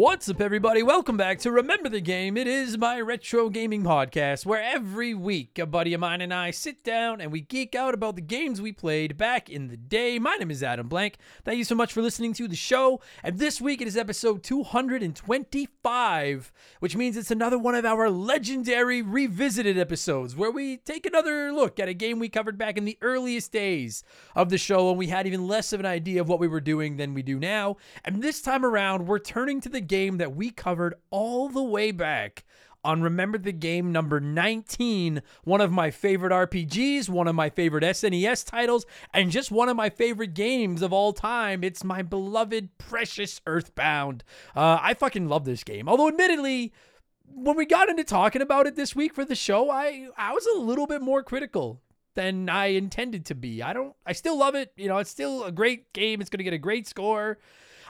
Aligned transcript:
What's 0.00 0.30
up, 0.30 0.40
everybody? 0.40 0.82
Welcome 0.82 1.18
back 1.18 1.40
to 1.40 1.50
Remember 1.50 1.90
the 1.90 2.00
Game. 2.00 2.38
It 2.38 2.46
is 2.46 2.78
my 2.78 3.02
retro 3.02 3.50
gaming 3.50 3.82
podcast 3.82 4.46
where 4.46 4.62
every 4.62 5.12
week 5.12 5.58
a 5.58 5.66
buddy 5.66 5.92
of 5.92 6.00
mine 6.00 6.22
and 6.22 6.32
I 6.32 6.52
sit 6.52 6.82
down 6.82 7.20
and 7.20 7.30
we 7.30 7.42
geek 7.42 7.74
out 7.74 7.92
about 7.92 8.16
the 8.16 8.22
games 8.22 8.62
we 8.62 8.72
played 8.72 9.18
back 9.18 9.50
in 9.50 9.68
the 9.68 9.76
day. 9.76 10.18
My 10.18 10.36
name 10.36 10.50
is 10.50 10.62
Adam 10.62 10.88
Blank. 10.88 11.18
Thank 11.44 11.58
you 11.58 11.64
so 11.64 11.74
much 11.74 11.92
for 11.92 12.00
listening 12.00 12.32
to 12.32 12.48
the 12.48 12.56
show. 12.56 13.02
And 13.22 13.38
this 13.38 13.60
week 13.60 13.82
it 13.82 13.88
is 13.88 13.98
episode 13.98 14.42
225, 14.42 16.52
which 16.78 16.96
means 16.96 17.18
it's 17.18 17.30
another 17.30 17.58
one 17.58 17.74
of 17.74 17.84
our 17.84 18.08
legendary 18.08 19.02
revisited 19.02 19.76
episodes 19.76 20.34
where 20.34 20.50
we 20.50 20.78
take 20.78 21.04
another 21.04 21.52
look 21.52 21.78
at 21.78 21.90
a 21.90 21.94
game 21.94 22.18
we 22.18 22.30
covered 22.30 22.56
back 22.56 22.78
in 22.78 22.86
the 22.86 22.96
earliest 23.02 23.52
days 23.52 24.02
of 24.34 24.48
the 24.48 24.56
show 24.56 24.88
when 24.88 24.96
we 24.96 25.08
had 25.08 25.26
even 25.26 25.46
less 25.46 25.74
of 25.74 25.80
an 25.80 25.84
idea 25.84 26.22
of 26.22 26.28
what 26.30 26.40
we 26.40 26.48
were 26.48 26.58
doing 26.58 26.96
than 26.96 27.12
we 27.12 27.22
do 27.22 27.38
now. 27.38 27.76
And 28.02 28.22
this 28.22 28.40
time 28.40 28.64
around, 28.64 29.06
we're 29.06 29.18
turning 29.18 29.60
to 29.60 29.68
the 29.68 29.89
game 29.90 30.18
that 30.18 30.36
we 30.36 30.50
covered 30.50 30.94
all 31.10 31.48
the 31.48 31.62
way 31.62 31.90
back 31.90 32.44
on 32.84 33.02
Remember 33.02 33.36
the 33.36 33.52
Game 33.52 33.92
number 33.92 34.20
19, 34.20 35.20
one 35.44 35.60
of 35.60 35.72
my 35.72 35.90
favorite 35.90 36.32
RPGs, 36.32 37.08
one 37.08 37.26
of 37.26 37.34
my 37.34 37.50
favorite 37.50 37.82
SNES 37.82 38.46
titles, 38.46 38.86
and 39.12 39.32
just 39.32 39.50
one 39.50 39.68
of 39.68 39.76
my 39.76 39.90
favorite 39.90 40.32
games 40.32 40.80
of 40.80 40.92
all 40.92 41.12
time. 41.12 41.64
It's 41.64 41.82
my 41.84 42.02
beloved, 42.02 42.78
precious 42.78 43.40
Earthbound. 43.46 44.22
Uh, 44.54 44.78
I 44.80 44.94
fucking 44.94 45.28
love 45.28 45.44
this 45.44 45.64
game. 45.64 45.88
Although, 45.88 46.08
admittedly, 46.08 46.72
when 47.26 47.56
we 47.56 47.66
got 47.66 47.88
into 47.88 48.04
talking 48.04 48.42
about 48.42 48.68
it 48.68 48.76
this 48.76 48.94
week 48.96 49.12
for 49.12 49.24
the 49.24 49.34
show, 49.34 49.70
I, 49.70 50.08
I 50.16 50.32
was 50.32 50.46
a 50.46 50.58
little 50.60 50.86
bit 50.86 51.02
more 51.02 51.24
critical 51.24 51.82
than 52.14 52.48
I 52.48 52.66
intended 52.66 53.26
to 53.26 53.34
be. 53.34 53.60
I 53.60 53.72
don't, 53.72 53.94
I 54.06 54.12
still 54.12 54.38
love 54.38 54.54
it. 54.54 54.72
You 54.76 54.88
know, 54.88 54.98
it's 54.98 55.10
still 55.10 55.44
a 55.44 55.52
great 55.52 55.92
game. 55.92 56.20
It's 56.20 56.30
going 56.30 56.38
to 56.38 56.44
get 56.44 56.54
a 56.54 56.58
great 56.58 56.86
score. 56.86 57.38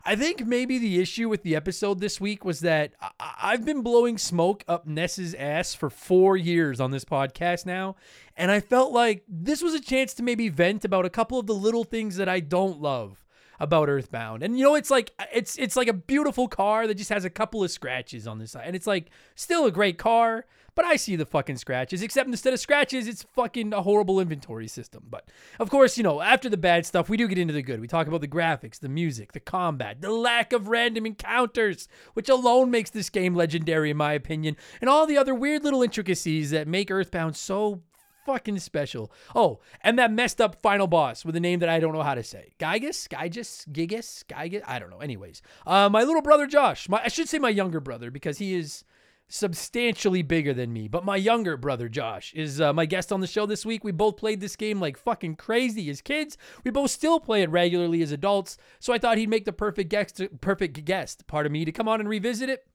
I 0.05 0.17
think 0.17 0.47
maybe 0.47 0.79
the 0.79 1.01
issue 1.01 1.29
with 1.29 1.43
the 1.43 1.55
episode 1.55 2.01
this 2.01 2.21
week 2.21 2.45
was 2.45 2.61
that 2.61 2.95
I- 3.19 3.53
have 3.53 3.65
been 3.65 3.83
blowing 3.83 4.19
smoke 4.19 4.65
up 4.67 4.87
Ness's 4.87 5.35
ass 5.35 5.75
for 5.75 5.91
four 5.91 6.37
years 6.37 6.81
on 6.81 6.91
this 6.91 7.05
podcast 7.05 7.67
now. 7.67 7.97
And 8.37 8.51
I 8.51 8.61
felt 8.61 8.93
like 8.93 9.25
this 9.29 9.63
was 9.63 9.75
a 9.75 9.81
chance 9.81 10.15
to 10.15 10.23
maybe 10.23 10.49
vent 10.49 10.85
about 10.85 11.05
a 11.05 11.11
couple 11.11 11.39
of 11.39 11.47
the 11.47 11.55
little 11.55 11.85
things 11.85 12.17
that 12.17 12.29
I 12.29 12.41
don't 12.41 12.81
love 12.81 13.25
about 13.59 13.91
Earthbound. 13.91 14.43
And 14.43 14.59
you 14.59 14.65
know, 14.65 14.75
it's 14.75 14.91
like 14.91 15.13
it's 15.35 15.59
it's 15.59 15.77
like 15.77 15.89
a 15.89 15.93
beautiful 15.93 16.49
car 16.49 16.87
that 16.87 16.95
just 16.95 17.11
has 17.11 17.27
a 17.27 17.31
couple 17.31 17.63
of 17.63 17.71
scratches 17.71 18.27
on 18.27 18.39
the 18.39 18.47
side. 18.47 18.65
And 18.67 18.75
it's 18.75 18.87
like 18.87 19.11
still 19.35 19.67
a 19.67 19.71
great 19.71 19.99
car. 19.99 20.47
But 20.75 20.85
I 20.85 20.97
see 20.97 21.17
the 21.17 21.27
fucking 21.27 21.57
scratches, 21.57 22.03
except 22.03 22.29
instead 22.29 22.53
of 22.53 22.61
scratches, 22.61 23.09
it's 23.09 23.23
fucking 23.23 23.73
a 23.73 23.83
horrible 23.83 24.21
inventory 24.21 24.69
system. 24.69 25.05
But 25.09 25.29
of 25.59 25.71
course, 25.71 25.97
you 25.97 26.03
know, 26.03 26.21
after 26.21 26.49
the 26.49 26.57
bad 26.57 26.87
stuff, 26.87 27.09
we 27.09 27.17
do 27.17 27.29
get 27.29 27.39
into 27.39 27.55
the 27.55 27.63
good. 27.63 27.81
We 27.81 27.89
talk 27.89 28.07
about 28.07 28.21
the 28.21 28.29
graphics, 28.29 28.79
the 28.79 28.89
music, 28.89 29.33
the 29.33 29.41
combat, 29.41 30.01
the 30.01 30.11
lack 30.11 30.53
of 30.53 30.69
random 30.69 31.07
encounters, 31.07 31.89
which 32.15 32.29
alone 32.29 32.71
makes 32.71 32.91
this 32.91 33.11
game 33.11 33.35
legendary, 33.35 33.91
in 33.91 33.97
my 33.97 34.13
opinion, 34.13 34.57
and 34.81 34.89
all 34.89 35.07
the 35.07 35.19
other 35.19 35.35
weird 35.35 35.65
little 35.65 35.83
intricacies 35.83 36.51
that 36.51 36.69
make 36.69 36.91
Earthbound 36.91 37.37
so 37.37 37.83
fucking 38.27 38.59
special. 38.59 39.11
Oh, 39.35 39.61
and 39.81 39.99
that 39.99 40.13
messed 40.13 40.41
up 40.41 40.61
final 40.63 40.87
boss 40.87 41.25
with 41.25 41.37
a 41.37 41.41
name 41.41 41.61
that 41.61 41.69
I 41.69 41.81
don't 41.81 41.93
know 41.93 42.03
how 42.03 42.15
to 42.15 42.23
say. 42.23 42.53
Gygus? 42.59 43.09
Gygus? 43.09 43.69
Gigas? 43.69 44.25
Gygus? 44.27 44.63
I 44.67 44.79
don't 44.79 44.91
know. 44.91 45.01
Anyways, 45.01 45.43
uh, 45.67 45.89
my 45.89 46.03
little 46.03 46.23
brother 46.23 46.47
Josh, 46.47 46.89
my, 46.89 47.01
I 47.03 47.09
should 47.09 47.29
say 47.29 47.39
my 47.39 47.49
younger 47.49 47.81
brother 47.81 48.11
because 48.11 48.39
he 48.39 48.55
is 48.55 48.85
substantially 49.31 50.23
bigger 50.23 50.53
than 50.53 50.73
me. 50.73 50.89
But 50.89 51.05
my 51.05 51.17
younger 51.17 51.57
brother, 51.57 51.89
Josh, 51.89 52.35
is 52.35 52.61
uh, 52.61 52.73
my 52.73 52.85
guest 52.85 53.13
on 53.13 53.21
the 53.21 53.27
show 53.27 53.47
this 53.47 53.65
week. 53.65 53.85
We 53.85 53.93
both 53.93 54.17
played 54.17 54.41
this 54.41 54.57
game 54.57 54.81
like 54.81 54.99
fucking 54.99 55.37
crazy 55.37 55.89
as 55.89 56.03
kids. 56.03 56.37
We 56.65 56.71
both 56.71 56.91
still 56.91 57.21
play 57.21 57.43
it 57.43 57.51
regularly 57.51 58.03
as 58.03 58.13
adults. 58.13 58.59
So 58.81 58.93
I 58.93 58.99
thought 58.99 59.19
he'd 59.19 59.31
make 59.31 59.45
the 59.45 59.53
perfect 59.53 59.89
guest, 59.89 60.21
perfect 60.41 60.85
guest, 60.85 61.27
part 61.27 61.47
of 61.47 61.53
me, 61.53 61.65
to 61.65 61.73
come 61.73 61.89
on 61.89 62.01
and 62.01 62.09
revisit 62.09 62.51
it. 62.51 62.67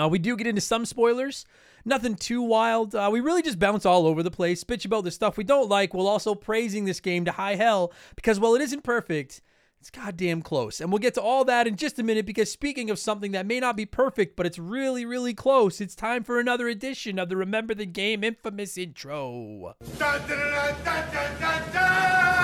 Uh, 0.00 0.08
we 0.08 0.18
do 0.18 0.36
get 0.36 0.46
into 0.46 0.62
some 0.62 0.86
spoilers. 0.86 1.44
Nothing 1.84 2.14
too 2.14 2.42
wild. 2.42 2.94
Uh, 2.94 3.10
we 3.12 3.20
really 3.20 3.42
just 3.42 3.58
bounce 3.58 3.84
all 3.84 4.06
over 4.06 4.22
the 4.22 4.30
place, 4.30 4.64
bitch 4.64 4.86
about 4.86 5.04
the 5.04 5.10
stuff 5.10 5.36
we 5.36 5.44
don't 5.44 5.68
like, 5.68 5.92
while 5.92 6.06
also 6.06 6.34
praising 6.34 6.84
this 6.84 7.00
game 7.00 7.24
to 7.26 7.32
high 7.32 7.56
hell 7.56 7.92
because 8.16 8.40
while 8.40 8.54
it 8.54 8.62
isn't 8.62 8.84
perfect, 8.84 9.42
it's 9.82 9.90
goddamn 9.90 10.42
close. 10.42 10.80
And 10.80 10.92
we'll 10.92 11.00
get 11.00 11.14
to 11.14 11.20
all 11.20 11.44
that 11.46 11.66
in 11.66 11.74
just 11.74 11.98
a 11.98 12.04
minute 12.04 12.24
because 12.24 12.52
speaking 12.52 12.88
of 12.88 13.00
something 13.00 13.32
that 13.32 13.46
may 13.46 13.58
not 13.58 13.76
be 13.76 13.84
perfect, 13.84 14.36
but 14.36 14.46
it's 14.46 14.56
really, 14.56 15.04
really 15.04 15.34
close, 15.34 15.80
it's 15.80 15.96
time 15.96 16.22
for 16.22 16.38
another 16.38 16.68
edition 16.68 17.18
of 17.18 17.28
the 17.28 17.36
Remember 17.36 17.74
the 17.74 17.84
Game 17.84 18.22
infamous 18.22 18.78
intro. 18.78 19.74
Dun, 19.98 20.28
dun, 20.28 20.74
dun, 20.84 22.41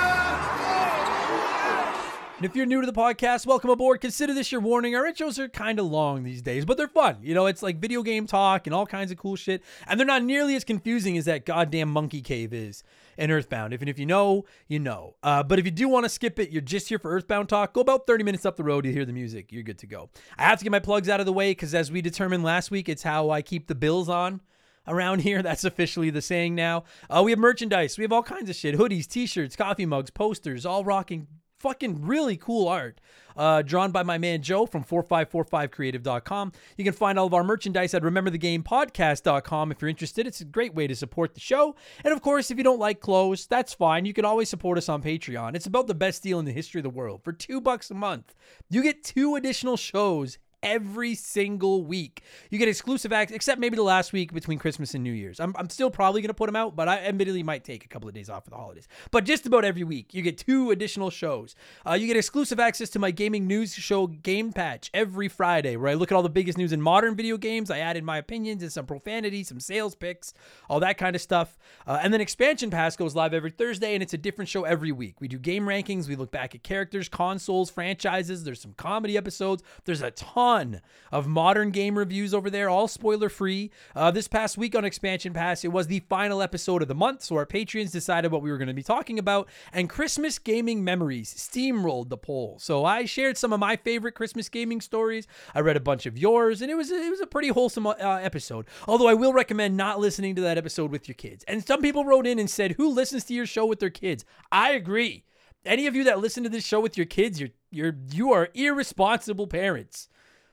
and 2.39 2.47
if 2.47 2.55
you're 2.55 2.67
new 2.67 2.81
to 2.81 2.87
the 2.87 2.93
podcast, 2.93 3.47
welcome 3.47 3.69
aboard. 3.69 4.01
Consider 4.01 4.33
this 4.33 4.53
your 4.53 4.61
warning. 4.61 4.95
Our 4.95 5.03
intros 5.03 5.41
are 5.41 5.49
kind 5.49 5.81
of 5.81 5.87
long 5.87 6.23
these 6.23 6.41
days, 6.41 6.65
but 6.65 6.77
they're 6.77 6.87
fun. 6.87 7.17
You 7.21 7.35
know, 7.35 7.47
it's 7.47 7.65
like 7.65 7.81
video 7.81 8.01
game 8.05 8.29
talk 8.29 8.69
and 8.69 8.75
all 8.75 8.87
kinds 8.87 9.11
of 9.11 9.19
cool 9.19 9.35
shit. 9.35 9.61
And 9.89 9.99
they're 9.99 10.07
not 10.07 10.23
nearly 10.23 10.55
as 10.55 10.63
confusing 10.63 11.19
as 11.19 11.25
that 11.25 11.45
goddamn 11.45 11.89
monkey 11.89 12.23
cave 12.23 12.55
is 12.55 12.85
in 13.17 13.33
Earthbound. 13.33 13.75
If, 13.75 13.81
and 13.81 13.91
if 13.91 13.99
you 13.99 14.07
know, 14.07 14.45
you 14.69 14.79
know. 14.79 15.17
Uh, 15.21 15.43
but 15.43 15.59
if 15.59 15.65
you 15.65 15.73
do 15.73 15.89
want 15.89 16.05
to 16.05 16.09
skip 16.09 16.39
it, 16.39 16.51
you're 16.51 16.63
just 16.63 16.89
here 16.89 17.01
for 17.01 17.11
Earthbound 17.11 17.49
talk. 17.49 17.73
Go 17.73 17.81
about 17.81 18.07
30 18.07 18.23
minutes 18.23 18.47
up 18.47 18.55
the 18.55 18.63
road, 18.63 18.87
you 18.87 18.93
hear 18.93 19.05
the 19.05 19.13
music. 19.13 19.51
You're 19.51 19.65
good 19.65 19.79
to 19.79 19.89
go. 19.89 20.09
I 20.39 20.45
have 20.45 20.59
to 20.59 20.65
get 20.65 20.71
my 20.71 20.79
plugs 20.79 21.09
out 21.09 21.19
of 21.19 21.27
the 21.27 21.33
way 21.33 21.51
because, 21.51 21.75
as 21.75 21.91
we 21.91 22.03
determined 22.03 22.45
last 22.45 22.71
week, 22.71 22.89
it's 22.89 23.03
how 23.03 23.31
I 23.31 23.43
keep 23.43 23.67
the 23.67 23.75
bills 23.75 24.09
on 24.09 24.43
around 24.87 25.23
here. 25.23 25.43
That's 25.43 25.65
officially 25.65 26.11
the 26.11 26.23
saying 26.23 26.55
now. 26.55 26.85
Uh, 27.11 27.21
we 27.25 27.33
have 27.33 27.41
merchandise. 27.41 27.99
We 27.99 28.05
have 28.05 28.13
all 28.13 28.23
kinds 28.23 28.49
of 28.49 28.55
shit 28.55 28.77
hoodies, 28.77 29.09
t 29.09 29.27
shirts, 29.27 29.57
coffee 29.57 29.87
mugs, 29.87 30.11
posters, 30.11 30.65
all 30.65 30.85
rocking 30.85 31.27
fucking 31.61 32.07
really 32.07 32.37
cool 32.37 32.69
art 32.69 33.01
uh, 33.37 33.63
drawn 33.63 33.93
by 33.93 34.03
my 34.03 34.19
man 34.19 34.43
Joe 34.43 34.67
from 34.67 34.85
4545creative.com. 34.85 36.53
You 36.77 36.85
can 36.85 36.93
find 36.93 37.19
all 37.19 37.27
of 37.27 37.35
our 37.35 37.45
merchandise 37.45 37.95
at 37.95 38.03
rememberthegamepodcast.com 38.03 39.71
if 39.71 39.81
you're 39.81 39.89
interested. 39.89 40.27
It's 40.27 40.41
a 40.41 40.45
great 40.45 40.75
way 40.75 40.87
to 40.87 40.97
support 40.97 41.35
the 41.35 41.41
show. 41.41 41.77
And 42.05 42.13
of 42.13 42.21
course, 42.21 42.51
if 42.51 42.59
you 42.59 42.65
don't 42.65 42.81
like 42.81 43.01
clothes, 43.01 43.47
that's 43.47 43.73
fine. 43.73 44.05
You 44.05 44.13
can 44.13 44.25
always 44.25 44.49
support 44.49 44.77
us 44.77 44.89
on 44.89 45.03
Patreon. 45.03 45.55
It's 45.55 45.67
about 45.67 45.87
the 45.87 45.95
best 45.95 46.23
deal 46.23 46.39
in 46.39 46.45
the 46.45 46.53
history 46.53 46.81
of 46.81 46.85
the 46.85 46.91
world. 46.91 47.23
For 47.23 47.33
two 47.33 47.61
bucks 47.61 47.91
a 47.91 47.95
month, 47.95 48.35
you 48.69 48.83
get 48.83 49.05
two 49.05 49.37
additional 49.37 49.77
shows 49.77 50.39
every 50.63 51.15
single 51.15 51.85
week. 51.85 52.23
You 52.51 52.59
get 52.59 52.69
exclusive 52.69 53.13
access, 53.13 53.35
except 53.35 53.61
maybe 53.61 53.77
the 53.77 53.83
last 53.83 54.13
week 54.13 54.33
between 54.33 54.59
Christmas 54.59 54.95
and 54.95 55.05
New 55.05 55.13
Year's. 55.13 55.41
I'm, 55.41 55.55
I'm 55.57 55.71
still 55.71 55.91
probably 55.91 56.21
going 56.21 56.29
to 56.29 56.35
put 56.35 56.47
them 56.47 56.57
out, 56.57 56.75
but 56.75 56.89
I 56.89 56.99
admittedly 56.99 57.43
might 57.43 57.65
take 57.65 57.85
a 57.85 57.89
couple 57.89 58.09
of 58.09 58.15
days 58.15 58.29
off 58.29 58.45
for 58.45 58.51
the 58.51 58.57
holidays. 58.57 58.89
But 59.11 59.25
just 59.25 59.47
about 59.47 59.65
every 59.65 59.85
week, 59.85 60.15
you 60.15 60.23
get 60.23 60.39
two 60.39 60.71
additional 60.71 61.11
shows. 61.11 61.55
Uh, 61.87 61.95
you 61.95 62.07
get 62.07 62.17
exclusive 62.17 62.59
access 62.59 62.91
to 62.91 62.99
my 62.99 63.11
gaming 63.11 63.47
news 63.47 63.75
show, 63.75 64.07
Game 64.07 64.53
Patch, 64.53 64.91
every 64.93 65.29
Friday, 65.29 65.77
where 65.77 65.91
I 65.91 65.95
look 65.95 66.11
at 66.11 66.17
all 66.17 66.23
the 66.23 66.29
biggest 66.29 66.59
news 66.59 66.73
in 66.73 66.83
modern 66.83 67.15
video 67.15 67.37
games. 67.37 67.71
I 67.71 67.79
add 67.79 67.97
in 67.97 68.05
my 68.05 68.19
opinions 68.19 68.63
and 68.63 68.73
some 68.73 68.87
profanity, 68.87 69.45
some 69.45 69.61
sales 69.61 69.95
picks, 69.95 70.35
all 70.69 70.81
that 70.81 70.99
kind 70.99 71.15
of 71.15 71.23
stuff. 71.23 71.59
Uh, 71.87 71.99
and 72.03 72.13
then 72.13 72.21
Expansion 72.21 72.71
Pass 72.71 72.97
goes 72.97 73.15
live 73.15 73.35
every 73.35 73.51
Thursday, 73.51 73.95
and 73.95 74.03
it's 74.03 74.15
a 74.15 74.19
different 74.19 74.49
show 74.49 74.65
every 74.65 74.93
week. 74.93 75.21
We 75.21 75.29
do 75.29 75.39
game 75.39 75.65
rankings, 75.65 76.09
we 76.09 76.17
look 76.17 76.31
back 76.31 76.55
at 76.55 76.63
characters, 76.63 77.09
consoles, 77.09 77.71
franchises. 77.71 78.45
There's 78.45 78.61
some 78.61 78.75
comedy 78.75 79.17
episodes. 79.17 79.63
There's 79.85 80.03
a 80.03 80.11
ton 80.11 80.48
ton 80.49 80.81
of 81.11 81.27
modern 81.27 81.71
game 81.71 81.97
reviews 81.97 82.33
over 82.35 82.51
there, 82.51 82.69
all 82.69 82.89
spoiler 82.89 83.29
free. 83.29 83.71
Uh, 83.95 84.11
this 84.11 84.29
past 84.29 84.57
week 84.59 84.75
on 84.75 84.85
Expansion 84.85 85.33
Pass, 85.33 85.65
it 85.65 85.73
was 85.73 85.87
the 85.87 86.01
final 86.09 86.43
episode 86.43 86.83
of 86.83 86.89
the 86.89 86.95
month, 86.95 87.23
so 87.23 87.37
our 87.37 87.47
Patreons 87.47 87.93
decided 87.93 88.31
what 88.31 88.43
we 88.43 88.51
were 88.51 88.59
going 88.59 88.69
to 88.69 88.75
be 88.75 88.83
talking 88.83 89.19
about, 89.19 89.49
and 89.73 89.89
Christmas 89.89 90.39
gaming 90.39 90.83
memories 90.83 91.33
steamrolled 91.35 92.09
the 92.09 92.17
poll. 92.17 92.59
So 92.61 92.85
I 92.85 93.05
shared 93.05 93.37
some 93.37 93.53
of 93.53 93.61
my 93.61 93.77
favorite 93.77 94.15
Christmas 94.15 94.49
gaming 94.49 94.81
stories. 94.81 95.27
I 95.55 95.61
read 95.61 95.77
a 95.77 95.81
bunch 95.81 96.07
of 96.07 96.19
yours, 96.19 96.63
and 96.63 96.71
it 96.71 96.77
was 96.77 96.91
it 96.91 97.11
was 97.11 97.21
a 97.21 97.27
pretty 97.27 97.49
wholesome 97.49 97.87
uh, 97.87 97.95
episode. 97.97 98.67
Although 98.87 99.09
I 99.09 99.15
will 99.15 99.33
recommend 99.33 99.77
not 99.77 100.01
listening 100.01 100.35
to 100.37 100.43
that 100.43 100.59
episode 100.59 100.91
with 100.91 101.09
your 101.09 101.15
kids. 101.15 101.45
And 101.47 101.67
some 101.67 101.83
people 101.83 102.05
wrote 102.05 102.27
in 102.27 102.39
and 102.39 102.51
said, 102.51 102.73
"Who 102.73 102.89
listens 102.89 103.25
to 103.25 103.35
your 103.35 103.47
show 103.47 103.67
with 103.67 103.81
their 103.81 103.91
kids?" 103.91 104.25
I 104.51 104.73
agree. 104.73 105.25
Any 105.65 105.87
of 105.87 105.95
you 105.95 106.05
that 106.05 106.21
listen 106.21 106.45
to 106.45 106.49
this 106.49 106.65
show 106.65 106.81
with 106.81 106.97
your 106.97 107.07
kids, 107.07 107.41
you're 107.41 107.51
you're 107.71 107.97
you 108.11 108.33
are 108.33 108.49
irresponsible 108.55 109.47
parents 109.47 110.09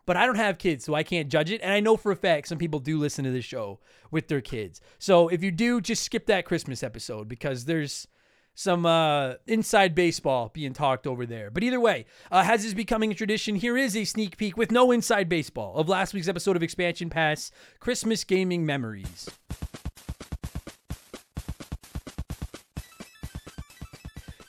but 0.06 0.18
I 0.18 0.26
don't 0.26 0.36
have 0.36 0.58
kids, 0.58 0.86
so 0.86 0.94
I 0.94 1.04
can't 1.04 1.30
judge 1.30 1.52
it. 1.52 1.62
And 1.62 1.72
I 1.72 1.80
know 1.80 1.98
for 1.98 2.12
a 2.12 2.16
fact 2.16 2.48
some 2.48 2.58
people 2.58 2.80
do 2.80 2.98
listen 2.98 3.26
to 3.26 3.32
this 3.32 3.46
show 3.46 3.80
with 4.12 4.28
their 4.28 4.42
kids. 4.42 4.82
So 5.00 5.28
if 5.28 5.44
you 5.44 5.52
do, 5.52 5.82
just 5.82 6.04
skip 6.04 6.26
that 6.28 6.46
Christmas 6.46 6.84
episode 6.84 7.28
because 7.28 7.66
there's 7.66 8.08
some 8.54 8.86
uh, 8.86 9.34
inside 9.48 9.94
baseball 9.94 10.50
being 10.54 10.74
talked 10.74 11.06
over 11.06 11.26
there. 11.26 11.52
But 11.52 11.64
either 11.64 11.80
way, 11.80 12.06
uh, 12.32 12.46
as 12.48 12.64
is 12.64 12.74
becoming 12.74 13.12
a 13.12 13.16
tradition, 13.16 13.56
here 13.56 13.78
is 13.78 13.98
a 13.98 14.06
sneak 14.06 14.38
peek 14.38 14.56
with 14.56 14.72
no 14.72 14.92
inside 14.92 15.28
baseball 15.28 15.76
of 15.76 15.90
last 15.90 16.14
week's 16.14 16.30
episode 16.30 16.56
of 16.56 16.64
Expansion 16.64 17.10
Pass 17.10 17.52
Christmas 17.80 18.24
Gaming 18.24 18.66
Memories. 18.66 19.30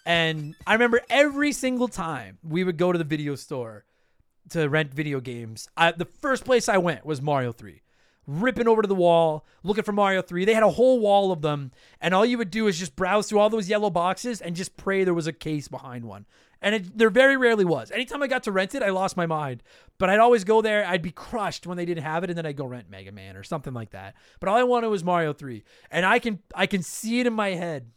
And 0.06 0.55
I 0.64 0.75
remember 0.75 1.00
every 1.11 1.50
single 1.50 1.88
time 1.88 2.38
we 2.44 2.62
would 2.62 2.76
go 2.76 2.93
to 2.93 2.99
the 2.99 3.03
video 3.03 3.35
store 3.35 3.85
to 4.50 4.69
rent 4.69 4.94
video 4.94 5.20
games, 5.20 5.69
I, 5.76 5.93
the 5.93 6.04
first 6.04 6.44
place 6.44 6.69
I 6.69 6.78
went 6.78 7.04
was 7.04 7.22
Mario 7.22 7.52
3. 7.52 7.82
Ripping 8.26 8.66
over 8.66 8.82
to 8.82 8.88
the 8.88 8.94
wall, 8.94 9.46
looking 9.62 9.84
for 9.84 9.93
Mario 9.93 10.20
3. 10.20 10.44
They 10.44 10.54
had 10.54 10.64
a 10.64 10.70
whole 10.70 10.98
wall 10.98 11.31
of 11.31 11.43
them, 11.43 11.70
and 12.00 12.12
all 12.12 12.26
you 12.26 12.38
would 12.38 12.50
do 12.50 12.66
is 12.66 12.78
just 12.78 12.96
browse 12.96 13.28
through 13.28 13.38
all 13.38 13.50
those 13.50 13.69
yellow 13.69 13.88
boxes 13.88 14.40
and 14.40 14.56
just 14.56 14.76
pray 14.76 15.04
there 15.04 15.14
was 15.14 15.28
a 15.28 15.32
case 15.32 15.69
behind 15.69 16.04
one. 16.04 16.26
And 16.60 16.75
it, 16.75 16.98
there 16.98 17.10
very 17.10 17.37
rarely 17.37 17.64
was. 17.64 17.90
Anytime 17.90 18.22
I 18.22 18.26
got 18.26 18.43
to 18.44 18.52
rent 18.52 18.75
it, 18.75 18.82
I 18.82 18.88
lost 18.88 19.16
my 19.16 19.26
mind. 19.26 19.62
But 19.98 20.10
I'd 20.10 20.19
always 20.19 20.43
go 20.43 20.62
there. 20.62 20.84
I'd 20.84 21.02
be 21.02 21.12
crushed 21.12 21.66
when 21.66 21.76
they 21.76 21.84
didn't 21.84 22.02
have 22.02 22.25
it, 22.25 22.31
and 22.31 22.37
then 22.37 22.46
I'd 22.46 22.56
go 22.56 22.64
rent 22.64 22.90
Mega 22.90 23.12
Man 23.12 23.37
or 23.37 23.44
something 23.44 23.75
like 23.75 23.90
that. 23.90 24.14
But 24.40 24.48
all 24.48 24.56
I 24.56 24.64
wanted 24.64 24.88
was 24.88 25.04
Mario 25.04 25.32
3. 25.32 25.62
And 25.90 26.04
I 26.04 26.19
can 26.19 26.40
I 26.54 26.66
can 26.66 26.82
see 26.82 27.20
it 27.20 27.26
in 27.26 27.34
my 27.34 27.50
head 27.50 27.90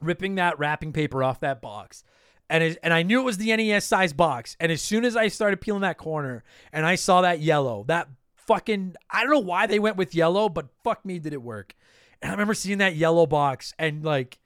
ripping 0.00 0.36
that 0.36 0.58
wrapping 0.58 0.92
paper 0.92 1.24
off 1.24 1.40
that 1.40 1.60
box. 1.60 2.04
And 2.50 2.64
it, 2.64 2.78
and 2.82 2.94
I 2.94 3.02
knew 3.02 3.20
it 3.20 3.24
was 3.24 3.38
the 3.38 3.54
NES 3.54 3.84
size 3.84 4.12
box. 4.12 4.56
And 4.58 4.72
as 4.72 4.80
soon 4.80 5.04
as 5.04 5.16
I 5.16 5.28
started 5.28 5.60
peeling 5.60 5.82
that 5.82 5.98
corner 5.98 6.44
and 6.72 6.86
I 6.86 6.94
saw 6.94 7.20
that 7.20 7.40
yellow, 7.40 7.84
that 7.88 8.08
fucking 8.36 8.96
I 9.10 9.22
don't 9.22 9.32
know 9.32 9.38
why 9.38 9.66
they 9.66 9.78
went 9.78 9.96
with 9.96 10.14
yellow, 10.14 10.48
but 10.48 10.68
fuck 10.82 11.04
me 11.04 11.18
did 11.18 11.32
it 11.32 11.42
work. 11.42 11.74
And 12.22 12.30
I 12.30 12.34
remember 12.34 12.54
seeing 12.54 12.78
that 12.78 12.96
yellow 12.96 13.26
box 13.26 13.74
and 13.78 14.04
like 14.04 14.38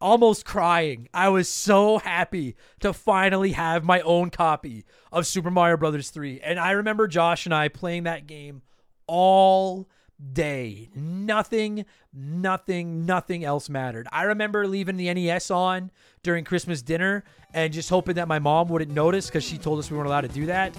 almost 0.00 0.44
crying. 0.44 1.08
I 1.14 1.28
was 1.28 1.48
so 1.48 1.98
happy 1.98 2.56
to 2.80 2.92
finally 2.92 3.52
have 3.52 3.84
my 3.84 4.00
own 4.00 4.30
copy 4.30 4.84
of 5.12 5.26
Super 5.26 5.50
Mario 5.50 5.76
Brothers 5.76 6.10
3. 6.10 6.40
And 6.40 6.58
I 6.58 6.72
remember 6.72 7.06
Josh 7.06 7.46
and 7.46 7.54
I 7.54 7.68
playing 7.68 8.02
that 8.02 8.26
game 8.26 8.62
all 9.06 9.88
day. 10.32 10.90
Nothing, 10.94 11.84
nothing, 12.12 13.06
nothing 13.06 13.44
else 13.44 13.68
mattered. 13.68 14.06
I 14.12 14.24
remember 14.24 14.66
leaving 14.66 14.96
the 14.96 15.12
NES 15.12 15.50
on 15.50 15.90
during 16.22 16.44
Christmas 16.44 16.82
dinner 16.82 17.24
and 17.52 17.72
just 17.72 17.90
hoping 17.90 18.14
that 18.14 18.28
my 18.28 18.38
mom 18.38 18.68
wouldn't 18.68 18.92
notice 18.92 19.26
because 19.26 19.44
she 19.44 19.58
told 19.58 19.78
us 19.78 19.90
we 19.90 19.96
weren't 19.96 20.08
allowed 20.08 20.22
to 20.22 20.28
do 20.28 20.46
that. 20.46 20.76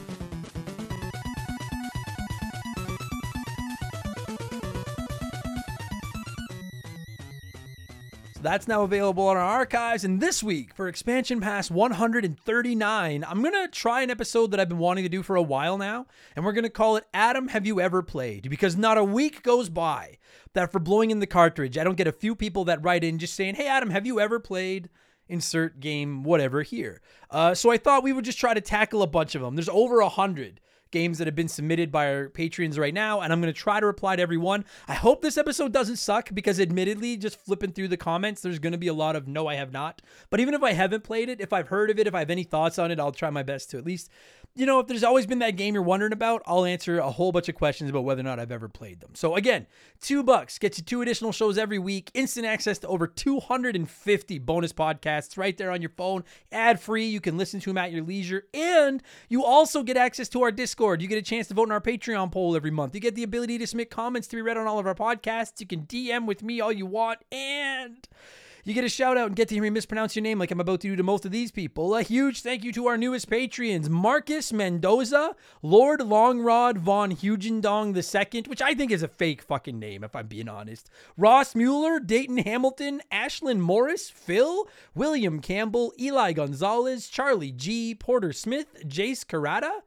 That's 8.43 8.67
now 8.67 8.83
available 8.83 9.27
on 9.27 9.37
our 9.37 9.43
archives. 9.43 10.03
And 10.03 10.19
this 10.19 10.43
week, 10.43 10.75
for 10.75 10.87
Expansion 10.87 11.39
Pass 11.39 11.71
139, 11.71 13.23
I'm 13.23 13.41
going 13.41 13.53
to 13.53 13.67
try 13.71 14.01
an 14.01 14.11
episode 14.11 14.51
that 14.51 14.59
I've 14.59 14.69
been 14.69 14.77
wanting 14.77 15.05
to 15.05 15.09
do 15.09 15.23
for 15.23 15.35
a 15.35 15.41
while 15.41 15.77
now. 15.77 16.05
And 16.35 16.43
we're 16.43 16.51
going 16.51 16.63
to 16.63 16.69
call 16.69 16.97
it 16.97 17.05
Adam, 17.13 17.47
Have 17.47 17.65
You 17.65 17.79
Ever 17.79 18.03
Played? 18.03 18.49
Because 18.49 18.75
not 18.75 18.97
a 18.97 19.03
week 19.03 19.43
goes 19.43 19.69
by 19.69 20.17
that 20.53 20.71
for 20.71 20.79
blowing 20.79 21.09
in 21.09 21.19
the 21.19 21.27
cartridge, 21.27 21.77
I 21.77 21.83
don't 21.83 21.97
get 21.97 22.07
a 22.07 22.11
few 22.11 22.35
people 22.35 22.65
that 22.65 22.83
write 22.83 23.03
in 23.03 23.17
just 23.17 23.33
saying, 23.33 23.55
Hey, 23.55 23.67
Adam, 23.67 23.89
have 23.89 24.05
you 24.05 24.19
ever 24.19 24.39
played? 24.39 24.89
Insert 25.29 25.79
game, 25.79 26.23
whatever 26.23 26.63
here. 26.63 27.01
Uh, 27.31 27.55
so 27.55 27.71
I 27.71 27.77
thought 27.77 28.03
we 28.03 28.13
would 28.13 28.25
just 28.25 28.37
try 28.37 28.53
to 28.53 28.61
tackle 28.61 29.01
a 29.01 29.07
bunch 29.07 29.35
of 29.35 29.41
them. 29.41 29.55
There's 29.55 29.69
over 29.69 30.01
a 30.01 30.09
hundred 30.09 30.59
games 30.93 31.17
that 31.17 31.27
have 31.27 31.35
been 31.35 31.49
submitted 31.49 31.91
by 31.91 32.07
our 32.07 32.29
Patreons 32.29 32.79
right 32.79 32.93
now, 32.93 33.19
and 33.19 33.33
I'm 33.33 33.41
going 33.41 33.53
to 33.53 33.59
try 33.59 33.81
to 33.81 33.85
reply 33.85 34.15
to 34.15 34.21
everyone. 34.21 34.63
I 34.87 34.93
hope 34.93 35.21
this 35.21 35.37
episode 35.37 35.73
doesn't 35.73 35.97
suck 35.97 36.29
because, 36.33 36.59
admittedly, 36.59 37.17
just 37.17 37.43
flipping 37.43 37.73
through 37.73 37.89
the 37.89 37.97
comments, 37.97 38.41
there's 38.41 38.59
going 38.59 38.71
to 38.71 38.77
be 38.77 38.87
a 38.87 38.93
lot 38.93 39.17
of 39.17 39.27
no, 39.27 39.47
I 39.47 39.55
have 39.55 39.73
not. 39.73 40.01
But 40.29 40.39
even 40.39 40.53
if 40.53 40.63
I 40.63 40.71
haven't 40.71 41.03
played 41.03 41.27
it, 41.27 41.41
if 41.41 41.51
I've 41.51 41.67
heard 41.67 41.89
of 41.89 41.99
it, 41.99 42.07
if 42.07 42.15
I 42.15 42.19
have 42.19 42.29
any 42.29 42.43
thoughts 42.43 42.79
on 42.79 42.91
it, 42.91 42.99
I'll 42.99 43.11
try 43.11 43.29
my 43.29 43.43
best 43.43 43.71
to 43.71 43.77
at 43.77 43.85
least, 43.85 44.09
you 44.55 44.67
know, 44.67 44.79
if 44.79 44.87
there's 44.87 45.03
always 45.03 45.25
been 45.25 45.39
that 45.39 45.55
game 45.55 45.73
you're 45.73 45.81
wondering 45.81 46.13
about, 46.13 46.43
I'll 46.45 46.65
answer 46.65 46.99
a 46.99 47.09
whole 47.09 47.31
bunch 47.31 47.49
of 47.49 47.55
questions 47.55 47.89
about 47.89 48.03
whether 48.03 48.19
or 48.19 48.23
not 48.23 48.39
I've 48.39 48.51
ever 48.51 48.69
played 48.69 48.99
them. 48.99 49.11
So, 49.15 49.35
again, 49.35 49.65
two 49.99 50.21
bucks 50.21 50.59
gets 50.59 50.77
you 50.77 50.83
two 50.83 51.01
additional 51.01 51.31
shows 51.31 51.57
every 51.57 51.79
week, 51.79 52.11
instant 52.13 52.45
access 52.45 52.77
to 52.79 52.87
over 52.87 53.07
250 53.07 54.39
bonus 54.39 54.71
podcasts 54.71 55.37
right 55.37 55.57
there 55.57 55.71
on 55.71 55.81
your 55.81 55.89
phone, 55.97 56.23
ad 56.51 56.79
free. 56.79 57.05
You 57.05 57.19
can 57.19 57.35
listen 57.35 57.59
to 57.61 57.71
them 57.71 57.79
at 57.79 57.91
your 57.91 58.03
leisure, 58.03 58.43
and 58.53 59.01
you 59.27 59.43
also 59.43 59.81
get 59.81 59.97
access 59.97 60.29
to 60.29 60.43
our 60.43 60.51
Discord. 60.51 61.01
You 61.01 61.07
get 61.07 61.17
a 61.17 61.23
chance 61.23 61.47
to 61.47 61.55
vote 61.55 61.69
in 61.69 61.71
our 61.71 61.81
Patreon 61.81 62.31
poll 62.31 62.55
every 62.55 62.71
month. 62.71 62.93
You 62.93 63.01
get 63.01 63.15
the 63.15 63.23
ability 63.23 63.57
to 63.57 63.65
submit 63.65 63.89
comments 63.89 64.27
to 64.27 64.35
be 64.35 64.43
read 64.43 64.57
on 64.57 64.67
all 64.67 64.77
of 64.77 64.85
our 64.85 64.95
podcasts. 64.95 65.59
You 65.61 65.65
can 65.65 65.87
DM 65.87 66.27
with 66.27 66.43
me 66.43 66.61
all 66.61 66.71
you 66.71 66.85
want, 66.85 67.19
and 67.31 68.07
you 68.65 68.73
get 68.73 68.85
a 68.85 68.89
shout 68.89 69.17
out 69.17 69.27
and 69.27 69.35
get 69.35 69.49
to 69.49 69.55
hear 69.55 69.63
me 69.63 69.69
mispronounce 69.69 70.15
your 70.15 70.23
name 70.23 70.39
like 70.39 70.49
I'm 70.49 70.59
about 70.59 70.79
to 70.81 70.87
do 70.87 70.95
to 70.95 71.03
most 71.03 71.25
of 71.25 71.31
these 71.31 71.51
people. 71.51 71.95
A 71.95 72.01
huge 72.01 72.41
thank 72.41 72.63
you 72.63 72.71
to 72.73 72.87
our 72.87 72.97
newest 72.97 73.29
Patreons 73.29 73.89
Marcus 73.89 74.53
Mendoza, 74.53 75.35
Lord 75.61 75.99
Longrod 75.99 76.77
von 76.77 77.11
Hugendong 77.11 77.93
II, 77.93 78.43
which 78.47 78.61
I 78.61 78.73
think 78.73 78.91
is 78.91 79.03
a 79.03 79.09
fake 79.09 79.41
fucking 79.41 79.77
name, 79.77 80.03
if 80.03 80.15
I'm 80.15 80.27
being 80.27 80.47
honest. 80.47 80.89
Ross 81.17 81.55
Mueller, 81.55 81.99
Dayton 81.99 82.37
Hamilton, 82.37 83.01
Ashlyn 83.11 83.59
Morris, 83.59 84.09
Phil, 84.09 84.67
William 84.95 85.41
Campbell, 85.41 85.93
Eli 85.99 86.31
Gonzalez, 86.31 87.09
Charlie 87.09 87.51
G, 87.51 87.93
Porter 87.93 88.31
Smith, 88.31 88.67
Jace 88.87 89.25
Karada. 89.25 89.81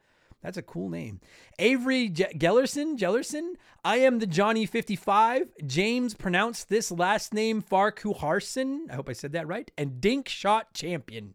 That's 0.46 0.56
a 0.56 0.62
cool 0.62 0.90
name. 0.90 1.20
Avery 1.58 2.08
Je- 2.08 2.32
Gellerson, 2.38 2.96
Gellerson. 2.96 3.54
I 3.84 3.96
am 3.96 4.20
the 4.20 4.28
Johnny 4.28 4.64
55. 4.64 5.48
James 5.66 6.14
pronounced 6.14 6.68
this 6.68 6.92
last 6.92 7.34
name 7.34 7.60
Farquharson. 7.60 8.86
I 8.88 8.94
hope 8.94 9.08
I 9.08 9.12
said 9.12 9.32
that 9.32 9.48
right. 9.48 9.68
And 9.76 10.00
Dink 10.00 10.28
Shot 10.28 10.72
Champion. 10.72 11.34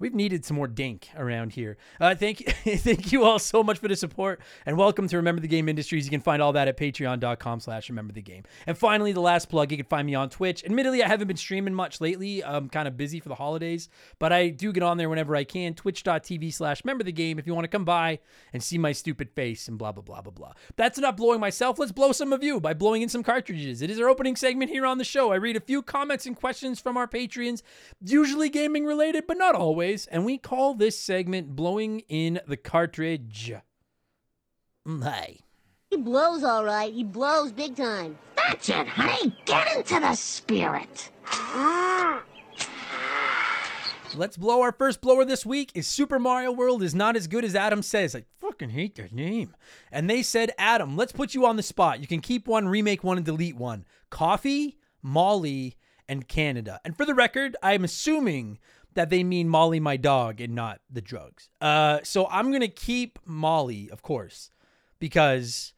We've 0.00 0.14
needed 0.14 0.44
some 0.44 0.56
more 0.56 0.68
dink 0.68 1.08
around 1.16 1.54
here. 1.54 1.76
Uh, 2.00 2.14
thank 2.14 2.40
you, 2.40 2.46
thank 2.76 3.10
you 3.10 3.24
all 3.24 3.40
so 3.40 3.64
much 3.64 3.78
for 3.78 3.88
the 3.88 3.96
support, 3.96 4.40
and 4.64 4.76
welcome 4.76 5.08
to 5.08 5.16
Remember 5.16 5.40
the 5.40 5.48
Game 5.48 5.68
Industries. 5.68 6.04
You 6.04 6.10
can 6.10 6.20
find 6.20 6.40
all 6.40 6.52
that 6.52 6.68
at 6.68 6.76
Patreon.com/slash 6.76 7.88
Remember 7.88 8.12
the 8.12 8.22
Game. 8.22 8.44
And 8.68 8.78
finally, 8.78 9.10
the 9.12 9.20
last 9.20 9.48
plug: 9.48 9.72
you 9.72 9.76
can 9.76 9.86
find 9.86 10.06
me 10.06 10.14
on 10.14 10.30
Twitch. 10.30 10.64
Admittedly, 10.64 11.02
I 11.02 11.08
haven't 11.08 11.26
been 11.26 11.36
streaming 11.36 11.74
much 11.74 12.00
lately. 12.00 12.44
I'm 12.44 12.68
kind 12.68 12.86
of 12.86 12.96
busy 12.96 13.18
for 13.18 13.28
the 13.28 13.34
holidays, 13.34 13.88
but 14.20 14.32
I 14.32 14.50
do 14.50 14.72
get 14.72 14.84
on 14.84 14.98
there 14.98 15.08
whenever 15.08 15.34
I 15.34 15.42
can. 15.42 15.74
Twitch.tv/slash 15.74 16.84
Remember 16.84 17.02
the 17.02 17.10
Game. 17.10 17.40
If 17.40 17.48
you 17.48 17.54
want 17.54 17.64
to 17.64 17.68
come 17.68 17.84
by 17.84 18.20
and 18.52 18.62
see 18.62 18.78
my 18.78 18.92
stupid 18.92 19.30
face 19.30 19.66
and 19.66 19.78
blah 19.78 19.90
blah 19.90 20.02
blah 20.02 20.20
blah 20.20 20.32
blah. 20.32 20.52
That's 20.76 20.98
enough 20.98 21.16
blowing 21.16 21.40
myself. 21.40 21.76
Let's 21.76 21.90
blow 21.90 22.12
some 22.12 22.32
of 22.32 22.44
you 22.44 22.60
by 22.60 22.72
blowing 22.72 23.02
in 23.02 23.08
some 23.08 23.24
cartridges. 23.24 23.82
It 23.82 23.90
is 23.90 23.98
our 23.98 24.08
opening 24.08 24.36
segment 24.36 24.70
here 24.70 24.86
on 24.86 24.98
the 24.98 25.04
show. 25.04 25.32
I 25.32 25.36
read 25.36 25.56
a 25.56 25.60
few 25.60 25.82
comments 25.82 26.24
and 26.24 26.36
questions 26.36 26.78
from 26.78 26.96
our 26.96 27.08
Patreons, 27.08 27.62
usually 28.00 28.48
gaming 28.48 28.84
related, 28.84 29.26
but 29.26 29.38
not 29.38 29.56
always 29.56 29.87
and 30.10 30.24
we 30.24 30.38
call 30.38 30.74
this 30.74 30.98
segment 30.98 31.56
Blowing 31.56 32.00
in 32.08 32.40
the 32.46 32.56
Cartridge. 32.56 33.52
Hey. 34.86 35.40
He 35.90 35.96
blows 35.96 36.44
all 36.44 36.64
right. 36.64 36.92
He 36.92 37.04
blows 37.04 37.52
big 37.52 37.76
time. 37.76 38.18
That's 38.36 38.68
it, 38.68 38.86
honey. 38.86 39.34
Get 39.46 39.76
into 39.76 40.00
the 40.00 40.14
spirit. 40.14 41.10
Let's 44.14 44.36
blow 44.36 44.62
our 44.62 44.72
first 44.72 45.00
blower 45.00 45.24
this 45.24 45.46
week. 45.46 45.70
Is 45.74 45.86
Super 45.86 46.18
Mario 46.18 46.52
World 46.52 46.82
is 46.82 46.94
not 46.94 47.16
as 47.16 47.26
good 47.26 47.44
as 47.44 47.54
Adam 47.54 47.82
says. 47.82 48.14
I 48.14 48.24
fucking 48.40 48.70
hate 48.70 48.96
that 48.96 49.12
name. 49.12 49.54
And 49.92 50.08
they 50.08 50.22
said, 50.22 50.52
Adam, 50.58 50.96
let's 50.96 51.12
put 51.12 51.34
you 51.34 51.46
on 51.46 51.56
the 51.56 51.62
spot. 51.62 52.00
You 52.00 52.06
can 52.06 52.20
keep 52.20 52.46
one, 52.48 52.68
remake 52.68 53.04
one, 53.04 53.18
and 53.18 53.26
delete 53.26 53.56
one. 53.56 53.84
Coffee, 54.10 54.78
Molly, 55.02 55.76
and 56.08 56.26
Canada. 56.26 56.80
And 56.84 56.96
for 56.96 57.04
the 57.04 57.14
record, 57.14 57.56
I'm 57.62 57.84
assuming 57.84 58.58
that 58.98 59.10
they 59.10 59.22
mean 59.22 59.48
Molly, 59.48 59.78
my 59.78 59.96
dog, 59.96 60.40
and 60.40 60.56
not 60.56 60.80
the 60.90 61.00
drugs. 61.00 61.50
Uh, 61.60 62.00
so 62.02 62.26
I'm 62.26 62.50
gonna 62.50 62.66
keep 62.66 63.20
Molly, 63.24 63.88
of 63.92 64.02
course, 64.02 64.50
because 64.98 65.72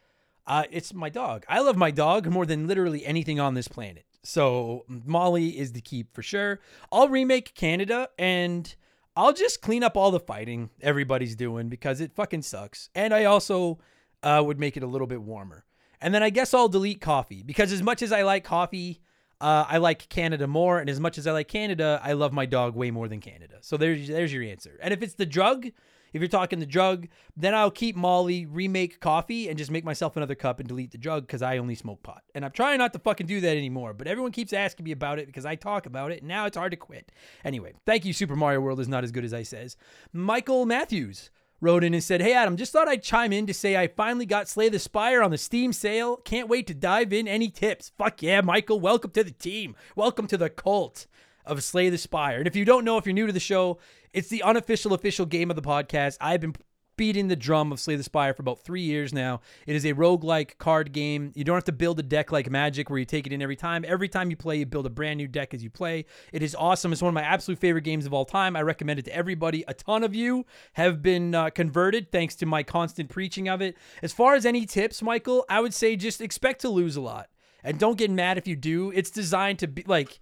uh, 0.46 0.64
it's 0.70 0.94
my 0.94 1.10
dog. 1.10 1.44
I 1.46 1.60
love 1.60 1.76
my 1.76 1.90
dog 1.90 2.26
more 2.26 2.46
than 2.46 2.66
literally 2.66 3.04
anything 3.04 3.38
on 3.38 3.52
this 3.52 3.68
planet. 3.68 4.06
So 4.22 4.86
Molly 4.88 5.58
is 5.58 5.72
the 5.72 5.82
keep 5.82 6.14
for 6.14 6.22
sure. 6.22 6.60
I'll 6.90 7.08
remake 7.08 7.54
Canada 7.54 8.08
and 8.18 8.74
I'll 9.14 9.34
just 9.34 9.60
clean 9.60 9.82
up 9.82 9.98
all 9.98 10.10
the 10.10 10.18
fighting 10.18 10.70
everybody's 10.80 11.36
doing 11.36 11.68
because 11.68 12.00
it 12.00 12.14
fucking 12.14 12.42
sucks. 12.42 12.88
And 12.94 13.12
I 13.12 13.26
also 13.26 13.80
uh, 14.22 14.42
would 14.44 14.58
make 14.58 14.78
it 14.78 14.82
a 14.82 14.86
little 14.86 15.06
bit 15.06 15.20
warmer. 15.20 15.66
And 16.00 16.14
then 16.14 16.22
I 16.22 16.30
guess 16.30 16.54
I'll 16.54 16.68
delete 16.68 17.02
coffee 17.02 17.42
because 17.42 17.70
as 17.70 17.82
much 17.82 18.00
as 18.00 18.12
I 18.12 18.22
like 18.22 18.44
coffee, 18.44 19.02
uh, 19.40 19.64
I 19.68 19.78
like 19.78 20.08
Canada 20.08 20.46
more, 20.46 20.78
and 20.78 20.90
as 20.90 21.00
much 21.00 21.16
as 21.18 21.26
I 21.26 21.32
like 21.32 21.48
Canada, 21.48 22.00
I 22.02 22.12
love 22.12 22.32
my 22.32 22.46
dog 22.46 22.74
way 22.74 22.90
more 22.90 23.08
than 23.08 23.20
Canada. 23.20 23.56
So 23.60 23.76
there's 23.76 24.08
there's 24.08 24.32
your 24.32 24.42
answer. 24.42 24.78
And 24.82 24.92
if 24.92 25.02
it's 25.02 25.14
the 25.14 25.26
drug, 25.26 25.66
if 26.12 26.20
you're 26.20 26.28
talking 26.28 26.58
the 26.58 26.66
drug, 26.66 27.08
then 27.36 27.54
I'll 27.54 27.70
keep 27.70 27.96
Molly, 27.96 28.44
remake 28.46 29.00
coffee, 29.00 29.48
and 29.48 29.56
just 29.56 29.70
make 29.70 29.84
myself 29.84 30.16
another 30.16 30.34
cup 30.34 30.60
and 30.60 30.68
delete 30.68 30.90
the 30.90 30.98
drug 30.98 31.26
because 31.26 31.42
I 31.42 31.58
only 31.58 31.74
smoke 31.74 32.02
pot. 32.02 32.22
And 32.34 32.44
I'm 32.44 32.50
trying 32.50 32.78
not 32.78 32.92
to 32.92 32.98
fucking 32.98 33.26
do 33.26 33.40
that 33.40 33.56
anymore. 33.56 33.94
But 33.94 34.08
everyone 34.08 34.32
keeps 34.32 34.52
asking 34.52 34.84
me 34.84 34.92
about 34.92 35.18
it 35.18 35.26
because 35.26 35.46
I 35.46 35.54
talk 35.54 35.86
about 35.86 36.10
it, 36.10 36.22
now 36.22 36.46
it's 36.46 36.56
hard 36.56 36.72
to 36.72 36.76
quit. 36.76 37.12
Anyway, 37.44 37.74
thank 37.86 38.04
you, 38.04 38.12
Super 38.12 38.36
Mario 38.36 38.60
World 38.60 38.80
is 38.80 38.88
not 38.88 39.04
as 39.04 39.12
good 39.12 39.24
as 39.24 39.32
I 39.32 39.42
says. 39.42 39.76
Michael 40.12 40.66
Matthews 40.66 41.30
wrote 41.60 41.84
in 41.84 41.94
and 41.94 42.02
said, 42.02 42.22
Hey 42.22 42.32
Adam, 42.32 42.56
just 42.56 42.72
thought 42.72 42.88
I'd 42.88 43.02
chime 43.02 43.32
in 43.32 43.46
to 43.46 43.54
say 43.54 43.76
I 43.76 43.86
finally 43.86 44.26
got 44.26 44.48
Slay 44.48 44.68
the 44.68 44.78
Spire 44.78 45.22
on 45.22 45.30
the 45.30 45.38
Steam 45.38 45.72
sale. 45.72 46.16
Can't 46.16 46.48
wait 46.48 46.66
to 46.68 46.74
dive 46.74 47.12
in. 47.12 47.28
Any 47.28 47.48
tips? 47.48 47.92
Fuck 47.98 48.22
yeah, 48.22 48.40
Michael. 48.40 48.80
Welcome 48.80 49.10
to 49.12 49.24
the 49.24 49.30
team. 49.30 49.76
Welcome 49.94 50.26
to 50.28 50.36
the 50.36 50.50
cult 50.50 51.06
of 51.44 51.62
Slay 51.62 51.90
the 51.90 51.98
Spire. 51.98 52.38
And 52.38 52.46
if 52.46 52.56
you 52.56 52.64
don't 52.64 52.84
know, 52.84 52.96
if 52.96 53.06
you're 53.06 53.12
new 53.12 53.26
to 53.26 53.32
the 53.32 53.40
show, 53.40 53.78
it's 54.12 54.28
the 54.28 54.42
unofficial 54.42 54.94
official 54.94 55.26
game 55.26 55.50
of 55.50 55.56
the 55.56 55.62
podcast. 55.62 56.16
I've 56.20 56.40
been 56.40 56.54
beating 57.00 57.28
the 57.28 57.34
drum 57.36 57.72
of 57.72 57.80
Slay 57.80 57.96
the 57.96 58.02
Spire 58.02 58.34
for 58.34 58.42
about 58.42 58.60
three 58.60 58.82
years 58.82 59.10
now. 59.10 59.40
It 59.66 59.74
is 59.74 59.86
a 59.86 59.94
roguelike 59.94 60.58
card 60.58 60.92
game. 60.92 61.32
You 61.34 61.44
don't 61.44 61.56
have 61.56 61.64
to 61.64 61.72
build 61.72 61.98
a 61.98 62.02
deck 62.02 62.30
like 62.30 62.50
Magic 62.50 62.90
where 62.90 62.98
you 62.98 63.06
take 63.06 63.26
it 63.26 63.32
in 63.32 63.40
every 63.40 63.56
time. 63.56 63.86
Every 63.88 64.06
time 64.06 64.28
you 64.28 64.36
play, 64.36 64.58
you 64.58 64.66
build 64.66 64.84
a 64.84 64.90
brand 64.90 65.16
new 65.16 65.26
deck 65.26 65.54
as 65.54 65.64
you 65.64 65.70
play. 65.70 66.04
It 66.30 66.42
is 66.42 66.54
awesome. 66.54 66.92
It's 66.92 67.00
one 67.00 67.08
of 67.08 67.14
my 67.14 67.22
absolute 67.22 67.58
favorite 67.58 67.84
games 67.84 68.04
of 68.04 68.12
all 68.12 68.26
time. 68.26 68.54
I 68.54 68.60
recommend 68.60 68.98
it 68.98 69.06
to 69.06 69.16
everybody. 69.16 69.64
A 69.66 69.72
ton 69.72 70.04
of 70.04 70.14
you 70.14 70.44
have 70.74 71.00
been 71.00 71.34
uh, 71.34 71.48
converted 71.48 72.12
thanks 72.12 72.34
to 72.34 72.44
my 72.44 72.62
constant 72.62 73.08
preaching 73.08 73.48
of 73.48 73.62
it. 73.62 73.78
As 74.02 74.12
far 74.12 74.34
as 74.34 74.44
any 74.44 74.66
tips, 74.66 75.00
Michael, 75.00 75.46
I 75.48 75.60
would 75.60 75.72
say 75.72 75.96
just 75.96 76.20
expect 76.20 76.60
to 76.60 76.68
lose 76.68 76.96
a 76.96 77.00
lot. 77.00 77.30
And 77.64 77.78
don't 77.78 77.96
get 77.96 78.10
mad 78.10 78.36
if 78.36 78.46
you 78.46 78.56
do. 78.56 78.90
It's 78.90 79.10
designed 79.10 79.58
to 79.60 79.68
be 79.68 79.84
like 79.86 80.20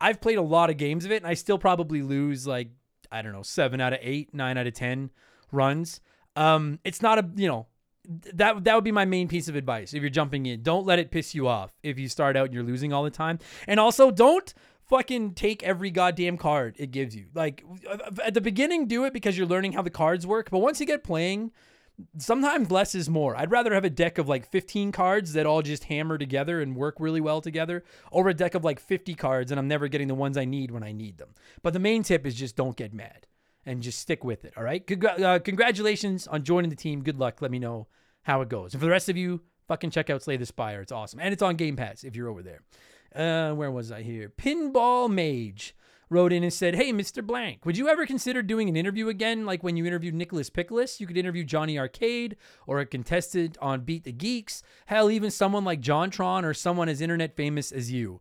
I've 0.00 0.20
played 0.20 0.38
a 0.38 0.42
lot 0.42 0.70
of 0.70 0.76
games 0.76 1.04
of 1.04 1.10
it, 1.10 1.16
and 1.16 1.26
I 1.26 1.34
still 1.34 1.58
probably 1.58 2.02
lose 2.02 2.46
like 2.46 2.68
I 3.10 3.20
don't 3.20 3.32
know 3.32 3.42
seven 3.42 3.80
out 3.80 3.92
of 3.92 3.98
eight, 4.00 4.32
nine 4.32 4.56
out 4.56 4.68
of 4.68 4.74
ten 4.74 5.10
runs. 5.52 6.00
Um, 6.40 6.78
it's 6.84 7.02
not 7.02 7.18
a 7.18 7.28
you 7.36 7.48
know 7.48 7.66
that 8.08 8.64
that 8.64 8.74
would 8.74 8.84
be 8.84 8.92
my 8.92 9.04
main 9.04 9.28
piece 9.28 9.46
of 9.48 9.56
advice 9.56 9.92
if 9.92 10.00
you're 10.00 10.08
jumping 10.08 10.46
in. 10.46 10.62
Don't 10.62 10.86
let 10.86 10.98
it 10.98 11.10
piss 11.10 11.34
you 11.34 11.46
off 11.46 11.72
if 11.82 11.98
you 11.98 12.08
start 12.08 12.34
out 12.34 12.46
and 12.46 12.54
you're 12.54 12.62
losing 12.62 12.94
all 12.94 13.04
the 13.04 13.10
time, 13.10 13.38
and 13.68 13.78
also 13.78 14.10
don't 14.10 14.54
fucking 14.88 15.34
take 15.34 15.62
every 15.62 15.90
goddamn 15.90 16.38
card 16.38 16.76
it 16.78 16.92
gives 16.92 17.14
you. 17.14 17.26
Like 17.34 17.62
at 18.24 18.32
the 18.32 18.40
beginning, 18.40 18.86
do 18.86 19.04
it 19.04 19.12
because 19.12 19.36
you're 19.36 19.46
learning 19.46 19.72
how 19.72 19.82
the 19.82 19.90
cards 19.90 20.26
work, 20.26 20.50
but 20.50 20.60
once 20.60 20.80
you 20.80 20.86
get 20.86 21.04
playing 21.04 21.52
sometimes 22.16 22.70
less 22.70 22.94
is 22.94 23.10
more. 23.10 23.36
I'd 23.36 23.50
rather 23.50 23.74
have 23.74 23.84
a 23.84 23.90
deck 23.90 24.16
of 24.16 24.26
like 24.26 24.48
15 24.48 24.90
cards 24.90 25.34
that 25.34 25.44
all 25.44 25.60
just 25.60 25.84
hammer 25.84 26.16
together 26.16 26.62
and 26.62 26.74
work 26.74 26.96
really 26.98 27.20
well 27.20 27.42
together 27.42 27.84
over 28.10 28.30
a 28.30 28.34
deck 28.34 28.54
of 28.54 28.64
like 28.64 28.80
50 28.80 29.14
cards 29.14 29.50
and 29.50 29.58
I'm 29.58 29.68
never 29.68 29.86
getting 29.86 30.08
the 30.08 30.14
ones 30.14 30.38
I 30.38 30.46
need 30.46 30.70
when 30.70 30.82
I 30.82 30.92
need 30.92 31.18
them. 31.18 31.34
But 31.62 31.74
the 31.74 31.78
main 31.78 32.02
tip 32.02 32.26
is 32.26 32.34
just 32.34 32.56
don't 32.56 32.76
get 32.76 32.94
mad 32.94 33.26
and 33.66 33.82
just 33.82 33.98
stick 33.98 34.24
with 34.24 34.44
it. 34.44 34.54
All 34.56 34.62
right. 34.62 34.82
Uh, 35.04 35.38
congratulations 35.38 36.26
on 36.26 36.42
joining 36.42 36.70
the 36.70 36.76
team. 36.76 37.02
Good 37.02 37.18
luck. 37.18 37.42
Let 37.42 37.50
me 37.50 37.58
know 37.58 37.88
how 38.22 38.40
it 38.40 38.48
goes. 38.48 38.74
And 38.74 38.80
for 38.80 38.86
the 38.86 38.90
rest 38.90 39.08
of 39.08 39.16
you, 39.16 39.40
fucking 39.68 39.90
check 39.90 40.10
out 40.10 40.22
Slay 40.22 40.36
the 40.36 40.46
Spire. 40.46 40.80
It's 40.80 40.92
awesome. 40.92 41.20
And 41.20 41.32
it's 41.32 41.42
on 41.42 41.56
Game 41.56 41.76
Pass 41.76 42.04
if 42.04 42.16
you're 42.16 42.28
over 42.28 42.42
there. 42.42 42.62
Uh, 43.14 43.54
where 43.54 43.70
was 43.70 43.90
I 43.90 44.02
here? 44.02 44.32
Pinball 44.36 45.10
Mage 45.10 45.74
wrote 46.08 46.32
in 46.32 46.42
and 46.42 46.52
said, 46.52 46.74
Hey, 46.74 46.92
Mr. 46.92 47.24
Blank, 47.24 47.64
would 47.64 47.78
you 47.78 47.88
ever 47.88 48.04
consider 48.04 48.42
doing 48.42 48.68
an 48.68 48.76
interview 48.76 49.08
again, 49.08 49.46
like 49.46 49.62
when 49.62 49.76
you 49.76 49.86
interviewed 49.86 50.14
Nicholas 50.14 50.50
Picholas? 50.50 51.00
You 51.00 51.06
could 51.06 51.16
interview 51.16 51.44
Johnny 51.44 51.78
Arcade 51.78 52.36
or 52.66 52.80
a 52.80 52.86
contestant 52.86 53.56
on 53.60 53.82
Beat 53.82 54.04
the 54.04 54.12
Geeks. 54.12 54.62
Hell, 54.86 55.10
even 55.10 55.30
someone 55.30 55.64
like 55.64 55.80
JonTron 55.80 56.44
or 56.44 56.54
someone 56.54 56.88
as 56.88 57.00
internet 57.00 57.36
famous 57.36 57.72
as 57.72 57.90
you. 57.90 58.20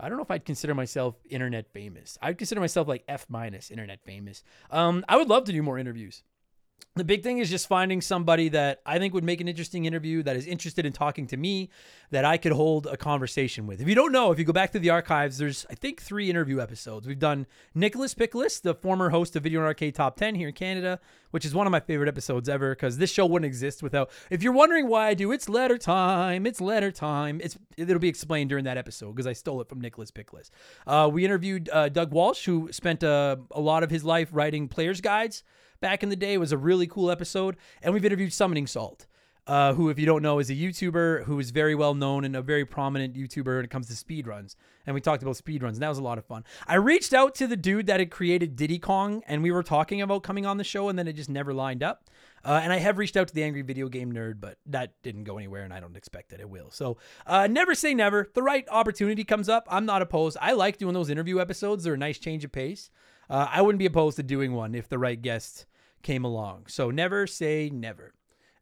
I 0.00 0.08
don't 0.08 0.18
know 0.18 0.24
if 0.24 0.30
I'd 0.30 0.44
consider 0.44 0.74
myself 0.74 1.16
internet 1.28 1.68
famous. 1.72 2.18
I'd 2.22 2.38
consider 2.38 2.60
myself 2.60 2.88
like 2.88 3.04
F 3.08 3.26
minus 3.28 3.70
internet 3.70 4.02
famous. 4.04 4.42
Um, 4.70 5.04
I 5.08 5.16
would 5.16 5.28
love 5.28 5.44
to 5.44 5.52
do 5.52 5.62
more 5.62 5.78
interviews 5.78 6.22
the 6.98 7.04
big 7.04 7.22
thing 7.22 7.38
is 7.38 7.48
just 7.48 7.66
finding 7.66 8.00
somebody 8.00 8.48
that 8.50 8.82
I 8.84 8.98
think 8.98 9.14
would 9.14 9.24
make 9.24 9.40
an 9.40 9.48
interesting 9.48 9.84
interview 9.84 10.22
that 10.24 10.36
is 10.36 10.46
interested 10.46 10.84
in 10.84 10.92
talking 10.92 11.26
to 11.28 11.36
me 11.36 11.70
that 12.10 12.24
I 12.24 12.36
could 12.36 12.52
hold 12.52 12.86
a 12.86 12.96
conversation 12.96 13.66
with. 13.66 13.80
If 13.80 13.88
you 13.88 13.94
don't 13.94 14.12
know, 14.12 14.32
if 14.32 14.38
you 14.38 14.44
go 14.44 14.52
back 14.52 14.72
to 14.72 14.78
the 14.78 14.90
archives, 14.90 15.38
there's 15.38 15.64
I 15.70 15.74
think 15.74 16.02
three 16.02 16.28
interview 16.28 16.60
episodes. 16.60 17.06
We've 17.06 17.18
done 17.18 17.46
Nicholas 17.74 18.14
Picholas, 18.14 18.60
the 18.60 18.74
former 18.74 19.10
host 19.10 19.36
of 19.36 19.44
Video 19.44 19.60
and 19.60 19.66
Arcade 19.66 19.94
Top 19.94 20.16
10 20.16 20.34
here 20.34 20.48
in 20.48 20.54
Canada, 20.54 20.98
which 21.30 21.44
is 21.44 21.54
one 21.54 21.66
of 21.66 21.70
my 21.70 21.80
favorite 21.80 22.08
episodes 22.08 22.48
ever 22.48 22.74
because 22.74 22.98
this 22.98 23.12
show 23.12 23.26
wouldn't 23.26 23.46
exist 23.46 23.82
without. 23.82 24.10
If 24.30 24.42
you're 24.42 24.52
wondering 24.52 24.88
why 24.88 25.08
I 25.08 25.14
do, 25.14 25.30
it's 25.32 25.48
letter 25.48 25.78
time. 25.78 26.46
It's 26.46 26.60
letter 26.60 26.90
time. 26.90 27.40
It's 27.42 27.56
it'll 27.76 27.98
be 27.98 28.08
explained 28.08 28.50
during 28.50 28.64
that 28.64 28.76
episode 28.76 29.14
because 29.14 29.26
I 29.26 29.34
stole 29.34 29.60
it 29.60 29.68
from 29.68 29.80
Nicholas 29.80 30.10
Picholas. 30.10 30.50
Uh, 30.86 31.08
we 31.12 31.24
interviewed 31.24 31.70
uh, 31.72 31.88
Doug 31.88 32.12
Walsh, 32.12 32.44
who 32.44 32.72
spent 32.72 33.04
uh, 33.04 33.36
a 33.52 33.60
lot 33.60 33.82
of 33.82 33.90
his 33.90 34.04
life 34.04 34.30
writing 34.32 34.66
players 34.66 35.00
guides 35.00 35.44
back 35.80 36.02
in 36.02 36.08
the 36.08 36.16
day. 36.16 36.34
It 36.34 36.38
was 36.38 36.52
a 36.52 36.58
really 36.58 36.86
cool 36.86 37.10
episode. 37.10 37.56
And 37.82 37.94
we've 37.94 38.04
interviewed 38.04 38.32
Summoning 38.32 38.66
Salt, 38.66 39.06
uh, 39.46 39.74
who, 39.74 39.88
if 39.88 39.98
you 39.98 40.06
don't 40.06 40.22
know, 40.22 40.38
is 40.38 40.50
a 40.50 40.54
YouTuber 40.54 41.24
who 41.24 41.38
is 41.38 41.50
very 41.50 41.74
well 41.74 41.94
known 41.94 42.24
and 42.24 42.36
a 42.36 42.42
very 42.42 42.64
prominent 42.64 43.14
YouTuber 43.14 43.56
when 43.56 43.64
it 43.64 43.70
comes 43.70 43.88
to 43.88 43.94
speedruns. 43.94 44.54
And 44.86 44.94
we 44.94 45.00
talked 45.00 45.22
about 45.22 45.36
speedruns, 45.36 45.74
and 45.74 45.82
that 45.82 45.88
was 45.88 45.98
a 45.98 46.02
lot 46.02 46.18
of 46.18 46.24
fun. 46.24 46.44
I 46.66 46.76
reached 46.76 47.12
out 47.12 47.34
to 47.36 47.46
the 47.46 47.56
dude 47.56 47.86
that 47.88 48.00
had 48.00 48.10
created 48.10 48.56
Diddy 48.56 48.78
Kong, 48.78 49.22
and 49.26 49.42
we 49.42 49.50
were 49.50 49.62
talking 49.62 50.00
about 50.00 50.22
coming 50.22 50.46
on 50.46 50.56
the 50.56 50.64
show, 50.64 50.88
and 50.88 50.98
then 50.98 51.06
it 51.06 51.12
just 51.12 51.28
never 51.28 51.52
lined 51.52 51.82
up. 51.82 52.04
Uh, 52.44 52.60
and 52.62 52.72
I 52.72 52.78
have 52.78 52.96
reached 52.96 53.16
out 53.16 53.28
to 53.28 53.34
the 53.34 53.42
Angry 53.42 53.62
Video 53.62 53.88
Game 53.88 54.12
Nerd, 54.12 54.40
but 54.40 54.58
that 54.66 54.94
didn't 55.02 55.24
go 55.24 55.36
anywhere, 55.36 55.64
and 55.64 55.74
I 55.74 55.80
don't 55.80 55.96
expect 55.96 56.30
that 56.30 56.40
it 56.40 56.48
will. 56.48 56.70
So 56.70 56.96
uh, 57.26 57.46
never 57.48 57.74
say 57.74 57.94
never. 57.94 58.30
The 58.32 58.42
right 58.42 58.66
opportunity 58.70 59.24
comes 59.24 59.48
up. 59.48 59.66
I'm 59.70 59.84
not 59.84 60.00
opposed. 60.00 60.38
I 60.40 60.52
like 60.52 60.78
doing 60.78 60.94
those 60.94 61.10
interview 61.10 61.40
episodes. 61.40 61.84
They're 61.84 61.94
a 61.94 61.98
nice 61.98 62.18
change 62.18 62.44
of 62.44 62.52
pace. 62.52 62.90
Uh, 63.30 63.48
I 63.50 63.62
wouldn't 63.62 63.78
be 63.78 63.86
opposed 63.86 64.16
to 64.16 64.22
doing 64.22 64.52
one 64.52 64.74
if 64.74 64.88
the 64.88 64.98
right 64.98 65.20
guest 65.20 65.66
came 66.02 66.24
along. 66.24 66.66
So 66.68 66.90
never 66.90 67.26
say 67.26 67.70
never. 67.72 68.14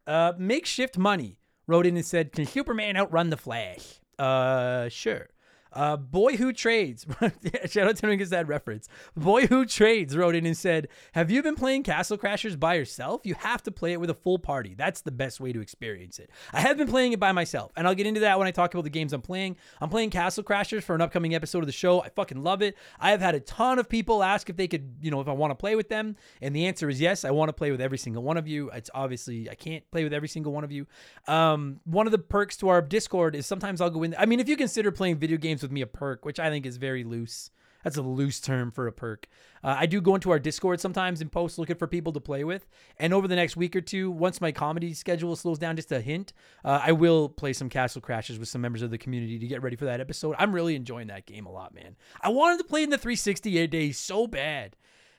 Uh, 0.06 0.32
Makeshift 0.38 0.96
Money 0.96 1.38
wrote 1.66 1.87
in 1.87 1.96
and 1.96 2.06
said, 2.06 2.32
Can 2.32 2.46
Superman 2.46 2.96
outrun 2.96 3.30
the 3.30 3.37
Flash? 3.37 4.00
Uh, 4.18 4.88
sure. 4.88 5.28
Uh, 5.76 5.95
Boy 5.95 6.38
Who 6.38 6.54
Trades, 6.54 7.06
shout 7.66 7.87
out 7.87 7.97
to 7.97 8.06
him 8.06 8.11
because 8.11 8.30
that 8.30 8.49
reference. 8.49 8.88
Boy 9.14 9.47
Who 9.47 9.66
Trades 9.66 10.16
wrote 10.16 10.35
in 10.35 10.47
and 10.47 10.56
said, 10.56 10.88
Have 11.12 11.30
you 11.30 11.42
been 11.42 11.54
playing 11.54 11.83
Castle 11.83 12.16
Crashers 12.16 12.59
by 12.59 12.75
yourself? 12.75 13.21
You 13.25 13.35
have 13.35 13.62
to 13.64 13.71
play 13.71 13.92
it 13.92 14.00
with 14.00 14.09
a 14.09 14.14
full 14.14 14.38
party. 14.38 14.75
That's 14.75 15.02
the 15.02 15.11
best 15.11 15.38
way 15.38 15.52
to 15.52 15.61
experience 15.61 16.18
it. 16.18 16.30
I 16.50 16.61
have 16.61 16.78
been 16.78 16.88
playing 16.88 17.12
it 17.12 17.21
by 17.21 17.33
myself, 17.33 17.73
and 17.76 17.87
I'll 17.87 17.95
get 17.95 18.06
into 18.06 18.21
that 18.21 18.38
when 18.38 18.49
I 18.49 18.52
talk 18.52 18.73
about 18.73 18.85
the 18.85 18.90
games 18.90 19.12
I'm 19.12 19.21
playing. 19.21 19.59
I'm 19.78 19.90
playing 19.90 20.09
Castle 20.09 20.42
Crashers 20.42 20.83
for 20.83 20.95
an 20.95 21.02
upcoming 21.02 21.35
episode 21.35 21.59
of 21.59 21.66
the 21.66 21.73
show. 21.73 22.00
I 22.00 22.09
fucking 22.09 22.42
love 22.42 22.62
it. 22.62 22.75
I 22.99 23.11
have 23.11 23.21
had 23.21 23.35
a 23.35 23.40
ton 23.40 23.78
of 23.78 23.87
people 23.87 24.23
ask 24.23 24.49
if 24.49 24.56
they 24.56 24.68
could, 24.68 24.97
you 25.02 25.11
know, 25.11 25.21
if 25.21 25.28
I 25.28 25.33
want 25.33 25.50
to 25.50 25.56
play 25.56 25.76
with 25.76 25.90
them, 25.90 26.16
and 26.40 26.56
the 26.56 26.66
answer 26.66 26.88
is 26.88 27.02
yes. 27.02 27.23
I 27.23 27.33
want 27.33 27.50
to 27.50 27.52
play 27.52 27.71
with 27.71 27.83
every 27.83 27.99
single 27.99 28.23
one 28.23 28.38
of 28.38 28.49
you. 28.49 28.71
It's 28.71 28.88
obviously, 28.95 29.50
I 29.50 29.54
can't 29.54 29.88
play 29.90 30.04
with 30.04 30.14
every 30.14 30.28
single 30.28 30.54
one 30.54 30.64
of 30.64 30.73
you. 30.73 30.87
Um, 31.28 31.80
one 31.85 32.06
of 32.06 32.12
the 32.12 32.18
perks 32.18 32.56
to 32.59 32.68
our 32.68 32.80
Discord 32.80 33.35
is 33.35 33.45
sometimes 33.45 33.83
I'll 33.83 33.90
go 33.90 34.04
in. 34.04 34.14
I 34.18 34.25
mean, 34.25 34.40
if 34.40 34.49
you 34.49 34.56
consider 34.56 34.90
playing 34.90 35.18
video 35.18 35.37
games 35.37 35.62
with 35.65 35.65
me 35.73 35.80
a 35.80 35.87
perk, 35.87 36.25
which 36.25 36.40
I 36.40 36.50
think 36.50 36.66
is 36.66 36.76
very 36.76 37.04
loose. 37.04 37.50
That's 37.85 37.96
a 37.96 38.02
loose 38.02 38.40
term 38.40 38.73
for 38.73 38.88
a 38.88 38.92
perk. 38.92 39.28
Uh, 39.62 39.76
I 39.78 39.87
do 39.87 40.00
go 40.00 40.16
into 40.16 40.32
our 40.32 40.40
Discord 40.40 40.80
sometimes 40.80 41.20
and 41.20 41.30
post 41.30 41.56
looking 41.56 41.76
for 41.76 41.87
people 41.87 42.12
to 42.14 42.20
play 42.20 42.42
with. 42.42 42.66
And 42.99 43.14
over 43.14 43.28
the 43.28 43.37
next 43.37 43.56
week 43.56 43.76
or 43.76 43.80
two, 43.80 44.11
once 44.11 44.40
my 44.40 44.50
comedy 44.50 44.92
schedule 44.92 45.37
slows 45.37 45.61
down, 45.61 45.76
just 45.76 45.92
a 45.92 46.00
hint, 46.00 46.32
uh, 46.64 46.80
I 46.82 46.90
will 46.90 47.28
play 47.28 47.52
some 47.52 47.68
Castle 47.68 48.00
Crashers 48.00 48.40
with 48.40 48.49
some 48.49 48.61
members 48.61 48.82
of 48.82 48.90
the 48.90 48.99
community 48.99 49.38
to 49.38 49.46
get 49.46 49.62
ready 49.62 49.76
for 49.76 49.85
that 49.85 50.00
episode. 50.00 50.35
I'm 50.37 50.52
really 50.52 50.75
enjoying 50.75 51.06
that 51.08 51.26
game 51.26 51.46
a 51.46 51.52
lot, 51.52 51.75
man. 51.75 51.94
I 52.20 52.30
wanted 52.30 52.58
to 52.58 52.64
play 52.64 52.82
in 52.82 52.90
the 52.90 52.99
360 52.99 53.68
days 53.68 53.99
so 53.99 54.26
bad. 54.26 54.75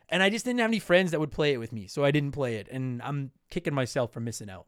And 0.10 0.22
I 0.22 0.30
just 0.30 0.44
didn't 0.44 0.60
have 0.60 0.70
any 0.70 0.80
friends 0.80 1.12
that 1.12 1.22
would 1.22 1.32
play 1.32 1.54
it 1.54 1.58
with 1.58 1.72
me, 1.72 1.88
so 1.88 2.04
I 2.04 2.12
didn't 2.12 2.32
play 2.32 2.56
it. 2.56 2.68
And 2.70 3.01
I'm 3.01 3.32
kicking 3.50 3.74
myself 3.74 4.12
for 4.12 4.20
missing 4.20 4.50
out. 4.50 4.66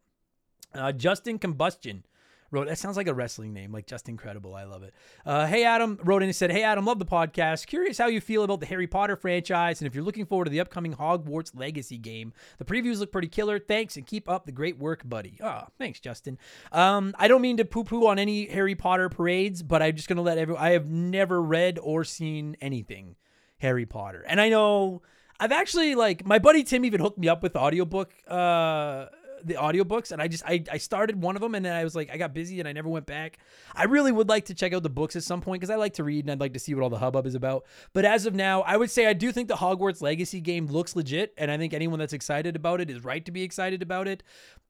Uh, 0.74 0.92
Justin 0.92 1.38
Combustion 1.38 2.04
wrote, 2.50 2.68
that 2.68 2.78
sounds 2.78 2.96
like 2.96 3.06
a 3.06 3.14
wrestling 3.14 3.52
name, 3.52 3.72
like 3.72 3.86
just 3.86 4.08
incredible. 4.08 4.54
I 4.54 4.64
love 4.64 4.82
it. 4.82 4.94
Uh, 5.24 5.46
hey, 5.46 5.64
Adam 5.64 5.98
wrote 6.02 6.22
in 6.22 6.28
and 6.28 6.36
said, 6.36 6.50
Hey, 6.50 6.62
Adam, 6.62 6.84
love 6.84 6.98
the 6.98 7.06
podcast. 7.06 7.66
Curious 7.66 7.98
how 7.98 8.06
you 8.06 8.20
feel 8.20 8.42
about 8.42 8.60
the 8.60 8.66
Harry 8.66 8.86
Potter 8.86 9.16
franchise 9.16 9.80
and 9.80 9.86
if 9.86 9.94
you're 9.94 10.04
looking 10.04 10.26
forward 10.26 10.46
to 10.46 10.50
the 10.50 10.60
upcoming 10.60 10.94
Hogwarts 10.94 11.58
Legacy 11.58 11.98
game. 11.98 12.32
The 12.58 12.64
previews 12.64 12.98
look 12.98 13.12
pretty 13.12 13.28
killer. 13.28 13.58
Thanks 13.58 13.96
and 13.96 14.06
keep 14.06 14.28
up 14.28 14.46
the 14.46 14.52
great 14.52 14.78
work, 14.78 15.08
buddy. 15.08 15.38
Oh, 15.42 15.62
thanks, 15.78 16.00
Justin. 16.00 16.38
Um, 16.72 17.14
I 17.18 17.28
don't 17.28 17.42
mean 17.42 17.56
to 17.58 17.64
poo 17.64 17.84
poo 17.84 18.06
on 18.06 18.18
any 18.18 18.46
Harry 18.46 18.74
Potter 18.74 19.08
parades, 19.08 19.62
but 19.62 19.82
I'm 19.82 19.96
just 19.96 20.08
going 20.08 20.16
to 20.16 20.22
let 20.22 20.38
everyone, 20.38 20.62
I 20.62 20.70
have 20.70 20.86
never 20.86 21.40
read 21.40 21.78
or 21.80 22.04
seen 22.04 22.56
anything 22.60 23.16
Harry 23.58 23.86
Potter. 23.86 24.24
And 24.26 24.40
I 24.40 24.48
know. 24.48 25.02
I've 25.42 25.52
actually 25.52 25.94
like 25.94 26.26
my 26.26 26.38
buddy 26.38 26.62
Tim 26.64 26.84
even 26.84 27.00
hooked 27.00 27.16
me 27.16 27.26
up 27.26 27.42
with 27.42 27.56
audiobook 27.56 28.12
uh 28.28 29.06
the 29.44 29.54
audiobooks 29.54 30.12
and 30.12 30.20
I 30.20 30.28
just 30.28 30.44
I, 30.46 30.62
I 30.70 30.78
started 30.78 31.22
one 31.22 31.36
of 31.36 31.42
them 31.42 31.54
and 31.54 31.64
then 31.64 31.74
I 31.74 31.84
was 31.84 31.94
like 31.94 32.10
I 32.10 32.16
got 32.16 32.34
busy 32.34 32.60
and 32.60 32.68
I 32.68 32.72
never 32.72 32.88
went 32.88 33.06
back. 33.06 33.38
I 33.74 33.84
really 33.84 34.12
would 34.12 34.28
like 34.28 34.46
to 34.46 34.54
check 34.54 34.72
out 34.72 34.82
the 34.82 34.90
books 34.90 35.16
at 35.16 35.22
some 35.22 35.40
point 35.40 35.60
because 35.60 35.70
I 35.70 35.76
like 35.76 35.94
to 35.94 36.04
read 36.04 36.24
and 36.24 36.32
I'd 36.32 36.40
like 36.40 36.54
to 36.54 36.58
see 36.58 36.74
what 36.74 36.82
all 36.82 36.90
the 36.90 36.98
hubbub 36.98 37.26
is 37.26 37.34
about. 37.34 37.66
But 37.92 38.04
as 38.04 38.26
of 38.26 38.34
now, 38.34 38.62
I 38.62 38.76
would 38.76 38.90
say 38.90 39.06
I 39.06 39.12
do 39.12 39.32
think 39.32 39.48
the 39.48 39.56
Hogwarts 39.56 40.02
Legacy 40.02 40.40
game 40.40 40.66
looks 40.66 40.96
legit 40.96 41.34
and 41.36 41.50
I 41.50 41.58
think 41.58 41.72
anyone 41.72 41.98
that's 41.98 42.12
excited 42.12 42.56
about 42.56 42.80
it 42.80 42.90
is 42.90 43.04
right 43.04 43.24
to 43.24 43.32
be 43.32 43.42
excited 43.42 43.82
about 43.82 44.08
it. 44.08 44.22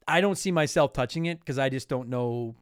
I 0.07 0.21
don't 0.21 0.39
see 0.39 0.50
myself 0.50 0.93
touching 0.93 1.27
it 1.27 1.41
because 1.41 1.59
I 1.59 1.69
just 1.69 1.89
don't 1.89 2.09
know 2.09 2.57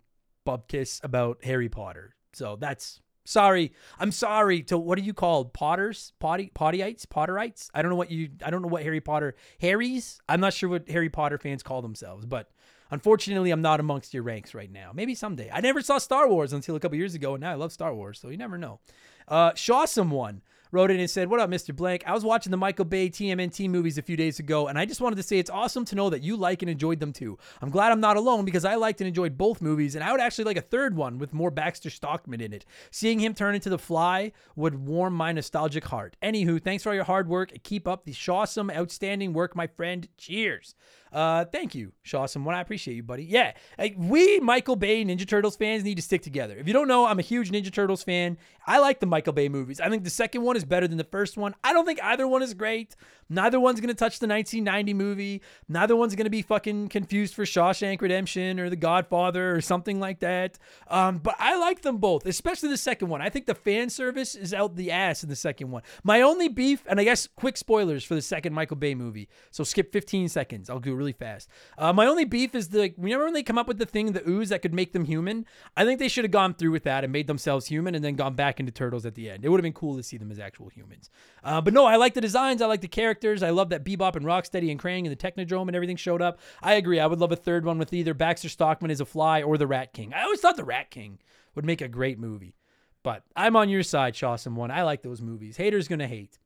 bubkiss 0.46 1.02
about 1.04 1.44
Harry 1.44 1.68
Potter. 1.68 2.14
So 2.32 2.56
that's 2.56 3.00
Sorry, 3.28 3.72
I'm 3.98 4.10
sorry 4.10 4.62
to 4.62 4.78
what 4.78 4.96
are 4.96 5.02
you 5.02 5.12
called? 5.12 5.52
Potters, 5.52 6.14
potty, 6.18 6.50
pottyites, 6.54 7.04
Potterites. 7.04 7.68
I 7.74 7.82
don't 7.82 7.90
know 7.90 7.96
what 7.96 8.10
you. 8.10 8.30
I 8.42 8.48
don't 8.48 8.62
know 8.62 8.68
what 8.68 8.84
Harry 8.84 9.02
Potter, 9.02 9.34
Harrys. 9.60 10.18
I'm 10.30 10.40
not 10.40 10.54
sure 10.54 10.70
what 10.70 10.88
Harry 10.88 11.10
Potter 11.10 11.36
fans 11.36 11.62
call 11.62 11.82
themselves, 11.82 12.24
but 12.24 12.50
unfortunately, 12.90 13.50
I'm 13.50 13.60
not 13.60 13.80
amongst 13.80 14.14
your 14.14 14.22
ranks 14.22 14.54
right 14.54 14.72
now. 14.72 14.92
Maybe 14.94 15.14
someday. 15.14 15.50
I 15.52 15.60
never 15.60 15.82
saw 15.82 15.98
Star 15.98 16.26
Wars 16.26 16.54
until 16.54 16.74
a 16.74 16.80
couple 16.80 16.96
years 16.96 17.14
ago, 17.14 17.34
and 17.34 17.42
now 17.42 17.50
I 17.50 17.56
love 17.56 17.70
Star 17.70 17.94
Wars, 17.94 18.18
so 18.18 18.30
you 18.30 18.38
never 18.38 18.56
know. 18.56 18.80
Uh, 19.28 19.52
Shawsome 19.52 20.08
one 20.08 20.40
wrote 20.70 20.90
in 20.90 21.00
and 21.00 21.10
said, 21.10 21.28
What 21.28 21.40
up, 21.40 21.50
Mr. 21.50 21.74
Blank? 21.74 22.04
I 22.06 22.12
was 22.12 22.24
watching 22.24 22.50
the 22.50 22.56
Michael 22.56 22.84
Bay 22.84 23.08
TMNT 23.08 23.68
movies 23.68 23.98
a 23.98 24.02
few 24.02 24.16
days 24.16 24.38
ago, 24.38 24.68
and 24.68 24.78
I 24.78 24.84
just 24.84 25.00
wanted 25.00 25.16
to 25.16 25.22
say 25.22 25.38
it's 25.38 25.50
awesome 25.50 25.84
to 25.86 25.94
know 25.94 26.10
that 26.10 26.22
you 26.22 26.36
like 26.36 26.62
and 26.62 26.70
enjoyed 26.70 27.00
them 27.00 27.12
too. 27.12 27.38
I'm 27.60 27.70
glad 27.70 27.92
I'm 27.92 28.00
not 28.00 28.16
alone 28.16 28.44
because 28.44 28.64
I 28.64 28.74
liked 28.74 29.00
and 29.00 29.08
enjoyed 29.08 29.38
both 29.38 29.60
movies, 29.60 29.94
and 29.94 30.04
I 30.04 30.12
would 30.12 30.20
actually 30.20 30.44
like 30.44 30.56
a 30.56 30.62
third 30.62 30.96
one 30.96 31.18
with 31.18 31.32
more 31.32 31.50
Baxter 31.50 31.90
Stockman 31.90 32.40
in 32.40 32.52
it. 32.52 32.64
Seeing 32.90 33.20
him 33.20 33.34
turn 33.34 33.54
into 33.54 33.70
the 33.70 33.78
fly 33.78 34.32
would 34.56 34.86
warm 34.86 35.14
my 35.14 35.32
nostalgic 35.32 35.84
heart. 35.86 36.16
Anywho, 36.22 36.62
thanks 36.62 36.82
for 36.82 36.90
all 36.90 36.94
your 36.94 37.04
hard 37.04 37.28
work. 37.28 37.52
Keep 37.62 37.88
up 37.88 38.04
the 38.04 38.12
Shawsome, 38.12 38.74
outstanding 38.74 39.32
work, 39.32 39.56
my 39.56 39.66
friend. 39.66 40.08
Cheers. 40.16 40.74
Uh, 41.12 41.44
thank 41.46 41.74
you, 41.74 41.92
Shawsome 42.04 42.44
one. 42.44 42.54
I 42.54 42.60
appreciate 42.60 42.94
you, 42.94 43.02
buddy. 43.02 43.24
Yeah, 43.24 43.52
like, 43.78 43.94
we 43.96 44.40
Michael 44.40 44.76
Bay 44.76 45.04
Ninja 45.04 45.26
Turtles 45.26 45.56
fans 45.56 45.84
need 45.84 45.96
to 45.96 46.02
stick 46.02 46.22
together. 46.22 46.56
If 46.56 46.66
you 46.66 46.72
don't 46.72 46.88
know, 46.88 47.06
I'm 47.06 47.18
a 47.18 47.22
huge 47.22 47.50
Ninja 47.50 47.72
Turtles 47.72 48.02
fan. 48.02 48.38
I 48.66 48.78
like 48.78 49.00
the 49.00 49.06
Michael 49.06 49.32
Bay 49.32 49.48
movies. 49.48 49.80
I 49.80 49.88
think 49.88 50.04
the 50.04 50.10
second 50.10 50.42
one 50.42 50.56
is 50.56 50.64
better 50.64 50.86
than 50.86 50.98
the 50.98 51.04
first 51.04 51.36
one. 51.36 51.54
I 51.64 51.72
don't 51.72 51.86
think 51.86 52.02
either 52.02 52.28
one 52.28 52.42
is 52.42 52.52
great. 52.54 52.94
Neither 53.30 53.60
one's 53.60 53.80
to 53.80 53.94
touch 53.94 54.18
the 54.20 54.26
1990 54.26 54.94
movie. 54.94 55.42
Neither 55.68 55.96
one's 55.96 56.14
to 56.14 56.30
be 56.30 56.42
fucking 56.42 56.88
confused 56.88 57.34
for 57.34 57.44
Shawshank 57.44 58.00
Redemption 58.00 58.58
or 58.58 58.70
The 58.70 58.76
Godfather 58.76 59.54
or 59.54 59.60
something 59.60 60.00
like 60.00 60.20
that. 60.20 60.58
Um, 60.88 61.18
but 61.18 61.36
I 61.38 61.58
like 61.58 61.82
them 61.82 61.98
both, 61.98 62.26
especially 62.26 62.70
the 62.70 62.76
second 62.76 63.08
one. 63.08 63.20
I 63.20 63.28
think 63.28 63.46
the 63.46 63.54
fan 63.54 63.90
service 63.90 64.34
is 64.34 64.54
out 64.54 64.76
the 64.76 64.90
ass 64.90 65.22
in 65.22 65.28
the 65.28 65.36
second 65.36 65.70
one. 65.70 65.82
My 66.02 66.22
only 66.22 66.48
beef, 66.48 66.82
and 66.88 66.98
I 66.98 67.04
guess 67.04 67.26
quick 67.26 67.56
spoilers 67.56 68.04
for 68.04 68.14
the 68.14 68.22
second 68.22 68.54
Michael 68.54 68.76
Bay 68.76 68.94
movie. 68.94 69.28
So 69.50 69.64
skip 69.64 69.92
15 69.92 70.28
seconds. 70.28 70.70
I'll 70.70 70.80
go 70.80 70.92
really 70.98 71.12
fast. 71.12 71.48
Uh, 71.78 71.92
my 71.92 72.06
only 72.06 72.24
beef 72.24 72.54
is 72.54 72.68
the 72.68 72.92
remember 72.98 73.24
when 73.24 73.34
they 73.34 73.42
come 73.42 73.58
up 73.58 73.68
with 73.68 73.78
the 73.78 73.86
thing, 73.86 74.12
the 74.12 74.28
ooze 74.28 74.50
that 74.50 74.62
could 74.62 74.74
make 74.74 74.92
them 74.92 75.04
human. 75.04 75.46
I 75.76 75.84
think 75.84 75.98
they 75.98 76.08
should 76.08 76.24
have 76.24 76.30
gone 76.30 76.54
through 76.54 76.72
with 76.72 76.84
that 76.84 77.04
and 77.04 77.12
made 77.12 77.26
themselves 77.26 77.66
human, 77.66 77.94
and 77.94 78.04
then 78.04 78.16
gone 78.16 78.34
back 78.34 78.60
into 78.60 78.72
turtles 78.72 79.06
at 79.06 79.14
the 79.14 79.30
end. 79.30 79.44
It 79.44 79.48
would 79.48 79.58
have 79.58 79.62
been 79.64 79.72
cool 79.72 79.96
to 79.96 80.02
see 80.02 80.16
them 80.16 80.30
as 80.30 80.38
actual 80.38 80.68
humans. 80.68 81.10
Uh, 81.42 81.60
but 81.60 81.72
no, 81.72 81.86
I 81.86 81.96
like 81.96 82.14
the 82.14 82.20
designs. 82.20 82.60
I 82.60 82.66
like 82.66 82.80
the 82.80 82.88
characters. 82.88 83.42
I 83.42 83.50
love 83.50 83.70
that 83.70 83.84
Bebop 83.84 84.16
and 84.16 84.26
Rocksteady 84.26 84.70
and 84.70 84.80
Krang 84.80 85.06
and 85.06 85.10
the 85.10 85.16
Technodrome 85.16 85.68
and 85.68 85.76
everything 85.76 85.96
showed 85.96 86.20
up. 86.20 86.40
I 86.62 86.74
agree. 86.74 87.00
I 87.00 87.06
would 87.06 87.20
love 87.20 87.32
a 87.32 87.36
third 87.36 87.64
one 87.64 87.78
with 87.78 87.92
either 87.92 88.14
Baxter 88.14 88.48
Stockman 88.48 88.90
as 88.90 89.00
a 89.00 89.06
fly 89.06 89.42
or 89.42 89.56
the 89.56 89.66
Rat 89.66 89.92
King. 89.92 90.12
I 90.12 90.24
always 90.24 90.40
thought 90.40 90.56
the 90.56 90.64
Rat 90.64 90.90
King 90.90 91.18
would 91.54 91.64
make 91.64 91.80
a 91.80 91.88
great 91.88 92.18
movie. 92.18 92.54
But 93.02 93.22
I'm 93.36 93.56
on 93.56 93.68
your 93.68 93.82
side, 93.82 94.14
Shawsome 94.14 94.54
One. 94.54 94.70
I 94.70 94.82
like 94.82 95.02
those 95.02 95.22
movies. 95.22 95.56
Haters 95.56 95.88
gonna 95.88 96.08
hate. 96.08 96.38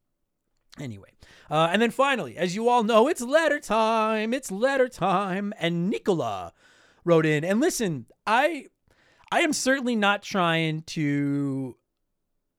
Anyway, 0.81 1.11
uh, 1.51 1.69
and 1.71 1.83
then 1.83 1.91
finally, 1.91 2.37
as 2.37 2.55
you 2.55 2.69
all 2.69 2.83
know, 2.83 3.09
it's 3.09 3.21
letter 3.21 3.61
time. 3.61 4.33
It's 4.33 4.51
letter 4.51 4.89
time, 4.89 5.53
and 5.59 5.91
Nicola 5.91 6.53
wrote 7.05 7.27
in. 7.27 7.45
And 7.45 7.61
listen, 7.61 8.07
I, 8.27 8.67
I 9.31 9.41
am 9.41 9.53
certainly 9.53 9.97
not 9.97 10.23
trying 10.23 10.83
to 10.83 11.77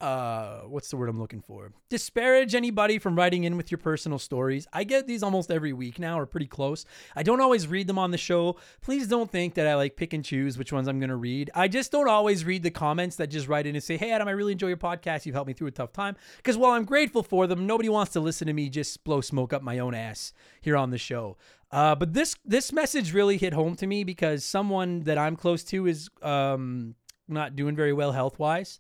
uh 0.04 0.64
what's 0.68 0.90
the 0.90 0.98
word 0.98 1.08
I'm 1.08 1.20
looking 1.20 1.42
for? 1.42 1.72
Disparage 1.90 2.56
anybody 2.56 3.00
from 3.00 3.16
writing 3.16 3.46
in 3.46 3.56
with 3.56 3.72
your 3.72 3.78
personal 3.78 4.20
stories. 4.20 4.68
I 4.74 4.84
get 4.84 5.08
these 5.08 5.24
almost 5.24 5.50
every 5.50 5.72
week 5.72 5.98
now 5.98 6.20
or 6.20 6.26
pretty 6.26 6.48
close. 6.48 6.84
I 7.16 7.24
don't 7.24 7.40
always 7.40 7.68
read 7.68 7.88
them 7.88 7.98
on 7.98 8.12
the 8.12 8.18
show. 8.18 8.58
Please 8.82 9.08
don't 9.08 9.32
think 9.32 9.54
that 9.54 9.66
I 9.66 9.76
like 9.76 9.96
pick 9.96 10.12
and 10.12 10.24
choose 10.24 10.58
which 10.58 10.74
ones 10.74 10.90
I'm 10.90 11.00
going 11.00 11.10
to 11.10 11.16
read. 11.16 11.50
I 11.56 11.70
just 11.70 11.92
don't 11.92 12.10
always 12.10 12.44
read 12.44 12.64
the 12.64 12.72
comments 12.72 13.16
that 13.16 13.28
just 13.28 13.48
write 13.48 13.66
in 13.66 13.76
and 13.76 13.84
say, 13.84 13.96
"Hey 13.96 14.12
Adam, 14.12 14.28
I 14.28 14.32
really 14.32 14.52
enjoy 14.52 14.68
your 14.68 14.78
podcast. 14.78 15.26
You've 15.26 15.36
helped 15.36 15.48
me 15.48 15.54
through 15.54 15.68
a 15.68 15.72
tough 15.72 15.94
time." 15.94 16.18
Because 16.38 16.58
while 16.58 16.72
I'm 16.72 16.86
grateful 16.86 17.24
for 17.24 17.48
them, 17.48 17.66
nobody 17.66 17.88
wants 17.88 18.12
to 18.14 18.20
listen 18.20 18.48
to 18.48 18.54
me 18.54 18.70
just 18.70 19.06
blow 19.06 19.22
smoke 19.22 19.54
up 19.54 19.62
my 19.64 19.80
own 19.80 19.96
ass 19.96 20.34
here 20.62 20.76
on 20.76 20.90
the 20.90 20.98
show. 20.98 21.38
Uh, 21.72 21.96
but 21.96 22.14
this 22.14 22.36
this 22.44 22.74
message 22.74 23.14
really 23.14 23.38
hit 23.38 23.54
home 23.54 23.76
to 23.78 23.88
me 23.88 24.04
because 24.04 24.44
someone 24.44 25.02
that 25.04 25.18
I'm 25.18 25.38
close 25.38 25.64
to 25.66 25.88
is 25.88 26.10
um, 26.22 26.96
not 27.30 27.56
doing 27.56 27.76
very 27.76 27.94
well 27.94 28.12
health 28.12 28.38
wise. 28.38 28.80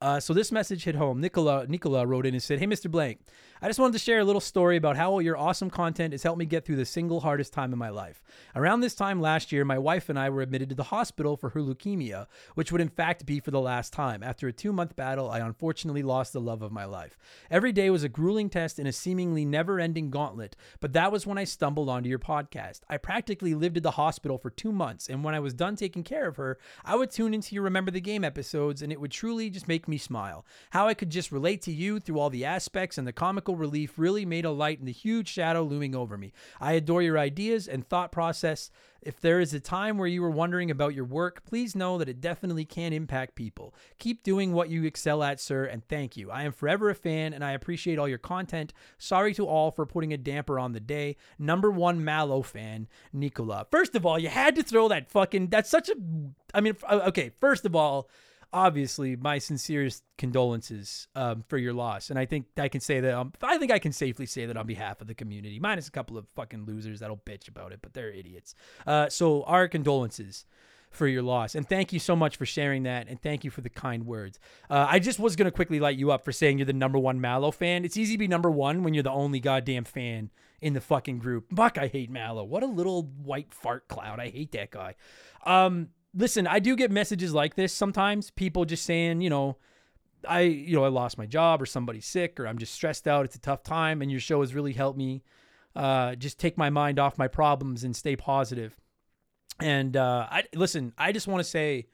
Uh, 0.00 0.18
so 0.18 0.32
this 0.32 0.50
message 0.50 0.84
hit 0.84 0.94
home. 0.94 1.20
Nicola 1.20 1.66
Nicola 1.66 2.06
wrote 2.06 2.26
in 2.26 2.34
and 2.34 2.42
said, 2.42 2.58
"Hey, 2.58 2.66
Mr. 2.66 2.90
Blank, 2.90 3.20
I 3.62 3.66
just 3.66 3.78
wanted 3.78 3.92
to 3.92 3.98
share 3.98 4.20
a 4.20 4.24
little 4.24 4.40
story 4.40 4.78
about 4.78 4.96
how 4.96 5.18
your 5.18 5.36
awesome 5.36 5.68
content 5.68 6.14
has 6.14 6.22
helped 6.22 6.38
me 6.38 6.46
get 6.46 6.64
through 6.64 6.76
the 6.76 6.86
single 6.86 7.20
hardest 7.20 7.52
time 7.52 7.74
in 7.74 7.78
my 7.78 7.90
life. 7.90 8.22
Around 8.56 8.80
this 8.80 8.94
time 8.94 9.20
last 9.20 9.52
year, 9.52 9.66
my 9.66 9.76
wife 9.76 10.08
and 10.08 10.18
I 10.18 10.30
were 10.30 10.40
admitted 10.40 10.70
to 10.70 10.74
the 10.74 10.84
hospital 10.84 11.36
for 11.36 11.50
her 11.50 11.60
leukemia, 11.60 12.26
which 12.54 12.72
would 12.72 12.80
in 12.80 12.88
fact 12.88 13.26
be 13.26 13.38
for 13.38 13.50
the 13.50 13.60
last 13.60 13.92
time. 13.92 14.22
After 14.22 14.48
a 14.48 14.52
two-month 14.52 14.96
battle, 14.96 15.30
I 15.30 15.40
unfortunately 15.40 16.02
lost 16.02 16.32
the 16.32 16.40
love 16.40 16.62
of 16.62 16.72
my 16.72 16.86
life. 16.86 17.18
Every 17.50 17.70
day 17.70 17.90
was 17.90 18.02
a 18.02 18.08
grueling 18.08 18.48
test 18.48 18.78
in 18.78 18.86
a 18.86 18.92
seemingly 18.92 19.44
never-ending 19.44 20.08
gauntlet, 20.08 20.56
but 20.80 20.94
that 20.94 21.12
was 21.12 21.26
when 21.26 21.36
I 21.36 21.44
stumbled 21.44 21.90
onto 21.90 22.08
your 22.08 22.18
podcast. 22.18 22.80
I 22.88 22.96
practically 22.96 23.52
lived 23.52 23.76
at 23.76 23.82
the 23.82 23.90
hospital 23.90 24.38
for 24.38 24.48
two 24.48 24.72
months, 24.72 25.06
and 25.06 25.22
when 25.22 25.34
I 25.34 25.40
was 25.40 25.52
done 25.52 25.76
taking 25.76 26.02
care 26.02 26.26
of 26.26 26.36
her, 26.36 26.58
I 26.82 26.96
would 26.96 27.10
tune 27.10 27.34
into 27.34 27.54
your 27.54 27.64
Remember 27.64 27.90
the 27.90 28.00
Game 28.00 28.24
episodes, 28.24 28.80
and 28.80 28.90
it 28.90 29.02
would 29.02 29.10
truly 29.10 29.50
just 29.50 29.68
make 29.68 29.86
me 29.86 29.98
smile. 29.98 30.46
How 30.70 30.88
I 30.88 30.94
could 30.94 31.10
just 31.10 31.30
relate 31.30 31.60
to 31.62 31.72
you 31.72 32.00
through 32.00 32.18
all 32.18 32.30
the 32.30 32.46
aspects 32.46 32.96
and 32.96 33.06
the 33.06 33.12
comical 33.12 33.49
relief 33.54 33.98
really 33.98 34.24
made 34.24 34.44
a 34.44 34.50
light 34.50 34.80
in 34.80 34.86
the 34.86 34.92
huge 34.92 35.28
shadow 35.28 35.62
looming 35.62 35.94
over 35.94 36.16
me. 36.16 36.32
I 36.60 36.72
adore 36.72 37.02
your 37.02 37.18
ideas 37.18 37.68
and 37.68 37.86
thought 37.86 38.12
process. 38.12 38.70
If 39.02 39.18
there 39.18 39.40
is 39.40 39.54
a 39.54 39.60
time 39.60 39.96
where 39.96 40.06
you 40.06 40.20
were 40.20 40.30
wondering 40.30 40.70
about 40.70 40.94
your 40.94 41.06
work, 41.06 41.44
please 41.46 41.74
know 41.74 41.96
that 41.96 42.08
it 42.08 42.20
definitely 42.20 42.66
can 42.66 42.92
impact 42.92 43.34
people. 43.34 43.74
Keep 43.98 44.22
doing 44.22 44.52
what 44.52 44.68
you 44.68 44.84
excel 44.84 45.22
at, 45.22 45.40
sir, 45.40 45.64
and 45.64 45.86
thank 45.88 46.16
you. 46.18 46.30
I 46.30 46.42
am 46.42 46.52
forever 46.52 46.90
a 46.90 46.94
fan 46.94 47.32
and 47.32 47.42
I 47.42 47.52
appreciate 47.52 47.98
all 47.98 48.08
your 48.08 48.18
content. 48.18 48.74
Sorry 48.98 49.32
to 49.34 49.46
all 49.46 49.70
for 49.70 49.86
putting 49.86 50.12
a 50.12 50.18
damper 50.18 50.58
on 50.58 50.72
the 50.72 50.80
day. 50.80 51.16
Number 51.38 51.70
one 51.70 52.04
Mallow 52.04 52.42
fan, 52.42 52.88
Nicola. 53.12 53.66
First 53.70 53.94
of 53.94 54.04
all, 54.04 54.18
you 54.18 54.28
had 54.28 54.54
to 54.56 54.62
throw 54.62 54.88
that 54.88 55.10
fucking. 55.10 55.48
That's 55.48 55.70
such 55.70 55.88
a. 55.88 55.94
I 56.52 56.60
mean, 56.60 56.76
uh, 56.86 57.00
okay, 57.06 57.30
first 57.40 57.64
of 57.64 57.74
all, 57.74 58.10
obviously 58.52 59.16
my 59.16 59.38
sincerest 59.38 60.02
condolences 60.18 61.08
um, 61.14 61.44
for 61.48 61.58
your 61.58 61.72
loss. 61.72 62.10
And 62.10 62.18
i 62.18 62.26
think 62.26 62.46
i 62.56 62.68
can 62.68 62.80
say 62.80 63.00
that 63.00 63.14
um, 63.14 63.32
i 63.42 63.58
think 63.58 63.70
i 63.70 63.78
can 63.78 63.92
safely 63.92 64.26
say 64.26 64.46
that 64.46 64.56
on 64.56 64.66
behalf 64.66 65.00
of 65.00 65.06
the 65.06 65.14
community 65.14 65.58
minus 65.58 65.88
a 65.88 65.90
couple 65.90 66.18
of 66.18 66.26
fucking 66.34 66.64
losers 66.66 67.00
that'll 67.00 67.16
bitch 67.18 67.48
about 67.48 67.72
it 67.72 67.80
but 67.82 67.94
they're 67.94 68.10
idiots. 68.10 68.54
Uh, 68.86 69.08
so 69.08 69.42
our 69.44 69.68
condolences 69.68 70.44
for 70.90 71.06
your 71.06 71.22
loss. 71.22 71.54
And 71.54 71.68
thank 71.68 71.92
you 71.92 71.98
so 71.98 72.16
much 72.16 72.36
for 72.36 72.44
sharing 72.44 72.82
that 72.82 73.08
and 73.08 73.20
thank 73.22 73.44
you 73.44 73.50
for 73.50 73.60
the 73.60 73.70
kind 73.70 74.04
words. 74.04 74.38
Uh, 74.68 74.86
i 74.88 74.98
just 74.98 75.18
was 75.18 75.36
going 75.36 75.46
to 75.46 75.52
quickly 75.52 75.80
light 75.80 75.96
you 75.96 76.10
up 76.10 76.24
for 76.24 76.32
saying 76.32 76.58
you're 76.58 76.66
the 76.66 76.72
number 76.72 76.98
one 76.98 77.20
mallow 77.20 77.50
fan. 77.50 77.84
It's 77.84 77.96
easy 77.96 78.14
to 78.14 78.18
be 78.18 78.28
number 78.28 78.50
one 78.50 78.82
when 78.82 78.92
you're 78.92 79.04
the 79.04 79.10
only 79.10 79.40
goddamn 79.40 79.84
fan 79.84 80.30
in 80.60 80.74
the 80.74 80.80
fucking 80.80 81.18
group. 81.18 81.46
Fuck 81.54 81.78
i 81.78 81.86
hate 81.86 82.10
mallow. 82.10 82.44
What 82.44 82.62
a 82.62 82.66
little 82.66 83.04
white 83.04 83.54
fart 83.54 83.88
cloud. 83.88 84.18
I 84.20 84.28
hate 84.28 84.52
that 84.52 84.70
guy. 84.70 84.96
Um 85.46 85.90
listen, 86.14 86.46
I 86.46 86.58
do 86.58 86.76
get 86.76 86.90
messages 86.90 87.34
like 87.34 87.54
this 87.54 87.72
sometimes. 87.72 88.30
People 88.30 88.64
just 88.64 88.84
saying, 88.84 89.20
you 89.20 89.30
know, 89.30 89.56
I, 90.28 90.40
you 90.40 90.74
know, 90.74 90.84
I 90.84 90.88
lost 90.88 91.18
my 91.18 91.26
job 91.26 91.62
or 91.62 91.66
somebody's 91.66 92.06
sick 92.06 92.38
or 92.38 92.46
I'm 92.46 92.58
just 92.58 92.74
stressed 92.74 93.08
out. 93.08 93.24
It's 93.24 93.36
a 93.36 93.40
tough 93.40 93.62
time, 93.62 94.02
and 94.02 94.10
your 94.10 94.20
show 94.20 94.40
has 94.40 94.54
really 94.54 94.72
helped 94.72 94.98
me 94.98 95.22
uh, 95.74 96.14
just 96.16 96.38
take 96.38 96.58
my 96.58 96.70
mind 96.70 96.98
off 96.98 97.18
my 97.18 97.28
problems 97.28 97.84
and 97.84 97.94
stay 97.94 98.16
positive. 98.16 98.76
And 99.60 99.96
uh, 99.96 100.26
I 100.30 100.44
listen. 100.54 100.92
I 100.98 101.12
just 101.12 101.28
want 101.28 101.40
to 101.40 101.48
say, 101.48 101.86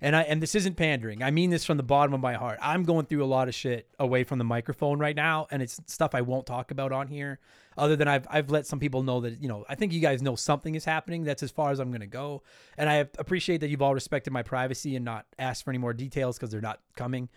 and 0.00 0.14
I 0.14 0.22
and 0.22 0.42
this 0.42 0.54
isn't 0.54 0.76
pandering. 0.76 1.22
I 1.22 1.30
mean 1.30 1.50
this 1.50 1.64
from 1.64 1.76
the 1.76 1.82
bottom 1.82 2.14
of 2.14 2.20
my 2.20 2.34
heart. 2.34 2.58
I'm 2.62 2.82
going 2.82 3.06
through 3.06 3.24
a 3.24 3.26
lot 3.26 3.48
of 3.48 3.54
shit 3.54 3.88
away 3.98 4.24
from 4.24 4.38
the 4.38 4.44
microphone 4.44 4.98
right 4.98 5.16
now, 5.16 5.46
and 5.50 5.62
it's 5.62 5.80
stuff 5.86 6.14
I 6.14 6.20
won't 6.20 6.46
talk 6.46 6.70
about 6.70 6.92
on 6.92 7.08
here. 7.08 7.38
Other 7.78 7.96
than 7.96 8.08
I've 8.08 8.26
I've 8.30 8.50
let 8.50 8.66
some 8.66 8.78
people 8.78 9.02
know 9.02 9.20
that 9.20 9.42
you 9.42 9.48
know 9.48 9.64
I 9.68 9.74
think 9.74 9.92
you 9.92 10.00
guys 10.00 10.22
know 10.22 10.36
something 10.36 10.74
is 10.74 10.84
happening. 10.84 11.24
That's 11.24 11.42
as 11.42 11.50
far 11.50 11.70
as 11.70 11.78
I'm 11.78 11.90
gonna 11.92 12.06
go, 12.06 12.42
and 12.76 12.88
I 12.88 13.06
appreciate 13.18 13.58
that 13.58 13.68
you've 13.68 13.82
all 13.82 13.94
respected 13.94 14.32
my 14.32 14.42
privacy 14.42 14.96
and 14.96 15.04
not 15.04 15.26
asked 15.38 15.64
for 15.64 15.70
any 15.70 15.78
more 15.78 15.92
details 15.92 16.36
because 16.36 16.50
they're 16.50 16.60
not 16.60 16.80
coming. 16.96 17.28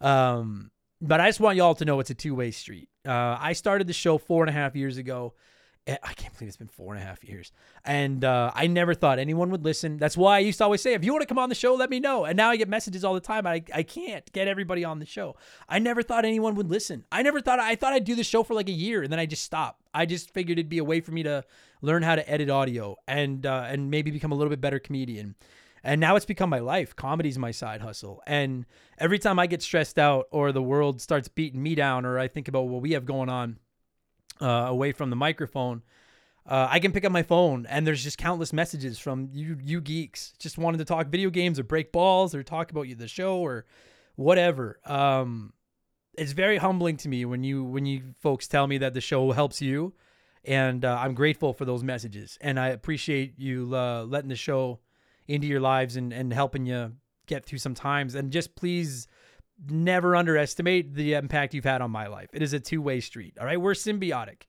Um, 0.00 0.70
but 1.00 1.20
I 1.20 1.28
just 1.28 1.40
want 1.40 1.56
y'all 1.56 1.74
to 1.76 1.84
know 1.84 2.00
it's 2.00 2.10
a 2.10 2.14
two 2.14 2.34
way 2.34 2.50
street. 2.50 2.88
Uh, 3.06 3.36
I 3.40 3.52
started 3.52 3.86
the 3.86 3.92
show 3.92 4.18
four 4.18 4.42
and 4.42 4.50
a 4.50 4.52
half 4.52 4.74
years 4.74 4.98
ago. 4.98 5.34
I 5.88 6.12
can't 6.12 6.36
believe 6.36 6.48
it's 6.48 6.56
been 6.56 6.68
four 6.68 6.92
and 6.94 7.02
a 7.02 7.06
half 7.06 7.24
years. 7.24 7.52
And 7.84 8.24
uh, 8.24 8.52
I 8.54 8.66
never 8.66 8.94
thought 8.94 9.18
anyone 9.18 9.50
would 9.50 9.64
listen. 9.64 9.96
That's 9.96 10.16
why 10.16 10.36
I 10.36 10.40
used 10.40 10.58
to 10.58 10.64
always 10.64 10.82
say, 10.82 10.92
if 10.92 11.04
you 11.04 11.12
want 11.12 11.22
to 11.22 11.26
come 11.26 11.38
on 11.38 11.48
the 11.48 11.54
show, 11.54 11.74
let 11.74 11.88
me 11.88 11.98
know. 11.98 12.24
And 12.24 12.36
now 12.36 12.50
I 12.50 12.56
get 12.56 12.68
messages 12.68 13.04
all 13.04 13.14
the 13.14 13.20
time. 13.20 13.46
I, 13.46 13.62
I 13.72 13.82
can't 13.82 14.30
get 14.32 14.48
everybody 14.48 14.84
on 14.84 14.98
the 14.98 15.06
show. 15.06 15.36
I 15.68 15.78
never 15.78 16.02
thought 16.02 16.24
anyone 16.24 16.54
would 16.56 16.70
listen. 16.70 17.04
I 17.10 17.22
never 17.22 17.40
thought, 17.40 17.58
I 17.58 17.74
thought 17.74 17.92
I'd 17.92 18.04
do 18.04 18.14
the 18.14 18.24
show 18.24 18.42
for 18.42 18.54
like 18.54 18.68
a 18.68 18.72
year 18.72 19.02
and 19.02 19.10
then 19.10 19.18
I 19.18 19.26
just 19.26 19.44
stopped. 19.44 19.82
I 19.94 20.04
just 20.04 20.32
figured 20.34 20.58
it'd 20.58 20.68
be 20.68 20.78
a 20.78 20.84
way 20.84 21.00
for 21.00 21.12
me 21.12 21.22
to 21.22 21.44
learn 21.80 22.02
how 22.02 22.16
to 22.16 22.30
edit 22.30 22.50
audio 22.50 22.96
and, 23.06 23.46
uh, 23.46 23.64
and 23.66 23.90
maybe 23.90 24.10
become 24.10 24.32
a 24.32 24.34
little 24.34 24.50
bit 24.50 24.60
better 24.60 24.78
comedian. 24.78 25.36
And 25.82 26.00
now 26.00 26.16
it's 26.16 26.26
become 26.26 26.50
my 26.50 26.58
life. 26.58 26.96
Comedy's 26.96 27.38
my 27.38 27.52
side 27.52 27.80
hustle. 27.80 28.20
And 28.26 28.66
every 28.98 29.18
time 29.18 29.38
I 29.38 29.46
get 29.46 29.62
stressed 29.62 29.98
out 29.98 30.26
or 30.30 30.52
the 30.52 30.62
world 30.62 31.00
starts 31.00 31.28
beating 31.28 31.62
me 31.62 31.74
down 31.74 32.04
or 32.04 32.18
I 32.18 32.28
think 32.28 32.48
about 32.48 32.68
what 32.68 32.82
we 32.82 32.92
have 32.92 33.06
going 33.06 33.28
on, 33.28 33.58
uh, 34.40 34.66
away 34.68 34.92
from 34.92 35.10
the 35.10 35.16
microphone, 35.16 35.82
uh, 36.46 36.66
I 36.70 36.80
can 36.80 36.92
pick 36.92 37.04
up 37.04 37.12
my 37.12 37.22
phone 37.22 37.66
and 37.66 37.86
there's 37.86 38.02
just 38.02 38.16
countless 38.16 38.52
messages 38.52 38.98
from 38.98 39.28
you, 39.32 39.58
you 39.62 39.80
geeks, 39.80 40.32
just 40.38 40.56
wanting 40.56 40.78
to 40.78 40.84
talk 40.84 41.08
video 41.08 41.28
games 41.28 41.58
or 41.58 41.64
break 41.64 41.92
balls 41.92 42.34
or 42.34 42.42
talk 42.42 42.70
about 42.70 42.82
you 42.82 42.94
the 42.94 43.08
show 43.08 43.38
or 43.38 43.66
whatever. 44.16 44.80
Um, 44.86 45.52
it's 46.14 46.32
very 46.32 46.56
humbling 46.56 46.96
to 46.98 47.08
me 47.08 47.24
when 47.24 47.44
you 47.44 47.62
when 47.62 47.86
you 47.86 48.14
folks 48.18 48.48
tell 48.48 48.66
me 48.66 48.78
that 48.78 48.94
the 48.94 49.00
show 49.00 49.30
helps 49.32 49.62
you, 49.62 49.94
and 50.44 50.84
uh, 50.84 50.98
I'm 51.00 51.14
grateful 51.14 51.52
for 51.52 51.64
those 51.64 51.84
messages 51.84 52.38
and 52.40 52.58
I 52.58 52.68
appreciate 52.68 53.38
you 53.38 53.70
uh, 53.74 54.04
letting 54.04 54.28
the 54.28 54.36
show 54.36 54.80
into 55.28 55.46
your 55.46 55.60
lives 55.60 55.96
and 55.96 56.12
and 56.12 56.32
helping 56.32 56.66
you 56.66 56.92
get 57.26 57.44
through 57.44 57.58
some 57.58 57.74
times. 57.74 58.14
And 58.14 58.32
just 58.32 58.56
please 58.56 59.06
never 59.66 60.14
underestimate 60.14 60.94
the 60.94 61.14
impact 61.14 61.54
you've 61.54 61.64
had 61.64 61.82
on 61.82 61.90
my 61.90 62.06
life. 62.06 62.30
It 62.32 62.42
is 62.42 62.52
a 62.52 62.60
two 62.60 62.80
way 62.82 63.00
street. 63.00 63.36
All 63.40 63.46
right. 63.46 63.60
We're 63.60 63.72
symbiotic. 63.72 64.42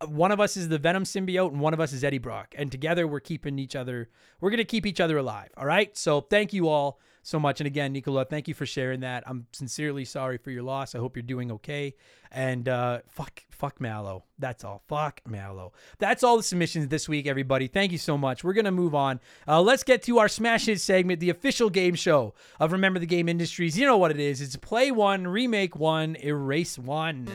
Uh, 0.00 0.06
one 0.06 0.32
of 0.32 0.40
us 0.40 0.56
is 0.56 0.68
the 0.68 0.78
Venom 0.78 1.04
symbiote 1.04 1.52
and 1.52 1.60
one 1.60 1.74
of 1.74 1.80
us 1.80 1.92
is 1.92 2.04
Eddie 2.04 2.18
Brock. 2.18 2.54
And 2.56 2.70
together 2.70 3.06
we're 3.06 3.20
keeping 3.20 3.58
each 3.58 3.76
other, 3.76 4.10
we're 4.40 4.50
going 4.50 4.58
to 4.58 4.64
keep 4.64 4.86
each 4.86 5.00
other 5.00 5.18
alive. 5.18 5.48
All 5.56 5.66
right. 5.66 5.96
So 5.96 6.20
thank 6.20 6.52
you 6.52 6.68
all 6.68 7.00
so 7.22 7.38
much. 7.38 7.60
And 7.60 7.66
again, 7.66 7.92
Nicola, 7.92 8.24
thank 8.24 8.48
you 8.48 8.54
for 8.54 8.66
sharing 8.66 9.00
that. 9.00 9.24
I'm 9.26 9.46
sincerely 9.52 10.04
sorry 10.04 10.38
for 10.38 10.50
your 10.50 10.62
loss. 10.62 10.94
I 10.94 10.98
hope 10.98 11.16
you're 11.16 11.22
doing 11.22 11.52
okay. 11.52 11.94
And 12.30 12.68
uh, 12.68 13.00
fuck, 13.08 13.42
fuck 13.50 13.80
Mallow. 13.80 14.24
That's 14.38 14.64
all. 14.64 14.82
Fuck 14.88 15.20
Mallow. 15.26 15.72
That's 15.98 16.24
all 16.24 16.36
the 16.36 16.42
submissions 16.42 16.88
this 16.88 17.08
week, 17.08 17.26
everybody. 17.26 17.68
Thank 17.68 17.92
you 17.92 17.98
so 17.98 18.18
much. 18.18 18.42
We're 18.42 18.54
gonna 18.54 18.72
move 18.72 18.94
on. 18.94 19.20
Uh, 19.46 19.60
let's 19.62 19.84
get 19.84 20.02
to 20.04 20.18
our 20.18 20.28
smash 20.28 20.66
hit 20.66 20.80
segment, 20.80 21.20
the 21.20 21.30
official 21.30 21.70
game 21.70 21.94
show 21.94 22.34
of 22.58 22.72
Remember 22.72 22.98
the 22.98 23.06
Game 23.06 23.28
Industries. 23.28 23.78
You 23.78 23.86
know 23.86 23.98
what 23.98 24.10
it 24.10 24.20
is? 24.20 24.40
It's 24.40 24.56
play 24.56 24.90
one, 24.90 25.26
remake 25.28 25.76
one, 25.76 26.16
erase 26.16 26.78
one. 26.78 27.28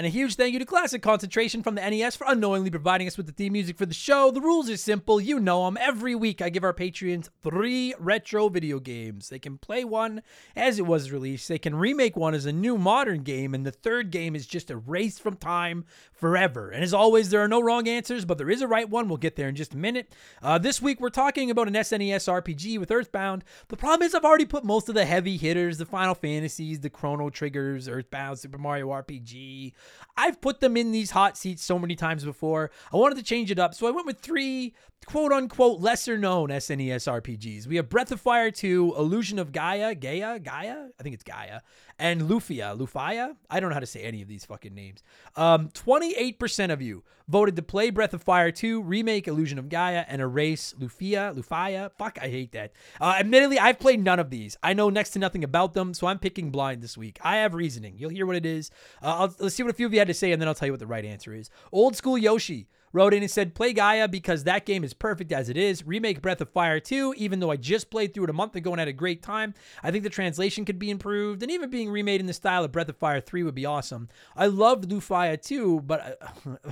And 0.00 0.06
a 0.06 0.08
huge 0.08 0.36
thank 0.36 0.54
you 0.54 0.58
to 0.58 0.64
Classic 0.64 1.02
Concentration 1.02 1.62
from 1.62 1.74
the 1.74 1.82
NES 1.82 2.16
for 2.16 2.24
unknowingly 2.26 2.70
providing 2.70 3.06
us 3.06 3.18
with 3.18 3.26
the 3.26 3.32
theme 3.32 3.52
music 3.52 3.76
for 3.76 3.84
the 3.84 3.92
show. 3.92 4.30
The 4.30 4.40
rules 4.40 4.70
are 4.70 4.78
simple. 4.78 5.20
You 5.20 5.38
know 5.38 5.66
them. 5.66 5.76
Every 5.78 6.14
week, 6.14 6.40
I 6.40 6.48
give 6.48 6.64
our 6.64 6.72
Patreons 6.72 7.28
three 7.42 7.94
retro 7.98 8.48
video 8.48 8.78
games. 8.78 9.28
They 9.28 9.38
can 9.38 9.58
play 9.58 9.84
one 9.84 10.22
as 10.56 10.78
it 10.78 10.86
was 10.86 11.12
released, 11.12 11.48
they 11.48 11.58
can 11.58 11.74
remake 11.74 12.16
one 12.16 12.32
as 12.32 12.46
a 12.46 12.52
new 12.52 12.78
modern 12.78 13.24
game, 13.24 13.52
and 13.52 13.66
the 13.66 13.72
third 13.72 14.10
game 14.10 14.34
is 14.34 14.46
just 14.46 14.70
erased 14.70 15.20
from 15.20 15.36
time 15.36 15.84
forever. 16.20 16.68
And 16.68 16.84
as 16.84 16.92
always, 16.92 17.30
there 17.30 17.40
are 17.40 17.48
no 17.48 17.60
wrong 17.60 17.88
answers, 17.88 18.24
but 18.24 18.38
there 18.38 18.50
is 18.50 18.60
a 18.60 18.68
right 18.68 18.88
one. 18.88 19.08
We'll 19.08 19.16
get 19.16 19.36
there 19.36 19.48
in 19.48 19.56
just 19.56 19.74
a 19.74 19.78
minute. 19.78 20.14
Uh, 20.42 20.58
this 20.58 20.82
week, 20.82 21.00
we're 21.00 21.08
talking 21.08 21.50
about 21.50 21.66
an 21.66 21.74
SNES 21.74 22.28
RPG 22.28 22.78
with 22.78 22.90
Earthbound. 22.90 23.42
The 23.68 23.76
problem 23.76 24.06
is, 24.06 24.14
I've 24.14 24.24
already 24.24 24.44
put 24.44 24.62
most 24.62 24.88
of 24.88 24.94
the 24.94 25.06
heavy 25.06 25.38
hitters, 25.38 25.78
the 25.78 25.86
Final 25.86 26.14
Fantasies, 26.14 26.80
the 26.80 26.90
Chrono 26.90 27.30
Triggers, 27.30 27.88
Earthbound, 27.88 28.38
Super 28.38 28.58
Mario 28.58 28.88
RPG. 28.88 29.72
I've 30.16 30.40
put 30.40 30.60
them 30.60 30.76
in 30.76 30.92
these 30.92 31.12
hot 31.12 31.38
seats 31.38 31.64
so 31.64 31.78
many 31.78 31.96
times 31.96 32.24
before. 32.24 32.70
I 32.92 32.98
wanted 32.98 33.16
to 33.16 33.24
change 33.24 33.50
it 33.50 33.58
up, 33.58 33.74
so 33.74 33.86
I 33.86 33.90
went 33.90 34.06
with 34.06 34.20
three 34.20 34.74
quote 35.06 35.32
unquote 35.32 35.80
lesser 35.80 36.18
known 36.18 36.50
SNES 36.50 37.08
RPGs. 37.10 37.66
We 37.66 37.76
have 37.76 37.88
Breath 37.88 38.12
of 38.12 38.20
Fire 38.20 38.50
2, 38.50 38.94
Illusion 38.96 39.38
of 39.38 39.52
Gaia, 39.52 39.94
Gaia, 39.94 40.38
Gaia, 40.38 40.86
I 40.98 41.02
think 41.02 41.14
it's 41.14 41.24
Gaia, 41.24 41.60
and 41.98 42.22
Lufia, 42.22 42.78
Lufia. 42.78 43.34
I 43.48 43.60
don't 43.60 43.70
know 43.70 43.74
how 43.74 43.80
to 43.80 43.86
say 43.86 44.02
any 44.02 44.22
of 44.22 44.28
these 44.28 44.44
fucking 44.44 44.74
names. 44.74 45.02
Um, 45.36 45.68
28% 45.70 46.70
of 46.70 46.80
you 46.80 47.02
voted 47.28 47.56
to 47.56 47.62
play 47.62 47.90
Breath 47.90 48.14
of 48.14 48.22
Fire 48.22 48.50
2, 48.50 48.82
remake 48.82 49.26
Illusion 49.26 49.58
of 49.58 49.68
Gaia, 49.68 50.04
and 50.06 50.20
erase 50.20 50.74
Lufia, 50.78 51.34
Lufia. 51.34 51.90
Fuck, 51.98 52.18
I 52.20 52.28
hate 52.28 52.52
that. 52.52 52.72
Uh, 53.00 53.16
admittedly, 53.18 53.58
I've 53.58 53.78
played 53.78 54.02
none 54.02 54.18
of 54.20 54.30
these. 54.30 54.56
I 54.62 54.74
know 54.74 54.90
next 54.90 55.10
to 55.10 55.18
nothing 55.18 55.44
about 55.44 55.74
them, 55.74 55.94
so 55.94 56.06
I'm 56.06 56.18
picking 56.18 56.50
blind 56.50 56.82
this 56.82 56.96
week. 56.96 57.18
I 57.22 57.36
have 57.36 57.54
reasoning. 57.54 57.94
You'll 57.98 58.10
hear 58.10 58.26
what 58.26 58.36
it 58.36 58.46
is. 58.46 58.70
Uh, 59.02 59.28
let's 59.38 59.54
see 59.54 59.62
what 59.62 59.70
a 59.70 59.76
few 59.76 59.86
of 59.86 59.92
you 59.92 59.98
had 59.98 60.08
to 60.08 60.14
say, 60.14 60.32
and 60.32 60.40
then 60.40 60.48
I'll 60.48 60.54
tell 60.54 60.66
you 60.66 60.72
what 60.72 60.80
the 60.80 60.86
right 60.86 61.04
answer 61.04 61.34
is. 61.34 61.50
Old 61.72 61.96
School 61.96 62.18
Yoshi 62.18 62.68
wrote 62.92 63.14
in 63.14 63.22
and 63.22 63.30
said, 63.30 63.54
Play 63.54 63.72
Gaia 63.72 64.08
because 64.08 64.44
that 64.44 64.66
game 64.66 64.84
is 64.84 64.94
perfect 64.94 65.32
as 65.32 65.48
it 65.48 65.56
is. 65.56 65.86
Remake 65.86 66.22
Breath 66.22 66.40
of 66.40 66.50
Fire 66.50 66.80
2, 66.80 67.14
even 67.16 67.40
though 67.40 67.50
I 67.50 67.56
just 67.56 67.90
played 67.90 68.12
through 68.14 68.24
it 68.24 68.30
a 68.30 68.34
month 68.34 68.56
ago 68.56 68.72
and 68.72 68.78
had 68.78 68.88
a 68.88 68.92
great 68.92 69.22
time. 69.22 69.54
I 69.82 69.90
think 69.90 70.04
the 70.04 70.10
translation 70.10 70.64
could 70.64 70.78
be 70.78 70.90
improved, 70.90 71.42
and 71.42 71.50
even 71.50 71.70
being 71.70 71.90
remade 71.90 72.20
in 72.20 72.26
the 72.26 72.32
style 72.32 72.64
of 72.64 72.72
Breath 72.72 72.88
of 72.88 72.96
Fire 72.96 73.20
3 73.20 73.42
would 73.42 73.54
be 73.54 73.66
awesome. 73.66 74.08
I 74.36 74.46
loved 74.46 74.88
Lufia 74.90 75.40
2, 75.40 75.80
but 75.82 76.18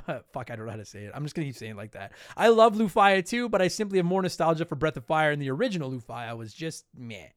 uh, 0.09 0.20
fuck, 0.33 0.50
I 0.50 0.57
don't 0.57 0.66
know 0.66 0.72
how 0.72 0.78
to 0.78 0.85
say 0.85 1.04
it. 1.04 1.12
I'm 1.14 1.24
just 1.24 1.35
going 1.35 1.46
to 1.46 1.52
keep 1.52 1.59
saying 1.59 1.72
it 1.72 1.76
like 1.76 1.92
that. 1.92 2.12
I 2.37 2.48
love 2.48 2.74
Lufia 2.74 3.24
2, 3.24 3.48
but 3.48 3.62
I 3.62 3.68
simply 3.68 3.98
have 3.98 4.07
more 4.07 4.22
nostalgia 4.22 4.64
for 4.64 4.76
Breath 4.76 4.96
of 4.96 5.04
Fire, 5.04 5.31
and 5.31 5.40
the 5.40 5.50
original 5.50 5.90
Lufia 5.90 6.37
was 6.37 6.52
just 6.52 6.85
meh. 6.96 7.28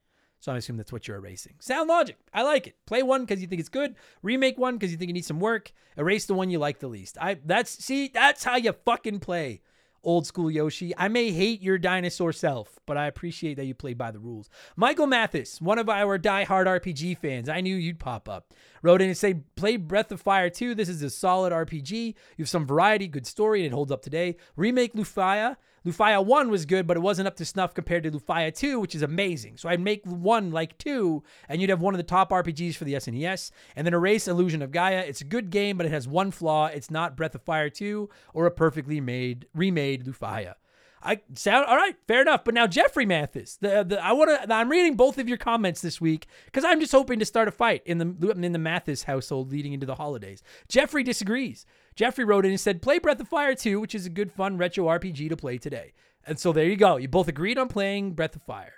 So 0.41 0.51
I 0.51 0.57
assume 0.57 0.75
that's 0.75 0.91
what 0.91 1.07
you're 1.07 1.17
erasing. 1.17 1.53
Sound 1.59 1.87
logic. 1.87 2.17
I 2.33 2.41
like 2.41 2.65
it. 2.65 2.75
Play 2.87 3.03
one 3.03 3.21
because 3.21 3.41
you 3.41 3.47
think 3.47 3.59
it's 3.59 3.69
good. 3.69 3.95
Remake 4.23 4.57
one 4.57 4.75
because 4.75 4.91
you 4.91 4.97
think 4.97 5.11
it 5.11 5.13
needs 5.13 5.27
some 5.27 5.39
work. 5.39 5.71
Erase 5.97 6.25
the 6.25 6.33
one 6.33 6.49
you 6.49 6.57
like 6.57 6.79
the 6.79 6.87
least. 6.87 7.15
I 7.21 7.37
that's 7.45 7.71
see 7.71 8.07
that's 8.07 8.43
how 8.43 8.57
you 8.57 8.73
fucking 8.73 9.19
play. 9.19 9.61
Old 10.03 10.25
school 10.25 10.49
Yoshi. 10.49 10.97
I 10.97 11.09
may 11.09 11.29
hate 11.29 11.61
your 11.61 11.77
dinosaur 11.77 12.33
self, 12.33 12.79
but 12.87 12.97
I 12.97 13.05
appreciate 13.05 13.53
that 13.57 13.65
you 13.65 13.75
play 13.75 13.93
by 13.93 14.09
the 14.09 14.17
rules. 14.17 14.49
Michael 14.75 15.05
Mathis, 15.05 15.61
one 15.61 15.77
of 15.77 15.89
our 15.89 16.17
die-hard 16.17 16.65
RPG 16.65 17.19
fans, 17.19 17.47
I 17.47 17.61
knew 17.61 17.75
you'd 17.75 17.99
pop 17.99 18.27
up, 18.27 18.51
wrote 18.81 19.03
in 19.03 19.09
and 19.09 19.17
say, 19.17 19.35
Play 19.55 19.77
Breath 19.77 20.11
of 20.11 20.19
Fire 20.19 20.49
2. 20.49 20.73
This 20.73 20.89
is 20.89 21.03
a 21.03 21.11
solid 21.11 21.53
RPG. 21.53 22.15
You 22.35 22.43
have 22.43 22.49
some 22.49 22.65
variety, 22.65 23.07
good 23.07 23.27
story, 23.27 23.59
and 23.63 23.71
it 23.71 23.75
holds 23.75 23.91
up 23.91 24.01
today. 24.01 24.37
Remake 24.55 24.95
Lufia. 24.95 25.57
Lufia 25.85 26.23
1 26.23 26.51
was 26.51 26.65
good, 26.65 26.85
but 26.85 26.97
it 26.97 27.01
wasn't 27.01 27.27
up 27.27 27.35
to 27.37 27.45
snuff 27.45 27.73
compared 27.73 28.03
to 28.03 28.11
Lufia 28.11 28.55
2, 28.55 28.79
which 28.79 28.93
is 28.93 29.01
amazing. 29.01 29.57
So 29.57 29.67
I'd 29.67 29.79
make 29.79 30.05
1 30.05 30.51
like 30.51 30.77
2, 30.77 31.23
and 31.49 31.59
you'd 31.59 31.71
have 31.71 31.81
one 31.81 31.93
of 31.93 31.97
the 31.97 32.03
top 32.03 32.29
RPGs 32.29 32.75
for 32.75 32.83
the 32.83 32.93
SNES. 32.93 33.51
And 33.75 33.85
then 33.85 33.93
Erase 33.93 34.27
Illusion 34.27 34.61
of 34.61 34.71
Gaia. 34.71 34.99
It's 34.99 35.21
a 35.21 35.25
good 35.25 35.49
game, 35.49 35.77
but 35.77 35.85
it 35.85 35.91
has 35.91 36.07
one 36.07 36.31
flaw. 36.31 36.67
It's 36.67 36.91
not 36.91 37.17
Breath 37.17 37.35
of 37.35 37.41
Fire 37.41 37.69
2 37.69 38.09
or 38.33 38.45
a 38.45 38.51
perfectly 38.51 39.01
made 39.01 39.47
remade 39.53 40.05
Lufia. 40.05 40.55
I 41.03 41.21
sound 41.33 41.65
all 41.65 41.75
right, 41.75 41.95
fair 42.07 42.21
enough. 42.21 42.43
But 42.43 42.53
now 42.53 42.67
Jeffrey 42.67 43.05
Mathis, 43.05 43.57
the, 43.57 43.83
the 43.83 44.03
I 44.03 44.11
want 44.11 44.29
to. 44.29 44.53
I'm 44.53 44.69
reading 44.69 44.95
both 44.95 45.17
of 45.17 45.27
your 45.27 45.37
comments 45.37 45.81
this 45.81 45.99
week 45.99 46.27
because 46.45 46.63
I'm 46.63 46.79
just 46.79 46.91
hoping 46.91 47.19
to 47.19 47.25
start 47.25 47.47
a 47.47 47.51
fight 47.51 47.81
in 47.85 47.97
the 47.97 48.31
in 48.31 48.51
the 48.51 48.59
Mathis 48.59 49.03
household 49.03 49.51
leading 49.51 49.73
into 49.73 49.85
the 49.85 49.95
holidays. 49.95 50.43
Jeffrey 50.67 51.03
disagrees. 51.03 51.65
Jeffrey 51.95 52.25
wrote 52.25 52.45
in 52.45 52.51
and 52.51 52.59
said, 52.59 52.81
"Play 52.81 52.99
Breath 52.99 53.19
of 53.19 53.27
Fire 53.27 53.55
2, 53.55 53.79
which 53.79 53.95
is 53.95 54.05
a 54.05 54.09
good, 54.09 54.31
fun 54.31 54.57
retro 54.57 54.85
RPG 54.85 55.29
to 55.29 55.37
play 55.37 55.57
today." 55.57 55.93
And 56.25 56.39
so 56.39 56.53
there 56.53 56.65
you 56.65 56.75
go. 56.75 56.97
You 56.97 57.07
both 57.07 57.27
agreed 57.27 57.57
on 57.57 57.67
playing 57.67 58.13
Breath 58.13 58.35
of 58.35 58.43
Fire. 58.43 58.73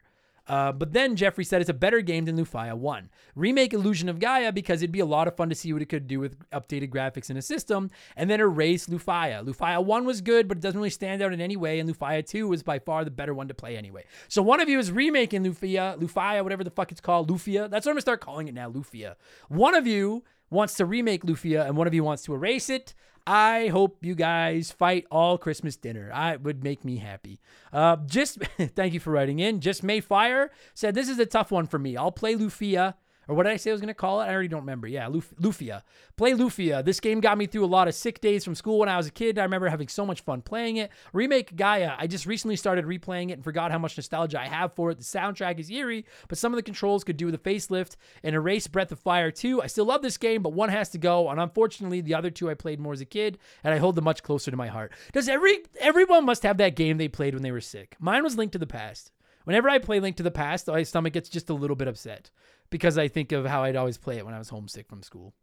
Uh, 0.48 0.72
but 0.72 0.92
then 0.92 1.16
Jeffrey 1.16 1.46
said 1.46 1.62
it's 1.62 1.70
a 1.70 1.74
better 1.74 2.02
game 2.02 2.26
than 2.26 2.38
Lufia 2.38 2.76
1. 2.78 3.10
Remake 3.36 3.74
Illusion 3.74 4.10
of 4.10 4.20
Gaia 4.20 4.52
because 4.52 4.82
it'd 4.82 4.92
be 4.92 5.00
a 5.00 5.06
lot 5.06 5.28
of 5.28 5.38
fun 5.38 5.50
to 5.50 5.56
see 5.56 5.72
what 5.72 5.82
it 5.82 5.88
could 5.88 6.08
do 6.08 6.20
with 6.20 6.38
updated 6.50 6.90
graphics 6.90 7.30
in 7.30 7.38
a 7.38 7.42
system, 7.42 7.90
and 8.18 8.30
then 8.30 8.42
erase 8.42 8.88
Lufia. 8.88 9.44
Lufia 9.44 9.84
1 9.84 10.06
was 10.06 10.22
good, 10.22 10.48
but 10.48 10.58
it 10.58 10.62
doesn't 10.62 10.78
really 10.78 10.90
stand 10.90 11.22
out 11.22 11.32
in 11.32 11.40
any 11.40 11.56
way, 11.56 11.80
and 11.80 11.90
Lufia 11.90 12.26
2 12.26 12.48
was 12.48 12.62
by 12.62 12.78
far 12.78 13.06
the 13.06 13.12
better 13.12 13.34
one 13.34 13.48
to 13.48 13.54
play 13.54 13.78
anyway. 13.78 14.04
So 14.28 14.42
one 14.42 14.60
of 14.60 14.68
you 14.68 14.80
is 14.80 14.92
remaking 14.92 15.44
Lufia, 15.44 15.98
Lufia, 15.98 16.44
whatever 16.44 16.64
the 16.64 16.72
fuck 16.72 16.92
it's 16.92 17.02
called, 17.02 17.30
Lufia. 17.30 17.70
That's 17.70 17.86
what 17.86 17.92
I'm 17.92 17.96
gonna 17.96 18.02
start 18.02 18.22
calling 18.22 18.50
it 18.50 18.54
now, 18.54 18.70
Lufia. 18.70 19.16
One 19.48 19.76
of 19.76 19.88
you 19.88 20.24
wants 20.54 20.76
to 20.76 20.86
remake 20.86 21.24
Lufia, 21.24 21.66
and 21.66 21.76
one 21.76 21.88
of 21.88 21.94
you 21.94 22.04
wants 22.04 22.24
to 22.24 22.34
erase 22.34 22.70
it. 22.70 22.94
I 23.26 23.68
hope 23.68 23.98
you 24.02 24.16
guys 24.16 24.72
fight 24.72 25.06
all 25.10 25.38
Christmas 25.38 25.78
dinner. 25.78 26.12
I 26.14 26.36
would 26.36 26.64
make 26.64 26.84
me 26.84 26.98
happy. 26.98 27.40
Uh, 27.72 27.98
just 28.06 28.38
thank 28.76 28.94
you 28.94 29.00
for 29.00 29.12
writing 29.12 29.40
in. 29.40 29.62
Just 29.62 29.82
May 29.82 30.02
Fire 30.02 30.52
said 30.74 30.94
this 30.94 31.10
is 31.10 31.20
a 31.20 31.26
tough 31.26 31.52
one 31.52 31.68
for 31.68 31.80
me. 31.80 31.96
I'll 31.96 32.12
play 32.12 32.36
Lufia. 32.36 32.96
Or 33.28 33.36
what 33.36 33.44
did 33.44 33.54
I 33.54 33.58
say 33.58 33.72
I 33.72 33.74
was 33.74 33.82
going 33.82 33.88
to 33.88 33.94
call 33.94 34.22
it? 34.22 34.26
I 34.26 34.34
already 34.34 34.48
don't 34.48 34.62
remember. 34.62 34.88
Yeah, 34.88 35.08
Luf- 35.08 35.34
Lufia. 35.40 35.84
Play 36.18 36.34
Lufia. 36.34 36.84
This 36.84 37.00
game 37.00 37.22
got 37.22 37.38
me 37.38 37.46
through 37.46 37.66
a 37.66 37.68
lot 37.68 37.88
of 37.88 37.96
sick 37.96 38.20
days 38.22 38.44
from 38.44 38.56
school 38.56 38.80
when 38.80 38.90
I 38.90 38.98
was 38.98 39.08
a 39.08 39.12
kid. 39.12 39.40
I 39.40 39.44
remember 39.44 39.70
having 39.70 39.88
so 39.88 40.06
much 40.06 40.22
fun 40.22 40.42
playing 40.42 40.78
it. 40.78 40.92
Remake 41.14 41.56
Gaia. 41.56 41.94
I 41.98 42.08
just 42.08 42.26
recently 42.26 42.56
started 42.56 42.86
replaying 42.86 43.30
it 43.30 43.34
and 43.34 43.44
forgot 43.44 43.72
how 43.72 43.78
much 43.80 43.98
nostalgia 43.98 44.40
I 44.40 44.48
have 44.48 44.74
for 44.74 44.92
it. 44.92 44.98
The 44.98 45.04
soundtrack 45.04 45.60
is 45.60 45.70
eerie, 45.72 46.06
but 46.28 46.38
some 46.38 46.52
of 46.54 46.58
the 46.58 46.64
controls 46.64 47.04
could 47.04 47.18
do 47.18 47.26
with 47.26 47.36
a 47.36 47.38
facelift. 47.38 47.96
And 48.24 48.36
Erase 48.36 48.68
Breath 48.68 48.92
of 48.92 49.00
Fire 49.00 49.32
2. 49.32 49.62
I 49.62 49.68
still 49.68 49.86
love 49.86 50.02
this 50.02 50.18
game, 50.18 50.42
but 50.44 50.54
one 50.54 50.70
has 50.70 50.90
to 50.90 50.98
go. 50.98 51.30
And 51.30 51.40
unfortunately, 51.40 52.02
the 52.02 52.16
other 52.16 52.30
two 52.30 52.50
I 52.50 52.54
played 52.54 52.80
more 52.80 52.94
as 52.94 53.02
a 53.02 53.06
kid, 53.06 53.38
and 53.64 53.74
I 53.74 53.78
hold 53.78 53.96
them 53.96 54.04
much 54.04 54.24
closer 54.24 54.52
to 54.52 54.58
my 54.58 54.68
heart. 54.68 54.92
Does 55.14 55.30
every 55.30 55.60
everyone 55.80 56.26
must 56.26 56.44
have 56.44 56.58
that 56.58 56.76
game 56.76 56.98
they 56.98 57.08
played 57.08 57.34
when 57.34 57.44
they 57.44 57.52
were 57.52 57.62
sick? 57.62 57.96
Mine 58.00 58.24
was 58.24 58.38
Link 58.38 58.52
to 58.52 58.60
the 58.60 58.68
Past. 58.68 59.12
Whenever 59.44 59.70
I 59.70 59.78
play 59.78 60.00
Link 60.00 60.16
to 60.18 60.24
the 60.24 60.32
Past, 60.32 60.68
my 60.68 60.84
stomach 60.84 61.14
gets 61.14 61.30
just 61.30 61.50
a 61.50 61.54
little 61.54 61.76
bit 61.76 61.88
upset 61.88 62.32
because 62.70 62.98
I 62.98 63.08
think 63.08 63.32
of 63.32 63.46
how 63.46 63.64
I'd 63.64 63.76
always 63.76 63.98
play 63.98 64.18
it 64.18 64.26
when 64.26 64.34
I 64.34 64.40
was 64.40 64.50
homesick 64.50 64.88
from 64.88 65.04
school. 65.04 65.34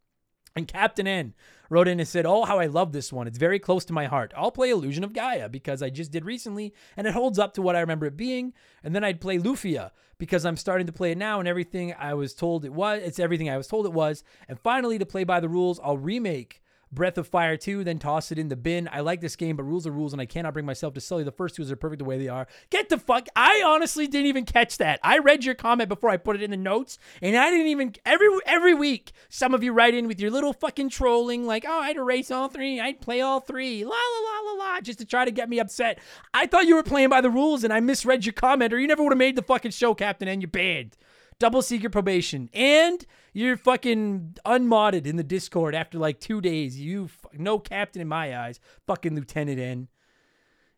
And 0.56 0.66
Captain 0.66 1.06
N 1.06 1.34
wrote 1.68 1.86
in 1.86 2.00
and 2.00 2.08
said, 2.08 2.26
Oh, 2.26 2.44
how 2.44 2.58
I 2.58 2.66
love 2.66 2.92
this 2.92 3.12
one. 3.12 3.28
It's 3.28 3.38
very 3.38 3.60
close 3.60 3.84
to 3.84 3.92
my 3.92 4.06
heart. 4.06 4.32
I'll 4.36 4.50
play 4.50 4.70
Illusion 4.70 5.04
of 5.04 5.12
Gaia 5.12 5.48
because 5.48 5.80
I 5.80 5.90
just 5.90 6.10
did 6.10 6.24
recently 6.24 6.74
and 6.96 7.06
it 7.06 7.14
holds 7.14 7.38
up 7.38 7.54
to 7.54 7.62
what 7.62 7.76
I 7.76 7.80
remember 7.80 8.06
it 8.06 8.16
being. 8.16 8.52
And 8.82 8.94
then 8.94 9.04
I'd 9.04 9.20
play 9.20 9.38
Lufia 9.38 9.92
because 10.18 10.44
I'm 10.44 10.56
starting 10.56 10.88
to 10.88 10.92
play 10.92 11.12
it 11.12 11.18
now 11.18 11.38
and 11.38 11.48
everything 11.48 11.94
I 11.96 12.14
was 12.14 12.34
told 12.34 12.64
it 12.64 12.72
was. 12.72 13.00
It's 13.02 13.20
everything 13.20 13.48
I 13.48 13.56
was 13.56 13.68
told 13.68 13.86
it 13.86 13.92
was. 13.92 14.24
And 14.48 14.58
finally, 14.58 14.98
to 14.98 15.06
play 15.06 15.22
by 15.22 15.38
the 15.38 15.48
rules, 15.48 15.78
I'll 15.84 15.98
remake 15.98 16.60
Breath 16.92 17.18
of 17.18 17.28
Fire 17.28 17.56
2, 17.56 17.84
then 17.84 18.00
toss 18.00 18.32
it 18.32 18.38
in 18.38 18.48
the 18.48 18.56
bin. 18.56 18.88
I 18.90 19.00
like 19.00 19.20
this 19.20 19.36
game, 19.36 19.56
but 19.56 19.62
rules 19.62 19.86
are 19.86 19.92
rules, 19.92 20.12
and 20.12 20.20
I 20.20 20.26
cannot 20.26 20.54
bring 20.54 20.66
myself 20.66 20.92
to 20.94 21.00
sell 21.00 21.20
you 21.20 21.24
the 21.24 21.30
first 21.30 21.54
two 21.54 21.62
as 21.62 21.68
they're 21.68 21.76
perfect 21.76 22.00
the 22.00 22.04
way 22.04 22.18
they 22.18 22.26
are. 22.26 22.48
Get 22.70 22.88
the 22.88 22.98
fuck. 22.98 23.28
I 23.36 23.62
honestly 23.64 24.08
didn't 24.08 24.26
even 24.26 24.44
catch 24.44 24.78
that. 24.78 24.98
I 25.04 25.18
read 25.18 25.44
your 25.44 25.54
comment 25.54 25.88
before 25.88 26.10
I 26.10 26.16
put 26.16 26.34
it 26.34 26.42
in 26.42 26.50
the 26.50 26.56
notes, 26.56 26.98
and 27.22 27.36
I 27.36 27.50
didn't 27.50 27.68
even 27.68 27.94
every 28.04 28.28
every 28.44 28.74
week 28.74 29.12
some 29.28 29.54
of 29.54 29.62
you 29.62 29.72
write 29.72 29.94
in 29.94 30.08
with 30.08 30.18
your 30.18 30.32
little 30.32 30.52
fucking 30.52 30.88
trolling, 30.88 31.46
like, 31.46 31.64
oh, 31.66 31.80
I'd 31.80 31.96
erase 31.96 32.32
all 32.32 32.48
three, 32.48 32.80
I'd 32.80 33.00
play 33.00 33.20
all 33.20 33.38
three, 33.38 33.84
la 33.84 33.90
la 33.90 34.20
la 34.20 34.52
la 34.52 34.64
la, 34.64 34.80
just 34.80 34.98
to 34.98 35.04
try 35.04 35.24
to 35.24 35.30
get 35.30 35.48
me 35.48 35.60
upset. 35.60 36.00
I 36.34 36.46
thought 36.46 36.66
you 36.66 36.74
were 36.74 36.82
playing 36.82 37.10
by 37.10 37.20
the 37.20 37.30
rules, 37.30 37.62
and 37.62 37.72
I 37.72 37.78
misread 37.78 38.26
your 38.26 38.32
comment, 38.32 38.72
or 38.72 38.80
you 38.80 38.88
never 38.88 39.02
would 39.04 39.12
have 39.12 39.18
made 39.18 39.36
the 39.36 39.42
fucking 39.42 39.70
show, 39.70 39.94
Captain, 39.94 40.26
and 40.26 40.42
you're 40.42 40.50
banned 40.50 40.96
double 41.40 41.62
secret 41.62 41.90
probation, 41.90 42.48
and 42.54 43.04
you're 43.32 43.56
fucking 43.56 44.36
unmodded 44.44 45.08
in 45.08 45.16
the 45.16 45.24
Discord 45.24 45.74
after 45.74 45.98
like 45.98 46.20
two 46.20 46.40
days. 46.40 46.78
You 46.78 47.08
no 47.32 47.58
captain 47.58 48.00
in 48.00 48.06
my 48.06 48.38
eyes. 48.38 48.60
Fucking 48.86 49.16
Lieutenant 49.16 49.58
N. 49.58 49.88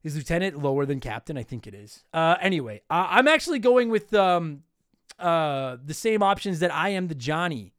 Is 0.03 0.17
Lieutenant 0.17 0.61
lower 0.61 0.87
than 0.87 0.99
Captain? 0.99 1.37
I 1.37 1.43
think 1.45 1.67
it 1.67 1.75
is. 1.75 2.05
Uh, 2.13 2.37
anyway, 2.41 2.83
uh, 2.91 3.07
I'm 3.11 3.29
actually 3.29 3.61
going 3.61 3.89
with 3.89 4.13
um, 4.15 4.63
uh, 5.19 5.77
the 5.85 5.95
same 5.95 6.23
options 6.23 6.59
that 6.61 6.75
I 6.75 6.89
am 6.89 7.07
the 7.07 7.15
Johnny 7.15 7.75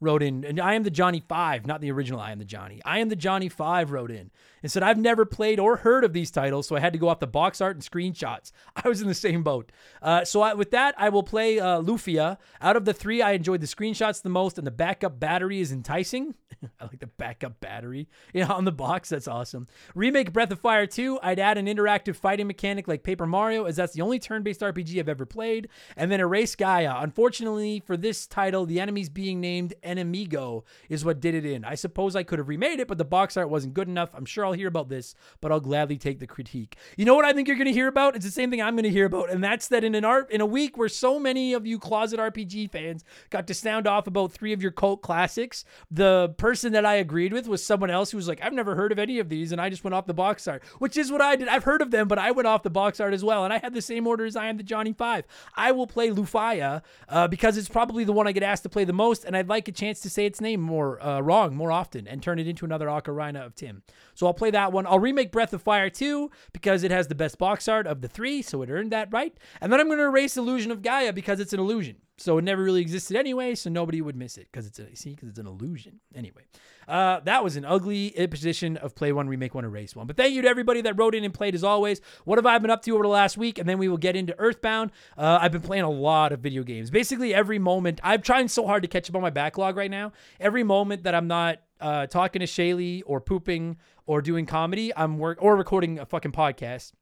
wrote 0.00 0.24
in, 0.24 0.44
and 0.44 0.58
I 0.58 0.74
am 0.74 0.82
the 0.82 0.90
Johnny 0.90 1.22
Five, 1.28 1.66
not 1.66 1.80
the 1.80 1.92
original 1.92 2.18
I 2.18 2.32
am 2.32 2.38
the 2.38 2.44
Johnny. 2.44 2.80
I 2.84 2.98
am 2.98 3.10
the 3.10 3.16
Johnny 3.16 3.48
Five 3.48 3.92
wrote 3.92 4.10
in 4.10 4.30
and 4.62 4.70
said, 4.70 4.82
I've 4.82 4.98
never 4.98 5.24
played 5.24 5.58
or 5.58 5.76
heard 5.76 6.04
of 6.04 6.12
these 6.12 6.30
titles, 6.30 6.66
so 6.66 6.76
I 6.76 6.80
had 6.80 6.92
to 6.92 6.98
go 6.98 7.08
off 7.08 7.20
the 7.20 7.26
box 7.26 7.60
art 7.60 7.76
and 7.76 7.84
screenshots. 7.84 8.52
I 8.76 8.88
was 8.88 9.02
in 9.02 9.08
the 9.08 9.14
same 9.14 9.42
boat. 9.42 9.72
Uh, 10.00 10.24
so 10.24 10.40
I, 10.42 10.54
with 10.54 10.70
that, 10.70 10.94
I 10.98 11.08
will 11.08 11.22
play 11.22 11.58
uh, 11.58 11.80
Lufia. 11.80 12.38
Out 12.60 12.76
of 12.76 12.84
the 12.84 12.94
three, 12.94 13.22
I 13.22 13.32
enjoyed 13.32 13.60
the 13.60 13.66
screenshots 13.66 14.22
the 14.22 14.28
most, 14.28 14.58
and 14.58 14.66
the 14.66 14.70
backup 14.70 15.18
battery 15.18 15.60
is 15.60 15.72
enticing. 15.72 16.34
I 16.80 16.84
like 16.84 17.00
the 17.00 17.06
backup 17.06 17.60
battery 17.60 18.08
yeah, 18.32 18.46
on 18.46 18.64
the 18.64 18.72
box. 18.72 19.08
That's 19.08 19.28
awesome. 19.28 19.66
Remake 19.94 20.32
Breath 20.32 20.50
of 20.50 20.60
Fire 20.60 20.86
2, 20.86 21.18
I'd 21.22 21.38
add 21.38 21.58
an 21.58 21.66
interactive 21.66 22.16
fighting 22.16 22.46
mechanic 22.46 22.88
like 22.88 23.02
Paper 23.02 23.26
Mario, 23.26 23.64
as 23.64 23.76
that's 23.76 23.94
the 23.94 24.02
only 24.02 24.18
turn 24.18 24.42
based 24.42 24.60
RPG 24.60 24.98
I've 24.98 25.08
ever 25.08 25.26
played. 25.26 25.68
And 25.96 26.10
then 26.10 26.20
Erase 26.20 26.54
Gaia. 26.54 26.96
Unfortunately, 26.98 27.82
for 27.84 27.96
this 27.96 28.26
title, 28.26 28.66
the 28.66 28.80
enemies 28.80 29.08
being 29.08 29.40
named 29.40 29.74
Enemigo 29.82 30.64
is 30.88 31.04
what 31.04 31.20
did 31.20 31.34
it 31.34 31.44
in. 31.44 31.64
I 31.64 31.74
suppose 31.74 32.14
I 32.16 32.22
could 32.22 32.38
have 32.38 32.48
remade 32.48 32.80
it, 32.80 32.88
but 32.88 32.98
the 32.98 33.04
box 33.04 33.36
art 33.36 33.50
wasn't 33.50 33.74
good 33.74 33.88
enough. 33.88 34.10
I'm 34.14 34.24
sure 34.24 34.44
I'll 34.44 34.51
hear 34.58 34.68
about 34.68 34.88
this, 34.88 35.14
but 35.40 35.52
I'll 35.52 35.60
gladly 35.60 35.96
take 35.96 36.18
the 36.18 36.26
critique. 36.26 36.76
You 36.96 37.04
know 37.04 37.14
what 37.14 37.24
I 37.24 37.32
think 37.32 37.48
you're 37.48 37.56
going 37.56 37.66
to 37.66 37.72
hear 37.72 37.88
about? 37.88 38.16
It's 38.16 38.24
the 38.24 38.30
same 38.30 38.50
thing 38.50 38.62
I'm 38.62 38.74
going 38.74 38.84
to 38.84 38.90
hear 38.90 39.06
about, 39.06 39.30
and 39.30 39.42
that's 39.42 39.68
that 39.68 39.84
in 39.84 39.94
an 39.94 40.04
art 40.04 40.30
in 40.30 40.40
a 40.40 40.46
week 40.46 40.76
where 40.76 40.88
so 40.88 41.18
many 41.18 41.52
of 41.52 41.66
you 41.66 41.78
closet 41.78 42.18
RPG 42.18 42.70
fans 42.70 43.04
got 43.30 43.46
to 43.46 43.54
sound 43.54 43.86
off 43.86 44.06
about 44.06 44.32
three 44.32 44.52
of 44.52 44.62
your 44.62 44.70
cult 44.70 45.02
classics, 45.02 45.64
the 45.90 46.34
person 46.36 46.72
that 46.72 46.86
I 46.86 46.94
agreed 46.94 47.32
with 47.32 47.46
was 47.46 47.64
someone 47.64 47.90
else 47.90 48.10
who 48.10 48.16
was 48.16 48.28
like, 48.28 48.42
I've 48.42 48.52
never 48.52 48.74
heard 48.74 48.92
of 48.92 48.98
any 48.98 49.18
of 49.18 49.28
these, 49.28 49.52
and 49.52 49.60
I 49.60 49.70
just 49.70 49.84
went 49.84 49.94
off 49.94 50.06
the 50.06 50.14
box 50.14 50.46
art, 50.46 50.62
which 50.78 50.96
is 50.96 51.10
what 51.10 51.20
I 51.20 51.36
did. 51.36 51.48
I've 51.48 51.64
heard 51.64 51.82
of 51.82 51.90
them, 51.90 52.08
but 52.08 52.18
I 52.18 52.30
went 52.30 52.46
off 52.46 52.62
the 52.62 52.70
box 52.70 53.00
art 53.00 53.14
as 53.14 53.24
well, 53.24 53.44
and 53.44 53.52
I 53.52 53.58
had 53.58 53.74
the 53.74 53.82
same 53.82 54.06
order 54.06 54.24
as 54.24 54.36
I 54.36 54.46
am 54.46 54.56
the 54.56 54.62
Johnny 54.62 54.92
Five. 54.92 55.24
I 55.54 55.72
will 55.72 55.86
play 55.86 56.10
Lufia 56.10 56.82
uh, 57.08 57.28
because 57.28 57.56
it's 57.56 57.68
probably 57.68 58.04
the 58.04 58.12
one 58.12 58.26
I 58.26 58.32
get 58.32 58.42
asked 58.42 58.62
to 58.64 58.68
play 58.68 58.84
the 58.84 58.92
most, 58.92 59.24
and 59.24 59.36
I'd 59.36 59.48
like 59.48 59.68
a 59.68 59.72
chance 59.72 60.00
to 60.00 60.10
say 60.10 60.26
its 60.26 60.40
name 60.40 60.60
more 60.60 61.02
uh, 61.02 61.20
wrong 61.20 61.54
more 61.54 61.72
often 61.72 62.06
and 62.06 62.22
turn 62.22 62.38
it 62.38 62.46
into 62.46 62.64
another 62.64 62.86
Ocarina 62.86 63.44
of 63.44 63.54
Tim. 63.54 63.82
So 64.22 64.28
I'll 64.28 64.34
play 64.34 64.52
that 64.52 64.70
one. 64.70 64.86
I'll 64.86 65.00
remake 65.00 65.32
Breath 65.32 65.52
of 65.52 65.62
Fire 65.62 65.90
2 65.90 66.30
because 66.52 66.84
it 66.84 66.92
has 66.92 67.08
the 67.08 67.14
best 67.16 67.38
box 67.38 67.66
art 67.66 67.88
of 67.88 68.02
the 68.02 68.06
three, 68.06 68.40
so 68.40 68.62
it 68.62 68.70
earned 68.70 68.92
that 68.92 69.12
right. 69.12 69.36
And 69.60 69.72
then 69.72 69.80
I'm 69.80 69.88
going 69.88 69.98
to 69.98 70.04
erase 70.04 70.36
Illusion 70.36 70.70
of 70.70 70.80
Gaia 70.80 71.12
because 71.12 71.40
it's 71.40 71.52
an 71.52 71.58
illusion. 71.58 71.96
So 72.18 72.38
it 72.38 72.42
never 72.42 72.62
really 72.62 72.82
existed 72.82 73.16
anyway, 73.16 73.56
so 73.56 73.68
nobody 73.68 74.00
would 74.00 74.14
miss 74.14 74.38
it 74.38 74.46
because 74.52 74.64
it's 74.64 74.78
a 74.78 74.94
see 74.94 75.10
because 75.10 75.30
it's 75.30 75.40
an 75.40 75.48
illusion. 75.48 75.98
Anyway, 76.14 76.42
uh, 76.86 77.18
that 77.20 77.42
was 77.42 77.56
an 77.56 77.64
ugly 77.64 78.08
imposition 78.08 78.76
of 78.76 78.94
play 78.94 79.10
one, 79.10 79.28
remake 79.28 79.56
one, 79.56 79.64
erase 79.64 79.96
one. 79.96 80.06
But 80.06 80.16
thank 80.16 80.32
you 80.32 80.42
to 80.42 80.48
everybody 80.48 80.82
that 80.82 80.96
wrote 80.96 81.16
in 81.16 81.24
and 81.24 81.34
played 81.34 81.56
as 81.56 81.64
always. 81.64 82.00
What 82.24 82.38
have 82.38 82.46
I 82.46 82.56
been 82.58 82.70
up 82.70 82.82
to 82.82 82.92
over 82.92 83.02
the 83.02 83.08
last 83.08 83.36
week? 83.36 83.58
And 83.58 83.68
then 83.68 83.78
we 83.78 83.88
will 83.88 83.96
get 83.96 84.14
into 84.14 84.38
Earthbound. 84.38 84.92
Uh, 85.18 85.38
I've 85.40 85.50
been 85.50 85.62
playing 85.62 85.82
a 85.82 85.90
lot 85.90 86.30
of 86.30 86.38
video 86.38 86.62
games. 86.62 86.90
Basically 86.92 87.34
every 87.34 87.58
moment. 87.58 87.98
I'm 88.04 88.22
trying 88.22 88.46
so 88.46 88.68
hard 88.68 88.82
to 88.82 88.88
catch 88.88 89.10
up 89.10 89.16
on 89.16 89.22
my 89.22 89.30
backlog 89.30 89.76
right 89.76 89.90
now. 89.90 90.12
Every 90.38 90.62
moment 90.62 91.02
that 91.02 91.16
I'm 91.16 91.26
not 91.26 91.58
uh, 91.80 92.06
talking 92.06 92.40
to 92.40 92.46
Shaylee 92.46 93.02
or 93.04 93.20
pooping 93.20 93.76
or 94.06 94.22
doing 94.22 94.46
comedy, 94.46 94.92
I'm 94.96 95.18
work 95.18 95.38
or 95.40 95.56
recording 95.56 95.98
a 95.98 96.06
fucking 96.06 96.32
podcast. 96.32 96.92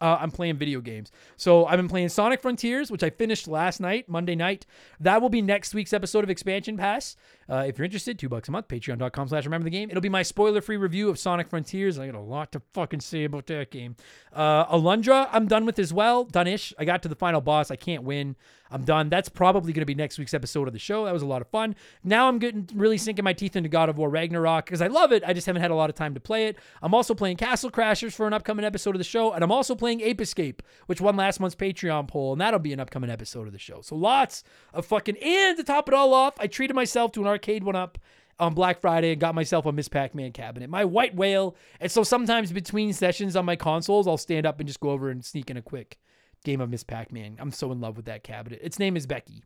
Uh, 0.00 0.16
I'm 0.20 0.30
playing 0.30 0.56
video 0.56 0.80
games. 0.80 1.10
So 1.36 1.66
I've 1.66 1.76
been 1.76 1.88
playing 1.88 2.10
Sonic 2.10 2.40
Frontiers, 2.40 2.90
which 2.90 3.02
I 3.02 3.10
finished 3.10 3.48
last 3.48 3.80
night, 3.80 4.08
Monday 4.08 4.36
night. 4.36 4.64
That 5.00 5.20
will 5.20 5.28
be 5.28 5.42
next 5.42 5.74
week's 5.74 5.92
episode 5.92 6.22
of 6.22 6.30
Expansion 6.30 6.76
Pass. 6.76 7.16
Uh, 7.50 7.64
if 7.66 7.78
you're 7.78 7.84
interested, 7.84 8.18
two 8.18 8.28
bucks 8.28 8.48
a 8.48 8.52
month, 8.52 8.68
patreon.com 8.68 9.28
slash 9.28 9.44
remember 9.44 9.64
the 9.64 9.70
game. 9.70 9.88
It'll 9.90 10.02
be 10.02 10.08
my 10.08 10.22
spoiler-free 10.22 10.76
review 10.76 11.08
of 11.08 11.18
Sonic 11.18 11.48
Frontiers. 11.48 11.98
I 11.98 12.06
got 12.06 12.14
a 12.14 12.20
lot 12.20 12.52
to 12.52 12.62
fucking 12.74 13.00
say 13.00 13.24
about 13.24 13.46
that 13.46 13.70
game. 13.70 13.96
Uh, 14.32 14.66
Alundra, 14.66 15.28
I'm 15.32 15.46
done 15.46 15.64
with 15.64 15.78
as 15.78 15.92
well. 15.92 16.24
Done-ish. 16.24 16.74
I 16.78 16.84
got 16.84 17.02
to 17.02 17.08
the 17.08 17.16
final 17.16 17.40
boss. 17.40 17.70
I 17.70 17.76
can't 17.76 18.02
win. 18.02 18.36
I'm 18.70 18.84
done. 18.84 19.08
That's 19.08 19.30
probably 19.30 19.72
going 19.72 19.80
to 19.80 19.86
be 19.86 19.94
next 19.94 20.18
week's 20.18 20.34
episode 20.34 20.68
of 20.68 20.74
the 20.74 20.78
show. 20.78 21.06
That 21.06 21.14
was 21.14 21.22
a 21.22 21.26
lot 21.26 21.40
of 21.40 21.48
fun. 21.48 21.74
Now 22.04 22.28
I'm 22.28 22.38
getting 22.38 22.68
really 22.74 22.98
sinking 22.98 23.24
my 23.24 23.32
teeth 23.32 23.56
into 23.56 23.70
God 23.70 23.88
of 23.88 23.96
War 23.96 24.10
Ragnarok 24.10 24.66
because 24.66 24.82
I 24.82 24.88
love 24.88 25.10
it. 25.10 25.22
I 25.26 25.32
just 25.32 25.46
haven't 25.46 25.62
had 25.62 25.70
a 25.70 25.74
lot 25.74 25.88
of 25.88 25.96
time 25.96 26.12
to 26.12 26.20
play 26.20 26.48
it. 26.48 26.58
I'm 26.82 26.92
also 26.92 27.14
playing 27.14 27.38
Castle 27.38 27.70
Crashers 27.70 28.12
for 28.12 28.26
an 28.26 28.34
upcoming 28.34 28.66
episode 28.66 28.94
of 28.94 28.98
the 28.98 29.04
show, 29.04 29.32
and 29.32 29.42
I'm 29.42 29.50
also 29.50 29.74
playing 29.74 30.02
Ape 30.02 30.20
Escape, 30.20 30.62
which 30.84 31.00
won 31.00 31.16
last 31.16 31.40
month's 31.40 31.56
Patreon 31.56 32.08
poll, 32.08 32.32
and 32.32 32.40
that'll 32.42 32.60
be 32.60 32.74
an 32.74 32.80
upcoming 32.80 33.08
episode 33.08 33.46
of 33.46 33.54
the 33.54 33.58
show. 33.58 33.80
So 33.80 33.96
lots 33.96 34.44
of 34.74 34.84
fucking. 34.84 35.16
And 35.16 35.56
to 35.56 35.64
top 35.64 35.88
it 35.88 35.94
all 35.94 36.12
off, 36.12 36.34
I 36.38 36.46
treated 36.46 36.76
myself 36.76 37.12
to 37.12 37.22
an 37.22 37.26
arcade 37.38 37.62
one 37.62 37.76
up 37.76 37.98
on 38.40 38.54
Black 38.54 38.80
Friday 38.80 39.12
and 39.12 39.20
got 39.20 39.34
myself 39.34 39.64
a 39.66 39.72
Miss 39.72 39.88
Pac 39.88 40.14
Man 40.14 40.32
cabinet, 40.32 40.68
my 40.68 40.84
white 40.84 41.14
whale. 41.14 41.56
And 41.80 41.90
so 41.90 42.02
sometimes 42.02 42.52
between 42.52 42.92
sessions 42.92 43.36
on 43.36 43.44
my 43.44 43.56
consoles, 43.56 44.06
I'll 44.06 44.18
stand 44.18 44.46
up 44.46 44.60
and 44.60 44.66
just 44.66 44.80
go 44.80 44.90
over 44.90 45.10
and 45.10 45.24
sneak 45.24 45.50
in 45.50 45.56
a 45.56 45.62
quick 45.62 45.98
game 46.44 46.60
of 46.60 46.70
Miss 46.70 46.84
Pac 46.84 47.12
Man. 47.12 47.36
I'm 47.38 47.52
so 47.52 47.72
in 47.72 47.80
love 47.80 47.96
with 47.96 48.06
that 48.06 48.24
cabinet. 48.24 48.60
Its 48.62 48.78
name 48.78 48.96
is 48.96 49.06
Becky. 49.06 49.44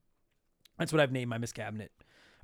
That's 0.78 0.92
what 0.92 1.00
I've 1.00 1.12
named 1.12 1.30
my 1.30 1.38
Miss 1.38 1.52
Cabinet 1.52 1.92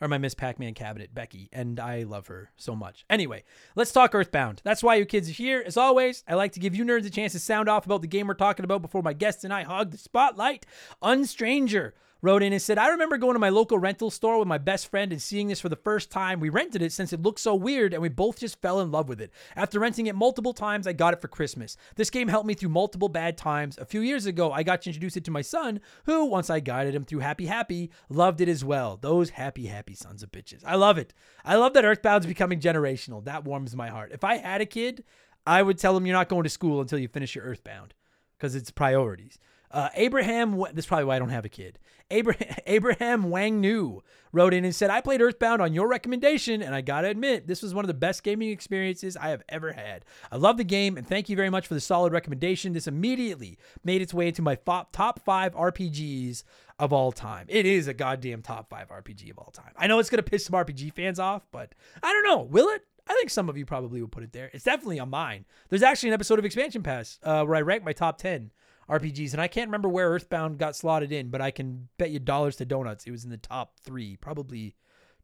or 0.01 0.09
my 0.09 0.19
Miss 0.19 0.35
Pac 0.35 0.59
Man 0.59 0.75
cabinet, 0.75 1.15
Becky, 1.15 1.49
and 1.53 1.81
I 1.81 2.05
love 2.05 2.29
her 2.29 2.51
so 2.57 2.77
much. 2.77 3.05
Anyway, 3.11 3.43
let's 3.75 3.93
talk 3.93 4.15
Earthbound. 4.15 4.61
That's 4.65 4.83
why 4.83 4.95
you 4.95 5.05
kids 5.05 5.29
are 5.29 5.33
here. 5.33 5.63
As 5.67 5.77
always, 5.77 6.23
I 6.29 6.35
like 6.35 6.53
to 6.53 6.61
give 6.61 6.75
you 6.75 6.85
nerds 6.85 7.07
a 7.07 7.11
chance 7.11 7.33
to 7.33 7.41
sound 7.41 7.69
off 7.69 7.87
about 7.87 8.03
the 8.03 8.09
game 8.09 8.29
we're 8.29 8.35
talking 8.35 8.65
about 8.65 8.83
before 8.83 9.03
my 9.03 9.13
guests 9.13 9.45
and 9.45 9.53
I 9.53 9.65
hog 9.65 9.91
the 9.91 9.99
spotlight. 9.99 10.67
Unstranger 11.03 11.93
wrote 12.21 12.43
in 12.43 12.53
and 12.53 12.61
said, 12.61 12.79
I 12.79 12.89
remember 12.89 13.17
going 13.17 13.35
to 13.35 13.39
my 13.39 13.49
local 13.49 13.79
rental 13.79 14.11
store 14.11 14.39
with 14.39 14.49
my 14.49 14.59
best 14.59 14.89
friend 14.89 15.13
and 15.13 15.23
seeing 15.23 15.49
this 15.49 15.61
for 15.61 15.69
the 15.69 15.77
first 15.77 16.11
time. 16.11 16.41
We 16.41 16.49
rented 16.49 16.83
it 16.83 16.93
since 16.93 17.13
it 17.13 17.23
looked 17.23 17.41
so 17.41 17.55
weird 17.55 17.93
and 17.93 18.03
we 18.03 18.09
both 18.09 18.41
just 18.41 18.61
fell 18.61 18.81
in 18.81 18.91
love 18.91 19.09
with 19.09 19.21
it. 19.21 19.33
After 19.55 19.79
renting 19.79 20.07
it 20.07 20.15
multiple 20.15 20.53
times, 20.53 20.87
I 20.87 20.93
got 20.93 21.15
it 21.15 21.21
for 21.21 21.29
Christmas. 21.29 21.77
This 21.97 22.11
game 22.11 22.29
helped 22.29 22.47
me 22.47 22.55
through 22.55 22.71
multiple 22.71 23.09
bad 23.09 23.37
times. 23.37 23.79
A 23.79 23.85
few 23.85 24.01
years 24.01 24.27
ago, 24.27 24.53
I 24.53 24.63
got 24.63 24.83
to 24.83 24.91
introduce 24.91 25.17
it 25.17 25.25
to 25.25 25.31
my 25.31 25.43
son, 25.43 25.81
who, 26.05 26.25
once 26.25 26.51
I 26.51 26.61
guided 26.61 26.95
him 26.95 27.05
through 27.05 27.21
Happy 27.21 27.47
Happy, 27.47 27.91
loved 28.09 28.41
it 28.41 28.49
as 28.49 28.65
well. 28.65 28.97
Those 29.01 29.31
happy, 29.31 29.67
happy 29.67 29.95
sons 29.95 30.23
of 30.23 30.33
bitches. 30.33 30.63
I 30.67 30.75
love 30.75 30.99
it. 30.99 31.15
I 31.45 31.57
love 31.57 31.75
that 31.75 31.85
Earthbound's 31.85 32.27
becoming 32.27 32.61
generational. 32.61 33.25
That 33.25 33.45
warms 33.45 33.77
my 33.77 33.89
heart. 33.89 34.11
If 34.13 34.25
I 34.25 34.39
had 34.39 34.61
a 34.61 34.67
kid, 34.67 35.05
I 35.47 35.63
would 35.63 35.79
tell 35.79 35.97
him 35.97 36.05
you're 36.05 36.17
not 36.17 36.29
going 36.29 36.45
to 36.45 36.51
school 36.51 36.81
until 36.81 36.99
you 36.99 37.09
finish 37.09 37.35
your 37.35 37.45
Earthbound 37.45 37.95
because 38.37 38.55
it's 38.55 38.71
priorities. 38.71 39.39
Uh, 39.71 39.89
Abraham, 39.95 40.59
this 40.73 40.85
is 40.85 40.87
probably 40.87 41.05
why 41.05 41.17
I 41.17 41.19
don't 41.19 41.29
have 41.29 41.45
a 41.45 41.51
kid. 41.51 41.79
Abraham, 42.11 42.55
Abraham 42.67 43.31
Wang 43.31 43.61
Nu 43.61 44.01
wrote 44.33 44.55
in 44.55 44.65
and 44.65 44.75
said, 44.75 44.91
I 44.91 45.01
played 45.01 45.21
Earthbound 45.21 45.61
on 45.61 45.75
your 45.75 45.89
recommendation, 45.89 46.63
and 46.63 46.75
I 46.75 46.81
gotta 46.81 47.09
admit, 47.09 47.47
this 47.47 47.63
was 47.63 47.75
one 47.75 47.85
of 47.85 47.89
the 47.89 47.95
best 47.95 48.23
gaming 48.23 48.51
experiences 48.51 49.17
I 49.17 49.29
have 49.29 49.43
ever 49.49 49.73
had. 49.73 50.05
I 50.31 50.37
love 50.37 50.57
the 50.57 50.65
game, 50.65 50.97
and 50.97 51.07
thank 51.07 51.29
you 51.29 51.37
very 51.37 51.51
much 51.51 51.67
for 51.67 51.75
the 51.75 51.81
solid 51.81 52.13
recommendation. 52.13 52.73
This 52.73 52.87
immediately 52.87 53.59
made 53.85 54.03
its 54.03 54.15
way 54.15 54.29
into 54.29 54.43
my 54.43 54.55
top 54.57 55.21
five 55.21 55.55
RPGs 55.55 56.45
of 56.79 56.93
all 56.93 57.13
time. 57.13 57.47
It 57.49 57.67
is 57.67 57.89
a 57.89 57.95
goddamn 57.95 58.43
top 58.43 58.71
five 58.71 58.89
RPG 58.89 59.31
of 59.31 59.39
all 59.39 59.51
time. 59.53 59.73
I 59.77 59.87
know 59.87 59.99
it's 59.99 60.11
gonna 60.11 60.23
piss 60.23 60.47
some 60.47 60.55
RPG 60.55 60.95
fans 60.95 61.19
off, 61.19 61.47
but 61.51 61.75
I 62.03 62.13
don't 62.13 62.25
know. 62.25 62.43
Will 62.43 62.69
it? 62.69 62.83
I 63.07 63.15
think 63.15 63.31
some 63.31 63.49
of 63.49 63.57
you 63.57 63.65
probably 63.65 64.03
would 64.03 64.13
put 64.13 64.23
it 64.23 64.33
there. 64.33 64.51
It's 64.53 64.65
definitely 64.65 65.01
on 65.01 65.09
mine. 65.09 65.47
There's 65.71 65.83
actually 65.83 66.11
an 66.11 66.15
episode 66.15 66.39
of 66.39 66.45
Expansion 66.45 66.83
Pass 66.83 67.19
uh, 67.23 67.43
where 67.45 67.57
I 67.57 67.63
rank 67.63 67.83
my 67.83 67.93
top 67.95 68.19
10 68.19 68.51
RPGs, 68.89 69.33
and 69.33 69.41
I 69.41 69.49
can't 69.49 69.69
remember 69.69 69.89
where 69.89 70.09
Earthbound 70.11 70.59
got 70.59 70.77
slotted 70.77 71.13
in, 71.13 71.29
but 71.29 71.41
I 71.41 71.51
can 71.51 71.89
bet 71.99 72.11
you 72.11 72.19
dollars 72.19 72.57
to 72.57 72.65
donuts 72.65 73.07
it 73.07 73.11
was 73.11 73.25
in 73.25 73.31
the 73.31 73.37
top 73.37 73.79
three, 73.81 74.17
probably 74.17 74.75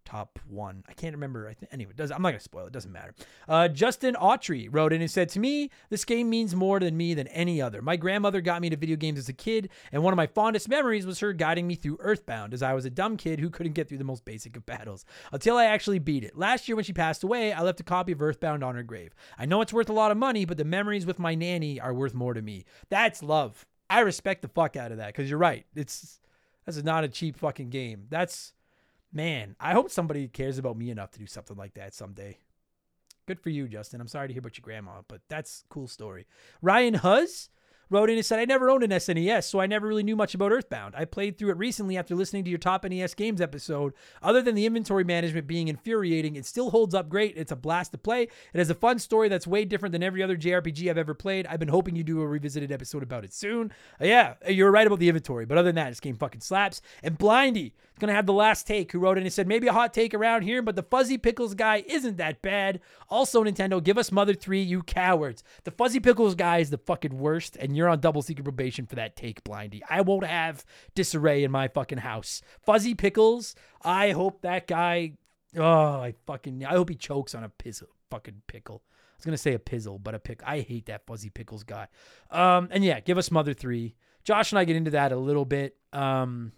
top 0.04 0.38
one. 0.48 0.84
I 0.88 0.92
can't 0.92 1.14
remember. 1.14 1.48
I 1.48 1.54
think 1.54 1.72
anyway. 1.72 1.92
Does 1.96 2.10
I'm 2.10 2.22
not 2.22 2.30
gonna 2.30 2.40
spoil 2.40 2.66
it. 2.66 2.72
Doesn't 2.72 2.92
matter. 2.92 3.14
Uh, 3.48 3.68
Justin 3.68 4.14
Autry 4.14 4.68
wrote 4.70 4.92
in 4.92 5.00
and 5.00 5.10
said 5.10 5.28
to 5.30 5.40
me, 5.40 5.70
"This 5.90 6.04
game 6.04 6.30
means 6.30 6.54
more 6.54 6.78
to 6.78 6.90
me 6.90 7.14
than 7.14 7.26
any 7.28 7.60
other. 7.60 7.82
My 7.82 7.96
grandmother 7.96 8.40
got 8.40 8.60
me 8.60 8.70
to 8.70 8.76
video 8.76 8.96
games 8.96 9.18
as 9.18 9.28
a 9.28 9.32
kid, 9.32 9.70
and 9.92 10.02
one 10.02 10.12
of 10.12 10.16
my 10.16 10.26
fondest 10.26 10.68
memories 10.68 11.06
was 11.06 11.20
her 11.20 11.32
guiding 11.32 11.66
me 11.66 11.74
through 11.74 11.98
Earthbound, 12.00 12.54
as 12.54 12.62
I 12.62 12.74
was 12.74 12.84
a 12.84 12.90
dumb 12.90 13.16
kid 13.16 13.40
who 13.40 13.50
couldn't 13.50 13.72
get 13.72 13.88
through 13.88 13.98
the 13.98 14.04
most 14.04 14.24
basic 14.24 14.56
of 14.56 14.66
battles 14.66 15.04
until 15.32 15.56
I 15.56 15.66
actually 15.66 15.98
beat 15.98 16.24
it. 16.24 16.36
Last 16.36 16.68
year 16.68 16.76
when 16.76 16.84
she 16.84 16.92
passed 16.92 17.24
away, 17.24 17.52
I 17.52 17.62
left 17.62 17.80
a 17.80 17.84
copy 17.84 18.12
of 18.12 18.22
Earthbound 18.22 18.62
on 18.62 18.74
her 18.74 18.82
grave. 18.82 19.14
I 19.38 19.46
know 19.46 19.60
it's 19.60 19.72
worth 19.72 19.88
a 19.88 19.94
lot 19.94 20.10
of 20.10 20.16
money, 20.16 20.44
but 20.44 20.56
the 20.56 20.64
memories 20.64 21.06
with 21.06 21.18
my 21.18 21.34
nanny 21.34 21.80
are 21.80 21.94
worth 21.94 22.14
more 22.14 22.34
to 22.34 22.42
me. 22.42 22.64
That's 22.88 23.22
love." 23.22 23.66
I 23.90 24.00
respect 24.00 24.42
the 24.42 24.48
fuck 24.48 24.76
out 24.76 24.92
of 24.92 24.98
that 24.98 25.08
because 25.08 25.28
you're 25.28 25.38
right. 25.38 25.66
It's 25.76 26.18
that's 26.64 26.82
not 26.82 27.04
a 27.04 27.08
cheap 27.08 27.36
fucking 27.36 27.70
game. 27.70 28.06
That's 28.08 28.54
man. 29.14 29.56
I 29.60 29.72
hope 29.72 29.90
somebody 29.90 30.28
cares 30.28 30.58
about 30.58 30.76
me 30.76 30.90
enough 30.90 31.12
to 31.12 31.18
do 31.18 31.26
something 31.26 31.56
like 31.56 31.74
that 31.74 31.94
someday. 31.94 32.38
Good 33.26 33.40
for 33.40 33.50
you, 33.50 33.68
Justin. 33.68 34.00
I'm 34.00 34.08
sorry 34.08 34.28
to 34.28 34.34
hear 34.34 34.40
about 34.40 34.58
your 34.58 34.62
grandma, 34.62 35.02
but 35.08 35.22
that's 35.28 35.64
cool 35.70 35.88
story. 35.88 36.26
Ryan 36.60 36.94
Huzz 36.94 37.48
wrote 37.90 38.10
in 38.10 38.16
and 38.16 38.26
said, 38.26 38.38
I 38.38 38.44
never 38.44 38.70
owned 38.70 38.82
an 38.82 38.90
SNES, 38.90 39.44
so 39.44 39.60
I 39.60 39.66
never 39.66 39.86
really 39.86 40.02
knew 40.02 40.16
much 40.16 40.34
about 40.34 40.52
Earthbound. 40.52 40.94
I 40.96 41.04
played 41.04 41.38
through 41.38 41.50
it 41.50 41.56
recently 41.56 41.96
after 41.96 42.14
listening 42.14 42.44
to 42.44 42.50
your 42.50 42.58
top 42.58 42.84
NES 42.84 43.14
games 43.14 43.40
episode. 43.40 43.94
Other 44.22 44.42
than 44.42 44.54
the 44.54 44.66
inventory 44.66 45.04
management 45.04 45.46
being 45.46 45.68
infuriating, 45.68 46.36
it 46.36 46.46
still 46.46 46.70
holds 46.70 46.94
up 46.94 47.08
great. 47.08 47.36
It's 47.36 47.52
a 47.52 47.56
blast 47.56 47.92
to 47.92 47.98
play. 47.98 48.22
It 48.22 48.58
has 48.58 48.70
a 48.70 48.74
fun 48.74 48.98
story 48.98 49.28
that's 49.28 49.46
way 49.46 49.64
different 49.64 49.92
than 49.92 50.02
every 50.02 50.22
other 50.22 50.36
JRPG 50.36 50.90
I've 50.90 50.98
ever 50.98 51.14
played. 51.14 51.46
I've 51.46 51.60
been 51.60 51.68
hoping 51.68 51.96
you 51.96 52.04
do 52.04 52.20
a 52.20 52.26
revisited 52.26 52.72
episode 52.72 53.02
about 53.02 53.24
it 53.24 53.32
soon. 53.32 53.72
Uh, 54.00 54.06
yeah, 54.06 54.34
you're 54.48 54.70
right 54.70 54.86
about 54.86 54.98
the 54.98 55.08
inventory, 55.08 55.46
but 55.46 55.58
other 55.58 55.68
than 55.68 55.76
that, 55.76 55.90
this 55.90 56.00
game 56.00 56.16
fucking 56.16 56.40
slaps. 56.40 56.80
And 57.02 57.18
Blindy 57.18 57.72
Gonna 58.00 58.12
have 58.12 58.26
the 58.26 58.32
last 58.32 58.66
take 58.66 58.90
who 58.90 58.98
wrote 58.98 59.18
in 59.18 59.24
and 59.24 59.32
said 59.32 59.46
maybe 59.46 59.68
a 59.68 59.72
hot 59.72 59.94
take 59.94 60.14
around 60.14 60.42
here, 60.42 60.62
but 60.62 60.74
the 60.74 60.82
Fuzzy 60.82 61.16
Pickles 61.16 61.54
guy 61.54 61.84
isn't 61.86 62.16
that 62.16 62.42
bad. 62.42 62.80
Also, 63.08 63.44
Nintendo, 63.44 63.82
give 63.82 63.98
us 63.98 64.10
Mother 64.10 64.34
3, 64.34 64.60
you 64.60 64.82
cowards. 64.82 65.44
The 65.62 65.70
Fuzzy 65.70 66.00
Pickles 66.00 66.34
guy 66.34 66.58
is 66.58 66.70
the 66.70 66.78
fucking 66.78 67.16
worst, 67.16 67.56
and 67.56 67.76
you're 67.76 67.88
on 67.88 68.00
double 68.00 68.22
secret 68.22 68.42
probation 68.42 68.86
for 68.86 68.96
that 68.96 69.14
take, 69.14 69.44
Blindy. 69.44 69.80
I 69.88 70.00
won't 70.00 70.26
have 70.26 70.64
disarray 70.96 71.44
in 71.44 71.52
my 71.52 71.68
fucking 71.68 71.98
house. 71.98 72.42
Fuzzy 72.66 72.94
Pickles, 72.94 73.54
I 73.82 74.10
hope 74.10 74.42
that 74.42 74.66
guy. 74.66 75.12
Oh, 75.56 76.00
I 76.00 76.14
fucking. 76.26 76.64
I 76.64 76.72
hope 76.72 76.88
he 76.88 76.96
chokes 76.96 77.32
on 77.32 77.44
a 77.44 77.48
pizzle, 77.48 77.90
fucking 78.10 78.42
pickle. 78.48 78.82
I 78.88 79.16
was 79.18 79.24
gonna 79.24 79.38
say 79.38 79.54
a 79.54 79.58
pizzle, 79.60 80.02
but 80.02 80.16
a 80.16 80.18
pick. 80.18 80.42
I 80.44 80.60
hate 80.60 80.86
that 80.86 81.06
Fuzzy 81.06 81.30
Pickles 81.30 81.62
guy. 81.62 81.86
Um, 82.32 82.68
and 82.72 82.84
yeah, 82.84 82.98
give 82.98 83.18
us 83.18 83.30
Mother 83.30 83.54
3. 83.54 83.94
Josh 84.24 84.50
and 84.50 84.58
I 84.58 84.64
get 84.64 84.74
into 84.74 84.90
that 84.92 85.12
a 85.12 85.16
little 85.16 85.44
bit. 85.44 85.76
Um, 85.92 86.52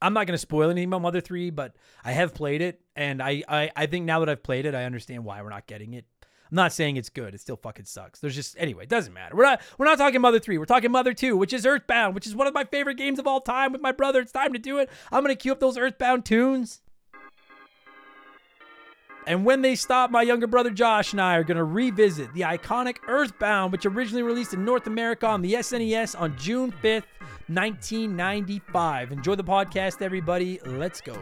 I'm 0.00 0.12
not 0.12 0.26
going 0.26 0.34
to 0.34 0.38
spoil 0.38 0.70
anything 0.70 0.88
about 0.88 1.02
Mother 1.02 1.20
3, 1.20 1.50
but 1.50 1.74
I 2.04 2.12
have 2.12 2.34
played 2.34 2.62
it. 2.62 2.80
And 2.94 3.22
I, 3.22 3.42
I, 3.48 3.70
I 3.74 3.86
think 3.86 4.04
now 4.04 4.20
that 4.20 4.28
I've 4.28 4.42
played 4.42 4.66
it, 4.66 4.74
I 4.74 4.84
understand 4.84 5.24
why 5.24 5.42
we're 5.42 5.50
not 5.50 5.66
getting 5.66 5.94
it. 5.94 6.04
I'm 6.50 6.56
not 6.56 6.72
saying 6.72 6.96
it's 6.96 7.10
good. 7.10 7.34
It 7.34 7.40
still 7.40 7.56
fucking 7.56 7.84
sucks. 7.84 8.20
There's 8.20 8.34
just 8.34 8.56
anyway, 8.58 8.84
it 8.84 8.88
doesn't 8.88 9.12
matter. 9.12 9.36
We're 9.36 9.44
not 9.44 9.60
we're 9.76 9.84
not 9.84 9.98
talking 9.98 10.20
Mother 10.20 10.38
3. 10.38 10.56
We're 10.56 10.64
talking 10.64 10.90
Mother 10.90 11.12
2, 11.12 11.36
which 11.36 11.52
is 11.52 11.66
Earthbound, 11.66 12.14
which 12.14 12.26
is 12.26 12.34
one 12.34 12.46
of 12.46 12.54
my 12.54 12.64
favorite 12.64 12.96
games 12.96 13.18
of 13.18 13.26
all 13.26 13.40
time 13.40 13.70
with 13.70 13.82
my 13.82 13.92
brother. 13.92 14.20
It's 14.20 14.32
time 14.32 14.54
to 14.54 14.58
do 14.58 14.78
it. 14.78 14.88
I'm 15.12 15.22
gonna 15.22 15.36
cue 15.36 15.52
up 15.52 15.60
those 15.60 15.76
Earthbound 15.76 16.24
tunes. 16.24 16.80
And 19.28 19.44
when 19.44 19.60
they 19.60 19.74
stop, 19.74 20.10
my 20.10 20.22
younger 20.22 20.46
brother 20.46 20.70
Josh 20.70 21.12
and 21.12 21.20
I 21.20 21.36
are 21.36 21.44
going 21.44 21.58
to 21.58 21.64
revisit 21.64 22.32
the 22.32 22.40
iconic 22.40 22.96
Earthbound, 23.06 23.72
which 23.72 23.84
originally 23.84 24.22
released 24.22 24.54
in 24.54 24.64
North 24.64 24.86
America 24.86 25.26
on 25.26 25.42
the 25.42 25.52
SNES 25.52 26.18
on 26.18 26.34
June 26.38 26.72
5th, 26.82 27.02
1995. 27.48 29.12
Enjoy 29.12 29.34
the 29.34 29.44
podcast, 29.44 30.02
everybody. 30.02 30.60
Let's 30.64 31.00
go. 31.00 31.16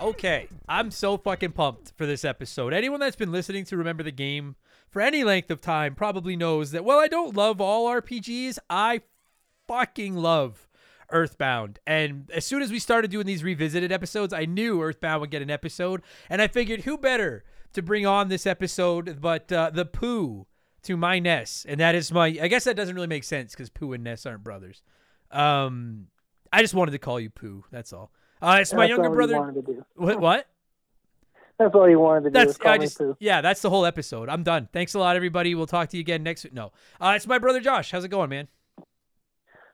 Okay, 0.00 0.48
I'm 0.68 0.90
so 0.90 1.16
fucking 1.16 1.52
pumped 1.52 1.92
for 1.96 2.04
this 2.04 2.24
episode. 2.24 2.74
Anyone 2.74 3.00
that's 3.00 3.16
been 3.16 3.32
listening 3.32 3.64
to 3.66 3.76
Remember 3.76 4.02
the 4.02 4.12
Game 4.12 4.56
for 4.90 5.00
any 5.00 5.24
length 5.24 5.50
of 5.50 5.60
time 5.60 5.94
probably 5.94 6.36
knows 6.36 6.72
that 6.72 6.84
while 6.84 6.98
I 6.98 7.08
don't 7.08 7.34
love 7.34 7.60
all 7.60 7.88
RPGs, 7.88 8.58
I 8.68 9.00
fucking 9.66 10.14
love 10.14 10.68
Earthbound. 11.10 11.78
And 11.86 12.30
as 12.34 12.44
soon 12.44 12.60
as 12.60 12.70
we 12.70 12.78
started 12.78 13.10
doing 13.10 13.24
these 13.24 13.42
revisited 13.42 13.90
episodes, 13.90 14.34
I 14.34 14.44
knew 14.44 14.82
Earthbound 14.82 15.22
would 15.22 15.30
get 15.30 15.40
an 15.40 15.50
episode. 15.50 16.02
And 16.28 16.42
I 16.42 16.48
figured 16.48 16.82
who 16.82 16.98
better 16.98 17.44
to 17.72 17.82
bring 17.82 18.04
on 18.04 18.28
this 18.28 18.46
episode 18.46 19.20
but 19.20 19.50
uh, 19.50 19.70
the 19.72 19.86
Pooh 19.86 20.46
to 20.82 20.96
my 20.98 21.18
Ness. 21.18 21.64
And 21.66 21.80
that 21.80 21.94
is 21.94 22.12
my, 22.12 22.26
I 22.42 22.48
guess 22.48 22.64
that 22.64 22.76
doesn't 22.76 22.94
really 22.94 23.06
make 23.06 23.24
sense 23.24 23.52
because 23.52 23.70
Pooh 23.70 23.94
and 23.94 24.04
Ness 24.04 24.26
aren't 24.26 24.44
brothers. 24.44 24.82
Um, 25.30 26.08
I 26.52 26.60
just 26.60 26.74
wanted 26.74 26.92
to 26.92 26.98
call 26.98 27.18
you 27.18 27.30
Pooh. 27.30 27.64
That's 27.70 27.92
all. 27.92 28.10
Uh, 28.40 28.58
it's 28.60 28.72
my 28.72 28.86
younger 28.86 29.10
brother. 29.10 29.36
wanted 29.36 29.66
to 29.66 29.72
do. 29.72 29.84
What? 29.96 30.20
What? 30.20 30.46
That's 31.58 31.74
all 31.74 31.88
you 31.88 31.98
wanted 31.98 32.24
to 32.24 32.30
do. 32.30 32.34
That's 32.34 32.48
was 32.48 32.56
call 32.56 32.72
I 32.72 32.78
me 32.78 32.86
just 32.86 33.00
yeah. 33.18 33.40
That's 33.40 33.62
the 33.62 33.70
whole 33.70 33.84
episode. 33.84 34.28
I'm 34.28 34.44
done. 34.44 34.68
Thanks 34.72 34.94
a 34.94 34.98
lot, 34.98 35.16
everybody. 35.16 35.54
We'll 35.54 35.66
talk 35.66 35.88
to 35.90 35.96
you 35.96 36.00
again 36.00 36.22
next. 36.22 36.44
Week. 36.44 36.52
No, 36.52 36.72
uh, 37.00 37.14
it's 37.16 37.26
my 37.26 37.38
brother 37.38 37.60
Josh. 37.60 37.90
How's 37.90 38.04
it 38.04 38.08
going, 38.08 38.30
man? 38.30 38.48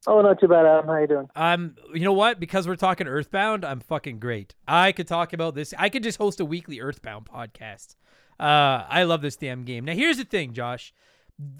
Oh, 0.06 0.20
not 0.20 0.38
too 0.38 0.48
bad, 0.48 0.66
Adam. 0.66 0.86
How 0.86 0.92
are 0.92 1.00
you 1.00 1.06
doing? 1.06 1.28
Um, 1.34 1.76
you 1.94 2.00
know 2.00 2.12
what? 2.12 2.38
Because 2.38 2.68
we're 2.68 2.76
talking 2.76 3.06
Earthbound, 3.06 3.64
I'm 3.64 3.80
fucking 3.80 4.18
great. 4.18 4.54
I 4.68 4.92
could 4.92 5.08
talk 5.08 5.32
about 5.32 5.54
this. 5.54 5.72
I 5.78 5.88
could 5.88 6.02
just 6.02 6.18
host 6.18 6.40
a 6.40 6.44
weekly 6.44 6.80
Earthbound 6.80 7.26
podcast. 7.26 7.96
Uh, 8.38 8.84
I 8.88 9.04
love 9.04 9.22
this 9.22 9.36
damn 9.36 9.64
game. 9.64 9.84
Now, 9.84 9.94
here's 9.94 10.18
the 10.18 10.24
thing, 10.24 10.52
Josh. 10.52 10.92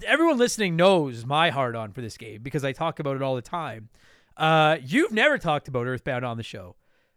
Everyone 0.05 0.37
listening 0.37 0.75
knows 0.75 1.25
my 1.25 1.49
heart 1.49 1.75
on 1.75 1.91
for 1.91 2.01
this 2.01 2.17
game 2.17 2.43
because 2.43 2.63
I 2.63 2.71
talk 2.71 2.99
about 2.99 3.15
it 3.15 3.21
all 3.21 3.35
the 3.35 3.41
time. 3.41 3.89
Uh, 4.37 4.77
you've 4.81 5.11
never 5.11 5.37
talked 5.37 5.67
about 5.67 5.87
Earthbound 5.87 6.23
on 6.23 6.37
the 6.37 6.43
show. 6.43 6.75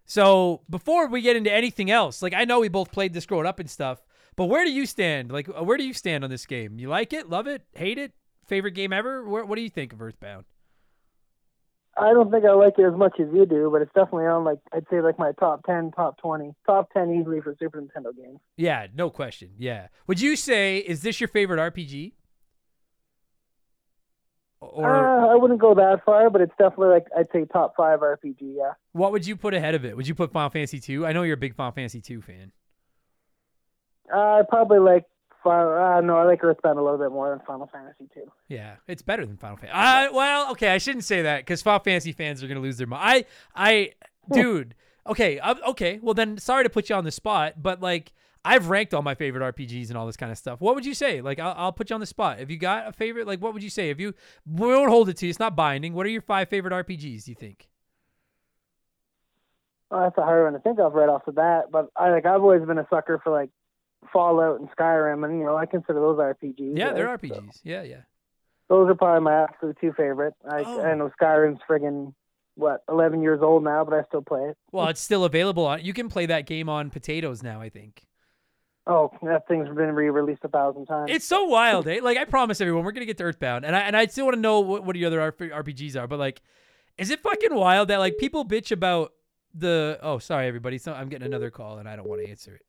So 0.09 0.63
before 0.71 1.07
we 1.07 1.21
get 1.21 1.37
into 1.37 1.53
anything 1.53 1.91
else, 1.91 2.23
like 2.23 2.33
I 2.33 2.47
know 2.47 2.61
we 2.61 2.69
both 2.69 2.91
played 2.91 3.13
this 3.13 3.27
growing 3.27 3.47
up 3.47 3.61
and 3.61 3.71
stuff, 3.71 4.03
but 4.37 4.47
where 4.47 4.65
do 4.65 4.73
you 4.73 4.87
stand? 4.87 5.31
Like, 5.31 5.49
uh, 5.51 5.63
where 5.63 5.77
do 5.77 5.85
you 5.85 5.93
stand 5.93 6.25
on 6.25 6.31
this 6.31 6.47
game? 6.47 6.79
You 6.79 6.89
like 6.89 7.13
it? 7.13 7.29
Love 7.29 7.47
it? 7.47 7.63
Hate 7.75 7.99
it? 7.99 8.13
Favorite 8.47 8.73
game 8.73 8.93
ever? 8.93 9.29
Where, 9.29 9.45
what 9.45 9.57
do 9.57 9.63
you 9.63 9.69
think 9.69 9.93
of 9.93 10.01
Earthbound? 10.01 10.47
I 11.99 12.13
don't 12.15 12.31
think 12.31 12.45
I 12.47 12.53
like 12.55 12.79
it 12.79 12.85
as 12.85 12.97
much 12.97 13.21
as 13.21 13.27
you 13.35 13.45
do, 13.45 13.69
but 13.71 13.83
it's 13.83 13.93
definitely 13.93 14.27
on 14.27 14.45
like 14.45 14.61
I'd 14.73 14.87
say 14.91 15.03
like 15.03 15.19
my 15.19 15.33
top 15.33 15.67
ten, 15.67 15.91
top 15.91 16.17
twenty, 16.17 16.55
top 16.65 16.91
ten 16.93 17.11
easily 17.11 17.43
for 17.43 17.55
Super 17.59 17.83
Nintendo 17.83 18.17
games. 18.17 18.39
Yeah, 18.57 18.87
no 18.95 19.11
question. 19.11 19.51
Yeah. 19.59 19.89
Would 20.07 20.23
you 20.23 20.37
say 20.37 20.79
is 20.79 21.03
this 21.03 21.21
your 21.21 21.29
favorite 21.29 21.59
RPG? 21.59 22.13
Or 24.61 24.87
uh, 24.87 25.33
I 25.33 25.37
wouldn't 25.37 25.61
go 25.61 25.75
that 25.75 26.05
far, 26.05 26.31
but 26.31 26.41
it's 26.41 26.53
definitely 26.59 26.89
like 26.89 27.07
I'd 27.17 27.31
say 27.33 27.45
top 27.45 27.75
five 27.77 28.01
RPG. 28.01 28.37
Yeah. 28.41 28.73
what 28.93 29.13
would 29.13 29.27
you 29.27 29.37
put 29.37 29.55
ahead 29.55 29.75
of 29.75 29.85
it? 29.85 29.97
Would 29.97 30.09
you 30.09 30.15
put 30.15 30.33
Final 30.33 30.51
Fantasy 30.51 30.81
2? 30.81 31.07
I 31.07 31.13
know 31.13 31.23
you're 31.23 31.35
a 31.35 31.37
big 31.37 31.55
Final 31.55 31.73
Fantasy 31.73 32.01
2 32.01 32.23
fan. 32.23 32.53
Uh, 34.13 34.19
I 34.19 34.43
probably 34.49 34.79
like. 34.79 35.05
Uh, 35.45 36.03
no, 36.05 36.19
I 36.19 36.25
like 36.25 36.45
Earthbound 36.45 36.79
a 36.79 36.83
little 36.83 36.99
bit 36.99 37.11
more 37.11 37.31
than 37.31 37.39
Final 37.47 37.67
Fantasy 37.69 38.07
two. 38.13 38.31
Yeah, 38.49 38.77
it's 38.87 39.01
better 39.01 39.25
than 39.25 39.39
Final 39.39 39.57
Fantasy. 39.57 39.73
I, 39.73 40.11
well, 40.11 40.51
okay, 40.51 40.69
I 40.69 40.77
shouldn't 40.77 41.05
say 41.05 41.23
that 41.23 41.39
because 41.39 41.63
Final 41.63 41.79
Fantasy 41.79 42.13
fans 42.13 42.43
are 42.43 42.49
gonna 42.49 42.61
lose 42.61 42.77
their 42.77 42.87
mind. 42.87 43.25
I, 43.55 43.71
I, 43.71 43.93
dude. 44.33 44.75
Okay, 45.07 45.39
uh, 45.39 45.55
okay. 45.69 46.01
Well, 46.03 46.13
then, 46.13 46.37
sorry 46.37 46.65
to 46.65 46.69
put 46.69 46.91
you 46.91 46.97
on 46.97 47.05
the 47.05 47.11
spot, 47.11 47.55
but 47.63 47.81
like, 47.81 48.13
I've 48.45 48.69
ranked 48.71 48.95
all 48.95 49.03
my 49.03 49.15
favorite 49.15 49.55
RPGs 49.55 49.89
and 49.89 49.97
all 49.99 50.07
this 50.07 50.17
kind 50.17 50.31
of 50.33 50.39
stuff. 50.39 50.61
What 50.61 50.75
would 50.75 50.87
you 50.87 50.95
say? 50.95 51.21
Like, 51.21 51.39
I'll, 51.39 51.55
I'll 51.57 51.73
put 51.73 51.91
you 51.91 51.95
on 51.95 52.01
the 52.01 52.07
spot. 52.07 52.41
If 52.41 52.51
you 52.51 52.57
got 52.57 52.87
a 52.89 52.93
favorite? 52.93 53.27
Like, 53.27 53.41
what 53.43 53.53
would 53.53 53.63
you 53.63 53.71
say? 53.71 53.91
If 53.91 53.99
you, 54.01 54.15
we 54.47 54.69
won't 54.69 54.91
hold 54.91 55.09
it 55.09 55.17
to 55.19 55.27
you. 55.27 55.31
It's 55.31 55.39
not 55.39 55.57
binding. 55.57 55.93
What 55.93 56.07
are 56.07 56.11
your 56.11 56.23
five 56.23 56.49
favorite 56.49 56.73
RPGs? 56.73 57.25
Do 57.25 57.31
you 57.31 57.35
think? 57.35 57.69
Oh, 59.91 60.01
that's 60.01 60.19
a 60.19 60.23
hard 60.23 60.45
one 60.45 60.53
to 60.53 60.59
think 60.59 60.79
of 60.79 60.93
right 60.93 61.09
off 61.09 61.25
the 61.25 61.33
bat, 61.33 61.67
but 61.73 61.89
I 61.97 62.11
like 62.11 62.27
I've 62.27 62.43
always 62.43 62.63
been 62.65 62.79
a 62.79 62.87
sucker 62.91 63.21
for 63.25 63.33
like 63.33 63.49
Fallout 64.13 64.61
and 64.61 64.69
Skyrim, 64.77 65.25
and 65.25 65.39
you 65.39 65.47
know 65.47 65.57
I 65.57 65.65
consider 65.67 65.95
those 65.99 66.19
RPGs. 66.19 66.77
Yeah, 66.77 66.93
they're? 66.93 67.09
RPGs. 67.17 67.55
So 67.55 67.61
Yeah, 67.65 67.83
yeah. 67.83 68.01
those 68.69 68.91
are 68.91 68.95
probably 68.95 69.23
my 69.25 69.45
absolute 69.45 69.79
two 69.81 69.93
favorite. 69.97 70.35
I, 70.47 70.63
Oh. 70.65 70.83
I 70.83 70.95
know 70.95 71.11
Skyrim's 71.21 71.61
friggin' 71.69 72.13
what 72.55 72.83
eleven 72.89 73.23
years 73.23 73.41
old 73.43 73.65
now, 73.65 73.83
but 73.83 73.95
I 73.95 74.03
still 74.05 74.21
play 74.21 74.43
it. 74.51 74.59
Well, 74.73 74.89
it's 74.89 75.01
still 75.01 75.25
available 75.25 75.65
on. 75.65 75.83
You 75.83 75.95
can 75.95 76.11
play 76.11 76.27
that 76.27 76.45
game 76.45 76.69
on 76.69 76.91
potatoes 76.91 77.43
now. 77.43 77.63
I 77.63 77.71
think. 77.71 78.03
Oh, 78.91 79.11
that 79.23 79.47
thing's 79.47 79.69
been 79.69 79.95
re-released 79.95 80.41
a 80.45 80.49
thousand 80.49 80.87
times. 80.87 81.11
It's 81.13 81.27
so 81.27 81.45
wild, 81.45 81.87
eh? 81.87 82.01
Like 82.03 82.17
I 82.17 82.25
promise 82.25 82.59
everyone, 82.61 82.85
we're 82.85 82.93
gonna 82.93 83.05
get 83.05 83.19
to 83.19 83.25
Earthbound, 83.25 83.67
and 83.67 83.77
I 83.77 83.81
and 83.81 83.95
I 83.95 84.07
still 84.07 84.25
want 84.25 84.37
to 84.37 84.41
know 84.41 84.61
what 84.61 84.83
what 84.85 84.97
your 84.97 85.09
other 85.09 85.31
RPGs 85.31 85.95
are. 86.01 86.07
But 86.07 86.19
like, 86.19 86.41
is 86.97 87.11
it 87.11 87.21
fucking 87.21 87.55
wild 87.55 87.89
that 87.89 87.99
like 87.99 88.17
people 88.17 88.47
bitch 88.47 88.73
about 88.73 89.13
the? 89.53 89.99
Oh, 90.03 90.19
sorry, 90.19 90.47
everybody. 90.47 90.79
So 90.79 90.95
I'm 90.95 91.11
getting 91.11 91.27
another 91.27 91.51
call, 91.51 91.77
and 91.77 91.87
I 91.87 91.97
don't 91.97 92.09
want 92.09 92.25
to 92.25 92.31
answer 92.31 92.55
it. 92.55 92.63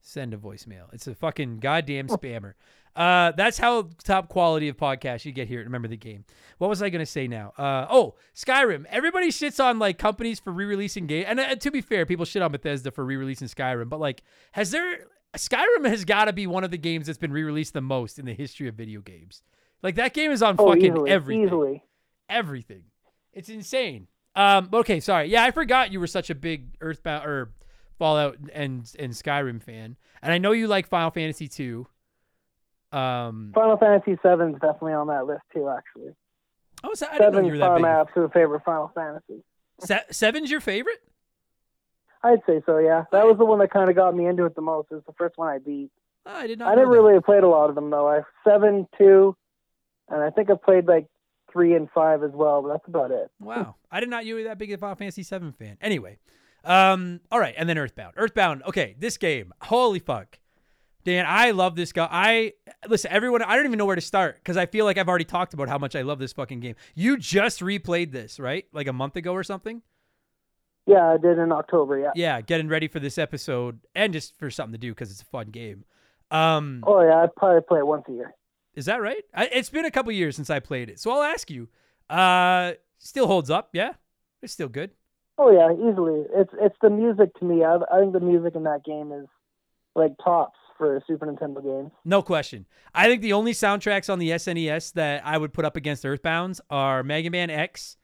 Send 0.00 0.34
a 0.34 0.36
voicemail. 0.36 0.92
It's 0.92 1.06
a 1.06 1.14
fucking 1.14 1.60
goddamn 1.60 2.08
spammer. 2.08 2.54
Uh, 2.96 3.32
that's 3.36 3.58
how 3.58 3.90
top 4.04 4.28
quality 4.28 4.68
of 4.68 4.76
podcast 4.76 5.24
you 5.24 5.32
get 5.32 5.48
here. 5.48 5.62
Remember 5.62 5.88
the 5.88 5.96
game. 5.96 6.24
What 6.58 6.68
was 6.68 6.82
I 6.82 6.90
gonna 6.90 7.06
say 7.06 7.28
now? 7.28 7.52
Uh, 7.56 7.86
oh, 7.88 8.14
Skyrim. 8.34 8.86
Everybody 8.90 9.28
shits 9.28 9.62
on 9.62 9.78
like 9.78 9.98
companies 9.98 10.40
for 10.40 10.52
re-releasing 10.52 11.06
game, 11.06 11.24
and 11.28 11.38
uh, 11.38 11.54
to 11.54 11.70
be 11.70 11.80
fair, 11.80 12.06
people 12.06 12.24
shit 12.24 12.42
on 12.42 12.52
Bethesda 12.52 12.90
for 12.90 13.04
re-releasing 13.04 13.46
Skyrim. 13.48 13.88
But 13.88 14.00
like, 14.00 14.24
has 14.52 14.72
there? 14.72 15.06
Skyrim 15.34 15.86
has 15.88 16.04
got 16.04 16.26
to 16.26 16.32
be 16.32 16.46
one 16.46 16.64
of 16.64 16.70
the 16.70 16.78
games 16.78 17.06
that's 17.06 17.18
been 17.18 17.32
re-released 17.32 17.72
the 17.72 17.80
most 17.80 18.18
in 18.18 18.26
the 18.26 18.34
history 18.34 18.68
of 18.68 18.74
video 18.74 19.00
games. 19.00 19.42
Like 19.82 19.96
that 19.96 20.14
game 20.14 20.30
is 20.30 20.42
on 20.42 20.56
oh, 20.58 20.68
fucking 20.68 20.92
easily, 20.92 21.10
everything. 21.10 21.44
easily. 21.44 21.84
Everything. 22.28 22.84
It's 23.32 23.48
insane. 23.48 24.06
Um, 24.36 24.68
okay, 24.72 25.00
sorry. 25.00 25.28
Yeah, 25.28 25.44
I 25.44 25.50
forgot 25.50 25.92
you 25.92 26.00
were 26.00 26.06
such 26.06 26.30
a 26.30 26.34
big 26.34 26.76
Earthbound 26.80 27.26
or 27.26 27.52
Fallout 27.98 28.38
and 28.52 28.90
and 28.98 29.12
Skyrim 29.12 29.62
fan, 29.62 29.96
and 30.20 30.32
I 30.32 30.38
know 30.38 30.52
you 30.52 30.66
like 30.66 30.88
Final 30.88 31.10
Fantasy 31.10 31.46
two. 31.46 31.86
Um, 32.90 33.52
Final 33.54 33.76
Fantasy 33.76 34.18
seven 34.22 34.54
is 34.54 34.60
definitely 34.60 34.94
on 34.94 35.06
that 35.08 35.26
list 35.26 35.42
too. 35.52 35.68
Actually, 35.68 36.14
oh, 36.82 36.94
so 36.94 37.06
I 37.08 37.18
didn't 37.18 37.34
know 37.34 37.40
you 37.40 37.52
were 37.52 37.58
probably 37.58 37.82
my 37.82 38.00
absolute 38.00 38.32
favorite 38.32 38.64
Final 38.64 38.90
Fantasy. 38.94 39.44
big. 39.78 39.86
Se- 39.86 40.06
Seven's 40.10 40.50
your 40.50 40.60
favorite? 40.60 41.00
I'd 42.24 42.40
say 42.46 42.62
so. 42.64 42.78
Yeah, 42.78 43.04
that 43.12 43.26
was 43.26 43.36
the 43.38 43.44
one 43.44 43.58
that 43.58 43.70
kind 43.70 43.90
of 43.90 43.96
got 43.96 44.16
me 44.16 44.26
into 44.26 44.46
it 44.46 44.54
the 44.54 44.62
most. 44.62 44.88
It 44.90 44.94
was 44.94 45.04
the 45.06 45.12
first 45.12 45.36
one 45.36 45.48
I 45.48 45.58
beat. 45.58 45.90
Oh, 46.26 46.34
I 46.34 46.46
did 46.46 46.58
not. 46.58 46.72
I 46.72 46.74
never 46.74 46.90
really 46.90 47.20
played 47.20 47.42
a 47.42 47.48
lot 47.48 47.68
of 47.68 47.74
them 47.74 47.90
though. 47.90 48.08
I 48.08 48.22
seven, 48.48 48.88
two, 48.96 49.36
and 50.08 50.22
I 50.22 50.30
think 50.30 50.50
I 50.50 50.54
played 50.54 50.86
like 50.86 51.06
three 51.52 51.74
and 51.74 51.88
five 51.94 52.22
as 52.22 52.32
well. 52.32 52.62
But 52.62 52.68
that's 52.68 52.88
about 52.88 53.10
it. 53.10 53.30
Wow, 53.38 53.76
I 53.90 54.00
did 54.00 54.08
not 54.08 54.24
know 54.24 54.28
you 54.28 54.34
were 54.36 54.44
that 54.44 54.58
big 54.58 54.72
of 54.72 54.78
a 54.78 54.80
Final 54.80 54.96
Fantasy 54.96 55.22
VII 55.22 55.52
fan. 55.52 55.76
Anyway, 55.82 56.18
um, 56.64 57.20
all 57.30 57.38
right, 57.38 57.54
and 57.58 57.68
then 57.68 57.76
Earthbound. 57.76 58.14
Earthbound. 58.16 58.62
Okay, 58.64 58.96
this 58.98 59.18
game. 59.18 59.52
Holy 59.60 59.98
fuck. 59.98 60.38
Dan, 61.04 61.26
I 61.28 61.50
love 61.50 61.76
this 61.76 61.92
guy. 61.92 62.08
I 62.10 62.52
listen, 62.88 63.10
everyone. 63.12 63.42
I 63.42 63.56
don't 63.56 63.66
even 63.66 63.78
know 63.78 63.84
where 63.84 63.96
to 63.96 64.00
start 64.00 64.36
because 64.36 64.56
I 64.56 64.64
feel 64.64 64.86
like 64.86 64.96
I've 64.96 65.10
already 65.10 65.26
talked 65.26 65.52
about 65.52 65.68
how 65.68 65.76
much 65.76 65.94
I 65.94 66.00
love 66.00 66.18
this 66.18 66.32
fucking 66.32 66.60
game. 66.60 66.76
You 66.94 67.18
just 67.18 67.60
replayed 67.60 68.12
this, 68.12 68.40
right? 68.40 68.64
Like 68.72 68.86
a 68.86 68.94
month 68.94 69.16
ago 69.16 69.34
or 69.34 69.44
something. 69.44 69.82
Yeah, 70.86 71.12
I 71.12 71.16
did 71.16 71.38
in 71.38 71.50
October. 71.52 71.98
Yeah. 71.98 72.10
Yeah, 72.14 72.40
getting 72.40 72.68
ready 72.68 72.88
for 72.88 73.00
this 73.00 73.16
episode 73.18 73.80
and 73.94 74.12
just 74.12 74.38
for 74.38 74.50
something 74.50 74.72
to 74.72 74.78
do 74.78 74.90
because 74.92 75.10
it's 75.10 75.22
a 75.22 75.26
fun 75.26 75.46
game. 75.48 75.84
Um, 76.30 76.82
Oh 76.86 77.00
yeah, 77.02 77.22
I 77.22 77.26
probably 77.36 77.60
play 77.62 77.78
it 77.78 77.86
once 77.86 78.04
a 78.08 78.12
year. 78.12 78.34
is 78.74 78.86
that 78.86 79.00
right? 79.00 79.22
I, 79.34 79.46
it's 79.46 79.70
been 79.70 79.84
a 79.84 79.90
couple 79.90 80.10
years 80.12 80.36
since 80.36 80.50
I 80.50 80.60
played 80.60 80.90
it, 80.90 80.98
so 81.00 81.10
I'll 81.10 81.22
ask 81.22 81.50
you. 81.50 81.68
Uh, 82.10 82.72
still 82.98 83.26
holds 83.26 83.50
up, 83.50 83.70
yeah? 83.72 83.92
It's 84.42 84.52
still 84.52 84.68
good. 84.68 84.90
Oh 85.38 85.50
yeah, 85.50 85.72
easily. 85.72 86.24
It's 86.34 86.52
it's 86.60 86.76
the 86.82 86.90
music 86.90 87.34
to 87.40 87.44
me. 87.44 87.64
I, 87.64 87.76
I 87.92 88.00
think 88.00 88.12
the 88.12 88.20
music 88.20 88.54
in 88.54 88.64
that 88.64 88.84
game 88.84 89.10
is 89.12 89.26
like 89.96 90.12
tops 90.22 90.58
for 90.76 91.02
Super 91.06 91.26
Nintendo 91.26 91.62
games. 91.62 91.92
No 92.04 92.20
question. 92.22 92.66
I 92.94 93.06
think 93.08 93.22
the 93.22 93.32
only 93.32 93.52
soundtracks 93.52 94.12
on 94.12 94.18
the 94.18 94.30
SNES 94.30 94.92
that 94.94 95.24
I 95.24 95.38
would 95.38 95.52
put 95.52 95.64
up 95.64 95.76
against 95.76 96.04
Earthbounds 96.04 96.60
are 96.68 97.02
Mega 97.02 97.30
Man 97.30 97.48
X 97.50 97.96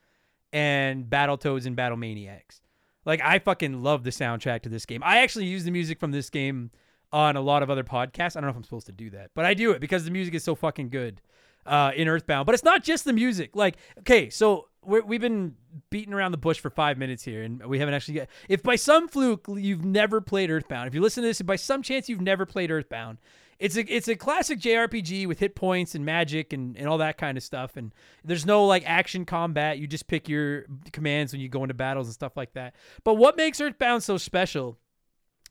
and 0.52 1.04
Battletoads 1.04 1.66
and 1.66 1.76
Battle 1.76 1.96
Maniacs. 1.96 2.60
Like 3.04 3.20
I 3.22 3.38
fucking 3.38 3.82
love 3.82 4.04
the 4.04 4.10
soundtrack 4.10 4.62
to 4.62 4.68
this 4.68 4.86
game. 4.86 5.02
I 5.04 5.18
actually 5.18 5.46
use 5.46 5.64
the 5.64 5.70
music 5.70 5.98
from 5.98 6.10
this 6.10 6.30
game 6.30 6.70
on 7.12 7.36
a 7.36 7.40
lot 7.40 7.62
of 7.62 7.70
other 7.70 7.84
podcasts. 7.84 8.36
I 8.36 8.40
don't 8.40 8.44
know 8.44 8.50
if 8.50 8.56
I'm 8.56 8.64
supposed 8.64 8.86
to 8.86 8.92
do 8.92 9.10
that, 9.10 9.30
but 9.34 9.44
I 9.44 9.54
do 9.54 9.72
it 9.72 9.80
because 9.80 10.04
the 10.04 10.10
music 10.10 10.34
is 10.34 10.44
so 10.44 10.54
fucking 10.54 10.90
good 10.90 11.20
uh, 11.66 11.92
in 11.94 12.08
Earthbound. 12.08 12.46
But 12.46 12.54
it's 12.54 12.64
not 12.64 12.84
just 12.84 13.04
the 13.04 13.12
music. 13.12 13.56
Like, 13.56 13.76
okay, 14.00 14.30
so 14.30 14.68
we're, 14.84 15.02
we've 15.02 15.20
been 15.20 15.56
beating 15.90 16.14
around 16.14 16.32
the 16.32 16.38
bush 16.38 16.58
for 16.58 16.70
five 16.70 16.98
minutes 16.98 17.24
here, 17.24 17.42
and 17.42 17.64
we 17.66 17.78
haven't 17.78 17.94
actually. 17.94 18.14
Get, 18.14 18.30
if 18.48 18.62
by 18.62 18.76
some 18.76 19.08
fluke 19.08 19.46
you've 19.48 19.84
never 19.84 20.20
played 20.20 20.50
Earthbound, 20.50 20.88
if 20.88 20.94
you 20.94 21.00
listen 21.00 21.22
to 21.22 21.28
this, 21.28 21.40
if 21.40 21.46
by 21.46 21.56
some 21.56 21.82
chance 21.82 22.08
you've 22.08 22.20
never 22.20 22.46
played 22.46 22.70
Earthbound, 22.70 23.18
it's 23.60 23.76
a 23.76 23.94
it's 23.94 24.08
a 24.08 24.16
classic 24.16 24.58
JRPG 24.58 25.28
with 25.28 25.38
hit 25.38 25.54
points 25.54 25.94
and 25.94 26.04
magic 26.04 26.54
and, 26.54 26.76
and 26.78 26.88
all 26.88 26.98
that 26.98 27.18
kind 27.18 27.36
of 27.36 27.44
stuff. 27.44 27.76
And 27.76 27.92
there's 28.24 28.46
no 28.46 28.66
like 28.66 28.82
action 28.86 29.26
combat. 29.26 29.78
You 29.78 29.86
just 29.86 30.08
pick 30.08 30.28
your 30.28 30.64
commands 30.92 31.32
when 31.32 31.42
you 31.42 31.48
go 31.50 31.62
into 31.62 31.74
battles 31.74 32.06
and 32.06 32.14
stuff 32.14 32.38
like 32.38 32.54
that. 32.54 32.74
But 33.04 33.14
what 33.14 33.36
makes 33.36 33.60
Earthbound 33.60 34.02
so 34.02 34.16
special, 34.16 34.78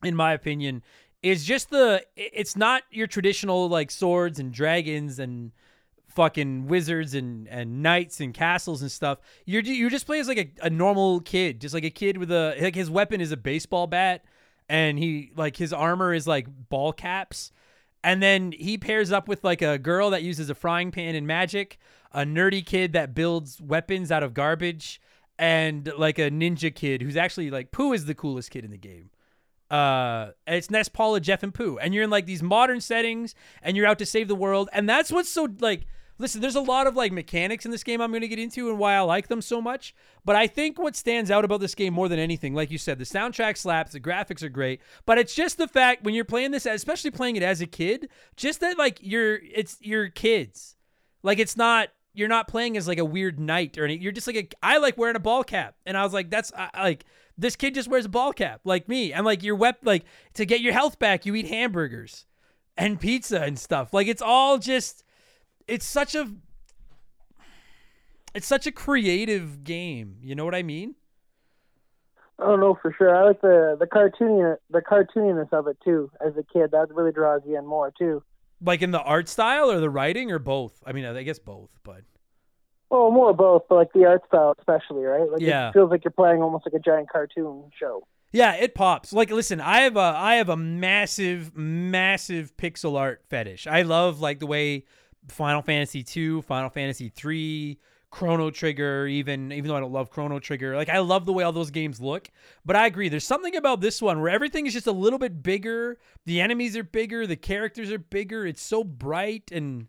in 0.03 0.15
my 0.15 0.33
opinion, 0.33 0.83
is 1.21 1.45
just 1.45 1.69
the 1.69 2.03
it's 2.15 2.55
not 2.55 2.81
your 2.89 3.05
traditional 3.05 3.69
like 3.69 3.91
swords 3.91 4.39
and 4.39 4.51
dragons 4.51 5.19
and 5.19 5.51
fucking 6.07 6.65
wizards 6.65 7.13
and 7.13 7.47
and 7.47 7.83
knights 7.83 8.19
and 8.19 8.33
castles 8.33 8.81
and 8.81 8.91
stuff. 8.91 9.19
You're 9.45 9.61
you 9.61 9.87
just 9.87 10.07
play 10.07 10.19
as 10.19 10.27
like 10.27 10.39
a, 10.39 10.65
a 10.65 10.69
normal 10.71 11.19
kid, 11.19 11.61
just 11.61 11.75
like 11.75 11.85
a 11.85 11.91
kid 11.91 12.17
with 12.17 12.31
a 12.31 12.57
like 12.59 12.73
his 12.73 12.89
weapon 12.89 13.21
is 13.21 13.31
a 13.31 13.37
baseball 13.37 13.85
bat, 13.85 14.25
and 14.67 14.97
he 14.97 15.31
like 15.35 15.57
his 15.57 15.71
armor 15.71 16.11
is 16.11 16.25
like 16.25 16.47
ball 16.69 16.91
caps, 16.91 17.51
and 18.03 18.21
then 18.21 18.51
he 18.51 18.77
pairs 18.77 19.11
up 19.11 19.27
with 19.27 19.43
like 19.43 19.61
a 19.61 19.77
girl 19.77 20.09
that 20.11 20.23
uses 20.23 20.49
a 20.49 20.55
frying 20.55 20.91
pan 20.91 21.15
and 21.15 21.27
magic, 21.27 21.79
a 22.11 22.21
nerdy 22.21 22.65
kid 22.65 22.93
that 22.93 23.13
builds 23.13 23.61
weapons 23.61 24.11
out 24.11 24.23
of 24.23 24.33
garbage, 24.33 25.01
and 25.37 25.91
like 25.97 26.19
a 26.19 26.29
ninja 26.29 26.73
kid 26.73 27.01
who's 27.01 27.17
actually 27.17 27.49
like 27.49 27.71
Pooh 27.71 27.93
is 27.93 28.05
the 28.05 28.15
coolest 28.15 28.51
kid 28.51 28.65
in 28.65 28.71
the 28.71 28.77
game 28.77 29.09
uh 29.71 30.31
it's 30.47 30.71
Ness 30.71 30.89
Paula, 30.89 31.19
Jeff 31.19 31.43
and 31.43 31.53
Pooh. 31.53 31.77
And 31.77 31.93
you're 31.93 32.03
in 32.03 32.09
like 32.09 32.25
these 32.25 32.41
modern 32.41 32.81
settings 32.81 33.35
and 33.61 33.77
you're 33.77 33.85
out 33.85 33.99
to 33.99 34.05
save 34.05 34.27
the 34.27 34.35
world. 34.35 34.69
And 34.73 34.89
that's 34.89 35.11
what's 35.11 35.29
so 35.29 35.47
like 35.59 35.85
listen, 36.19 36.41
there's 36.41 36.55
a 36.55 36.61
lot 36.61 36.85
of 36.85 36.95
like 36.95 37.11
mechanics 37.11 37.65
in 37.65 37.71
this 37.71 37.83
game 37.83 38.01
I'm 38.01 38.11
gonna 38.11 38.27
get 38.27 38.37
into 38.37 38.69
and 38.69 38.77
why 38.77 38.93
I 38.93 38.99
like 38.99 39.27
them 39.27 39.41
so 39.41 39.61
much. 39.61 39.95
But 40.23 40.35
I 40.35 40.45
think 40.45 40.77
what 40.77 40.95
stands 40.95 41.31
out 41.31 41.45
about 41.45 41.61
this 41.61 41.73
game 41.73 41.93
more 41.93 42.07
than 42.07 42.19
anything, 42.19 42.53
like 42.53 42.69
you 42.69 42.77
said, 42.77 42.99
the 42.99 43.05
soundtrack 43.05 43.57
slaps, 43.57 43.93
the 43.93 43.99
graphics 43.99 44.43
are 44.43 44.49
great, 44.49 44.81
but 45.05 45.17
it's 45.17 45.33
just 45.33 45.57
the 45.57 45.67
fact 45.67 46.03
when 46.03 46.13
you're 46.13 46.25
playing 46.25 46.51
this, 46.51 46.65
especially 46.67 47.09
playing 47.09 47.37
it 47.37 47.43
as 47.43 47.61
a 47.61 47.65
kid, 47.65 48.09
just 48.35 48.59
that 48.59 48.77
like 48.77 48.99
you're 49.01 49.39
it's 49.41 49.77
your 49.81 50.09
kids. 50.09 50.75
Like 51.23 51.39
it's 51.39 51.57
not 51.57 51.89
you're 52.13 52.27
not 52.27 52.47
playing 52.47 52.75
as 52.75 52.87
like 52.87 52.99
a 52.99 53.05
weird 53.05 53.39
knight 53.39 53.77
or 53.77 53.85
anything. 53.85 54.03
You're 54.03 54.11
just 54.11 54.27
like 54.27 54.35
a, 54.35 54.47
I 54.61 54.77
like 54.77 54.97
wearing 54.97 55.15
a 55.15 55.19
ball 55.19 55.43
cap, 55.43 55.75
and 55.85 55.97
I 55.97 56.03
was 56.03 56.13
like, 56.13 56.29
that's 56.29 56.51
I 56.55 56.69
like 56.83 57.05
this 57.37 57.55
kid 57.55 57.73
just 57.73 57.87
wears 57.87 58.05
a 58.05 58.09
ball 58.09 58.33
cap 58.33 58.61
like 58.65 58.89
me, 58.89 59.13
and 59.13 59.25
like 59.25 59.41
your 59.41 59.55
wep 59.55 59.79
like 59.83 60.03
to 60.33 60.45
get 60.45 60.61
your 60.61 60.73
health 60.73 60.99
back, 60.99 61.25
you 61.25 61.33
eat 61.35 61.47
hamburgers 61.47 62.25
and 62.79 62.99
pizza 62.99 63.41
and 63.41 63.59
stuff. 63.59 63.93
Like 63.93 64.07
it's 64.07 64.21
all 64.21 64.57
just, 64.57 65.03
it's 65.69 65.85
such 65.85 66.15
a, 66.15 66.29
it's 68.33 68.47
such 68.47 68.67
a 68.67 68.71
creative 68.71 69.63
game. 69.63 70.17
You 70.21 70.35
know 70.35 70.45
what 70.45 70.55
I 70.55 70.63
mean? 70.63 70.95
Oh, 72.39 72.43
I 72.45 72.47
don't 72.51 72.59
know 72.61 72.77
for 72.81 72.93
sure. 72.97 73.13
I 73.15 73.23
like 73.27 73.41
the 73.41 73.75
the 73.79 73.85
cartoony 73.85 74.55
the 74.69 74.81
cartooniness 74.81 75.51
of 75.51 75.67
it 75.67 75.77
too. 75.83 76.09
As 76.25 76.33
a 76.37 76.43
kid, 76.43 76.71
that 76.71 76.87
really 76.93 77.11
draws 77.11 77.41
you 77.45 77.57
in 77.57 77.65
more 77.65 77.91
too. 77.97 78.23
Like 78.61 78.81
in 78.81 78.91
the 78.91 79.01
art 79.01 79.27
style 79.29 79.71
or 79.71 79.79
the 79.79 79.89
writing 79.89 80.31
or 80.31 80.39
both. 80.39 80.81
I 80.85 80.91
mean, 80.91 81.05
I 81.05 81.23
guess 81.23 81.39
both, 81.39 81.69
but 81.83 82.01
Well, 82.89 83.11
more 83.11 83.33
both, 83.33 83.63
but 83.69 83.75
like 83.75 83.93
the 83.93 84.05
art 84.05 84.21
style 84.27 84.53
especially, 84.57 85.03
right? 85.03 85.29
Like 85.29 85.41
Yeah. 85.41 85.69
it 85.69 85.73
feels 85.73 85.91
like 85.91 86.03
you're 86.03 86.11
playing 86.11 86.41
almost 86.41 86.65
like 86.65 86.73
a 86.73 86.79
giant 86.79 87.09
cartoon 87.09 87.69
show. 87.77 88.05
Yeah, 88.31 88.53
it 88.53 88.75
pops. 88.75 89.11
Like, 89.11 89.31
listen, 89.31 89.59
I 89.59 89.81
have 89.81 89.97
a 89.97 90.13
I 90.15 90.35
have 90.35 90.49
a 90.49 90.57
massive, 90.57 91.57
massive 91.57 92.55
pixel 92.57 92.97
art 92.97 93.23
fetish. 93.29 93.65
I 93.67 93.81
love 93.81 94.21
like 94.21 94.39
the 94.39 94.45
way 94.47 94.85
Final 95.31 95.61
Fantasy 95.61 96.03
two, 96.03 96.41
Final 96.43 96.69
Fantasy 96.69 97.09
three, 97.09 97.79
Chrono 98.11 98.49
Trigger, 98.49 99.07
even 99.07 99.51
even 99.51 99.67
though 99.67 99.75
I 99.75 99.79
don't 99.79 99.91
love 99.91 100.09
Chrono 100.09 100.39
Trigger, 100.39 100.75
like 100.75 100.89
I 100.89 100.99
love 100.99 101.25
the 101.25 101.33
way 101.33 101.43
all 101.43 101.51
those 101.51 101.71
games 101.71 102.01
look. 102.01 102.29
But 102.65 102.75
I 102.75 102.87
agree, 102.87 103.09
there's 103.09 103.25
something 103.25 103.55
about 103.55 103.81
this 103.81 104.01
one 104.01 104.19
where 104.21 104.29
everything 104.29 104.65
is 104.65 104.73
just 104.73 104.87
a 104.87 104.91
little 104.91 105.19
bit 105.19 105.43
bigger. 105.43 105.97
The 106.25 106.41
enemies 106.41 106.75
are 106.75 106.83
bigger, 106.83 107.27
the 107.27 107.35
characters 107.35 107.91
are 107.91 107.99
bigger. 107.99 108.45
It's 108.45 108.61
so 108.61 108.83
bright 108.83 109.51
and 109.51 109.87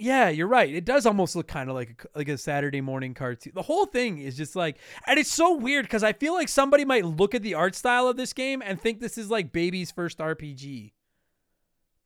yeah, 0.00 0.30
you're 0.30 0.48
right. 0.48 0.72
It 0.74 0.86
does 0.86 1.04
almost 1.04 1.36
look 1.36 1.46
kind 1.46 1.68
of 1.68 1.76
like 1.76 2.06
a, 2.14 2.18
like 2.18 2.28
a 2.28 2.38
Saturday 2.38 2.80
morning 2.80 3.12
cartoon. 3.12 3.52
The 3.54 3.62
whole 3.62 3.84
thing 3.84 4.18
is 4.18 4.36
just 4.36 4.56
like, 4.56 4.78
and 5.06 5.18
it's 5.18 5.30
so 5.30 5.54
weird 5.54 5.84
because 5.84 6.02
I 6.02 6.14
feel 6.14 6.32
like 6.32 6.48
somebody 6.48 6.86
might 6.86 7.04
look 7.04 7.34
at 7.34 7.42
the 7.42 7.54
art 7.54 7.74
style 7.74 8.08
of 8.08 8.16
this 8.16 8.32
game 8.32 8.62
and 8.64 8.80
think 8.80 9.00
this 9.00 9.18
is 9.18 9.30
like 9.30 9.52
baby's 9.52 9.90
first 9.90 10.18
RPG. 10.18 10.92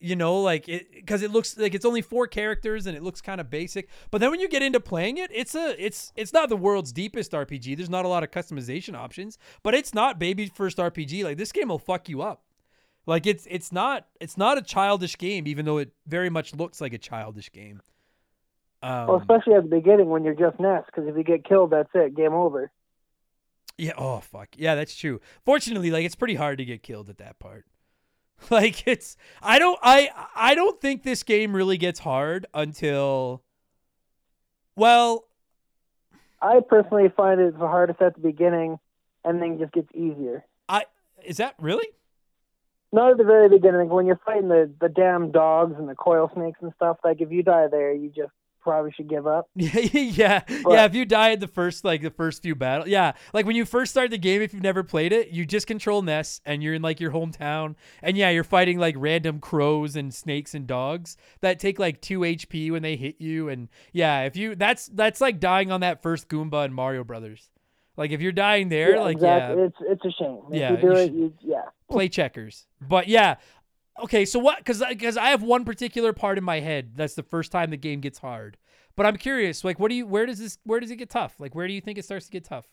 You 0.01 0.17
know, 0.17 0.41
like 0.41 0.69
it 0.69 0.93
because 0.93 1.23
it 1.23 1.31
looks 1.31 1.57
like 1.57 1.75
it's 1.75 1.85
only 1.87 2.03
four 2.03 2.27
characters 2.27 2.87
and 2.87 2.97
it 2.97 3.03
looks 3.03 3.23
kind 3.23 3.41
of 3.41 3.49
basic. 3.49 3.89
But 4.11 4.21
then 4.21 4.31
when 4.31 4.41
you 4.41 4.49
get 4.49 4.61
into 4.61 4.79
playing 4.79 5.17
it, 5.17 5.31
it's 5.33 5.55
a 5.55 5.83
it's 5.83 6.13
it's 6.15 6.33
not 6.33 6.51
the 6.51 6.57
world's 6.57 6.93
deepest 6.93 7.33
RPG. 7.33 7.77
There's 7.77 7.89
not 7.89 8.05
a 8.05 8.09
lot 8.09 8.23
of 8.23 8.31
customization 8.31 8.95
options, 8.95 9.39
but 9.63 9.75
it's 9.75 9.95
not 9.95 10.19
baby 10.19 10.47
first 10.47 10.77
RPG. 10.77 11.25
Like 11.25 11.39
this 11.39 11.53
game 11.53 11.69
will 11.69 11.79
fuck 11.79 12.09
you 12.09 12.21
up. 12.21 12.43
Like 13.07 13.27
it's 13.27 13.47
it's 13.51 13.73
not 13.73 14.07
it's 14.21 14.37
not 14.37 14.59
a 14.59 14.63
childish 14.63 15.17
game, 15.17 15.47
even 15.47 15.65
though 15.65 15.79
it 15.79 15.93
very 16.07 16.29
much 16.31 16.55
looks 16.55 16.81
like 16.81 16.93
a 16.93 16.99
childish 16.99 17.51
game. 17.53 17.81
Um, 18.83 19.07
well, 19.07 19.17
especially 19.17 19.55
at 19.55 19.63
the 19.63 19.69
beginning 19.77 20.11
when 20.11 20.25
you're 20.25 20.35
just 20.35 20.61
Ness, 20.61 20.85
because 20.87 21.09
if 21.09 21.17
you 21.17 21.25
get 21.25 21.45
killed, 21.45 21.71
that's 21.71 21.89
it, 21.95 22.15
game 22.15 22.35
over. 22.35 22.71
yeah. 23.79 23.93
Oh 23.97 24.21
fuck. 24.21 24.49
Yeah, 24.57 24.75
that's 24.75 24.95
true. 24.95 25.21
Fortunately, 25.45 25.91
like 25.91 26.05
it's 26.05 26.15
pretty 26.15 26.35
hard 26.35 26.59
to 26.59 26.65
get 26.65 26.83
killed 26.83 27.09
at 27.09 27.19
that 27.19 27.39
part. 27.39 27.65
Like 28.51 28.87
it's 28.87 29.16
I 29.43 29.59
don't 29.59 29.78
I 29.82 30.11
I 30.37 30.55
don't 30.55 30.78
think 30.78 31.03
this 31.03 31.22
game 31.22 31.57
really 31.57 31.78
gets 31.78 32.01
hard 32.01 32.47
until 32.53 33.43
well 34.76 35.28
I 36.45 36.61
personally 36.61 37.09
find 37.16 37.41
it 37.41 37.59
the 37.59 37.66
hardest 37.66 38.03
at 38.03 38.14
the 38.14 38.20
beginning, 38.20 38.78
and 39.24 39.41
then 39.41 39.59
just 39.59 39.72
gets 39.72 39.89
easier. 39.95 40.45
I 40.68 40.85
is 41.24 41.39
that 41.39 41.55
really? 41.59 41.89
Not 42.93 43.12
at 43.12 43.16
the 43.16 43.24
very 43.24 43.49
beginning. 43.49 43.89
When 43.89 44.05
you're 44.05 44.20
fighting 44.26 44.49
the 44.49 44.70
the 44.78 44.91
damn 44.91 45.32
dogs 45.32 45.74
and 45.78 45.89
the 45.89 45.95
coil 45.95 46.30
snakes 46.35 46.59
and 46.61 46.72
stuff. 46.76 46.99
Like 47.03 47.22
if 47.22 47.32
you 47.32 47.43
die 47.43 47.68
there, 47.70 47.95
you 47.95 48.11
just 48.11 48.32
probably 48.65 48.91
should 48.93 49.09
give 49.09 49.27
up. 49.27 49.49
Yeah, 49.57 49.79
yeah, 49.93 50.43
yeah. 50.49 50.85
If 50.87 50.95
you 50.95 51.05
die 51.05 51.31
in 51.31 51.39
the 51.41 51.47
first, 51.47 51.85
like 51.85 52.03
the 52.03 52.11
first 52.11 52.43
few 52.43 52.55
battles, 52.55 52.89
yeah, 52.89 53.12
like 53.33 53.47
when 53.47 53.55
you 53.55 53.65
first 53.65 53.93
start 53.93 54.11
the 54.11 54.19
game, 54.19 54.43
if 54.43 54.53
you've 54.53 54.62
never 54.62 54.83
played 54.83 55.12
it, 55.12 55.29
you 55.29 55.45
just 55.47 55.67
control 55.67 56.03
Ness, 56.03 56.41
and 56.45 56.62
you're 56.62 56.75
in 56.75 56.83
like 56.83 56.99
your 56.99 57.12
hometown, 57.12 57.77
and 58.03 58.17
yeah, 58.17 58.31
you're 58.31 58.43
fighting 58.45 58.79
like 58.79 58.97
random 58.99 59.39
crows 59.39 59.95
and 59.95 60.12
snakes 60.12 60.55
and 60.55 60.67
dogs 60.67 61.17
that 61.41 61.61
take 61.61 61.79
like 61.79 62.01
two 62.01 62.21
HP 62.25 62.71
when 62.73 62.83
they 62.83 62.97
hit 62.97 63.21
you, 63.21 63.49
and 63.49 63.69
yeah, 63.93 64.23
if 64.23 64.37
you 64.37 64.55
that's 64.57 64.87
that's 64.87 65.21
like 65.21 65.39
dying 65.39 65.71
on 65.71 65.81
that 65.81 66.03
first 66.03 66.29
Goomba 66.29 66.65
in 66.65 66.73
Mario 66.73 67.05
Brothers. 67.05 67.49
Like 67.97 68.11
if 68.11 68.21
you're 68.21 68.33
dying 68.33 68.71
there, 68.71 68.97
yeah, 68.97 69.03
like 69.03 69.17
exactly. 69.17 69.62
yeah, 69.62 69.67
It's 69.69 69.77
it's 69.81 70.05
a 70.05 70.11
shame. 70.23 70.41
If 70.51 70.55
Yeah, 70.59 70.71
you 70.73 70.77
do 70.79 70.87
you 70.89 70.93
it, 70.97 71.12
you 71.12 71.35
yeah. 71.43 71.62
play 71.89 72.09
checkers. 72.09 72.67
But 72.81 73.07
yeah, 73.07 73.37
okay. 74.03 74.25
So 74.25 74.39
what? 74.39 74.59
Because 74.59 74.83
because 74.89 75.17
I 75.17 75.29
have 75.29 75.43
one 75.43 75.65
particular 75.65 76.13
part 76.13 76.39
in 76.39 76.45
my 76.45 76.61
head 76.61 76.93
that's 76.97 77.15
the 77.15 77.23
first 77.23 77.53
time 77.53 77.71
the 77.71 77.77
game 77.77 78.01
gets 78.01 78.19
hard. 78.19 78.57
But 78.97 79.07
I'm 79.07 79.17
curious, 79.17 79.65
like, 79.65 79.81
what 79.81 79.89
do 79.89 79.95
you? 79.97 80.07
Where 80.07 80.27
does 80.27 80.39
this? 80.39 80.59
Where 80.65 80.81
does 80.81 80.91
it 80.91 80.97
get 80.97 81.11
tough? 81.11 81.35
Like, 81.41 81.55
where 81.55 81.67
do 81.67 81.73
you 81.73 81.81
think 81.81 81.99
it 81.99 82.05
starts 82.05 82.27
to 82.27 82.33
get 82.33 82.45
tough? 82.45 82.67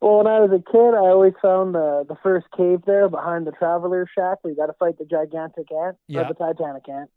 Well, 0.00 0.18
when 0.18 0.26
I 0.26 0.40
was 0.40 0.50
a 0.50 0.58
kid, 0.70 0.94
I 0.94 1.08
always 1.10 1.32
found 1.40 1.74
the 1.74 2.04
the 2.08 2.16
first 2.22 2.46
cave 2.56 2.80
there 2.86 3.08
behind 3.08 3.46
the 3.46 3.52
traveler 3.52 4.06
shack 4.12 4.38
where 4.42 4.50
you 4.52 4.56
got 4.56 4.66
to 4.66 4.72
fight 4.74 4.98
the 4.98 5.04
gigantic 5.04 5.70
ant 5.72 5.96
Yeah. 6.08 6.22
or 6.22 6.28
the 6.28 6.34
Titanic 6.34 6.88
ant. 6.88 7.10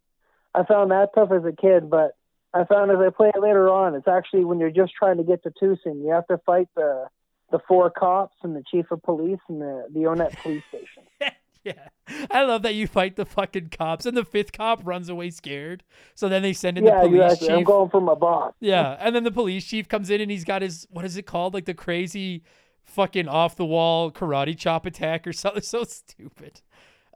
I 0.54 0.64
found 0.64 0.90
that 0.92 1.10
tough 1.14 1.30
as 1.32 1.44
a 1.44 1.52
kid, 1.52 1.90
but 1.90 2.12
I 2.54 2.64
found 2.64 2.90
as 2.90 2.98
I 2.98 3.10
play 3.10 3.30
it 3.34 3.40
later 3.40 3.68
on, 3.68 3.94
it's 3.94 4.08
actually 4.08 4.44
when 4.44 4.60
you're 4.60 4.70
just 4.70 4.94
trying 4.94 5.16
to 5.18 5.24
get 5.24 5.42
to 5.42 5.50
Twoson, 5.50 6.02
you 6.02 6.10
have 6.12 6.26
to 6.28 6.38
fight 6.46 6.68
the 6.76 7.08
the 7.50 7.58
four 7.68 7.90
cops 7.90 8.36
and 8.42 8.54
the 8.56 8.62
chief 8.70 8.86
of 8.92 9.02
police 9.02 9.40
and 9.48 9.60
the 9.60 9.88
the 9.92 10.00
Onett 10.00 10.36
police 10.42 10.62
station. 10.68 11.02
Yeah. 12.08 12.26
I 12.30 12.44
love 12.44 12.62
that 12.62 12.74
you 12.76 12.86
fight 12.86 13.16
the 13.16 13.24
fucking 13.26 13.70
cops 13.70 14.06
and 14.06 14.16
the 14.16 14.24
fifth 14.24 14.52
cop 14.52 14.80
runs 14.84 15.08
away 15.08 15.30
scared. 15.30 15.82
So 16.14 16.28
then 16.28 16.42
they 16.42 16.52
send 16.52 16.78
in 16.78 16.84
the 16.84 16.90
Yeah, 16.90 17.00
police 17.00 17.32
exactly. 17.32 17.54
I'm 17.54 17.64
going 17.64 17.90
for 17.90 18.00
my 18.00 18.14
boss. 18.14 18.54
Yeah. 18.60 18.96
And 19.00 19.14
then 19.16 19.24
the 19.24 19.32
police 19.32 19.64
chief 19.66 19.88
comes 19.88 20.08
in 20.10 20.20
and 20.20 20.30
he's 20.30 20.44
got 20.44 20.62
his 20.62 20.86
what 20.90 21.04
is 21.04 21.16
it 21.16 21.22
called? 21.26 21.54
Like 21.54 21.64
the 21.64 21.74
crazy 21.74 22.44
fucking 22.84 23.26
off 23.26 23.56
the 23.56 23.64
wall 23.64 24.12
karate 24.12 24.56
chop 24.56 24.86
attack 24.86 25.26
or 25.26 25.32
something. 25.32 25.62
So 25.66 25.82
stupid. 25.84 26.60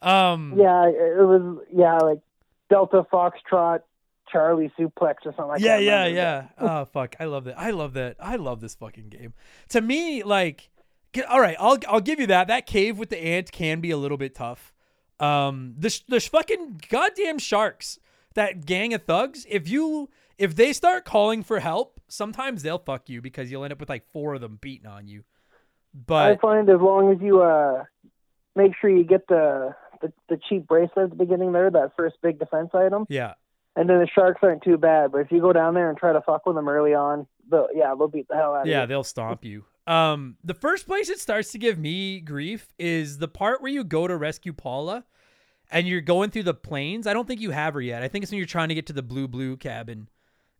Um 0.02 0.54
Yeah, 0.58 0.88
it 0.88 1.24
was 1.24 1.64
yeah 1.72 1.98
like 1.98 2.18
Delta 2.68 3.06
Foxtrot 3.12 3.82
Charlie 4.30 4.72
Suplex 4.78 5.14
or 5.24 5.32
something 5.36 5.46
like 5.48 5.60
yeah, 5.60 5.76
that. 5.76 5.82
yeah, 5.84 6.06
yeah. 6.06 6.12
Yeah. 6.12 6.44
oh 6.58 6.84
fuck, 6.86 7.14
I 7.20 7.24
love 7.24 7.44
that. 7.44 7.58
I 7.58 7.70
love 7.70 7.92
that. 7.94 8.16
I 8.18 8.36
love 8.36 8.60
this 8.60 8.74
fucking 8.74 9.08
game. 9.08 9.34
To 9.70 9.80
me, 9.80 10.22
like, 10.22 10.70
all 11.28 11.40
right, 11.40 11.56
I'll 11.58 11.78
I'll 11.88 12.00
give 12.00 12.20
you 12.20 12.26
that. 12.28 12.48
That 12.48 12.66
cave 12.66 12.98
with 12.98 13.10
the 13.10 13.18
ant 13.18 13.52
can 13.52 13.80
be 13.80 13.90
a 13.90 13.96
little 13.96 14.18
bit 14.18 14.34
tough. 14.34 14.72
Um, 15.18 15.74
the 15.76 16.00
the 16.08 16.20
fucking 16.20 16.82
goddamn 16.88 17.38
sharks, 17.38 17.98
that 18.34 18.64
gang 18.64 18.94
of 18.94 19.04
thugs. 19.04 19.46
If 19.48 19.68
you 19.68 20.08
if 20.38 20.56
they 20.56 20.72
start 20.72 21.04
calling 21.04 21.42
for 21.42 21.60
help, 21.60 22.00
sometimes 22.08 22.62
they'll 22.62 22.78
fuck 22.78 23.08
you 23.08 23.20
because 23.20 23.50
you'll 23.50 23.64
end 23.64 23.72
up 23.72 23.80
with 23.80 23.88
like 23.88 24.06
four 24.06 24.34
of 24.34 24.40
them 24.40 24.58
beating 24.60 24.86
on 24.86 25.06
you. 25.06 25.24
But 25.94 26.32
I 26.32 26.36
find 26.36 26.68
as 26.70 26.80
long 26.80 27.12
as 27.12 27.20
you 27.20 27.42
uh 27.42 27.84
make 28.56 28.72
sure 28.80 28.88
you 28.88 29.04
get 29.04 29.26
the 29.28 29.74
the, 30.00 30.12
the 30.28 30.38
cheap 30.48 30.66
bracelet 30.66 31.04
at 31.04 31.10
the 31.10 31.16
beginning 31.16 31.52
there, 31.52 31.70
that 31.70 31.92
first 31.96 32.16
big 32.22 32.38
defense 32.38 32.70
item, 32.72 33.06
yeah, 33.08 33.34
and 33.76 33.90
then 33.90 33.98
the 33.98 34.08
sharks 34.14 34.40
aren't 34.42 34.62
too 34.62 34.78
bad. 34.78 35.12
But 35.12 35.18
if 35.18 35.32
you 35.32 35.40
go 35.40 35.52
down 35.52 35.74
there 35.74 35.90
and 35.90 35.98
try 35.98 36.12
to 36.12 36.22
fuck 36.22 36.46
with 36.46 36.56
them 36.56 36.68
early 36.68 36.94
on, 36.94 37.26
they'll 37.50 37.68
yeah 37.74 37.94
they'll 37.98 38.08
beat 38.08 38.28
the 38.28 38.36
hell 38.36 38.54
out 38.54 38.62
of 38.62 38.66
you. 38.66 38.72
Yeah, 38.72 38.86
they'll 38.86 39.04
stomp 39.04 39.44
you. 39.44 39.64
Um, 39.90 40.36
the 40.44 40.54
first 40.54 40.86
place 40.86 41.08
it 41.08 41.18
starts 41.18 41.50
to 41.52 41.58
give 41.58 41.78
me 41.78 42.20
grief 42.20 42.72
is 42.78 43.18
the 43.18 43.28
part 43.28 43.60
where 43.60 43.72
you 43.72 43.82
go 43.82 44.06
to 44.06 44.16
rescue 44.16 44.52
Paula, 44.52 45.04
and 45.70 45.88
you're 45.88 46.00
going 46.00 46.30
through 46.30 46.44
the 46.44 46.54
plains. 46.54 47.06
I 47.06 47.12
don't 47.12 47.26
think 47.26 47.40
you 47.40 47.50
have 47.50 47.74
her 47.74 47.80
yet. 47.80 48.02
I 48.02 48.08
think 48.08 48.22
it's 48.22 48.30
when 48.30 48.38
you're 48.38 48.46
trying 48.46 48.68
to 48.68 48.74
get 48.74 48.86
to 48.86 48.92
the 48.92 49.02
blue 49.02 49.26
blue 49.26 49.56
cabin, 49.56 50.08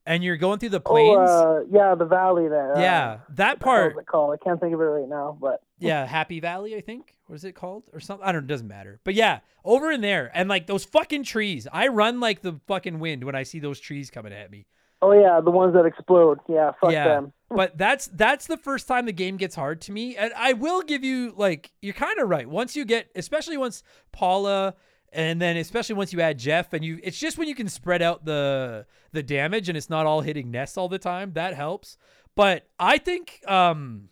and 0.04 0.24
you're 0.24 0.36
going 0.36 0.58
through 0.58 0.70
the 0.70 0.80
plains. 0.80 1.28
Oh, 1.30 1.58
uh, 1.58 1.64
yeah, 1.70 1.94
the 1.94 2.06
valley 2.06 2.48
there. 2.48 2.76
uh, 2.76 2.80
yeah, 2.80 3.18
that 3.30 3.60
part. 3.60 3.92
hell's 3.92 4.02
it 4.02 4.06
called? 4.06 4.34
I 4.34 4.44
can't 4.44 4.60
think 4.60 4.74
of 4.74 4.80
it 4.80 4.84
right 4.84 5.08
now, 5.08 5.38
but 5.40 5.60
Yeah, 5.80 6.06
Happy 6.06 6.40
Valley, 6.40 6.76
I 6.76 6.80
think. 6.80 7.14
What 7.26 7.36
is 7.36 7.44
it 7.44 7.54
called? 7.54 7.84
Or 7.92 8.00
something? 8.00 8.26
I 8.26 8.32
don't 8.32 8.42
know. 8.42 8.46
It 8.46 8.48
doesn't 8.48 8.68
matter. 8.68 9.00
But 9.04 9.14
yeah, 9.14 9.40
over 9.64 9.90
in 9.90 10.02
there. 10.02 10.30
And 10.34 10.48
like 10.48 10.66
those 10.66 10.84
fucking 10.84 11.24
trees. 11.24 11.66
I 11.72 11.88
run 11.88 12.20
like 12.20 12.42
the 12.42 12.60
fucking 12.66 12.98
wind 12.98 13.24
when 13.24 13.34
I 13.34 13.44
see 13.44 13.60
those 13.60 13.80
trees 13.80 14.10
coming 14.10 14.32
at 14.32 14.50
me. 14.50 14.66
Oh 15.02 15.12
yeah, 15.12 15.40
the 15.40 15.50
ones 15.50 15.74
that 15.74 15.86
explode. 15.86 16.40
Yeah, 16.48 16.72
fuck 16.80 16.92
yeah. 16.92 17.04
them. 17.04 17.32
but 17.50 17.76
that's 17.76 18.06
that's 18.08 18.46
the 18.46 18.56
first 18.56 18.86
time 18.86 19.06
the 19.06 19.12
game 19.12 19.36
gets 19.36 19.54
hard 19.54 19.80
to 19.82 19.92
me. 19.92 20.16
And 20.16 20.32
I 20.36 20.52
will 20.52 20.82
give 20.82 21.02
you 21.02 21.32
like 21.36 21.72
you're 21.80 21.94
kind 21.94 22.18
of 22.18 22.28
right. 22.28 22.48
Once 22.48 22.76
you 22.76 22.84
get 22.84 23.10
especially 23.14 23.56
once 23.56 23.82
Paula 24.12 24.74
and 25.12 25.40
then 25.40 25.56
especially 25.56 25.96
once 25.96 26.12
you 26.12 26.20
add 26.20 26.38
Jeff 26.38 26.72
and 26.72 26.84
you 26.84 27.00
it's 27.02 27.18
just 27.18 27.38
when 27.38 27.48
you 27.48 27.54
can 27.54 27.68
spread 27.68 28.02
out 28.02 28.24
the 28.24 28.86
the 29.12 29.22
damage 29.22 29.68
and 29.68 29.76
it's 29.76 29.90
not 29.90 30.06
all 30.06 30.20
hitting 30.20 30.50
Ness 30.50 30.76
all 30.76 30.88
the 30.88 30.98
time, 30.98 31.32
that 31.32 31.54
helps. 31.54 31.96
But 32.36 32.68
I 32.78 32.98
think 32.98 33.42
um 33.48 34.10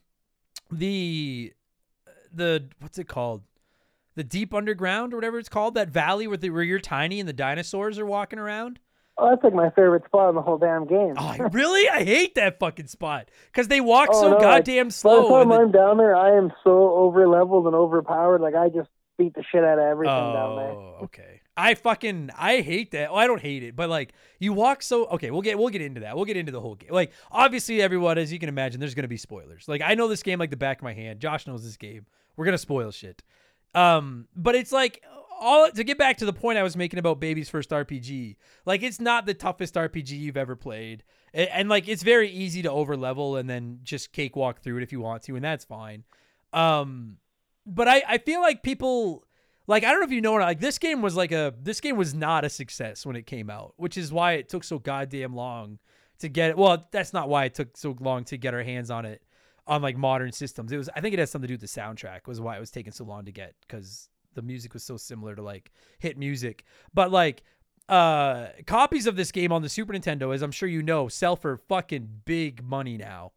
the 0.71 1.53
the 2.33 2.69
what's 2.81 2.99
it 2.99 3.09
called? 3.09 3.43
The 4.15 4.25
deep 4.25 4.53
underground 4.53 5.13
or 5.13 5.17
whatever 5.17 5.39
it's 5.39 5.49
called, 5.49 5.75
that 5.75 5.91
valley 5.91 6.27
where 6.27 6.37
the, 6.37 6.51
where 6.51 6.65
you're 6.65 6.81
tiny 6.81 7.21
and 7.21 7.29
the 7.29 7.33
dinosaurs 7.33 8.01
are 8.01 8.07
walking 8.07 8.41
around. 8.41 8.81
Oh, 9.21 9.31
that's 9.31 9.43
like 9.43 9.53
my 9.55 9.71
favorite 9.71 10.05
spot 10.05 10.29
in 10.29 10.35
the 10.37 10.43
whole 10.43 10.59
damn 10.59 10.87
game. 10.87 11.15
Oh, 11.19 11.27
I- 11.27 11.39
really? 11.53 11.89
I 11.89 12.05
hate 12.05 12.35
that 12.37 12.59
fucking 12.61 12.87
spot 12.87 13.29
because 13.53 13.67
they 13.69 13.81
walk 13.81 14.11
Oh, 14.13 14.21
so 14.23 14.29
no, 14.31 14.35
like, 14.37 14.43
goddamn 14.43 14.87
By 14.87 14.89
the 14.89 14.93
slow. 14.93 15.29
time 15.31 15.51
and 15.51 15.61
I'm 15.63 15.71
down 15.73 15.99
there, 15.99 16.15
I 16.15 16.37
am 16.37 16.53
so 16.63 16.91
over 16.93 17.27
leveled 17.29 17.67
and 17.67 17.75
overpowered. 17.75 18.41
Like 18.41 18.55
I 18.55 18.69
just 18.69 18.89
beat 19.19 19.35
the 19.35 19.43
shit 19.51 19.65
out 19.65 19.79
of 19.79 19.85
everything 19.85 20.15
down 20.15 20.57
there. 20.57 20.71
oh, 20.71 20.99
okay. 21.05 21.41
I 21.57 21.75
fucking 21.75 22.31
I 22.39 22.61
hate 22.61 22.93
that. 22.93 23.11
Oh, 23.11 23.17
I 23.17 23.27
don't 23.27 23.43
hate 23.43 23.65
it, 23.65 23.75
but 23.75 23.91
like 23.91 24.13
you 24.39 24.53
walk 24.53 24.81
so 24.81 25.07
okay. 25.07 25.33
We'll 25.33 25.43
get 25.43 25.59
we'll 25.59 25.71
get 25.71 25.83
into 25.83 26.03
that. 26.03 26.15
We'll 26.15 26.25
get 26.25 26.37
into 26.37 26.53
the 26.53 26.61
whole 26.61 26.77
game. 26.77 26.91
Like 26.93 27.11
obviously, 27.33 27.83
everyone, 27.83 28.17
as 28.19 28.33
you 28.33 28.39
can 28.39 28.49
imagine, 28.49 28.79
there's 28.79 28.95
gonna 28.95 29.09
be 29.09 29.17
spoilers. 29.17 29.67
Like 29.67 29.83
I 29.85 29.95
know 29.95 30.07
this 30.07 30.23
game 30.23 30.39
like 30.39 30.51
the 30.51 30.57
back 30.57 30.79
of 30.79 30.85
my 30.85 30.93
hand. 30.93 31.19
Josh 31.19 31.49
knows 31.49 31.65
this 31.65 31.77
game. 31.77 32.07
We're 32.37 32.45
gonna 32.45 32.59
spoil 32.59 32.93
shit. 32.93 33.25
Um, 33.75 34.29
but 34.37 34.55
it's 34.55 34.71
like 34.71 35.03
all 35.41 35.71
to 35.71 35.85
get 35.85 35.99
back 35.99 36.19
to 36.19 36.27
the 36.27 36.33
point 36.33 36.59
I 36.59 36.63
was 36.63 36.77
making 36.77 36.99
about 36.99 37.21
Baby's 37.21 37.49
first 37.49 37.71
RPG. 37.71 38.37
Like 38.67 38.83
it's 38.83 39.01
not 39.01 39.27
the 39.27 39.35
toughest 39.35 39.75
RPG 39.75 40.11
you've 40.11 40.37
ever 40.37 40.57
played, 40.57 41.05
and, 41.33 41.49
and 41.51 41.69
like 41.69 41.89
it's 41.89 42.03
very 42.03 42.31
easy 42.31 42.63
to 42.63 42.71
over 42.71 42.97
level 42.97 43.37
and 43.37 43.49
then 43.49 43.81
just 43.83 44.13
cakewalk 44.13 44.61
through 44.63 44.79
it 44.79 44.83
if 44.83 44.93
you 44.93 45.01
want 45.01 45.23
to, 45.25 45.37
and 45.37 45.45
that's 45.45 45.65
fine. 45.65 46.05
Um, 46.53 47.19
but 47.67 47.89
I 47.89 48.03
I 48.09 48.19
feel 48.19 48.41
like 48.41 48.63
people 48.63 49.25
like 49.69 49.85
I 49.85 49.91
don't 49.91 50.01
know 50.01 50.07
if 50.07 50.13
you 50.13 50.21
know 50.21 50.33
or 50.33 50.41
not, 50.41 50.47
like 50.47 50.61
this 50.61 50.79
game 50.79 51.03
was 51.03 51.15
like 51.15 51.31
a 51.31 51.55
this 51.63 51.81
game 51.81 51.97
was 51.97 52.15
not 52.15 52.45
a 52.45 52.49
success 52.49 53.07
when 53.07 53.17
it 53.17 53.27
came 53.27 53.51
out, 53.51 53.75
which 53.77 53.97
is 53.97 54.13
why 54.13 54.33
it 54.33 54.49
took 54.49 54.65
so 54.65 54.79
goddamn 54.79 55.35
long 55.35 55.79
to 56.21 56.29
get 56.29 56.51
it. 56.51 56.59
Well, 56.59 56.89
that's 56.91 57.13
not 57.13 57.29
why 57.29 57.45
it 57.45 57.55
took 57.55 57.77
so 57.77 57.95
long 58.01 58.25
to 58.25 58.39
get 58.39 58.55
our 58.55 58.63
hands 58.63 58.91
on 58.91 59.05
it 59.05 59.23
on 59.67 59.83
like 59.83 59.97
modern 59.97 60.33
systems. 60.33 60.73
It 60.73 60.79
was 60.79 60.89
I 60.97 61.01
think 61.01 61.13
it 61.13 61.19
has 61.19 61.31
something 61.31 61.47
to 61.47 61.57
do 61.57 61.61
with 61.63 61.73
the 61.73 61.81
soundtrack 61.81 62.27
was 62.27 62.41
why 62.41 62.57
it 62.57 62.61
was 62.61 62.71
taking 62.71 62.93
so 62.93 63.05
long 63.05 63.27
to 63.27 63.33
get 63.33 63.55
because 63.61 64.09
the 64.39 64.47
music 64.47 64.73
was 64.73 64.85
so 64.85 64.97
similar 64.97 65.35
to 65.35 65.43
like 65.43 65.71
hit 65.99 66.17
music. 66.17 66.65
But 66.95 67.11
like 67.11 67.43
uh 67.89 68.49
copies 68.67 69.07
of 69.07 69.17
this 69.17 69.33
game 69.33 69.51
on 69.53 69.63
the 69.63 69.69
Super 69.69 69.93
Nintendo, 69.93 70.35
as 70.35 70.43
I'm 70.43 70.53
sure 70.53 70.69
you 70.69 70.83
know, 70.83 71.09
sell 71.09 71.37
for 71.37 71.57
fucking 71.57 72.21
big 72.25 72.63
money 72.63 72.97
now. 72.97 73.33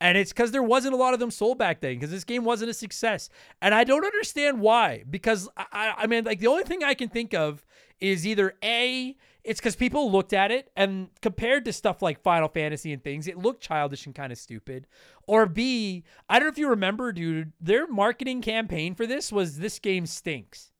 And 0.00 0.18
it's 0.18 0.32
because 0.32 0.50
there 0.52 0.62
wasn't 0.62 0.94
a 0.94 0.98
lot 0.98 1.14
of 1.14 1.20
them 1.20 1.30
sold 1.30 1.58
back 1.58 1.80
then 1.80 1.94
because 1.94 2.10
this 2.10 2.24
game 2.24 2.44
wasn't 2.44 2.70
a 2.70 2.74
success. 2.74 3.30
And 3.62 3.74
I 3.74 3.84
don't 3.84 4.04
understand 4.04 4.60
why. 4.60 5.04
Because 5.08 5.48
I, 5.56 5.64
I, 5.72 5.94
I 5.98 6.06
mean, 6.06 6.24
like 6.24 6.38
the 6.38 6.48
only 6.48 6.64
thing 6.64 6.84
I 6.84 6.94
can 6.94 7.08
think 7.08 7.32
of 7.32 7.64
is 7.98 8.26
either 8.26 8.54
A, 8.62 9.16
it's 9.46 9.60
because 9.60 9.76
people 9.76 10.10
looked 10.10 10.32
at 10.32 10.50
it 10.50 10.70
and 10.76 11.08
compared 11.22 11.64
to 11.66 11.72
stuff 11.72 12.02
like 12.02 12.20
Final 12.20 12.48
Fantasy 12.48 12.92
and 12.92 13.02
things, 13.02 13.28
it 13.28 13.38
looked 13.38 13.62
childish 13.62 14.04
and 14.04 14.14
kind 14.14 14.32
of 14.32 14.38
stupid. 14.38 14.86
Or 15.26 15.46
B, 15.46 16.04
I 16.28 16.38
don't 16.38 16.46
know 16.46 16.52
if 16.52 16.58
you 16.58 16.68
remember, 16.68 17.12
dude, 17.12 17.52
their 17.60 17.86
marketing 17.86 18.42
campaign 18.42 18.94
for 18.94 19.06
this 19.06 19.30
was 19.30 19.58
this 19.58 19.78
game 19.78 20.04
stinks. 20.04 20.72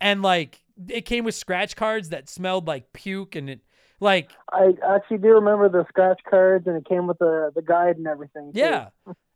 And 0.00 0.22
like 0.22 0.64
it 0.88 1.02
came 1.02 1.24
with 1.24 1.34
scratch 1.34 1.74
cards 1.74 2.10
that 2.10 2.28
smelled 2.28 2.68
like 2.68 2.92
puke 2.92 3.34
and 3.34 3.50
it 3.50 3.60
like 4.00 4.30
I 4.52 4.72
actually 4.86 5.18
do 5.18 5.28
remember 5.28 5.68
the 5.68 5.84
scratch 5.88 6.20
cards, 6.28 6.66
and 6.66 6.76
it 6.76 6.84
came 6.84 7.06
with 7.06 7.18
the 7.18 7.50
the 7.54 7.62
guide 7.62 7.96
and 7.96 8.06
everything. 8.06 8.52
too. 8.52 8.60
Yeah. 8.60 8.88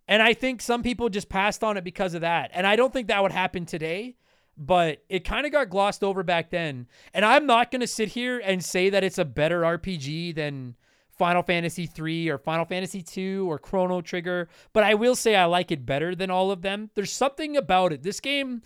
And 0.07 0.23
I 0.23 0.35
think 0.35 0.63
some 0.63 0.83
people 0.83 1.09
just 1.09 1.29
passed 1.29 1.63
on 1.63 1.77
it 1.77 1.85
because 1.85 2.15
of 2.15 2.23
that. 2.23 2.51
And 2.55 2.67
I 2.67 2.77
don't 2.77 2.93
think 2.93 3.09
that 3.09 3.23
would 3.23 3.33
happen 3.33 3.67
today, 3.67 4.17
but 4.59 5.05
it 5.09 5.25
kind 5.25 5.47
of 5.47 5.53
got 5.53 5.71
glossed 5.71 6.03
over 6.03 6.23
back 6.23 6.51
then. 6.51 6.89
And 7.15 7.25
I'm 7.25 7.47
not 7.47 7.71
going 7.71 7.81
to 7.81 7.87
sit 7.87 8.09
here 8.09 8.41
and 8.45 8.65
say 8.65 8.91
that 8.91 9.05
it's 9.05 9.19
a 9.19 9.25
better 9.25 9.63
RPG 9.63 10.35
than 10.35 10.77
Final 11.11 11.43
Fantasy 11.43 11.87
3 11.87 12.29
or 12.29 12.39
Final 12.39 12.65
Fantasy 12.65 13.03
2 13.03 13.51
or 13.51 13.59
Chrono 13.59 14.01
Trigger, 14.01 14.49
but 14.73 14.85
I 14.85 14.95
will 14.95 15.15
say 15.15 15.35
I 15.35 15.47
like 15.47 15.71
it 15.71 15.87
better 15.87 16.15
than 16.15 16.31
all 16.31 16.51
of 16.51 16.63
them. 16.63 16.91
There's 16.95 17.13
something 17.13 17.57
about 17.57 17.93
it. 17.93 18.03
This 18.03 18.21
game 18.21 18.63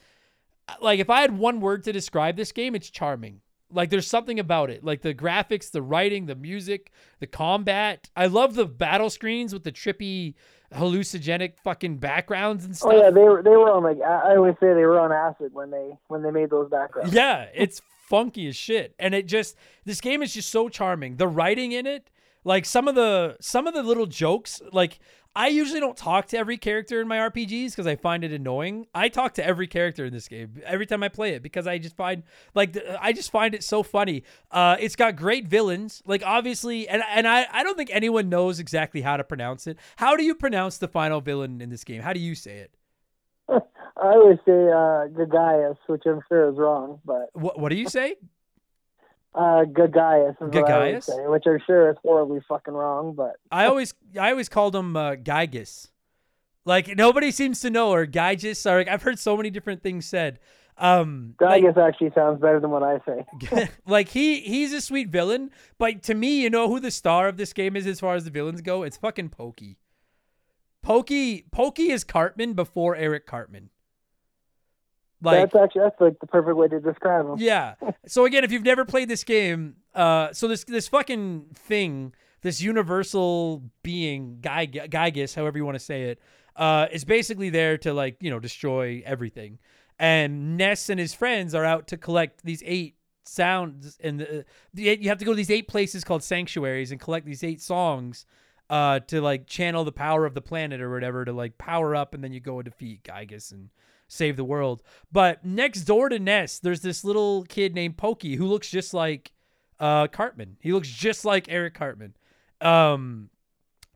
like 0.80 1.01
if 1.01 1.11
I 1.11 1.20
had 1.20 1.36
one 1.36 1.61
word 1.61 1.84
to 1.84 1.93
describe 1.93 2.36
this 2.36 2.53
game, 2.53 2.74
it's 2.74 2.90
charming. 2.90 3.40
Like 3.70 3.90
there's 3.90 4.07
something 4.07 4.38
about 4.38 4.70
it. 4.70 4.84
Like 4.84 5.03
the 5.03 5.14
graphics, 5.14 5.70
the 5.70 5.82
writing, 5.82 6.26
the 6.26 6.34
music, 6.34 6.93
the 7.20 7.26
combat. 7.26 8.11
I 8.14 8.26
love 8.26 8.55
the 8.55 8.66
battle 8.66 9.11
screens 9.11 9.53
with 9.53 9.64
the 9.64 9.72
trippy 9.72 10.34
hallucinogenic 10.75 11.59
fucking 11.62 11.99
backgrounds 11.99 12.64
and 12.64 12.77
stuff. 12.77 12.93
Oh 12.93 12.97
yeah, 12.97 13.11
they 13.11 13.23
were 13.23 13.43
they 13.43 13.51
were 13.51 13.70
on 13.70 13.83
like 13.83 14.01
I 14.01 14.33
I 14.33 14.37
always 14.37 14.55
say 14.61 14.75
they 14.75 14.85
were 14.85 14.99
on 14.99 15.12
acid 15.12 15.53
when 15.53 15.70
they 15.70 15.97
when 16.09 16.23
they 16.23 16.31
made 16.31 16.51
those 16.51 16.70
backgrounds. 16.70 17.14
Yeah, 17.14 17.47
it's 17.55 17.83
funky 18.09 18.47
as 18.47 18.57
shit. 18.57 18.95
And 18.99 19.14
it 19.14 19.27
just 19.27 19.57
this 19.85 20.01
game 20.01 20.23
is 20.23 20.35
just 20.35 20.51
so 20.51 20.68
charming. 20.68 21.16
The 21.16 21.29
writing 21.29 21.73
in 21.73 21.87
it, 21.87 22.11
like 22.45 22.64
some 22.66 22.89
of 22.89 22.95
the 22.95 23.37
some 23.41 23.66
of 23.66 23.75
the 23.75 23.83
little 23.83 24.07
jokes, 24.07 24.61
like 24.73 24.99
I 25.35 25.49
usually 25.49 25.80
don't 25.80 25.97
talk 25.97 26.26
to 26.28 26.39
every 26.39 26.59
character 26.59 27.01
in 27.01 27.09
my 27.09 27.16
RPGs 27.16 27.70
because 27.70 27.87
I 27.87 27.97
find 27.97 28.22
it 28.22 28.33
annoying. 28.33 28.87
I 28.95 29.09
talk 29.09 29.35
to 29.35 29.45
every 29.45 29.66
character 29.66 30.05
in 30.05 30.12
this 30.12 30.28
game 30.28 30.61
every 30.64 30.85
time 30.85 31.03
I 31.03 31.09
play 31.09 31.33
it 31.33 31.43
because 31.43 31.66
I 31.66 31.78
just 31.78 31.97
find 31.97 32.22
like 32.55 32.74
the, 32.74 33.03
I 33.03 33.12
just 33.12 33.30
find 33.30 33.55
it 33.55 33.64
so 33.64 33.83
funny. 33.83 34.24
Uh, 34.51 34.76
it's 34.78 34.95
got 34.95 35.16
great 35.16 35.47
villains, 35.47 36.03
like 36.05 36.22
obviously, 36.24 36.87
and 36.87 37.03
and 37.09 37.26
I 37.26 37.47
I 37.51 37.62
don't 37.62 37.76
think 37.76 37.91
anyone 37.93 38.28
knows 38.28 38.61
exactly 38.61 39.01
how 39.01 39.16
to 39.16 39.24
pronounce 39.24 39.66
it. 39.66 39.78
How 39.97 40.16
do 40.16 40.22
you 40.22 40.35
pronounce 40.35 40.76
the 40.76 40.89
final 40.89 41.22
villain 41.22 41.62
in 41.62 41.70
this 41.70 41.85
game? 41.85 42.03
How 42.03 42.12
do 42.12 42.20
you 42.20 42.35
say 42.35 42.59
it? 42.59 42.70
I 43.49 44.09
always 44.09 44.39
say 44.45 44.53
uh, 44.53 45.09
Gagaius, 45.09 45.76
which 45.87 46.03
I'm 46.07 46.20
sure 46.28 46.51
is 46.51 46.59
wrong, 46.59 47.01
but 47.07 47.30
What 47.33 47.59
what 47.59 47.70
do 47.70 47.76
you 47.76 47.89
say? 47.89 48.16
Uh, 49.35 49.64
Gagaius 49.64 50.30
is 50.33 50.37
what 50.41 50.57
I 50.57 50.93
Gagaius? 50.93 51.05
say, 51.05 51.26
which 51.26 51.45
I'm 51.47 51.59
sure 51.66 51.91
is 51.91 51.97
horribly 52.03 52.41
fucking 52.49 52.74
wrong. 52.74 53.14
But 53.14 53.37
I 53.51 53.66
always 53.66 53.95
I 54.20 54.30
always 54.30 54.49
called 54.49 54.76
him 54.76 54.97
uh, 54.97 55.12
Gygus. 55.16 55.89
Like 56.64 56.97
nobody 56.97 57.30
seems 57.30 57.61
to 57.61 57.70
know 57.70 57.91
or 57.93 58.07
Gygus 58.07 58.70
or 58.70 58.89
I've 58.91 59.03
heard 59.03 59.18
so 59.18 59.37
many 59.37 59.51
different 59.51 59.83
things 59.83 60.07
said. 60.07 60.39
Um 60.78 61.35
like, 61.41 61.64
actually 61.64 62.12
sounds 62.14 62.41
better 62.41 62.59
than 62.59 62.70
what 62.70 62.83
I 62.83 62.99
say. 63.07 63.68
like 63.87 64.09
he 64.09 64.41
he's 64.41 64.72
a 64.72 64.80
sweet 64.80 65.09
villain, 65.09 65.51
but 65.78 66.03
to 66.05 66.14
me, 66.14 66.41
you 66.41 66.51
know 66.51 66.68
who 66.68 66.80
the 66.80 66.91
star 66.91 67.28
of 67.28 67.37
this 67.37 67.53
game 67.53 67.76
is 67.76 67.87
as 67.87 68.01
far 68.01 68.14
as 68.14 68.24
the 68.24 68.30
villains 68.30 68.62
go? 68.62 68.83
It's 68.83 68.97
fucking 68.97 69.30
Pokey. 69.30 69.78
Pokey 70.83 71.47
Pokey 71.53 71.91
is 71.91 72.05
Cartman 72.05 72.55
before 72.55 72.97
Eric 72.97 73.26
Cartman. 73.26 73.70
Like 75.23 75.53
that's 75.53 75.64
actually 75.64 75.83
that's 75.83 76.01
like 76.01 76.18
the 76.20 76.27
perfect 76.27 76.57
way 76.57 76.68
to 76.68 76.81
describe 76.81 77.27
them. 77.27 77.37
yeah. 77.39 77.75
So 78.07 78.25
again, 78.25 78.43
if 78.43 78.51
you've 78.51 78.64
never 78.64 78.85
played 78.85 79.09
this 79.09 79.23
game, 79.23 79.77
uh, 79.95 80.33
so 80.33 80.49
this 80.49 80.64
this 80.64 80.89
fucking 80.89 81.47
thing, 81.55 82.12
this 82.43 82.61
universal 82.61 83.62
being, 83.83 84.39
Guy 84.41 84.66
Gygus, 84.66 85.35
however 85.35 85.59
you 85.59 85.64
want 85.64 85.77
to 85.77 85.85
say 85.85 86.05
it, 86.05 86.20
uh, 86.57 86.87
is 86.91 87.05
basically 87.05 87.51
there 87.51 87.79
to 87.79 87.95
like 87.95 88.16
you 88.20 88.31
know 88.31 88.41
destroy 88.41 89.03
everything. 89.07 89.59
And 89.99 90.57
Ness 90.57 90.89
and 90.89 90.99
his 90.99 91.14
friends 91.14 91.55
are 91.55 91.64
out 91.64 91.87
to 91.89 91.97
collect 91.97 92.43
these 92.43 92.62
eight 92.66 92.97
sounds, 93.23 93.99
and 94.03 94.18
the, 94.18 94.45
the 94.75 94.99
you 95.01 95.09
have 95.09 95.18
to 95.18 95.25
go 95.25 95.33
to 95.33 95.37
these 95.37 95.51
eight 95.51 95.68
places 95.68 96.03
called 96.03 96.25
sanctuaries 96.25 96.91
and 96.91 97.01
collect 97.01 97.27
these 97.27 97.45
eight 97.45 97.61
songs. 97.61 98.27
Uh, 98.70 99.01
to 99.01 99.20
like 99.20 99.47
channel 99.47 99.85
the 99.85 99.93
power 99.93 100.25
of 100.25 100.33
the 100.33 100.41
planet 100.41 100.81
or 100.81 100.91
whatever 100.91 101.27
to 101.27 101.33
like 101.33 101.59
power 101.59 101.95
up, 101.95 102.14
and 102.14 102.25
then 102.25 102.33
you 102.33 102.41
go 102.41 102.59
and 102.59 102.64
defeat 102.64 103.05
Gygus 103.05 103.53
and 103.53 103.68
save 104.13 104.37
the 104.37 104.45
world. 104.45 104.83
But 105.11 105.45
next 105.45 105.83
door 105.83 106.09
to 106.11 106.19
Ness, 106.19 106.59
there's 106.59 106.83
this 106.83 107.03
little 107.05 107.45
kid 107.45 107.75
named 107.75 107.97
Pokey 107.97 108.37
who 108.37 108.47
looks 108.47 108.69
just 108.71 108.93
like 108.93 109.33
uh, 109.81 110.07
Cartman. 110.09 110.57
He 110.61 110.73
looks 110.73 110.89
just 110.89 111.25
like 111.25 111.47
Eric 111.49 111.75
Cartman, 111.75 112.15
um, 112.61 113.31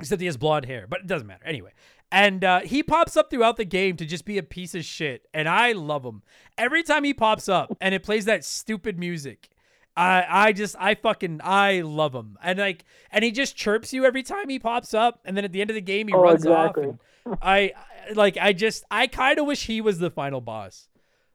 except 0.01 0.21
he 0.21 0.27
has 0.27 0.37
blonde 0.37 0.65
hair. 0.67 0.87
But 0.89 1.01
it 1.01 1.07
doesn't 1.07 1.27
matter 1.27 1.45
anyway. 1.45 1.73
And 2.11 2.45
uh, 2.45 2.61
he 2.61 2.83
pops 2.83 3.17
up 3.17 3.31
throughout 3.31 3.57
the 3.57 3.65
game 3.65 3.97
to 3.97 4.07
just 4.07 4.25
be 4.25 4.39
a 4.39 4.43
piece 4.43 4.75
of 4.75 4.85
shit, 4.85 5.27
and 5.35 5.49
I 5.49 5.73
love 5.73 6.05
him. 6.05 6.23
Every 6.57 6.83
time 6.85 7.03
he 7.05 7.13
pops 7.13 7.49
up 7.49 7.77
and 7.81 7.95
it 7.95 8.03
plays 8.05 8.25
that 8.27 8.45
stupid 8.45 8.97
music, 8.99 9.49
I 9.97 10.25
I 10.29 10.53
just 10.53 10.77
I 10.79 10.95
fucking 10.95 11.41
I 11.43 11.81
love 11.81 12.15
him. 12.15 12.39
And 12.43 12.59
like 12.61 12.85
and 13.11 13.25
he 13.25 13.33
just 13.33 13.57
chirps 13.57 13.93
you 13.93 14.05
every 14.05 14.23
time 14.23 14.49
he 14.49 14.59
pops 14.61 14.95
up 14.95 15.21
and 15.25 15.37
then 15.37 15.45
at 15.45 15.51
the 15.53 15.61
end 15.61 15.71
of 15.71 15.75
the 15.75 15.81
game 15.81 16.07
he 16.09 16.15
Oh, 16.15 16.21
runs 16.23 16.45
exactly. 16.45 16.87
off. 17.27 17.39
I- 17.43 17.73
like 18.15 18.37
I 18.39 18.53
just 18.53 18.85
I 18.91 19.07
kind 19.07 19.39
of 19.39 19.47
wish 19.47 19.67
he 19.67 19.81
was 19.81 19.99
the 19.99 20.11
final 20.11 20.41
boss. 20.41 20.89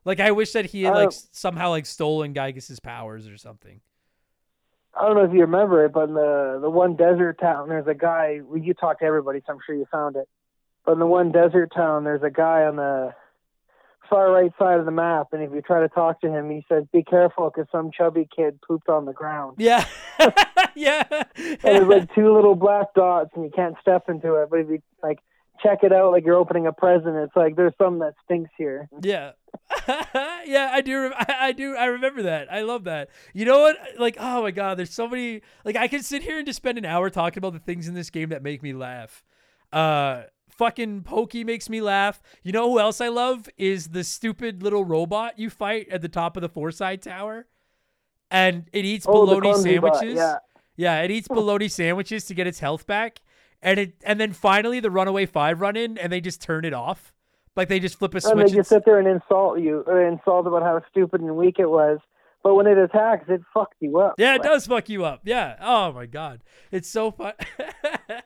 Like 0.06 0.20
I 0.20 0.32
wish 0.32 0.54
that 0.54 0.66
he 0.66 0.84
had 0.84 0.96
like 0.96 1.10
Oh. 1.10 1.18
somehow 1.32 1.70
like 1.70 1.86
stolen 1.86 2.34
Gygas's 2.34 2.80
powers 2.80 3.28
or 3.28 3.38
something. 3.38 3.82
I 5.00 5.06
don't 5.08 5.16
know 5.16 5.24
if 5.24 5.32
you 5.34 5.42
remember 5.42 5.86
it, 5.86 5.94
but 5.94 6.10
in 6.10 6.16
the 6.16 6.60
the 6.62 6.70
one 6.70 6.96
desert 6.96 7.40
town, 7.40 7.70
there's 7.70 7.88
a 7.88 7.94
guy. 7.94 8.42
Well, 8.44 8.58
you 8.58 8.74
talk 8.74 9.00
to 9.00 9.06
everybody, 9.06 9.40
so 9.46 9.54
I'm 9.54 9.60
sure 9.66 9.76
you 9.76 9.86
found 9.92 10.16
it. 10.16 10.28
But 10.86 10.94
in 10.94 11.00
the 11.00 11.06
one 11.06 11.32
desert 11.32 11.72
town, 11.76 12.04
there's 12.04 12.24
a 12.24 12.30
guy 12.32 12.64
on 12.64 12.76
the 12.76 13.14
far 14.10 14.32
right 14.32 14.52
side 14.60 14.80
of 14.80 14.86
the 14.86 14.92
map, 14.92 15.28
and 15.32 15.42
if 15.42 15.52
you 15.54 15.62
try 15.62 15.80
to 15.80 15.88
talk 15.88 16.20
to 16.22 16.30
him, 16.30 16.50
he 16.50 16.66
says, 16.68 16.84
"Be 16.92 17.04
careful, 17.04 17.50
because 17.50 17.72
some 17.72 17.92
chubby 17.92 18.28
kid 18.36 18.60
pooped 18.68 18.90
on 18.90 19.06
the 19.06 19.14
ground." 19.14 19.56
Yeah. 19.60 19.86
yeah. 20.76 21.04
And 21.38 21.60
there's 21.62 21.88
like 21.88 22.14
two 22.14 22.34
little 22.34 22.56
black 22.56 22.94
dots, 22.94 23.30
and 23.36 23.46
you 23.46 23.52
can't 23.52 23.76
step 23.80 24.10
into 24.10 24.36
it. 24.42 24.50
But 24.50 24.60
if 24.62 24.70
you 24.70 24.82
like 25.02 25.20
check 25.64 25.80
it 25.84 25.92
out, 25.94 26.12
like 26.12 26.26
you're 26.26 26.36
opening 26.36 26.68
a 26.68 26.72
present, 26.74 27.16
it's 27.16 27.36
like 27.36 27.56
there's 27.56 27.74
something 27.78 28.00
that 28.00 28.14
stinks 28.24 28.50
here. 28.58 28.90
Yeah. 29.02 29.32
yeah, 30.46 30.70
I 30.74 30.82
do. 30.82 31.12
I, 31.16 31.36
I 31.40 31.52
do. 31.52 31.76
I 31.76 31.86
remember 31.86 32.24
that. 32.24 32.52
I 32.52 32.62
love 32.62 32.86
that. 32.86 33.10
You 33.34 33.46
know 33.46 33.60
what? 33.60 33.78
Like, 34.00 34.18
oh 34.20 34.42
my 34.44 34.52
god, 34.52 34.78
there's 34.78 34.94
so 34.94 35.08
many. 35.08 35.42
Like, 35.66 35.76
I 35.76 35.88
could 35.88 36.06
sit 36.06 36.24
here 36.24 36.38
and 36.38 36.46
just 36.46 36.58
spend 36.58 36.78
an 36.78 36.86
hour 36.86 37.10
talking 37.10 37.38
about 37.40 37.54
the 37.54 37.60
things 37.60 37.88
in 37.88 37.94
this 37.94 38.10
game 38.10 38.30
that 38.30 38.44
make 38.44 38.62
me 38.64 38.74
laugh. 38.74 39.24
Uh, 39.74 40.24
fucking 40.50 41.04
Pokey 41.04 41.44
makes 41.44 41.70
me 41.70 41.82
laugh. 41.82 42.22
You 42.44 42.52
know 42.52 42.70
who 42.70 42.80
else 42.80 43.02
I 43.02 43.08
love 43.10 43.50
is 43.58 43.90
the 43.90 44.04
stupid 44.04 44.62
little 44.64 44.86
robot 44.86 45.38
you 45.40 45.50
fight 45.50 45.88
at 45.90 46.02
the 46.02 46.10
top 46.10 46.38
of 46.38 46.42
the 46.42 46.50
Fourside 46.50 47.02
Tower, 47.02 47.48
and 48.30 48.70
it 48.74 48.86
eats 48.86 49.06
Oh, 49.08 49.26
bologna 49.26 49.54
sandwiches. 49.56 50.16
yeah. 50.16 50.38
Yeah, 50.78 51.02
it 51.02 51.12
eats 51.12 51.28
bologna 51.28 51.68
sandwiches 51.68 52.26
to 52.26 52.34
get 52.34 52.48
its 52.48 52.60
health 52.60 52.88
back, 52.88 53.22
and 53.62 53.80
it 53.80 53.94
and 54.04 54.20
then 54.20 54.34
finally 54.34 54.80
the 54.80 54.92
Runaway 54.92 55.26
Five 55.26 55.62
run 55.62 55.76
in 55.76 55.98
and 55.98 56.12
they 56.12 56.22
just 56.22 56.42
turn 56.42 56.66
it 56.66 56.74
off. 56.74 57.14
Like 57.56 57.68
they 57.68 57.80
just 57.80 58.00
flip 58.00 58.16
a 58.16 58.22
switch. 58.22 58.32
And 58.32 58.42
they 58.42 58.56
just 58.56 58.70
sit 58.70 58.86
there 58.86 58.98
and 59.00 59.08
insult 59.08 59.60
you, 59.60 59.84
or 59.86 60.02
insult 60.06 60.48
about 60.48 60.64
how 60.64 60.82
stupid 60.90 61.22
and 61.22 61.36
weak 61.36 61.58
it 61.60 61.70
was. 61.70 62.00
But 62.44 62.56
when 62.56 62.66
it 62.66 62.78
attacks, 62.78 63.26
it 63.30 63.42
fucks 63.56 63.68
you 63.80 64.00
up. 64.00 64.16
Yeah, 64.18 64.34
it 64.34 64.40
Like, 64.40 64.50
does 64.50 64.66
fuck 64.66 64.90
you 64.90 65.06
up. 65.06 65.22
Yeah. 65.26 65.58
Oh 65.62 65.92
my 65.92 66.06
god, 66.08 66.42
it's 66.72 66.90
so 66.90 67.12
fun. 67.12 67.34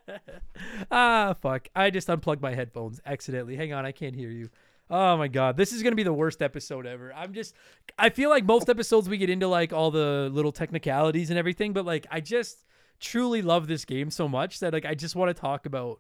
ah, 0.92 1.36
fuck! 1.42 1.68
I 1.76 1.90
just 1.90 2.10
unplugged 2.10 2.42
my 2.42 2.54
headphones 2.54 3.02
accidentally. 3.06 3.56
Hang 3.56 3.74
on, 3.74 3.86
I 3.86 3.92
can't 3.92 4.16
hear 4.16 4.30
you. 4.30 4.50
Oh 4.90 5.18
my 5.18 5.28
god, 5.28 5.58
this 5.58 5.74
is 5.74 5.82
gonna 5.84 5.96
be 5.96 6.04
the 6.04 6.14
worst 6.14 6.42
episode 6.42 6.86
ever. 6.86 7.12
I'm 7.14 7.34
just, 7.34 7.56
I 7.98 8.10
feel 8.10 8.30
like 8.30 8.46
most 8.46 8.70
episodes 8.70 9.10
we 9.10 9.18
get 9.18 9.30
into 9.30 9.48
like 9.48 9.74
all 9.74 9.90
the 9.92 10.30
little 10.32 10.52
technicalities 10.52 11.30
and 11.32 11.40
everything, 11.40 11.74
but 11.74 11.86
like 11.86 12.06
I 12.12 12.20
just 12.22 12.64
truly 13.00 13.42
love 13.42 13.68
this 13.68 13.86
game 13.86 14.10
so 14.10 14.28
much 14.28 14.60
that 14.60 14.74
like 14.74 14.86
I 14.86 14.96
just 14.96 15.16
want 15.16 15.36
to 15.36 15.40
talk 15.40 15.66
about 15.66 16.00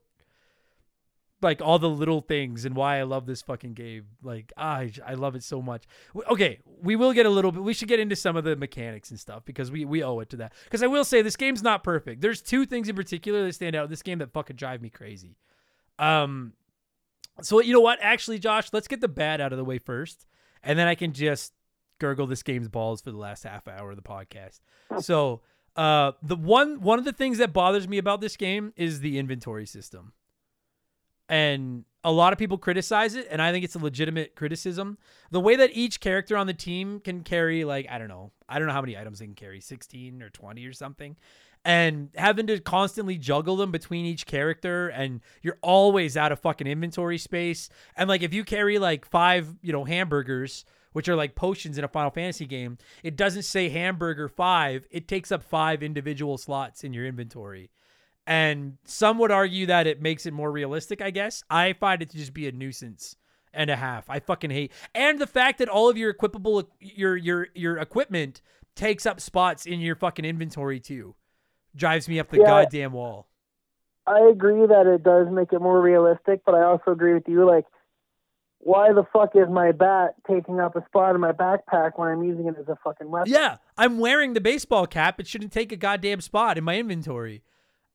like 1.41 1.61
all 1.61 1.77
the 1.79 1.89
little 1.89 2.21
things 2.21 2.65
and 2.65 2.75
why 2.75 2.97
I 2.97 3.03
love 3.03 3.25
this 3.25 3.41
fucking 3.41 3.73
game. 3.73 4.05
Like 4.23 4.51
I 4.57 4.91
I 5.05 5.13
love 5.13 5.35
it 5.35 5.43
so 5.43 5.61
much. 5.61 5.85
Okay, 6.29 6.59
we 6.81 6.95
will 6.95 7.13
get 7.13 7.25
a 7.25 7.29
little 7.29 7.51
bit. 7.51 7.63
We 7.63 7.73
should 7.73 7.87
get 7.87 7.99
into 7.99 8.15
some 8.15 8.35
of 8.35 8.43
the 8.43 8.55
mechanics 8.55 9.11
and 9.11 9.19
stuff 9.19 9.43
because 9.45 9.71
we 9.71 9.85
we 9.85 10.03
owe 10.03 10.19
it 10.19 10.29
to 10.31 10.37
that. 10.37 10.53
Because 10.63 10.83
I 10.83 10.87
will 10.87 11.05
say 11.05 11.21
this 11.21 11.35
game's 11.35 11.63
not 11.63 11.83
perfect. 11.83 12.21
There's 12.21 12.41
two 12.41 12.65
things 12.65 12.89
in 12.89 12.95
particular 12.95 13.45
that 13.45 13.53
stand 13.53 13.75
out 13.75 13.89
this 13.89 14.01
game 14.01 14.19
that 14.19 14.33
fucking 14.33 14.55
drive 14.55 14.81
me 14.81 14.89
crazy. 14.89 15.37
Um, 15.99 16.53
so 17.41 17.61
you 17.61 17.73
know 17.73 17.81
what? 17.81 17.99
Actually, 18.01 18.39
Josh, 18.39 18.69
let's 18.73 18.87
get 18.87 19.01
the 19.01 19.07
bad 19.07 19.41
out 19.41 19.51
of 19.51 19.57
the 19.57 19.65
way 19.65 19.77
first, 19.77 20.25
and 20.63 20.79
then 20.79 20.87
I 20.87 20.95
can 20.95 21.13
just 21.13 21.53
gurgle 21.99 22.27
this 22.27 22.43
game's 22.43 22.67
balls 22.67 23.01
for 23.01 23.11
the 23.11 23.17
last 23.17 23.43
half 23.43 23.67
hour 23.67 23.91
of 23.91 23.95
the 23.95 24.03
podcast. 24.03 24.59
So, 24.99 25.41
uh, 25.75 26.13
the 26.21 26.35
one 26.35 26.81
one 26.81 26.99
of 26.99 27.05
the 27.05 27.13
things 27.13 27.37
that 27.39 27.53
bothers 27.53 27.87
me 27.87 27.97
about 27.97 28.21
this 28.21 28.37
game 28.37 28.73
is 28.75 29.01
the 29.01 29.17
inventory 29.19 29.65
system. 29.65 30.13
And 31.27 31.85
a 32.03 32.11
lot 32.11 32.31
of 32.31 32.39
people 32.39 32.59
criticize 32.59 33.15
it 33.15 33.27
and 33.31 33.41
i 33.41 33.51
think 33.51 33.65
it's 33.65 33.73
a 33.73 33.79
legitimate 33.79 34.35
criticism. 34.35 34.97
The 35.31 35.39
way 35.39 35.55
that 35.55 35.71
each 35.73 35.99
character 35.99 36.37
on 36.37 36.47
the 36.47 36.53
team 36.53 36.99
can 36.99 37.23
carry 37.23 37.65
like 37.65 37.87
i 37.89 37.97
don't 37.97 38.07
know 38.07 38.31
i 38.47 38.59
don't 38.59 38.67
know 38.67 38.73
how 38.73 38.81
many 38.81 38.95
items 38.97 39.19
they 39.19 39.25
can 39.25 39.33
carry 39.33 39.59
16 39.59 40.21
or 40.21 40.29
20 40.29 40.65
or 40.65 40.73
something. 40.73 41.17
And 41.67 42.09
having 42.15 42.45
to 42.45 42.59
constantly 42.59 43.17
juggle 43.17 43.55
them 43.55 43.71
between 43.71 44.05
each 44.05 44.27
character 44.27 44.89
and 44.89 45.19
you're 45.41 45.57
always 45.63 46.15
out 46.15 46.31
of 46.31 46.39
fucking 46.39 46.67
inventory 46.67 47.17
space. 47.17 47.69
And 47.97 48.07
like 48.07 48.21
if 48.21 48.35
you 48.35 48.43
carry 48.43 48.77
like 48.77 49.03
five 49.03 49.55
you 49.63 49.73
know 49.73 49.83
hamburgers 49.83 50.63
which 50.95 51.09
are 51.09 51.15
like 51.15 51.35
potions 51.35 51.77
in 51.77 51.83
a 51.83 51.87
final 51.89 52.09
fantasy 52.09 52.45
game 52.45 52.77
it 53.03 53.17
doesn't 53.17 53.43
say 53.43 53.67
hamburger 53.67 54.29
5 54.29 54.87
it 54.89 55.07
takes 55.07 55.31
up 55.31 55.43
5 55.43 55.83
individual 55.83 56.37
slots 56.37 56.83
in 56.83 56.93
your 56.93 57.05
inventory 57.05 57.69
and 58.27 58.77
some 58.85 59.17
would 59.19 59.31
argue 59.31 59.65
that 59.67 59.85
it 59.85 60.01
makes 60.01 60.25
it 60.25 60.33
more 60.33 60.51
realistic, 60.51 61.01
I 61.01 61.11
guess. 61.11 61.43
I 61.49 61.73
find 61.73 62.01
it 62.01 62.09
to 62.09 62.17
just 62.17 62.33
be 62.33 62.47
a 62.47 62.51
nuisance 62.51 63.17
and 63.53 63.69
a 63.69 63.75
half. 63.75 64.09
I 64.09 64.19
fucking 64.19 64.49
hate. 64.49 64.71
And 64.93 65.19
the 65.19 65.27
fact 65.27 65.59
that 65.59 65.69
all 65.69 65.89
of 65.89 65.97
your 65.97 66.13
equipable 66.13 66.65
your 66.79 67.15
your 67.15 67.47
your 67.53 67.77
equipment 67.77 68.41
takes 68.75 69.05
up 69.05 69.21
spots 69.21 69.65
in 69.65 69.79
your 69.79 69.95
fucking 69.95 70.25
inventory 70.25 70.79
too. 70.79 71.15
Drives 71.75 72.09
me 72.09 72.19
up 72.19 72.29
the 72.29 72.39
Yeah. 72.39 72.45
goddamn 72.45 72.93
wall. 72.93 73.27
I 74.07 74.21
agree 74.21 74.65
that 74.65 74.87
it 74.87 75.03
does 75.03 75.27
make 75.31 75.53
it 75.53 75.61
more 75.61 75.81
realistic, 75.81 76.41
but 76.45 76.55
I 76.55 76.63
also 76.63 76.91
agree 76.91 77.13
with 77.13 77.27
you. 77.27 77.45
Like, 77.45 77.65
why 78.65 78.91
the 78.91 79.03
fuck 79.13 79.35
is 79.35 79.47
my 79.47 79.71
bat 79.71 80.15
taking 80.27 80.59
up 80.59 80.75
a 80.75 80.83
spot 80.87 81.13
in 81.13 81.21
my 81.21 81.31
backpack 81.31 81.91
when 81.97 82.09
I'm 82.09 82.23
using 82.23 82.47
it 82.47 82.55
as 82.59 82.67
a 82.67 82.75
fucking 82.83 83.09
weapon? 83.11 83.31
Yeah, 83.31 83.57
I'm 83.77 83.99
wearing 83.99 84.33
the 84.33 84.41
baseball 84.41 84.87
cap. 84.87 85.19
It 85.19 85.27
shouldn't 85.27 85.51
take 85.51 85.71
a 85.71 85.75
goddamn 85.75 86.19
spot 86.21 86.57
in 86.57 86.63
my 86.63 86.75
inventory. 86.77 87.43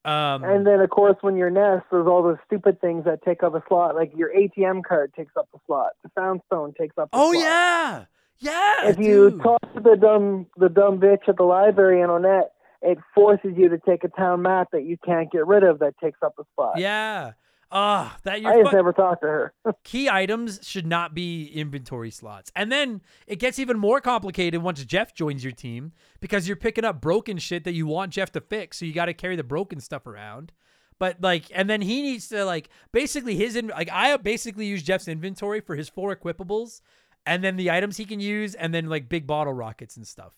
Um 0.05 0.45
And 0.45 0.64
then, 0.66 0.81
of 0.81 0.89
course, 0.91 1.16
when 1.23 1.37
you're 1.37 1.51
Ness, 1.51 1.83
there's 1.91 2.07
all 2.07 2.23
those 2.23 2.39
stupid 2.47 2.81
things 2.81 3.05
that 3.05 3.21
take 3.23 3.43
up 3.43 3.55
a 3.55 3.62
slot. 3.68 3.97
Like 3.97 4.12
your 4.16 4.31
ATM 4.33 4.83
card 4.85 5.12
takes 5.14 5.33
up 5.37 5.49
a 5.55 5.59
slot. 5.66 5.91
The 6.05 6.11
Soundstone 6.18 6.75
takes 6.77 6.97
up. 6.97 7.09
A 7.12 7.16
Oh 7.16 7.33
slot. 7.33 7.45
yeah. 7.45 8.05
Yeah. 8.39 8.89
If 8.89 8.99
you 8.99 9.31
dude. 9.33 9.43
talk 9.43 9.61
to 9.75 9.81
the 9.81 9.97
dumb 9.97 10.47
the 10.57 10.68
dumb 10.68 11.01
bitch 11.01 11.29
at 11.29 11.37
the 11.37 11.43
library 11.43 12.01
and 12.01 12.11
Onett, 12.11 12.45
it 12.81 12.97
forces 13.14 13.53
you 13.57 13.68
to 13.68 13.79
take 13.79 14.05
a 14.05 14.09
town 14.09 14.41
map 14.43 14.68
that 14.73 14.85
you 14.85 14.97
can't 15.05 15.31
get 15.31 15.47
rid 15.47 15.64
of 15.64 15.81
that 15.81 15.99
takes 16.03 16.21
up 16.25 16.33
a 16.39 16.45
spot. 16.53 16.79
Yeah. 16.79 17.33
Ah, 17.73 18.16
that 18.25 18.41
you're 18.41 18.53
just 18.53 18.64
fuck- 18.64 18.73
never 18.73 18.93
talked 18.93 19.23
to 19.23 19.29
her. 19.29 19.55
key 19.85 20.09
items 20.09 20.59
should 20.62 20.87
not 20.87 21.14
be 21.14 21.47
inventory 21.55 22.11
slots. 22.11 22.51
And 22.57 22.71
then 22.73 23.01
it 23.27 23.37
gets 23.37 23.59
even 23.59 23.79
more 23.79 24.01
complicated 24.01 24.62
once 24.62 24.85
Jeff 24.85 25.14
joins 25.14 25.45
your 25.45 25.53
team 25.53 25.93
because 26.21 26.49
you're 26.49 26.57
picking 26.57 26.85
up 26.85 27.01
broken 27.01 27.39
shit 27.39 27.64
that 27.64 27.73
you 27.75 27.87
want 27.87 28.12
Jeff 28.12 28.33
to 28.33 28.41
fix. 28.41 28.79
So 28.79 28.85
you 28.87 28.93
got 28.93 29.05
to 29.07 29.14
carry 29.14 29.37
the 29.37 29.45
broken 29.45 29.79
stuff 29.81 30.07
around. 30.07 30.53
But 30.99 31.21
like, 31.21 31.45
and 31.55 31.71
then 31.71 31.81
he 31.81 32.03
needs 32.03 32.29
to 32.29 32.45
like 32.45 32.68
basically 32.93 33.37
his 33.37 33.55
in 33.57 33.68
like 33.68 33.89
I 33.91 34.16
basically 34.16 34.66
use 34.66 34.83
Jeff's 34.83 35.09
inventory 35.09 35.61
for 35.61 35.77
his 35.77 35.89
four 35.89 36.14
equippables, 36.14 36.81
and 37.25 37.43
then 37.45 37.57
the 37.57 37.71
items 37.71 37.97
he 37.97 38.05
can 38.05 38.21
use, 38.21 38.55
and 38.55 38.75
then 38.75 38.87
like 38.89 39.09
big 39.09 39.27
bottle 39.27 39.53
rockets 39.55 39.97
and 39.97 40.07
stuff. 40.07 40.33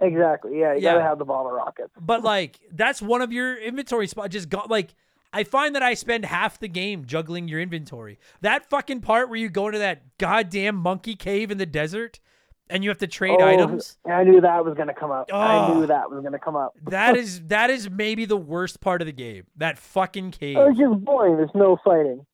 exactly. 0.00 0.58
Yeah, 0.58 0.74
you 0.74 0.80
Yeah. 0.82 0.92
gotta 0.94 1.04
have 1.04 1.18
the 1.18 1.24
bottle 1.24 1.52
rockets. 1.52 1.92
But 2.00 2.22
like 2.24 2.58
that's 2.72 3.00
one 3.00 3.22
of 3.22 3.32
your 3.32 3.56
inventory 3.56 4.06
spots. 4.06 4.32
Just 4.32 4.48
got 4.48 4.68
like 4.68 4.94
I 5.32 5.44
find 5.44 5.74
that 5.74 5.82
I 5.82 5.94
spend 5.94 6.24
half 6.24 6.58
the 6.58 6.68
game 6.68 7.04
juggling 7.06 7.48
your 7.48 7.60
inventory. 7.60 8.18
That 8.42 8.68
fucking 8.68 9.00
part 9.00 9.28
where 9.28 9.38
you 9.38 9.48
go 9.48 9.66
into 9.66 9.78
that 9.78 10.18
goddamn 10.18 10.76
monkey 10.76 11.14
cave 11.16 11.50
in 11.50 11.58
the 11.58 11.66
desert 11.66 12.20
and 12.68 12.84
you 12.84 12.90
have 12.90 12.98
to 12.98 13.06
trade 13.06 13.38
Oh, 13.40 13.46
items. 13.46 13.98
I 14.06 14.24
knew 14.24 14.40
that 14.40 14.64
was 14.64 14.74
gonna 14.74 14.94
come 14.94 15.10
up. 15.10 15.30
I 15.32 15.68
Oh. 15.68 15.74
knew 15.80 15.86
that 15.86 16.10
was 16.10 16.22
gonna 16.22 16.38
come 16.38 16.56
up. 16.56 16.74
That 16.88 17.16
is 17.22 17.42
that 17.48 17.70
is 17.70 17.90
maybe 17.90 18.24
the 18.24 18.36
worst 18.36 18.80
part 18.80 19.00
of 19.02 19.06
the 19.06 19.12
game. 19.12 19.44
That 19.56 19.78
fucking 19.78 20.32
oh, 20.34 20.38
cave. 20.38 20.56
It 20.56 20.60
was 20.60 20.78
just 20.78 21.04
boring. 21.04 21.36
There's 21.36 21.50
no 21.54 21.78
fighting. 21.84 22.24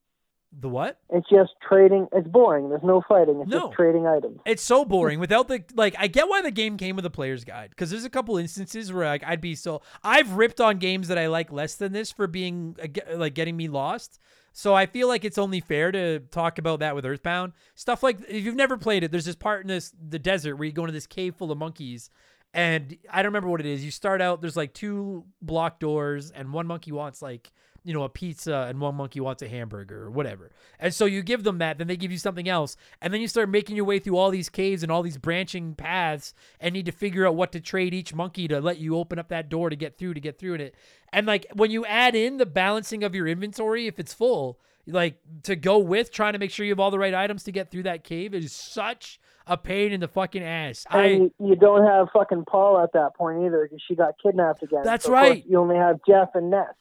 The 0.61 0.69
what? 0.69 0.99
It's 1.11 1.29
just 1.29 1.53
trading. 1.67 2.09
It's 2.13 2.27
boring. 2.27 2.71
There's 2.71 2.83
no 2.83 3.03
fighting. 3.07 3.41
It's 3.41 3.51
No. 3.51 3.67
just 3.67 3.73
trading 3.75 4.07
items. 4.07 4.41
It's 4.47 4.63
so 4.63 4.85
boring 4.85 5.21
without 5.21 5.47
the 5.49 5.63
like. 5.75 5.95
I 5.99 6.07
get 6.07 6.29
why 6.29 6.41
the 6.41 6.51
game 6.51 6.77
came 6.79 6.97
with 6.97 7.05
a 7.05 7.11
player's 7.11 7.45
guide 7.45 7.71
because 7.71 7.91
there's 7.91 8.05
a 8.07 8.11
couple 8.11 8.37
instances 8.39 8.93
where 8.93 9.05
like 9.07 9.23
I'd 9.25 9.41
be 9.43 9.55
so 9.55 9.83
I've 10.03 10.33
ripped 10.33 10.61
on 10.61 10.79
games 10.79 11.09
that 11.09 11.19
I 11.19 11.27
like 11.27 11.53
less 11.53 11.75
than 11.75 11.93
this 11.93 12.11
for 12.11 12.27
being 12.27 12.77
like 13.15 13.35
getting 13.35 13.57
me 13.57 13.69
lost. 13.69 14.19
So 14.55 14.75
I 14.75 14.87
feel 14.87 15.07
like 15.07 15.25
it's 15.25 15.39
only 15.39 15.61
fair 15.61 15.93
to 15.93 16.21
talk 16.21 16.59
about 16.59 16.81
that 16.81 16.95
with 16.97 17.05
Earthbound 17.05 17.53
stuff. 17.75 18.03
Like 18.03 18.19
if 18.29 18.45
you've 18.45 18.57
never 18.57 18.77
played 18.79 19.05
it, 19.05 19.13
there's 19.13 19.27
this 19.27 19.37
part 19.37 19.61
in 19.61 19.69
this 19.69 19.93
the 20.01 20.19
desert 20.19 20.57
where 20.57 20.67
you 20.67 20.73
go 20.73 20.83
into 20.85 20.93
this 20.93 21.07
cave 21.07 21.37
full 21.37 21.53
of 21.53 21.59
monkeys, 21.59 22.11
and 22.55 22.97
I 23.13 23.17
don't 23.23 23.31
remember 23.33 23.51
what 23.51 23.61
it 23.61 23.67
is. 23.67 23.85
You 23.85 23.91
start 23.91 24.23
out 24.23 24.41
there's 24.41 24.57
like 24.57 24.73
two 24.73 25.25
block 25.43 25.79
doors, 25.79 26.31
and 26.31 26.53
one 26.55 26.67
monkey 26.67 26.91
wants 26.91 27.21
like 27.21 27.53
you 27.85 27.95
know 27.95 28.03
a 28.03 28.09
pizza, 28.09 28.67
and 28.69 28.81
one 28.81 28.95
monkey 28.95 29.21
wants 29.21 29.43
a 29.43 29.49
hamburger 29.49 30.05
or 30.05 30.11
whatever. 30.11 30.51
And 30.79 30.93
so 30.93 31.05
you 31.05 31.23
give 31.23 31.45
them 31.45 31.59
that, 31.59 31.79
then 31.79 31.87
they 31.87 31.97
give 31.97 32.13
you 32.13 32.19
something 32.19 32.49
else, 32.49 32.77
and 33.01 33.13
then 33.13 33.21
you 33.21 33.29
start 33.29 33.49
making 33.49 33.77
your 33.77 33.85
way 33.85 33.99
through 33.99 34.17
all 34.17 34.31
these 34.31 34.49
caves 34.49 34.83
and 34.83 34.93
all 34.93 35.03
these 35.03 35.19
branching 35.19 35.75
paths, 35.75 36.35
and 36.61 36.73
need 36.73 36.87
to 36.87 36.93
figure 36.93 37.27
out 37.27 37.35
what 37.35 37.53
to 37.53 37.61
trade 37.61 37.95
each 37.95 38.15
monkey 38.15 38.49
to 38.49 38.61
let 38.61 38.79
you 38.79 38.97
open 38.97 39.19
up 39.19 39.29
that 39.29 39.49
door 39.49 39.71
to 39.71 39.77
get 39.77 39.99
through 39.99 40.15
to 40.15 40.21
get 40.21 40.39
through 40.39 40.55
in 40.55 40.61
it. 40.61 40.75
And 41.13 41.27
like 41.27 41.47
when 41.55 41.71
you 41.71 41.85
add 41.87 42.15
in 42.15 42.37
the 42.37 42.47
balancing 42.47 43.03
of 43.03 43.15
your 43.15 43.27
inventory, 43.27 43.87
if 43.87 43.99
it's 43.99 44.13
full, 44.13 44.59
like 44.87 45.19
to 45.43 45.57
go 45.57 45.79
with 45.79 46.11
trying 46.11 46.33
to 46.33 46.39
make 46.39 46.51
sure 46.51 46.65
you 46.65 46.73
have 46.73 46.81
all 46.81 46.91
the 46.91 46.99
right 46.99 47.15
items 47.15 47.45
to 47.45 47.53
get 47.53 47.71
through 47.71 47.85
that 47.85 48.05
cave 48.05 48.35
is 48.35 48.53
such 48.53 49.21
a 49.47 49.57
pain 49.57 49.93
in 49.93 50.01
the 50.01 50.09
fucking 50.09 50.43
ass. 50.43 50.87
I 50.91 51.05
And 51.05 51.23
you, 51.39 51.49
you 51.49 51.57
don't 51.57 51.85
have 51.87 52.09
fucking 52.13 52.45
Paul 52.47 52.81
at 52.81 52.93
that 52.93 53.15
point 53.15 53.45
either 53.45 53.63
because 53.65 53.83
she 53.87 53.95
got 53.95 54.15
kidnapped 54.23 54.63
again. 54.63 54.83
That's 54.85 55.07
So, 55.07 55.13
right. 55.13 55.45
You 55.49 55.59
only 55.59 55.77
have 55.77 56.01
Jeff 56.07 56.31
and 56.35 56.51
Ness. 56.51 56.75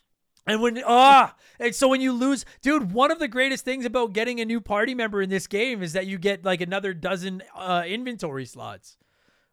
And 0.47 0.61
when 0.61 0.81
ah, 0.85 1.35
and 1.59 1.75
so 1.75 1.89
when 1.89 1.99
you 1.99 2.13
lose, 2.13 2.45
dude, 2.61 2.93
one 2.93 3.11
of 3.11 3.19
the 3.19 3.27
greatest 3.27 3.65
things 3.65 3.85
about 3.85 4.13
getting 4.13 4.39
a 4.39 4.45
new 4.45 4.61
party 4.61 4.95
member 4.95 5.21
in 5.21 5.29
this 5.29 5.45
game 5.45 5.83
is 5.83 5.91
that 5.93 6.07
you 6.07 6.17
get 6.17 6.45
like 6.45 6.61
another 6.61 6.93
dozen 6.93 7.43
uh, 7.53 7.83
inventory 7.85 8.45
slots, 8.45 8.95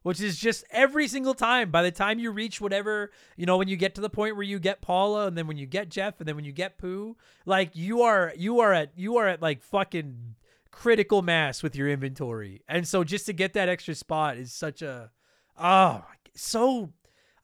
which 0.03 0.21
is 0.21 0.39
just 0.39 0.65
every 0.71 1.09
single 1.09 1.35
time. 1.35 1.73
By 1.73 1.83
the 1.83 1.91
time 1.91 2.21
you 2.21 2.31
reach 2.31 2.61
whatever, 2.61 3.11
you 3.37 3.45
know, 3.45 3.57
when 3.57 3.67
you 3.67 3.77
get 3.77 3.97
to 3.97 4.01
the 4.01 4.09
point 4.09 4.37
where 4.37 4.45
you 4.45 4.61
get 4.61 4.83
Paula, 4.83 5.27
and 5.27 5.37
then 5.37 5.49
when 5.49 5.57
you 5.57 5.67
get 5.67 5.89
Jeff, 5.89 6.21
and 6.21 6.29
then 6.29 6.37
when 6.37 6.45
you 6.45 6.53
get 6.53 6.79
Pooh, 6.79 7.17
like 7.45 7.75
you 7.75 8.03
are 8.03 8.33
you 8.37 8.61
are 8.61 8.73
at 8.73 8.93
you 8.95 9.17
are 9.17 9.27
at 9.27 9.43
like 9.43 9.63
fucking 9.63 10.37
critical 10.71 11.23
mass 11.23 11.61
with 11.61 11.75
your 11.75 11.89
inventory, 11.89 12.63
and 12.69 12.87
so 12.87 13.03
just 13.03 13.27
to 13.27 13.33
get 13.33 13.53
that 13.55 13.69
extra 13.69 13.97
spot 13.97 14.37
is 14.37 14.53
such 14.53 14.81
a 14.81 15.11
oh 15.59 16.05
so 16.37 16.93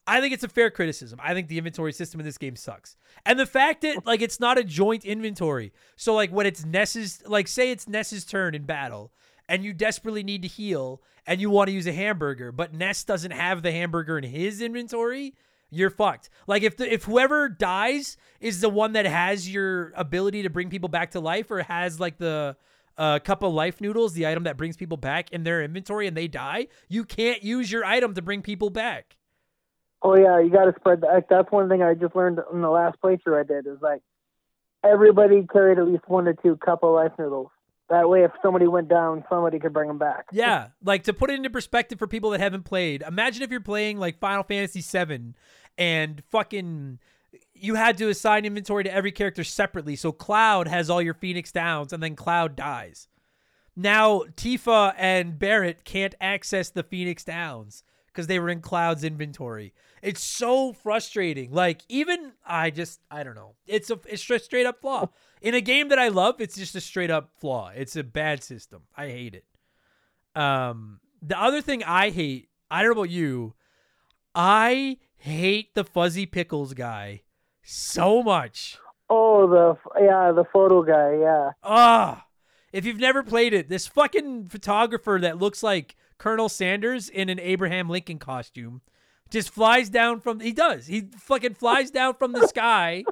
I 0.07 0.19
think 0.19 0.33
it's 0.33 0.43
a 0.43 0.49
fair 0.49 0.71
criticism. 0.71 1.19
I 1.21 1.33
think 1.33 1.47
the 1.47 1.57
inventory 1.57 1.93
system 1.93 2.19
in 2.19 2.25
this 2.25 2.37
game 2.37 2.55
sucks. 2.55 2.97
And 3.25 3.39
the 3.39 3.45
fact 3.45 3.81
that 3.81 4.05
like 4.05 4.21
it's 4.21 4.39
not 4.39 4.57
a 4.57 4.63
joint 4.63 5.05
inventory. 5.05 5.71
So 5.95 6.13
like 6.13 6.31
when 6.31 6.45
it's 6.45 6.65
Ness's 6.65 7.21
like 7.25 7.47
say 7.47 7.71
it's 7.71 7.87
Ness's 7.87 8.25
turn 8.25 8.55
in 8.55 8.63
battle 8.63 9.11
and 9.47 9.63
you 9.63 9.73
desperately 9.73 10.23
need 10.23 10.41
to 10.41 10.47
heal 10.47 11.01
and 11.27 11.39
you 11.39 11.49
want 11.49 11.67
to 11.67 11.73
use 11.73 11.85
a 11.85 11.93
hamburger, 11.93 12.51
but 12.51 12.73
Ness 12.73 13.03
doesn't 13.03 13.31
have 13.31 13.61
the 13.61 13.71
hamburger 13.71 14.17
in 14.17 14.23
his 14.23 14.61
inventory, 14.61 15.35
you're 15.69 15.89
fucked. 15.89 16.29
Like 16.47 16.63
if 16.63 16.77
the 16.77 16.91
if 16.91 17.03
whoever 17.03 17.47
dies 17.47 18.17
is 18.39 18.59
the 18.59 18.69
one 18.69 18.93
that 18.93 19.05
has 19.05 19.51
your 19.51 19.93
ability 19.95 20.43
to 20.43 20.49
bring 20.49 20.69
people 20.69 20.89
back 20.89 21.11
to 21.11 21.19
life 21.19 21.51
or 21.51 21.61
has 21.63 21.99
like 21.99 22.17
the 22.17 22.57
uh, 22.97 23.19
cup 23.19 23.43
of 23.43 23.53
life 23.53 23.79
noodles, 23.79 24.13
the 24.13 24.27
item 24.27 24.43
that 24.43 24.57
brings 24.57 24.77
people 24.77 24.97
back 24.97 25.31
in 25.31 25.43
their 25.43 25.63
inventory 25.63 26.07
and 26.07 26.17
they 26.17 26.27
die, 26.27 26.67
you 26.89 27.05
can't 27.05 27.43
use 27.43 27.71
your 27.71 27.85
item 27.85 28.13
to 28.15 28.21
bring 28.21 28.41
people 28.41 28.69
back. 28.69 29.15
Oh 30.03 30.15
yeah, 30.15 30.39
you 30.39 30.49
got 30.49 30.65
to 30.65 30.73
spread 30.79 31.01
that. 31.01 31.25
That's 31.29 31.51
one 31.51 31.69
thing 31.69 31.83
I 31.83 31.93
just 31.93 32.15
learned 32.15 32.39
in 32.51 32.61
the 32.61 32.69
last 32.69 32.97
playthrough 33.03 33.39
I 33.39 33.43
did 33.43 33.67
is 33.67 33.81
like 33.81 34.01
everybody 34.83 35.45
carried 35.51 35.77
at 35.77 35.87
least 35.87 36.07
one 36.07 36.25
to 36.25 36.33
two 36.33 36.57
cup 36.57 36.83
of 36.83 36.93
life 36.93 37.11
noodles. 37.19 37.49
That 37.89 38.07
way, 38.07 38.23
if 38.23 38.31
somebody 38.41 38.67
went 38.67 38.87
down, 38.87 39.25
somebody 39.29 39.59
could 39.59 39.73
bring 39.73 39.89
them 39.89 39.97
back. 39.97 40.25
Yeah, 40.31 40.67
like 40.83 41.03
to 41.03 41.13
put 41.13 41.29
it 41.29 41.33
into 41.33 41.49
perspective 41.49 41.99
for 41.99 42.07
people 42.07 42.29
that 42.29 42.39
haven't 42.39 42.63
played, 42.63 43.03
imagine 43.05 43.43
if 43.43 43.51
you're 43.51 43.59
playing 43.59 43.97
like 43.97 44.17
Final 44.17 44.43
Fantasy 44.43 44.81
VII 44.81 45.33
and 45.77 46.23
fucking 46.29 46.99
you 47.53 47.75
had 47.75 47.97
to 47.97 48.09
assign 48.09 48.45
inventory 48.45 48.83
to 48.83 48.93
every 48.93 49.11
character 49.11 49.43
separately. 49.43 49.95
So 49.95 50.11
Cloud 50.11 50.67
has 50.67 50.89
all 50.89 51.01
your 51.01 51.13
Phoenix 51.13 51.51
Downs 51.51 51.93
and 51.93 52.01
then 52.01 52.15
Cloud 52.15 52.55
dies. 52.55 53.07
Now 53.75 54.23
Tifa 54.35 54.93
and 54.97 55.37
Barret 55.37 55.83
can't 55.83 56.15
access 56.19 56.69
the 56.69 56.83
Phoenix 56.83 57.23
Downs 57.23 57.83
because 58.07 58.27
they 58.27 58.39
were 58.39 58.49
in 58.49 58.61
Cloud's 58.61 59.03
inventory. 59.03 59.73
It's 60.01 60.23
so 60.23 60.73
frustrating. 60.73 61.51
Like 61.51 61.81
even 61.89 62.33
I 62.45 62.69
just 62.69 62.99
I 63.09 63.23
don't 63.23 63.35
know. 63.35 63.55
It's 63.67 63.89
a 63.89 63.99
it's 64.07 64.23
just 64.23 64.45
straight 64.45 64.65
up 64.65 64.81
flaw. 64.81 65.09
In 65.41 65.53
a 65.55 65.61
game 65.61 65.89
that 65.89 65.99
I 65.99 66.07
love, 66.09 66.39
it's 66.39 66.55
just 66.55 66.75
a 66.75 66.81
straight 66.81 67.11
up 67.11 67.29
flaw. 67.39 67.71
It's 67.75 67.95
a 67.95 68.03
bad 68.03 68.43
system. 68.43 68.83
I 68.95 69.07
hate 69.07 69.35
it. 69.35 69.45
Um 70.39 70.99
the 71.21 71.39
other 71.39 71.61
thing 71.61 71.83
I 71.83 72.09
hate, 72.09 72.49
I 72.69 72.81
don't 72.81 72.95
know 72.95 73.01
about 73.01 73.11
you, 73.11 73.53
I 74.33 74.97
hate 75.17 75.75
the 75.75 75.83
fuzzy 75.83 76.25
pickles 76.25 76.73
guy 76.73 77.21
so 77.63 78.23
much. 78.23 78.77
Oh, 79.09 79.47
the 79.47 80.01
yeah, 80.01 80.31
the 80.31 80.45
photo 80.45 80.81
guy. 80.83 81.17
Yeah, 81.19 81.51
Ah, 81.63 82.25
if 82.71 82.85
you've 82.85 82.99
never 82.99 83.23
played 83.23 83.53
it, 83.53 83.67
this 83.69 83.85
fucking 83.85 84.47
photographer 84.47 85.19
that 85.21 85.37
looks 85.37 85.61
like 85.61 85.95
Colonel 86.17 86.47
Sanders 86.49 87.09
in 87.09 87.27
an 87.29 87.39
Abraham 87.39 87.89
Lincoln 87.89 88.19
costume 88.19 88.81
just 89.31 89.49
flies 89.49 89.89
down 89.89 90.19
from 90.19 90.39
he 90.39 90.51
does. 90.51 90.85
He 90.87 91.09
fucking 91.17 91.55
flies 91.55 91.89
down 91.89 92.15
from 92.15 92.33
the 92.33 92.47
sky 92.47 93.03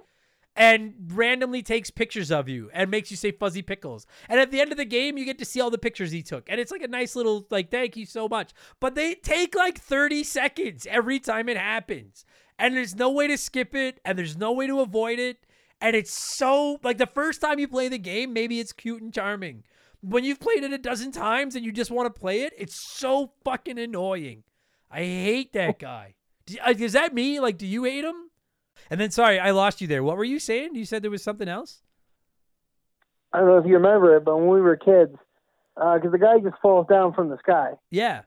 and 0.55 0.93
randomly 1.13 1.61
takes 1.61 1.89
pictures 1.89 2.31
of 2.31 2.49
you 2.49 2.69
and 2.73 2.91
makes 2.91 3.09
you 3.09 3.17
say 3.17 3.31
fuzzy 3.31 3.61
pickles. 3.61 4.05
And 4.27 4.39
at 4.39 4.51
the 4.51 4.59
end 4.59 4.71
of 4.71 4.77
the 4.77 4.85
game, 4.85 5.17
you 5.17 5.23
get 5.23 5.39
to 5.39 5.45
see 5.45 5.61
all 5.61 5.69
the 5.69 5.77
pictures 5.77 6.11
he 6.11 6.21
took. 6.21 6.49
And 6.49 6.59
it's 6.59 6.71
like 6.71 6.83
a 6.83 6.87
nice 6.87 7.15
little 7.15 7.47
like 7.49 7.71
thank 7.71 7.95
you 7.95 8.05
so 8.05 8.27
much. 8.27 8.51
But 8.79 8.93
they 8.93 9.15
take 9.15 9.55
like 9.55 9.79
30 9.79 10.23
seconds 10.25 10.85
every 10.89 11.19
time 11.19 11.47
it 11.47 11.57
happens. 11.57 12.25
And 12.59 12.75
there's 12.75 12.95
no 12.95 13.09
way 13.09 13.27
to 13.27 13.37
skip 13.37 13.73
it 13.73 14.01
and 14.03 14.19
there's 14.19 14.37
no 14.37 14.51
way 14.51 14.67
to 14.67 14.81
avoid 14.81 15.17
it. 15.17 15.45
And 15.79 15.95
it's 15.95 16.11
so 16.11 16.77
like 16.83 16.97
the 16.97 17.07
first 17.07 17.39
time 17.39 17.57
you 17.57 17.69
play 17.69 17.87
the 17.87 17.97
game, 17.97 18.33
maybe 18.33 18.59
it's 18.59 18.73
cute 18.73 19.01
and 19.01 19.13
charming. 19.13 19.63
When 20.01 20.25
you've 20.25 20.41
played 20.41 20.63
it 20.63 20.73
a 20.73 20.77
dozen 20.77 21.13
times 21.13 21.55
and 21.55 21.65
you 21.65 21.71
just 21.71 21.91
want 21.91 22.13
to 22.13 22.19
play 22.19 22.41
it, 22.41 22.53
it's 22.57 22.75
so 22.75 23.31
fucking 23.45 23.79
annoying. 23.79 24.43
I 24.91 24.99
hate 24.99 25.53
that 25.53 25.79
guy. 25.79 26.15
Uh, 26.65 26.73
Is 26.77 26.93
that 26.93 27.13
me? 27.13 27.39
Like, 27.39 27.57
do 27.57 27.67
you 27.67 27.83
hate 27.83 28.03
him? 28.03 28.15
And 28.89 28.99
then, 28.99 29.11
sorry, 29.11 29.39
I 29.39 29.51
lost 29.51 29.81
you 29.81 29.87
there. 29.87 30.01
What 30.03 30.17
were 30.17 30.23
you 30.23 30.39
saying? 30.39 30.73
You 30.75 30.85
said 30.85 31.03
there 31.03 31.11
was 31.11 31.21
something 31.23 31.47
else? 31.47 31.81
I 33.31 33.39
don't 33.39 33.47
know 33.47 33.57
if 33.59 33.65
you 33.67 33.75
remember 33.75 34.15
it, 34.15 34.25
but 34.25 34.37
when 34.37 34.47
we 34.49 34.61
were 34.61 34.75
kids, 34.75 35.15
because 35.75 36.11
the 36.11 36.17
guy 36.17 36.39
just 36.39 36.59
falls 36.61 36.87
down 36.87 37.13
from 37.13 37.29
the 37.29 37.37
sky, 37.37 37.73
Yeah. 37.91 38.21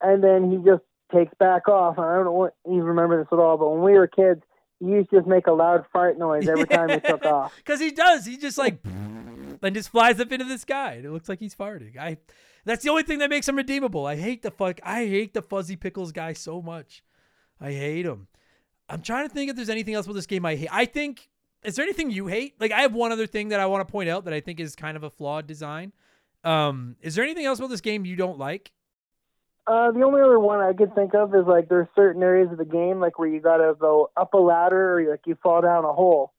and 0.00 0.22
then 0.22 0.50
he 0.52 0.58
just 0.58 0.82
takes 1.12 1.34
back 1.40 1.66
off. 1.68 1.96
And 1.98 2.06
I 2.06 2.14
don't 2.14 2.26
know 2.26 2.32
what 2.32 2.54
you 2.66 2.82
remember 2.82 3.18
this 3.18 3.28
at 3.32 3.38
all, 3.40 3.56
but 3.56 3.68
when 3.70 3.82
we 3.82 3.98
were 3.98 4.06
kids, 4.06 4.42
he 4.78 4.86
used 4.86 5.10
to 5.10 5.16
just 5.16 5.26
make 5.26 5.48
a 5.48 5.52
loud 5.52 5.84
fart 5.92 6.16
noise 6.18 6.46
every 6.48 6.66
time 6.66 6.90
he 6.90 7.00
took 7.00 7.24
off. 7.26 7.52
Because 7.56 7.80
he 7.80 7.90
does. 7.90 8.24
He 8.24 8.36
just 8.36 8.58
like, 8.58 8.78
and 9.62 9.74
just 9.74 9.90
flies 9.90 10.20
up 10.20 10.32
into 10.32 10.44
the 10.44 10.58
sky. 10.58 10.94
And 10.94 11.04
it 11.04 11.10
looks 11.10 11.28
like 11.28 11.40
he's 11.40 11.54
farting. 11.54 11.96
I. 11.98 12.18
That's 12.64 12.84
the 12.84 12.90
only 12.90 13.04
thing 13.04 13.20
that 13.20 13.30
makes 13.30 13.48
him 13.48 13.56
redeemable. 13.56 14.04
I 14.04 14.16
hate 14.16 14.42
the 14.42 14.50
fuck. 14.50 14.78
I 14.82 15.06
hate 15.06 15.32
the 15.32 15.40
fuzzy 15.40 15.76
pickles 15.76 16.12
guy 16.12 16.34
so 16.34 16.60
much. 16.60 17.02
I 17.60 17.72
hate 17.72 18.04
him. 18.04 18.28
I'm 18.90 19.00
trying 19.00 19.26
to 19.26 19.32
think 19.32 19.48
if 19.48 19.56
there's 19.56 19.70
anything 19.70 19.94
else 19.94 20.06
about 20.06 20.14
this 20.14 20.26
game 20.26 20.44
I 20.44 20.56
hate. 20.56 20.68
I 20.70 20.84
think. 20.84 21.28
Is 21.64 21.74
there 21.74 21.84
anything 21.84 22.10
you 22.10 22.28
hate? 22.28 22.60
Like 22.60 22.72
I 22.72 22.82
have 22.82 22.94
one 22.94 23.10
other 23.10 23.26
thing 23.26 23.48
that 23.48 23.58
I 23.58 23.66
want 23.66 23.86
to 23.86 23.90
point 23.90 24.08
out 24.08 24.24
that 24.26 24.34
I 24.34 24.40
think 24.40 24.60
is 24.60 24.76
kind 24.76 24.96
of 24.96 25.02
a 25.02 25.10
flawed 25.10 25.46
design. 25.46 25.92
Um, 26.44 26.96
is 27.00 27.14
there 27.14 27.24
anything 27.24 27.46
else 27.46 27.58
about 27.58 27.70
this 27.70 27.80
game 27.80 28.04
you 28.04 28.16
don't 28.16 28.38
like? 28.38 28.70
Uh, 29.68 29.90
the 29.90 30.02
only 30.02 30.22
other 30.22 30.38
one 30.38 30.60
I 30.60 30.72
could 30.72 30.94
think 30.94 31.14
of 31.14 31.34
is 31.34 31.46
like 31.46 31.68
there's 31.68 31.88
certain 31.94 32.22
areas 32.22 32.50
of 32.50 32.56
the 32.56 32.64
game 32.64 33.00
like 33.00 33.18
where 33.18 33.28
you 33.28 33.38
gotta 33.38 33.74
go 33.78 34.10
up 34.16 34.32
a 34.32 34.38
ladder 34.38 34.98
or 34.98 35.10
like 35.10 35.26
you 35.26 35.36
fall 35.42 35.60
down 35.60 35.84
a 35.84 35.92
hole, 35.92 36.32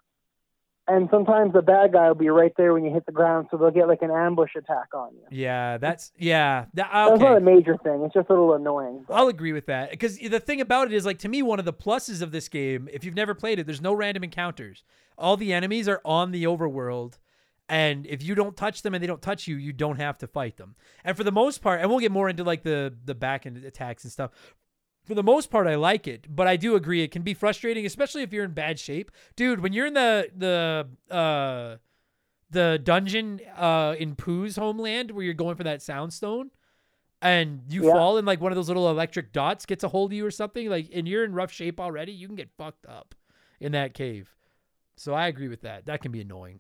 and 0.89 1.07
sometimes 1.11 1.53
the 1.53 1.61
bad 1.61 1.93
guy 1.93 2.07
will 2.07 2.15
be 2.15 2.29
right 2.29 2.53
there 2.57 2.73
when 2.73 2.83
you 2.83 2.91
hit 2.91 3.05
the 3.05 3.11
ground, 3.11 3.47
so 3.51 3.57
they'll 3.57 3.71
get 3.71 3.87
like 3.87 4.01
an 4.01 4.11
ambush 4.11 4.55
attack 4.55 4.93
on 4.93 5.11
you. 5.13 5.21
Yeah, 5.29 5.77
that's 5.77 6.11
yeah. 6.17 6.65
That, 6.73 6.89
That's 6.91 7.21
not 7.21 7.37
a 7.37 7.41
major 7.41 7.77
thing. 7.77 8.01
It's 8.03 8.13
just 8.13 8.29
a 8.29 8.33
little 8.33 8.53
annoying. 8.53 9.05
I'll 9.09 9.27
agree 9.27 9.53
with 9.53 9.67
that 9.67 9.91
because 9.91 10.17
the 10.17 10.39
thing 10.39 10.61
about 10.61 10.87
it 10.87 10.93
is 10.93 11.05
like 11.05 11.19
to 11.19 11.29
me 11.29 11.41
one 11.41 11.59
of 11.59 11.65
the 11.65 11.73
pluses 11.73 12.21
of 12.21 12.31
this 12.31 12.49
game 12.49 12.89
if 12.91 13.03
you've 13.03 13.15
never 13.15 13.33
played 13.33 13.59
it 13.59 13.65
there's 13.65 13.81
no 13.81 13.93
random 13.93 14.23
encounters 14.23 14.83
all 15.17 15.37
the 15.37 15.53
enemies 15.53 15.87
are 15.87 16.01
on 16.03 16.31
the 16.31 16.43
overworld 16.43 17.17
and 17.67 18.07
if 18.07 18.23
you 18.23 18.35
don't 18.35 18.57
touch 18.57 18.81
them 18.81 18.93
and 18.93 19.03
they 19.03 19.07
don't 19.07 19.21
touch 19.21 19.47
you 19.47 19.55
you 19.55 19.71
don't 19.71 19.97
have 19.97 20.17
to 20.17 20.27
fight 20.27 20.57
them 20.57 20.75
and 21.03 21.15
for 21.15 21.23
the 21.23 21.31
most 21.31 21.61
part 21.61 21.79
and 21.79 21.89
we'll 21.89 21.99
get 21.99 22.11
more 22.11 22.29
into 22.29 22.43
like 22.43 22.63
the 22.63 22.93
the 23.05 23.15
back 23.15 23.45
end 23.45 23.63
attacks 23.63 24.03
and 24.03 24.11
stuff 24.11 24.31
for 25.09 25.15
the 25.15 25.23
most 25.23 25.49
part 25.51 25.67
I 25.67 25.75
like 25.75 26.07
it 26.07 26.27
but 26.33 26.47
I 26.47 26.55
do 26.55 26.75
agree 26.75 27.01
it 27.03 27.11
can 27.11 27.23
be 27.23 27.33
frustrating 27.33 27.85
especially 27.85 28.21
if 28.23 28.31
you're 28.31 28.45
in 28.45 28.51
bad 28.53 28.79
shape 28.79 29.11
dude 29.35 29.59
when 29.59 29.73
you're 29.73 29.87
in 29.87 29.95
the 29.95 30.29
the 30.37 30.87
uh 31.13 31.77
the 32.51 32.79
dungeon 32.81 33.41
uh 33.57 33.95
in 33.99 34.15
Pooh's 34.15 34.55
homeland 34.55 35.11
where 35.11 35.25
you're 35.25 35.33
going 35.33 35.55
for 35.57 35.63
that 35.65 35.79
soundstone 35.79 36.51
and 37.21 37.63
you 37.69 37.85
Yeah. 37.85 37.91
fall 37.93 38.17
and 38.17 38.25
like 38.25 38.39
one 38.39 38.51
of 38.51 38.55
those 38.55 38.69
little 38.69 38.89
electric 38.89 39.33
dots 39.33 39.65
gets 39.65 39.83
a 39.83 39.89
hold 39.89 40.11
of 40.11 40.15
you 40.15 40.25
or 40.25 40.31
something 40.31 40.69
like 40.69 40.89
and 40.93 41.07
you're 41.07 41.25
in 41.25 41.33
rough 41.33 41.51
shape 41.51 41.79
already 41.79 42.11
you 42.13 42.27
can 42.27 42.35
get 42.37 42.49
fucked 42.57 42.85
up 42.85 43.13
in 43.59 43.71
that 43.73 43.93
cave 43.93 44.35
so 44.95 45.13
i 45.13 45.27
agree 45.27 45.47
with 45.49 45.61
that 45.61 45.85
that 45.87 46.01
can 46.01 46.11
be 46.11 46.21
annoying 46.21 46.59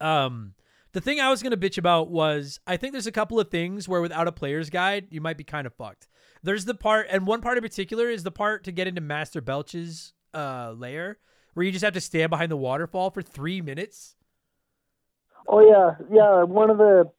Um, 0.00 0.54
the 0.92 1.00
thing 1.00 1.20
I 1.20 1.30
was 1.30 1.42
gonna 1.42 1.56
bitch 1.56 1.78
about 1.78 2.10
was 2.10 2.60
I 2.66 2.76
think 2.76 2.92
there's 2.92 3.06
a 3.06 3.12
couple 3.12 3.40
of 3.40 3.50
things 3.50 3.88
where 3.88 4.00
without 4.00 4.28
a 4.28 4.32
player's 4.32 4.70
guide 4.70 5.06
you 5.10 5.20
might 5.20 5.36
be 5.38 5.44
kind 5.44 5.66
of 5.66 5.74
fucked. 5.74 6.08
There's 6.44 6.66
the 6.66 6.74
part, 6.74 7.08
and 7.10 7.26
one 7.26 7.40
part 7.40 7.56
in 7.58 7.62
particular 7.62 8.08
is 8.08 8.22
the 8.22 8.30
part 8.30 8.64
to 8.64 8.72
get 8.72 8.86
into 8.86 9.00
Master 9.00 9.40
Belch's 9.40 10.12
uh 10.32 10.74
lair 10.76 11.18
where 11.54 11.64
you 11.64 11.72
just 11.72 11.84
have 11.84 11.94
to 11.94 12.00
stand 12.00 12.30
behind 12.30 12.50
the 12.50 12.56
waterfall 12.56 13.10
for 13.10 13.22
three 13.22 13.60
minutes. 13.60 14.16
Oh 15.48 15.60
yeah, 15.60 15.94
yeah. 16.12 16.42
One 16.42 16.70
of 16.70 16.78
the 16.78 17.10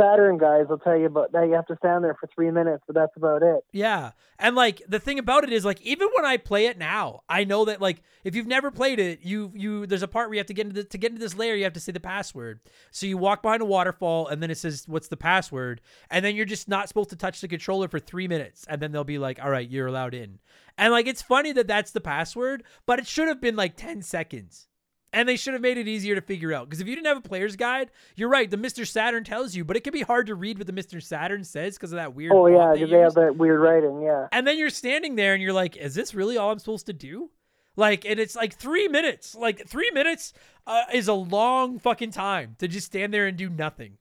Saturn 0.00 0.38
guys 0.38 0.66
will 0.68 0.78
tell 0.78 0.96
you 0.96 1.06
about 1.06 1.32
that. 1.32 1.46
You 1.46 1.54
have 1.54 1.66
to 1.66 1.76
stand 1.76 2.04
there 2.04 2.16
for 2.18 2.28
three 2.34 2.50
minutes, 2.50 2.82
but 2.86 2.94
that's 2.94 3.16
about 3.16 3.42
it. 3.42 3.64
Yeah. 3.72 4.12
And 4.38 4.56
like 4.56 4.82
the 4.88 4.98
thing 4.98 5.18
about 5.18 5.44
it 5.44 5.52
is 5.52 5.64
like 5.64 5.80
even 5.82 6.08
when 6.14 6.24
I 6.24 6.38
play 6.38 6.66
it 6.66 6.78
now, 6.78 7.22
I 7.28 7.44
know 7.44 7.66
that 7.66 7.80
like 7.80 8.02
if 8.24 8.34
you've 8.34 8.46
never 8.46 8.70
played 8.70 8.98
it, 8.98 9.20
you 9.22 9.52
you 9.54 9.86
there's 9.86 10.02
a 10.02 10.08
part 10.08 10.28
where 10.28 10.34
you 10.34 10.40
have 10.40 10.46
to 10.46 10.54
get 10.54 10.66
into 10.66 10.82
the, 10.82 10.88
to 10.88 10.98
get 10.98 11.10
into 11.10 11.20
this 11.20 11.36
layer, 11.36 11.54
you 11.54 11.64
have 11.64 11.74
to 11.74 11.80
say 11.80 11.92
the 11.92 12.00
password. 12.00 12.60
So 12.90 13.06
you 13.06 13.18
walk 13.18 13.42
behind 13.42 13.60
a 13.60 13.66
waterfall 13.66 14.28
and 14.28 14.42
then 14.42 14.50
it 14.50 14.58
says 14.58 14.84
what's 14.88 15.08
the 15.08 15.16
password, 15.16 15.80
and 16.10 16.24
then 16.24 16.34
you're 16.34 16.46
just 16.46 16.68
not 16.68 16.88
supposed 16.88 17.10
to 17.10 17.16
touch 17.16 17.40
the 17.40 17.48
controller 17.48 17.88
for 17.88 17.98
3 17.98 18.28
minutes 18.28 18.64
and 18.68 18.80
then 18.80 18.92
they'll 18.92 19.04
be 19.04 19.18
like, 19.18 19.38
"All 19.42 19.50
right, 19.50 19.68
you're 19.68 19.86
allowed 19.86 20.14
in." 20.14 20.38
And 20.78 20.92
like 20.92 21.06
it's 21.06 21.22
funny 21.22 21.52
that 21.52 21.66
that's 21.66 21.90
the 21.90 22.00
password, 22.00 22.64
but 22.86 22.98
it 22.98 23.06
should 23.06 23.28
have 23.28 23.40
been 23.40 23.56
like 23.56 23.76
10 23.76 24.02
seconds. 24.02 24.68
And 25.12 25.28
they 25.28 25.36
should 25.36 25.54
have 25.54 25.62
made 25.62 25.76
it 25.76 25.88
easier 25.88 26.14
to 26.14 26.20
figure 26.20 26.52
out. 26.52 26.68
Because 26.68 26.80
if 26.80 26.86
you 26.86 26.94
didn't 26.94 27.08
have 27.08 27.16
a 27.16 27.28
player's 27.28 27.56
guide, 27.56 27.90
you're 28.14 28.28
right. 28.28 28.48
The 28.48 28.56
Mr. 28.56 28.86
Saturn 28.86 29.24
tells 29.24 29.56
you, 29.56 29.64
but 29.64 29.76
it 29.76 29.82
can 29.82 29.92
be 29.92 30.02
hard 30.02 30.28
to 30.28 30.36
read 30.36 30.58
what 30.58 30.68
the 30.68 30.72
Mr. 30.72 31.02
Saturn 31.02 31.42
says 31.42 31.76
because 31.76 31.92
of 31.92 31.96
that 31.96 32.14
weird. 32.14 32.32
Oh 32.32 32.46
yeah, 32.46 32.72
they 32.72 32.80
because 32.80 32.90
they 32.90 32.98
have 32.98 33.14
that 33.14 33.36
weird 33.36 33.60
writing. 33.60 34.02
Yeah. 34.02 34.28
And 34.30 34.46
then 34.46 34.56
you're 34.56 34.70
standing 34.70 35.16
there 35.16 35.34
and 35.34 35.42
you're 35.42 35.52
like, 35.52 35.76
is 35.76 35.94
this 35.96 36.14
really 36.14 36.36
all 36.36 36.52
I'm 36.52 36.60
supposed 36.60 36.86
to 36.86 36.92
do? 36.92 37.30
Like, 37.76 38.04
and 38.04 38.20
it's 38.20 38.36
like 38.36 38.54
three 38.54 38.88
minutes. 38.88 39.34
Like, 39.34 39.66
three 39.66 39.90
minutes 39.92 40.32
uh, 40.66 40.84
is 40.92 41.08
a 41.08 41.14
long 41.14 41.78
fucking 41.78 42.10
time 42.10 42.56
to 42.58 42.68
just 42.68 42.86
stand 42.86 43.12
there 43.14 43.26
and 43.26 43.36
do 43.36 43.48
nothing. 43.48 43.98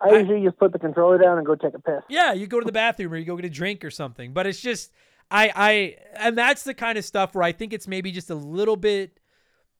I 0.00 0.18
usually 0.18 0.42
just 0.42 0.58
put 0.58 0.72
the 0.72 0.78
controller 0.78 1.18
down 1.18 1.36
and 1.36 1.46
go 1.46 1.54
take 1.54 1.74
a 1.74 1.78
piss. 1.78 2.02
Yeah, 2.08 2.32
you 2.32 2.46
go 2.46 2.58
to 2.58 2.64
the 2.64 2.72
bathroom 2.72 3.12
or 3.12 3.16
you 3.16 3.24
go 3.24 3.36
get 3.36 3.44
a 3.44 3.50
drink 3.50 3.84
or 3.84 3.90
something. 3.90 4.32
But 4.32 4.46
it's 4.46 4.60
just, 4.60 4.92
I, 5.30 5.52
I, 5.54 5.96
and 6.16 6.36
that's 6.38 6.62
the 6.62 6.74
kind 6.74 6.96
of 6.96 7.04
stuff 7.04 7.34
where 7.34 7.44
I 7.44 7.52
think 7.52 7.72
it's 7.72 7.86
maybe 7.86 8.10
just 8.10 8.30
a 8.30 8.34
little 8.34 8.76
bit, 8.76 9.19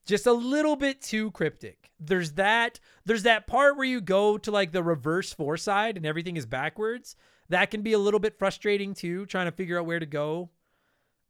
just 0.06 0.26
a 0.26 0.32
little 0.32 0.76
bit 0.76 1.00
too 1.02 1.30
cryptic. 1.32 1.90
There's 1.98 2.32
that, 2.32 2.80
there's 3.04 3.24
that 3.24 3.46
part 3.46 3.76
where 3.76 3.86
you 3.86 4.00
go 4.00 4.38
to 4.38 4.50
like 4.50 4.72
the 4.72 4.82
reverse 4.82 5.34
Fourside 5.34 5.96
and 5.96 6.06
everything 6.06 6.36
is 6.36 6.46
backwards. 6.46 7.16
That 7.48 7.70
can 7.70 7.82
be 7.82 7.92
a 7.92 7.98
little 7.98 8.20
bit 8.20 8.38
frustrating 8.38 8.94
too, 8.94 9.26
trying 9.26 9.46
to 9.46 9.52
figure 9.52 9.78
out 9.78 9.86
where 9.86 9.98
to 9.98 10.06
go. 10.06 10.50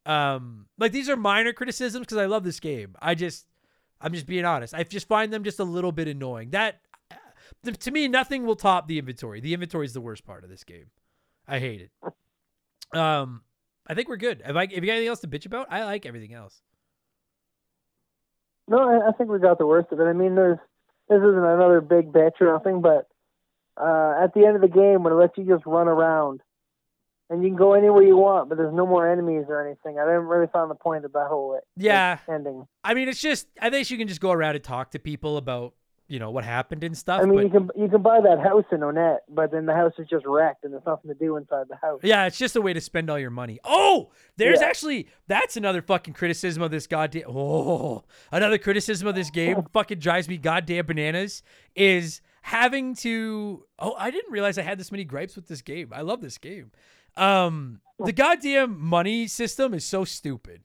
Um, 0.06 0.66
like 0.78 0.92
these 0.92 1.08
are 1.08 1.16
minor 1.16 1.52
criticisms 1.52 2.06
because 2.06 2.18
I 2.18 2.26
love 2.26 2.44
this 2.44 2.60
game. 2.60 2.94
I 3.00 3.14
just, 3.14 3.46
I'm 4.00 4.12
just 4.12 4.26
being 4.26 4.44
honest. 4.44 4.74
I 4.74 4.82
just 4.82 5.08
find 5.08 5.32
them 5.32 5.44
just 5.44 5.58
a 5.58 5.64
little 5.64 5.92
bit 5.92 6.08
annoying. 6.08 6.50
That, 6.50 6.80
to 7.64 7.90
me, 7.90 8.08
nothing 8.08 8.44
will 8.44 8.56
top 8.56 8.86
the 8.86 8.98
inventory. 8.98 9.40
The 9.40 9.54
inventory 9.54 9.86
is 9.86 9.92
the 9.92 10.00
worst 10.00 10.24
part 10.24 10.44
of 10.44 10.50
this 10.50 10.64
game. 10.64 10.86
I 11.46 11.58
hate 11.58 11.80
it. 11.82 12.98
Um, 12.98 13.42
I 13.86 13.94
think 13.94 14.08
we're 14.08 14.16
good. 14.16 14.42
If 14.44 14.56
I? 14.56 14.64
if 14.64 14.72
you 14.72 14.80
got 14.82 14.92
anything 14.92 15.08
else 15.08 15.20
to 15.20 15.28
bitch 15.28 15.46
about? 15.46 15.66
I 15.70 15.84
like 15.84 16.06
everything 16.06 16.32
else. 16.32 16.62
No, 18.70 18.78
I, 18.78 19.08
I 19.08 19.12
think 19.12 19.28
we 19.30 19.38
got 19.38 19.58
the 19.58 19.66
worst 19.66 19.88
of 19.92 20.00
it. 20.00 20.04
I 20.04 20.12
mean, 20.14 20.34
there's 20.36 20.58
this 21.08 21.18
isn't 21.18 21.36
another 21.44 21.80
big 21.82 22.12
bitch 22.12 22.40
or 22.40 22.52
nothing, 22.52 22.80
but 22.80 23.08
uh, 23.76 24.14
at 24.22 24.32
the 24.32 24.46
end 24.46 24.54
of 24.56 24.62
the 24.62 24.68
game, 24.68 25.02
when 25.02 25.12
it 25.12 25.16
lets 25.16 25.36
you 25.36 25.44
just 25.44 25.66
run 25.66 25.88
around 25.88 26.40
and 27.28 27.42
you 27.42 27.48
can 27.50 27.56
go 27.56 27.74
anywhere 27.74 28.02
you 28.02 28.16
want, 28.16 28.48
but 28.48 28.56
there's 28.58 28.74
no 28.74 28.86
more 28.86 29.10
enemies 29.10 29.44
or 29.48 29.64
anything. 29.66 29.98
I 29.98 30.04
didn't 30.04 30.26
really 30.26 30.46
find 30.52 30.70
the 30.70 30.74
point 30.76 31.04
of 31.04 31.12
that 31.12 31.26
whole 31.28 31.58
Yeah. 31.76 32.18
ending. 32.28 32.66
I 32.84 32.94
mean, 32.94 33.08
it's 33.08 33.20
just. 33.20 33.48
I 33.60 33.70
think 33.70 33.90
you 33.90 33.98
can 33.98 34.06
just 34.08 34.20
go 34.20 34.30
around 34.30 34.54
and 34.54 34.64
talk 34.64 34.92
to 34.92 34.98
people 35.00 35.36
about 35.36 35.74
you 36.10 36.18
know 36.18 36.30
what 36.30 36.44
happened 36.44 36.82
and 36.84 36.98
stuff. 36.98 37.22
I 37.22 37.24
mean, 37.24 37.36
but 37.36 37.44
you 37.44 37.50
can 37.50 37.70
you 37.82 37.88
can 37.88 38.02
buy 38.02 38.20
that 38.20 38.40
house 38.40 38.64
in 38.72 38.80
Onett, 38.80 39.18
but 39.28 39.52
then 39.52 39.64
the 39.66 39.74
house 39.74 39.92
is 39.98 40.08
just 40.08 40.26
wrecked 40.26 40.64
and 40.64 40.72
there's 40.72 40.84
nothing 40.84 41.08
to 41.08 41.14
do 41.14 41.36
inside 41.36 41.66
the 41.70 41.76
house. 41.76 42.00
yeah, 42.02 42.26
it's 42.26 42.36
just 42.36 42.56
a 42.56 42.60
way 42.60 42.72
to 42.72 42.80
spend 42.80 43.08
all 43.08 43.18
your 43.18 43.30
money. 43.30 43.58
Oh, 43.64 44.10
there's 44.36 44.60
Yeah. 44.60 44.66
actually 44.66 45.08
that's 45.28 45.56
another 45.56 45.80
fucking 45.82 46.14
criticism 46.14 46.62
of 46.62 46.70
this 46.70 46.86
goddamn. 46.86 47.24
Oh, 47.28 48.04
another 48.32 48.58
criticism 48.58 49.06
of 49.06 49.14
this 49.14 49.30
game 49.30 49.62
fucking 49.72 50.00
drives 50.00 50.28
me 50.28 50.36
goddamn 50.36 50.86
bananas 50.86 51.42
is 51.76 52.20
having 52.42 52.94
to. 52.96 53.64
Oh, 53.78 53.94
I 53.96 54.10
didn't 54.10 54.32
realize 54.32 54.58
I 54.58 54.62
had 54.62 54.78
this 54.78 54.90
many 54.90 55.04
gripes 55.04 55.36
with 55.36 55.46
this 55.46 55.62
game. 55.62 55.90
I 55.94 56.00
love 56.02 56.20
this 56.20 56.38
game. 56.38 56.72
Um, 57.16 57.80
the 57.98 58.12
goddamn 58.12 58.80
money 58.80 59.26
system 59.28 59.74
is 59.74 59.84
so 59.84 60.04
stupid. 60.04 60.62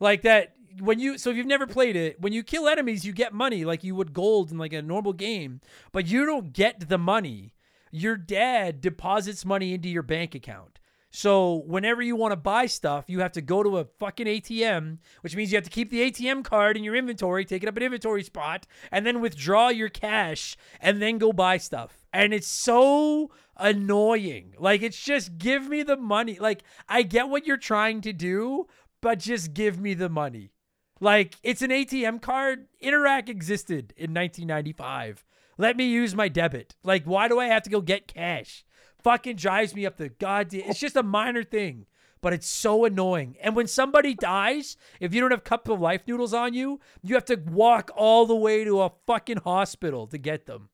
Like 0.00 0.22
that 0.22 0.55
when 0.80 0.98
you 0.98 1.18
so 1.18 1.30
if 1.30 1.36
you've 1.36 1.46
never 1.46 1.66
played 1.66 1.96
it, 1.96 2.20
when 2.20 2.32
you 2.32 2.42
kill 2.42 2.68
enemies, 2.68 3.04
you 3.04 3.12
get 3.12 3.32
money 3.32 3.64
like 3.64 3.84
you 3.84 3.94
would 3.94 4.12
gold 4.12 4.50
in 4.50 4.58
like 4.58 4.72
a 4.72 4.82
normal 4.82 5.12
game, 5.12 5.60
but 5.92 6.06
you 6.06 6.26
don't 6.26 6.52
get 6.52 6.88
the 6.88 6.98
money. 6.98 7.54
Your 7.90 8.16
dad 8.16 8.80
deposits 8.80 9.44
money 9.44 9.72
into 9.72 9.88
your 9.88 10.02
bank 10.02 10.34
account. 10.34 10.80
So 11.10 11.62
whenever 11.66 12.02
you 12.02 12.14
want 12.14 12.32
to 12.32 12.36
buy 12.36 12.66
stuff, 12.66 13.06
you 13.08 13.20
have 13.20 13.32
to 13.32 13.40
go 13.40 13.62
to 13.62 13.78
a 13.78 13.86
fucking 13.98 14.26
ATM, 14.26 14.98
which 15.22 15.34
means 15.34 15.50
you 15.50 15.56
have 15.56 15.64
to 15.64 15.70
keep 15.70 15.88
the 15.88 16.10
ATM 16.10 16.44
card 16.44 16.76
in 16.76 16.84
your 16.84 16.94
inventory, 16.94 17.46
take 17.46 17.62
it 17.62 17.68
up 17.70 17.76
an 17.78 17.82
inventory 17.84 18.22
spot, 18.22 18.66
and 18.92 19.06
then 19.06 19.22
withdraw 19.22 19.68
your 19.68 19.88
cash 19.88 20.58
and 20.78 21.00
then 21.00 21.16
go 21.16 21.32
buy 21.32 21.56
stuff. 21.56 21.96
And 22.12 22.34
it's 22.34 22.48
so 22.48 23.30
annoying. 23.56 24.54
Like 24.58 24.82
it's 24.82 25.02
just 25.02 25.38
give 25.38 25.68
me 25.68 25.82
the 25.82 25.96
money. 25.96 26.38
Like 26.38 26.64
I 26.86 27.02
get 27.02 27.30
what 27.30 27.46
you're 27.46 27.56
trying 27.56 28.02
to 28.02 28.12
do, 28.12 28.66
but 29.00 29.18
just 29.18 29.54
give 29.54 29.80
me 29.80 29.94
the 29.94 30.10
money. 30.10 30.50
Like 31.00 31.36
it's 31.42 31.62
an 31.62 31.70
ATM 31.70 32.20
card. 32.22 32.66
Interac 32.82 33.28
existed 33.28 33.92
in 33.96 34.14
1995. 34.14 35.24
Let 35.58 35.76
me 35.76 35.84
use 35.86 36.14
my 36.14 36.28
debit. 36.28 36.74
Like 36.82 37.04
why 37.04 37.28
do 37.28 37.38
I 37.38 37.46
have 37.46 37.62
to 37.64 37.70
go 37.70 37.80
get 37.80 38.06
cash? 38.08 38.64
Fucking 39.02 39.36
drives 39.36 39.74
me 39.74 39.86
up 39.86 39.96
the 39.98 40.08
goddamn. 40.08 40.62
It's 40.66 40.80
just 40.80 40.96
a 40.96 41.02
minor 41.02 41.44
thing, 41.44 41.86
but 42.20 42.32
it's 42.32 42.48
so 42.48 42.84
annoying. 42.84 43.36
And 43.40 43.54
when 43.54 43.66
somebody 43.68 44.14
dies, 44.14 44.76
if 44.98 45.14
you 45.14 45.20
don't 45.20 45.30
have 45.30 45.40
a 45.40 45.42
cup 45.42 45.68
of 45.68 45.80
life 45.80 46.02
noodles 46.08 46.34
on 46.34 46.54
you, 46.54 46.80
you 47.02 47.14
have 47.14 47.24
to 47.26 47.36
walk 47.36 47.90
all 47.94 48.26
the 48.26 48.34
way 48.34 48.64
to 48.64 48.80
a 48.82 48.90
fucking 49.06 49.38
hospital 49.44 50.06
to 50.08 50.18
get 50.18 50.46
them. 50.46 50.70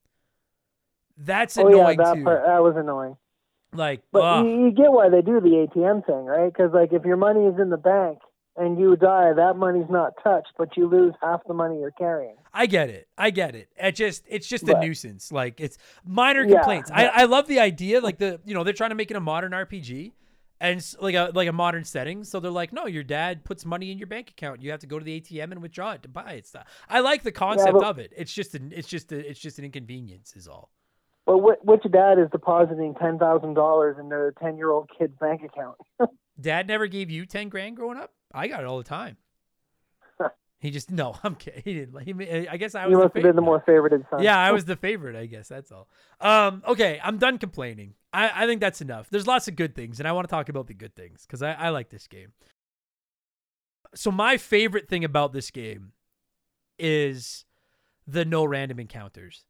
That's 1.16 1.58
Oh 1.58 1.68
yeah, 1.68 1.76
annoying 1.76 1.98
that 1.98 2.14
too. 2.14 2.24
part 2.24 2.42
that 2.46 2.62
was 2.62 2.74
annoying. 2.76 3.16
Like, 3.74 4.02
But 4.12 4.22
ugh. 4.22 4.46
you 4.46 4.70
get 4.70 4.90
why 4.92 5.08
they 5.08 5.22
do 5.22 5.40
the 5.40 5.66
ATM 5.66 6.06
thing, 6.06 6.24
right? 6.24 6.52
Because 6.52 6.72
like 6.72 6.92
if 6.92 7.04
your 7.04 7.16
money 7.16 7.44
is 7.46 7.58
in 7.58 7.70
the 7.70 7.76
bank 7.76 8.18
and 8.56 8.78
you 8.78 8.96
die, 8.96 9.32
that 9.32 9.56
money's 9.56 9.88
not 9.90 10.12
touched, 10.22 10.52
but 10.58 10.76
you 10.76 10.86
lose 10.88 11.14
half 11.22 11.40
the 11.46 11.54
money 11.54 11.78
you're 11.78 11.90
carrying. 11.92 12.36
I 12.52 12.66
get 12.66 12.90
it. 12.90 13.08
I 13.16 13.30
get 13.30 13.54
it. 13.54 13.68
It 13.76 13.92
just 13.92 14.24
it's 14.28 14.46
just 14.46 14.68
a 14.68 14.78
nuisance. 14.80 15.32
Like 15.32 15.60
it's 15.60 15.78
minor 16.04 16.44
Yeah, 16.44 16.56
complaints. 16.56 16.90
I, 16.92 17.04
but- 17.06 17.14
I 17.14 17.24
love 17.24 17.46
the 17.48 17.60
idea. 17.60 18.00
Like 18.00 18.18
the 18.18 18.40
you 18.44 18.54
know 18.54 18.64
they're 18.64 18.72
trying 18.74 18.90
to 18.90 18.96
make 18.96 19.10
it 19.10 19.16
a 19.16 19.20
modern 19.20 19.52
RPG, 19.52 20.12
and 20.60 20.94
like 21.00 21.14
a 21.14 21.30
like 21.34 21.48
a 21.48 21.52
modern 21.52 21.84
setting. 21.84 22.24
So 22.24 22.40
they're 22.40 22.50
like, 22.50 22.72
no, 22.72 22.86
your 22.86 23.02
dad 23.04 23.42
puts 23.44 23.64
money 23.64 23.90
in 23.90 23.98
your 23.98 24.06
bank 24.06 24.30
account. 24.30 24.60
You 24.62 24.70
have 24.70 24.80
to 24.80 24.86
go 24.86 24.98
to 24.98 25.04
the 25.04 25.20
ATM 25.20 25.50
and 25.52 25.62
withdraw 25.62 25.92
it 25.92 26.02
to 26.02 26.08
buy 26.08 26.32
it. 26.32 26.46
Stuff. 26.46 26.66
I 26.88 27.00
like 27.00 27.22
the 27.22 27.32
concept 27.32 27.72
but- 27.72 27.84
of 27.84 27.98
it. 27.98 28.12
It's 28.16 28.32
just 28.32 28.54
an 28.54 28.72
it's 28.74 28.88
just 28.88 29.12
a, 29.12 29.18
it's 29.30 29.40
just 29.40 29.58
an 29.58 29.64
inconvenience 29.64 30.34
is 30.36 30.46
all. 30.46 30.70
But 31.24 31.38
wh- 31.38 31.64
which 31.64 31.82
dad 31.90 32.18
is 32.18 32.28
depositing 32.32 32.94
ten 33.00 33.18
thousand 33.18 33.54
dollars 33.54 33.96
in 33.98 34.08
their 34.10 34.32
ten-year-old 34.42 34.90
kid's 34.98 35.16
bank 35.18 35.42
account? 35.42 35.76
Dad 36.40 36.66
never 36.66 36.86
gave 36.86 37.10
you 37.10 37.26
ten 37.26 37.48
grand 37.48 37.76
growing 37.76 37.98
up. 37.98 38.10
I 38.34 38.48
got 38.48 38.60
it 38.60 38.66
all 38.66 38.78
the 38.78 38.84
time. 38.84 39.16
he 40.58 40.70
just 40.70 40.90
no, 40.90 41.16
I'm 41.22 41.34
kidding. 41.34 41.62
He 41.64 41.74
didn't. 41.74 42.00
He, 42.02 42.48
I 42.48 42.56
guess 42.56 42.74
I 42.74 42.86
was. 42.86 42.92
you 42.92 42.98
the 42.98 43.04
must 43.04 43.14
have 43.14 43.22
been 43.22 43.36
the 43.36 43.42
favorite. 43.42 43.42
more 43.42 43.64
favorited 43.66 44.10
son. 44.10 44.22
Yeah, 44.22 44.38
I 44.38 44.52
was 44.52 44.64
the 44.64 44.76
favorite, 44.76 45.16
I 45.16 45.26
guess. 45.26 45.48
That's 45.48 45.72
all. 45.72 45.88
Um, 46.20 46.62
okay, 46.66 47.00
I'm 47.02 47.18
done 47.18 47.38
complaining. 47.38 47.94
I, 48.12 48.44
I 48.44 48.46
think 48.46 48.60
that's 48.60 48.80
enough. 48.80 49.08
There's 49.10 49.26
lots 49.26 49.48
of 49.48 49.56
good 49.56 49.74
things, 49.74 49.98
and 49.98 50.08
I 50.08 50.12
want 50.12 50.28
to 50.28 50.30
talk 50.30 50.48
about 50.48 50.66
the 50.66 50.74
good 50.74 50.94
things 50.94 51.24
because 51.26 51.42
I, 51.42 51.52
I 51.52 51.68
like 51.70 51.90
this 51.90 52.06
game. 52.06 52.32
So 53.94 54.10
my 54.10 54.36
favorite 54.36 54.88
thing 54.88 55.04
about 55.04 55.32
this 55.32 55.50
game 55.50 55.92
is 56.78 57.44
the 58.06 58.24
no 58.24 58.44
random 58.44 58.80
encounters. 58.80 59.44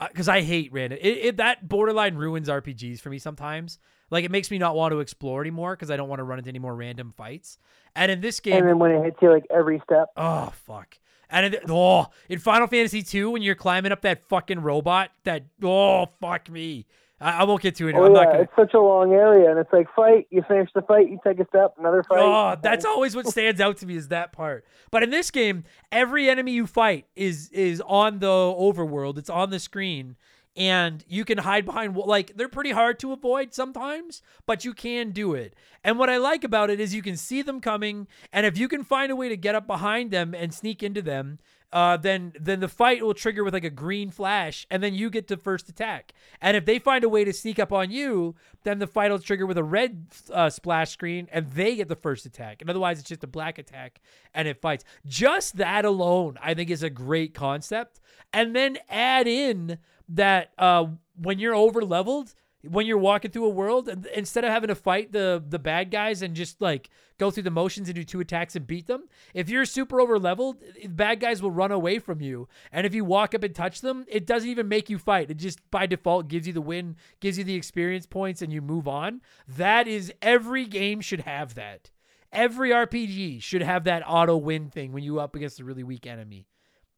Because 0.00 0.28
I 0.28 0.40
hate 0.40 0.72
random. 0.72 0.98
It, 1.00 1.18
it 1.18 1.36
that 1.36 1.68
borderline 1.68 2.14
ruins 2.14 2.48
RPGs 2.48 3.00
for 3.00 3.10
me 3.10 3.18
sometimes. 3.18 3.78
Like 4.10 4.24
it 4.24 4.30
makes 4.30 4.50
me 4.50 4.58
not 4.58 4.74
want 4.74 4.92
to 4.92 5.00
explore 5.00 5.40
anymore 5.40 5.74
because 5.76 5.90
I 5.90 5.96
don't 5.96 6.08
want 6.08 6.18
to 6.20 6.24
run 6.24 6.38
into 6.38 6.48
any 6.50 6.58
more 6.58 6.74
random 6.74 7.12
fights. 7.16 7.58
And 7.94 8.10
in 8.10 8.20
this 8.20 8.40
game, 8.40 8.56
And 8.58 8.68
then 8.68 8.78
when 8.78 8.90
it 8.92 9.04
hits 9.04 9.16
you 9.22 9.30
like 9.32 9.44
every 9.50 9.80
step, 9.84 10.08
Oh 10.16 10.52
fuck! 10.66 10.98
And 11.28 11.54
in, 11.54 11.60
oh, 11.68 12.06
in 12.28 12.38
Final 12.38 12.66
Fantasy 12.66 13.02
two, 13.02 13.30
when 13.30 13.42
you're 13.42 13.54
climbing 13.54 13.92
up 13.92 14.02
that 14.02 14.28
fucking 14.28 14.60
robot, 14.60 15.10
that 15.24 15.44
oh 15.62 16.06
fuck 16.20 16.50
me, 16.50 16.86
I, 17.20 17.40
I 17.40 17.44
won't 17.44 17.62
get 17.62 17.74
to 17.76 17.88
it. 17.88 17.94
oh 17.94 18.04
I'm 18.06 18.12
yeah, 18.12 18.18
not 18.22 18.32
gonna. 18.32 18.42
it's 18.42 18.52
such 18.56 18.74
a 18.74 18.80
long 18.80 19.12
area, 19.12 19.50
and 19.50 19.58
it's 19.58 19.72
like 19.72 19.86
fight. 19.94 20.26
You 20.30 20.42
finish 20.46 20.70
the 20.74 20.82
fight, 20.82 21.08
you 21.10 21.18
take 21.24 21.38
a 21.38 21.46
step, 21.46 21.74
another 21.78 22.02
fight. 22.02 22.18
Oh, 22.20 22.56
that's 22.60 22.84
always 22.84 23.14
what 23.14 23.26
stands 23.28 23.60
out 23.60 23.76
to 23.78 23.86
me 23.86 23.94
is 23.96 24.08
that 24.08 24.32
part. 24.32 24.64
But 24.90 25.02
in 25.02 25.10
this 25.10 25.30
game, 25.30 25.64
every 25.92 26.28
enemy 26.28 26.52
you 26.52 26.66
fight 26.66 27.06
is 27.14 27.48
is 27.50 27.80
on 27.86 28.18
the 28.20 28.26
overworld. 28.26 29.18
It's 29.18 29.30
on 29.30 29.50
the 29.50 29.58
screen, 29.60 30.16
and 30.56 31.04
you 31.08 31.24
can 31.24 31.38
hide 31.38 31.64
behind. 31.64 31.96
Like 31.96 32.36
they're 32.36 32.48
pretty 32.48 32.72
hard 32.72 32.98
to 33.00 33.12
avoid 33.12 33.54
sometimes, 33.54 34.22
but 34.46 34.64
you 34.64 34.74
can 34.74 35.10
do 35.10 35.34
it. 35.34 35.54
And 35.82 35.98
what 35.98 36.10
I 36.10 36.18
like 36.18 36.44
about 36.44 36.70
it 36.70 36.80
is 36.80 36.94
you 36.94 37.02
can 37.02 37.16
see 37.16 37.42
them 37.42 37.60
coming, 37.60 38.06
and 38.32 38.44
if 38.44 38.58
you 38.58 38.68
can 38.68 38.84
find 38.84 39.10
a 39.10 39.16
way 39.16 39.28
to 39.28 39.36
get 39.36 39.54
up 39.54 39.66
behind 39.66 40.10
them 40.10 40.34
and 40.34 40.52
sneak 40.52 40.82
into 40.82 41.02
them, 41.02 41.38
uh, 41.72 41.96
then 41.96 42.32
then 42.38 42.58
the 42.60 42.68
fight 42.68 43.02
will 43.02 43.14
trigger 43.14 43.44
with 43.44 43.54
like 43.54 43.64
a 43.64 43.70
green 43.70 44.10
flash, 44.10 44.66
and 44.70 44.82
then 44.82 44.92
you 44.92 45.08
get 45.08 45.28
the 45.28 45.36
first 45.36 45.68
attack. 45.68 46.12
And 46.40 46.56
if 46.56 46.64
they 46.64 46.78
find 46.78 47.04
a 47.04 47.08
way 47.08 47.24
to 47.24 47.32
sneak 47.32 47.58
up 47.58 47.72
on 47.72 47.90
you, 47.90 48.34
then 48.64 48.80
the 48.80 48.88
fight 48.88 49.10
will 49.10 49.20
trigger 49.20 49.46
with 49.46 49.56
a 49.56 49.64
red 49.64 50.06
uh, 50.32 50.50
splash 50.50 50.90
screen, 50.90 51.28
and 51.30 51.50
they 51.52 51.76
get 51.76 51.88
the 51.88 51.96
first 51.96 52.26
attack. 52.26 52.60
And 52.60 52.68
otherwise, 52.68 52.98
it's 52.98 53.08
just 53.08 53.24
a 53.24 53.28
black 53.28 53.58
attack, 53.58 54.00
and 54.34 54.48
it 54.48 54.60
fights. 54.60 54.84
Just 55.06 55.58
that 55.58 55.84
alone, 55.84 56.38
I 56.42 56.54
think, 56.54 56.70
is 56.70 56.82
a 56.82 56.90
great 56.90 57.34
concept. 57.34 58.00
And 58.32 58.54
then 58.54 58.78
add 58.88 59.26
in 59.26 59.78
that 60.10 60.52
uh, 60.58 60.86
when 61.16 61.38
you're 61.38 61.54
over 61.54 61.82
leveled, 61.82 62.34
when 62.62 62.86
you're 62.86 62.98
walking 62.98 63.30
through 63.30 63.46
a 63.46 63.50
world 63.50 63.88
instead 64.14 64.44
of 64.44 64.50
having 64.50 64.68
to 64.68 64.74
fight 64.74 65.12
the 65.12 65.42
the 65.48 65.58
bad 65.58 65.90
guys 65.90 66.20
and 66.20 66.34
just 66.34 66.60
like 66.60 66.90
go 67.18 67.30
through 67.30 67.42
the 67.42 67.50
motions 67.50 67.88
and 67.88 67.94
do 67.94 68.04
two 68.04 68.20
attacks 68.20 68.54
and 68.54 68.66
beat 68.66 68.86
them 68.86 69.04
if 69.32 69.48
you're 69.48 69.64
super 69.64 70.00
over 70.00 70.18
leveled 70.18 70.56
bad 70.90 71.20
guys 71.20 71.42
will 71.42 71.50
run 71.50 71.72
away 71.72 71.98
from 71.98 72.20
you. 72.20 72.48
And 72.70 72.86
if 72.86 72.94
you 72.94 73.04
walk 73.04 73.34
up 73.34 73.44
and 73.44 73.54
touch 73.54 73.80
them 73.80 74.04
it 74.08 74.26
doesn't 74.26 74.48
even 74.48 74.68
make 74.68 74.90
you 74.90 74.98
fight. 74.98 75.30
It 75.30 75.38
just 75.38 75.58
by 75.70 75.86
default 75.86 76.28
gives 76.28 76.46
you 76.46 76.52
the 76.52 76.60
win 76.60 76.96
gives 77.20 77.38
you 77.38 77.44
the 77.44 77.54
experience 77.54 78.06
points 78.06 78.42
and 78.42 78.52
you 78.52 78.60
move 78.60 78.86
on. 78.86 79.22
That 79.48 79.88
is 79.88 80.12
every 80.20 80.66
game 80.66 81.00
should 81.00 81.20
have 81.20 81.54
that. 81.54 81.90
Every 82.32 82.70
rpg 82.70 83.42
should 83.42 83.62
have 83.62 83.84
that 83.84 84.02
auto 84.06 84.36
win 84.36 84.68
thing 84.68 84.92
when 84.92 85.02
you 85.02 85.18
up 85.18 85.34
against 85.34 85.60
a 85.60 85.64
really 85.64 85.82
weak 85.82 86.06
enemy. 86.06 86.46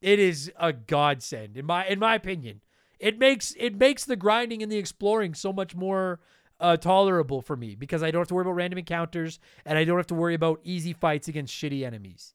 It 0.01 0.19
is 0.19 0.51
a 0.59 0.73
godsend 0.73 1.57
in 1.57 1.67
my 1.67 1.87
in 1.87 2.01
my 2.01 2.17
opinion 2.17 2.63
it 3.03 3.19
makes 3.19 3.55
it 3.59 3.77
makes 3.77 4.05
the 4.05 4.17
grinding 4.17 4.63
and 4.63 4.71
the 4.71 4.79
exploring 4.79 5.35
so 5.35 5.53
much 5.53 5.75
more 5.75 6.21
uh, 6.61 6.77
tolerable 6.77 7.43
for 7.43 7.57
me 7.57 7.75
because 7.75 8.03
I 8.03 8.13
don't 8.13 8.21
have 8.21 8.29
to 8.29 8.35
worry 8.35 8.43
about 8.43 8.55
random 8.55 8.79
encounters 8.79 9.41
and 9.67 9.77
I 9.77 9.85
don't 9.85 9.99
have 9.99 10.07
to 10.07 10.15
worry 10.15 10.35
about 10.35 10.61
easy 10.63 10.93
fights 10.93 11.27
against 11.27 11.53
shitty 11.53 11.85
enemies. 11.85 12.35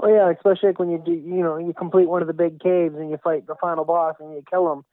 Oh 0.00 0.08
yeah, 0.08 0.30
especially 0.30 0.70
like 0.70 0.78
when 0.80 0.90
you 0.90 1.00
do, 1.04 1.12
you 1.12 1.42
know, 1.42 1.56
you 1.56 1.72
complete 1.72 2.08
one 2.08 2.20
of 2.20 2.26
the 2.26 2.34
big 2.34 2.58
caves 2.58 2.96
and 2.96 3.10
you 3.10 3.18
fight 3.22 3.46
the 3.46 3.54
final 3.60 3.84
boss 3.84 4.16
and 4.18 4.32
you 4.32 4.42
kill 4.50 4.72
him. 4.72 4.84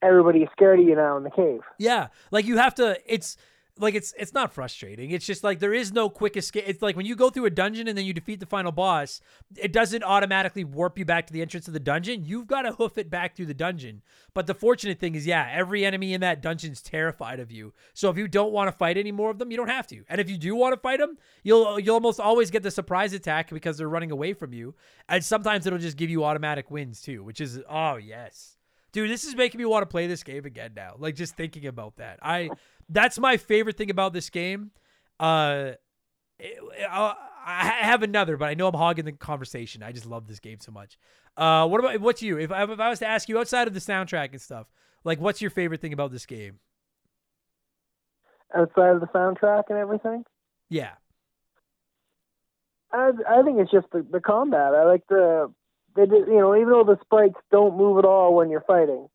Everybody's 0.00 0.48
scared 0.52 0.80
of 0.80 0.86
you 0.86 0.94
now 0.94 1.18
in 1.18 1.24
the 1.24 1.30
cave. 1.30 1.60
Yeah, 1.78 2.08
like 2.30 2.46
you 2.46 2.56
have 2.56 2.74
to. 2.76 2.96
It's 3.04 3.36
like 3.80 3.94
it's 3.94 4.14
it's 4.18 4.34
not 4.34 4.52
frustrating. 4.52 5.10
It's 5.10 5.26
just 5.26 5.44
like 5.44 5.58
there 5.58 5.74
is 5.74 5.92
no 5.92 6.08
quick 6.10 6.36
escape. 6.36 6.64
It's 6.66 6.82
like 6.82 6.96
when 6.96 7.06
you 7.06 7.16
go 7.16 7.30
through 7.30 7.46
a 7.46 7.50
dungeon 7.50 7.88
and 7.88 7.96
then 7.96 8.04
you 8.04 8.12
defeat 8.12 8.40
the 8.40 8.46
final 8.46 8.72
boss, 8.72 9.20
it 9.56 9.72
doesn't 9.72 10.02
automatically 10.02 10.64
warp 10.64 10.98
you 10.98 11.04
back 11.04 11.26
to 11.26 11.32
the 11.32 11.42
entrance 11.42 11.66
of 11.66 11.74
the 11.74 11.80
dungeon. 11.80 12.24
You've 12.24 12.46
got 12.46 12.62
to 12.62 12.72
hoof 12.72 12.98
it 12.98 13.10
back 13.10 13.36
through 13.36 13.46
the 13.46 13.54
dungeon. 13.54 14.02
But 14.34 14.46
the 14.46 14.54
fortunate 14.54 14.98
thing 14.98 15.14
is, 15.14 15.26
yeah, 15.26 15.48
every 15.52 15.84
enemy 15.84 16.12
in 16.12 16.20
that 16.20 16.42
dungeon 16.42 16.72
is 16.72 16.82
terrified 16.82 17.40
of 17.40 17.50
you. 17.50 17.72
So 17.94 18.10
if 18.10 18.16
you 18.16 18.28
don't 18.28 18.52
want 18.52 18.68
to 18.68 18.72
fight 18.72 18.96
any 18.96 19.12
more 19.12 19.30
of 19.30 19.38
them, 19.38 19.50
you 19.50 19.56
don't 19.56 19.68
have 19.68 19.86
to. 19.88 20.04
And 20.08 20.20
if 20.20 20.28
you 20.30 20.38
do 20.38 20.54
want 20.54 20.74
to 20.74 20.80
fight 20.80 21.00
them, 21.00 21.18
you'll 21.42 21.78
you'll 21.80 21.94
almost 21.94 22.20
always 22.20 22.50
get 22.50 22.62
the 22.62 22.70
surprise 22.70 23.12
attack 23.12 23.50
because 23.50 23.78
they're 23.78 23.88
running 23.88 24.10
away 24.10 24.32
from 24.34 24.52
you. 24.52 24.74
And 25.08 25.24
sometimes 25.24 25.66
it'll 25.66 25.78
just 25.78 25.96
give 25.96 26.10
you 26.10 26.24
automatic 26.24 26.70
wins 26.70 27.00
too, 27.00 27.22
which 27.22 27.40
is 27.40 27.60
oh 27.68 27.96
yes. 27.96 28.56
Dude, 28.90 29.10
this 29.10 29.24
is 29.24 29.36
making 29.36 29.58
me 29.58 29.64
want 29.66 29.82
to 29.82 29.86
play 29.86 30.06
this 30.06 30.22
game 30.22 30.46
again 30.46 30.72
now. 30.74 30.94
Like 30.98 31.14
just 31.14 31.36
thinking 31.36 31.66
about 31.66 31.96
that. 31.96 32.18
I 32.22 32.50
that's 32.88 33.18
my 33.18 33.36
favorite 33.36 33.76
thing 33.76 33.90
about 33.90 34.12
this 34.12 34.30
game. 34.30 34.70
Uh, 35.20 35.72
I 36.40 37.78
have 37.80 38.02
another, 38.02 38.36
but 38.36 38.46
I 38.46 38.54
know 38.54 38.68
I'm 38.68 38.74
hogging 38.74 39.04
the 39.04 39.12
conversation. 39.12 39.82
I 39.82 39.92
just 39.92 40.06
love 40.06 40.26
this 40.26 40.38
game 40.38 40.58
so 40.60 40.70
much. 40.70 40.98
Uh, 41.36 41.66
what 41.66 41.80
about 41.80 42.00
what's 42.00 42.22
you? 42.22 42.38
If 42.38 42.50
I, 42.52 42.64
if 42.64 42.78
I 42.78 42.88
was 42.88 42.98
to 42.98 43.06
ask 43.06 43.28
you 43.28 43.38
outside 43.38 43.66
of 43.68 43.74
the 43.74 43.80
soundtrack 43.80 44.30
and 44.32 44.40
stuff, 44.40 44.66
like 45.04 45.20
what's 45.20 45.40
your 45.40 45.50
favorite 45.50 45.80
thing 45.80 45.92
about 45.92 46.12
this 46.12 46.26
game? 46.26 46.58
Outside 48.54 48.90
of 48.90 49.00
the 49.00 49.06
soundtrack 49.06 49.64
and 49.68 49.78
everything. 49.78 50.24
Yeah. 50.68 50.92
I 52.92 53.12
I 53.28 53.42
think 53.42 53.58
it's 53.60 53.70
just 53.70 53.86
the, 53.92 54.04
the 54.10 54.20
combat. 54.20 54.74
I 54.74 54.84
like 54.84 55.06
the 55.08 55.52
they 55.94 56.06
did, 56.06 56.26
you 56.28 56.38
know 56.38 56.54
even 56.54 56.70
though 56.70 56.84
the 56.84 56.98
sprites 57.02 57.38
don't 57.50 57.76
move 57.76 57.98
at 57.98 58.04
all 58.04 58.34
when 58.34 58.50
you're 58.50 58.62
fighting, 58.62 59.08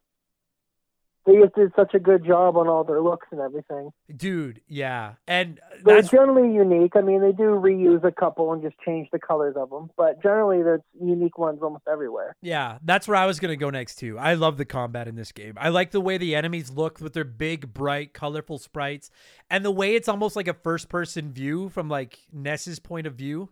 they 1.25 1.35
just 1.39 1.55
did 1.55 1.71
such 1.75 1.93
a 1.93 1.99
good 1.99 2.25
job 2.25 2.57
on 2.57 2.67
all 2.67 2.83
their 2.83 3.01
looks 3.01 3.27
and 3.31 3.39
everything. 3.39 3.91
Dude, 4.15 4.61
yeah, 4.67 5.13
and 5.27 5.59
They're 5.83 6.01
generally 6.01 6.53
unique. 6.53 6.95
I 6.95 7.01
mean, 7.01 7.21
they 7.21 7.31
do 7.31 7.43
reuse 7.43 8.03
a 8.03 8.11
couple 8.11 8.51
and 8.51 8.61
just 8.61 8.75
change 8.85 9.07
the 9.11 9.19
colors 9.19 9.55
of 9.57 9.69
them, 9.69 9.89
but 9.95 10.21
generally 10.21 10.61
there's 10.61 10.81
unique 11.01 11.37
ones 11.37 11.59
almost 11.61 11.85
everywhere. 11.91 12.35
Yeah, 12.41 12.79
that's 12.83 13.07
where 13.07 13.17
I 13.17 13.25
was 13.25 13.39
gonna 13.39 13.55
go 13.55 13.69
next 13.69 13.95
too. 13.95 14.17
I 14.17 14.33
love 14.33 14.57
the 14.57 14.65
combat 14.65 15.07
in 15.07 15.15
this 15.15 15.31
game. 15.31 15.53
I 15.57 15.69
like 15.69 15.91
the 15.91 16.01
way 16.01 16.17
the 16.17 16.35
enemies 16.35 16.71
look 16.71 16.99
with 16.99 17.13
their 17.13 17.23
big, 17.23 17.73
bright, 17.73 18.13
colorful 18.13 18.57
sprites, 18.57 19.09
and 19.49 19.63
the 19.63 19.71
way 19.71 19.95
it's 19.95 20.07
almost 20.07 20.35
like 20.35 20.47
a 20.47 20.53
first-person 20.53 21.31
view 21.31 21.69
from 21.69 21.89
like 21.89 22.19
Ness's 22.31 22.79
point 22.79 23.07
of 23.07 23.15
view 23.15 23.49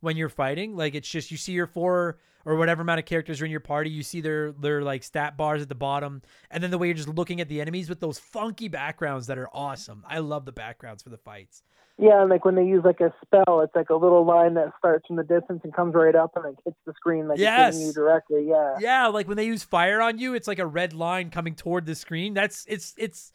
when 0.00 0.16
you're 0.16 0.28
fighting. 0.28 0.76
Like 0.76 0.94
it's 0.94 1.08
just 1.08 1.30
you 1.30 1.36
see 1.36 1.52
your 1.52 1.66
four 1.66 2.18
or 2.46 2.56
whatever 2.56 2.80
amount 2.80 3.00
of 3.00 3.04
characters 3.04 3.42
are 3.42 3.44
in 3.44 3.50
your 3.50 3.60
party, 3.60 3.90
you 3.90 4.02
see 4.02 4.22
their 4.22 4.52
their 4.52 4.80
like 4.80 5.02
stat 5.02 5.36
bars 5.36 5.60
at 5.60 5.68
the 5.68 5.74
bottom, 5.74 6.22
and 6.50 6.62
then 6.62 6.70
the 6.70 6.78
way 6.78 6.86
you're 6.86 6.94
just 6.96 7.08
looking 7.08 7.40
at 7.42 7.48
the 7.48 7.60
enemies 7.60 7.90
with 7.90 8.00
those 8.00 8.18
funky 8.18 8.68
backgrounds 8.68 9.26
that 9.26 9.36
are 9.36 9.48
awesome. 9.52 10.02
I 10.08 10.20
love 10.20 10.46
the 10.46 10.52
backgrounds 10.52 11.02
for 11.02 11.10
the 11.10 11.18
fights. 11.18 11.62
Yeah, 11.98 12.20
and 12.20 12.28
like 12.30 12.44
when 12.44 12.54
they 12.56 12.64
use 12.66 12.84
like 12.84 13.00
a 13.00 13.12
spell, 13.24 13.60
it's 13.62 13.74
like 13.74 13.88
a 13.88 13.94
little 13.94 14.24
line 14.24 14.52
that 14.54 14.72
starts 14.78 15.06
from 15.06 15.16
the 15.16 15.24
distance 15.24 15.62
and 15.64 15.74
comes 15.74 15.94
right 15.94 16.14
up 16.14 16.32
and 16.36 16.44
like 16.44 16.56
hits 16.64 16.76
the 16.86 16.92
screen 16.94 17.26
like 17.26 17.38
Yes. 17.38 17.68
it's 17.68 17.76
hitting 17.78 17.86
you 17.88 17.92
directly. 17.94 18.46
Yeah. 18.48 18.74
Yeah, 18.78 19.06
like 19.08 19.26
when 19.28 19.38
they 19.38 19.46
use 19.46 19.62
fire 19.64 20.00
on 20.02 20.18
you, 20.18 20.34
it's 20.34 20.46
like 20.46 20.58
a 20.58 20.66
red 20.66 20.92
line 20.92 21.30
coming 21.30 21.54
toward 21.54 21.86
the 21.86 21.94
screen. 21.94 22.34
That's 22.34 22.64
it's 22.68 22.94
it's 22.98 23.32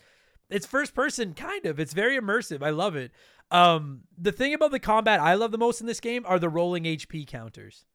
it's 0.50 0.68
first 0.68 0.94
person 0.94 1.34
kind 1.34 1.66
of. 1.66 1.80
It's 1.80 1.94
very 1.94 2.20
immersive. 2.20 2.62
I 2.62 2.70
love 2.70 2.96
it. 2.96 3.12
Um 3.50 4.02
the 4.16 4.32
thing 4.32 4.54
about 4.54 4.70
the 4.72 4.80
combat 4.80 5.20
I 5.20 5.34
love 5.34 5.52
the 5.52 5.58
most 5.58 5.82
in 5.82 5.88
this 5.88 6.00
game 6.00 6.24
are 6.28 6.38
the 6.38 6.48
rolling 6.48 6.84
HP 6.84 7.26
counters. 7.28 7.86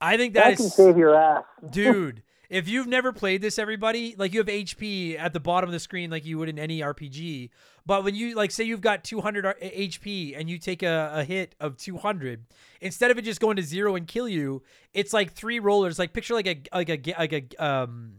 I 0.00 0.16
think 0.16 0.34
that 0.34 0.44
that 0.44 0.52
is 0.52 0.58
can 0.58 0.70
save 0.70 0.96
your 0.96 1.14
ass. 1.14 1.44
dude 1.70 2.22
if 2.50 2.68
you've 2.68 2.88
never 2.88 3.12
played 3.12 3.40
this 3.40 3.58
everybody 3.58 4.14
like 4.18 4.34
you 4.34 4.40
have 4.40 4.48
hp 4.48 5.18
at 5.18 5.32
the 5.32 5.40
bottom 5.40 5.68
of 5.68 5.72
the 5.72 5.78
screen 5.78 6.10
like 6.10 6.26
you 6.26 6.36
would 6.36 6.48
in 6.48 6.58
any 6.58 6.80
rpg 6.80 7.48
but 7.86 8.04
when 8.04 8.14
you 8.14 8.34
like 8.34 8.50
say 8.50 8.64
you've 8.64 8.80
got 8.80 9.04
200 9.04 9.44
hp 9.60 10.34
and 10.36 10.50
you 10.50 10.58
take 10.58 10.82
a, 10.82 11.12
a 11.14 11.24
hit 11.24 11.54
of 11.60 11.76
200 11.76 12.44
instead 12.80 13.10
of 13.10 13.18
it 13.18 13.22
just 13.22 13.40
going 13.40 13.56
to 13.56 13.62
zero 13.62 13.94
and 13.94 14.06
kill 14.06 14.28
you 14.28 14.62
it's 14.92 15.12
like 15.12 15.32
three 15.32 15.60
rollers 15.60 15.98
like 15.98 16.12
picture 16.12 16.34
like 16.34 16.46
a 16.46 16.60
like 16.74 16.90
a 16.90 17.14
like 17.18 17.32
a 17.32 17.64
um 17.64 18.14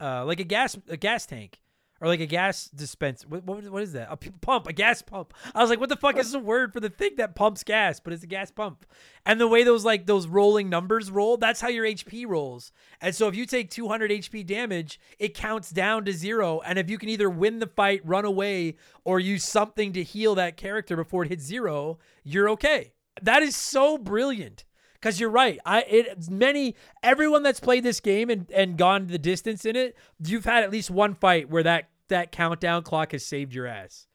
uh 0.00 0.24
like 0.24 0.40
a 0.40 0.44
gas 0.44 0.78
a 0.88 0.96
gas 0.96 1.26
tank 1.26 1.60
or 2.04 2.08
like 2.08 2.20
a 2.20 2.26
gas 2.26 2.68
dispenser. 2.68 3.26
What, 3.28 3.44
what, 3.44 3.64
what 3.70 3.82
is 3.82 3.94
that? 3.94 4.08
A 4.10 4.16
pump, 4.16 4.66
a 4.66 4.74
gas 4.74 5.00
pump. 5.00 5.32
I 5.54 5.62
was 5.62 5.70
like, 5.70 5.80
what 5.80 5.88
the 5.88 5.96
fuck 5.96 6.18
is 6.18 6.32
the 6.32 6.38
word 6.38 6.74
for 6.74 6.78
the 6.78 6.90
thing 6.90 7.12
that 7.16 7.34
pumps 7.34 7.64
gas? 7.64 7.98
But 7.98 8.12
it's 8.12 8.22
a 8.22 8.26
gas 8.26 8.50
pump. 8.50 8.84
And 9.24 9.40
the 9.40 9.48
way 9.48 9.64
those 9.64 9.86
like 9.86 10.04
those 10.04 10.26
rolling 10.26 10.68
numbers 10.68 11.10
roll, 11.10 11.38
that's 11.38 11.62
how 11.62 11.68
your 11.68 11.86
HP 11.86 12.26
rolls. 12.26 12.72
And 13.00 13.14
so 13.14 13.26
if 13.26 13.34
you 13.34 13.46
take 13.46 13.70
200 13.70 14.10
HP 14.10 14.44
damage, 14.44 15.00
it 15.18 15.32
counts 15.32 15.70
down 15.70 16.04
to 16.04 16.12
zero. 16.12 16.60
And 16.66 16.78
if 16.78 16.90
you 16.90 16.98
can 16.98 17.08
either 17.08 17.30
win 17.30 17.58
the 17.58 17.68
fight, 17.68 18.02
run 18.04 18.26
away, 18.26 18.76
or 19.06 19.18
use 19.18 19.42
something 19.42 19.94
to 19.94 20.02
heal 20.02 20.34
that 20.34 20.58
character 20.58 20.96
before 20.96 21.24
it 21.24 21.30
hits 21.30 21.44
zero, 21.44 21.98
you're 22.22 22.50
okay. 22.50 22.92
That 23.22 23.42
is 23.42 23.56
so 23.56 23.96
brilliant. 23.96 24.66
Cause 25.04 25.20
you're 25.20 25.28
right. 25.28 25.58
I 25.66 25.82
it 25.82 26.30
many 26.30 26.76
everyone 27.02 27.42
that's 27.42 27.60
played 27.60 27.84
this 27.84 28.00
game 28.00 28.30
and, 28.30 28.50
and 28.50 28.78
gone 28.78 29.06
the 29.08 29.18
distance 29.18 29.66
in 29.66 29.76
it, 29.76 29.98
you've 30.24 30.46
had 30.46 30.64
at 30.64 30.70
least 30.70 30.90
one 30.90 31.14
fight 31.14 31.50
where 31.50 31.62
that 31.62 31.90
that 32.08 32.32
countdown 32.32 32.82
clock 32.82 33.12
has 33.12 33.24
saved 33.24 33.54
your 33.54 33.66
ass. 33.66 34.06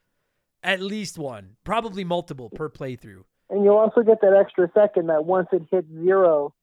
At 0.63 0.81
least 0.81 1.17
one, 1.17 1.55
probably 1.63 2.03
multiple 2.03 2.49
per 2.49 2.69
playthrough. 2.69 3.23
And 3.49 3.63
you'll 3.63 3.77
also 3.77 4.01
get 4.01 4.21
that 4.21 4.33
extra 4.33 4.69
second 4.73 5.07
that 5.07 5.25
once 5.25 5.47
it 5.51 5.63
hits 5.71 5.87
zero, 6.03 6.53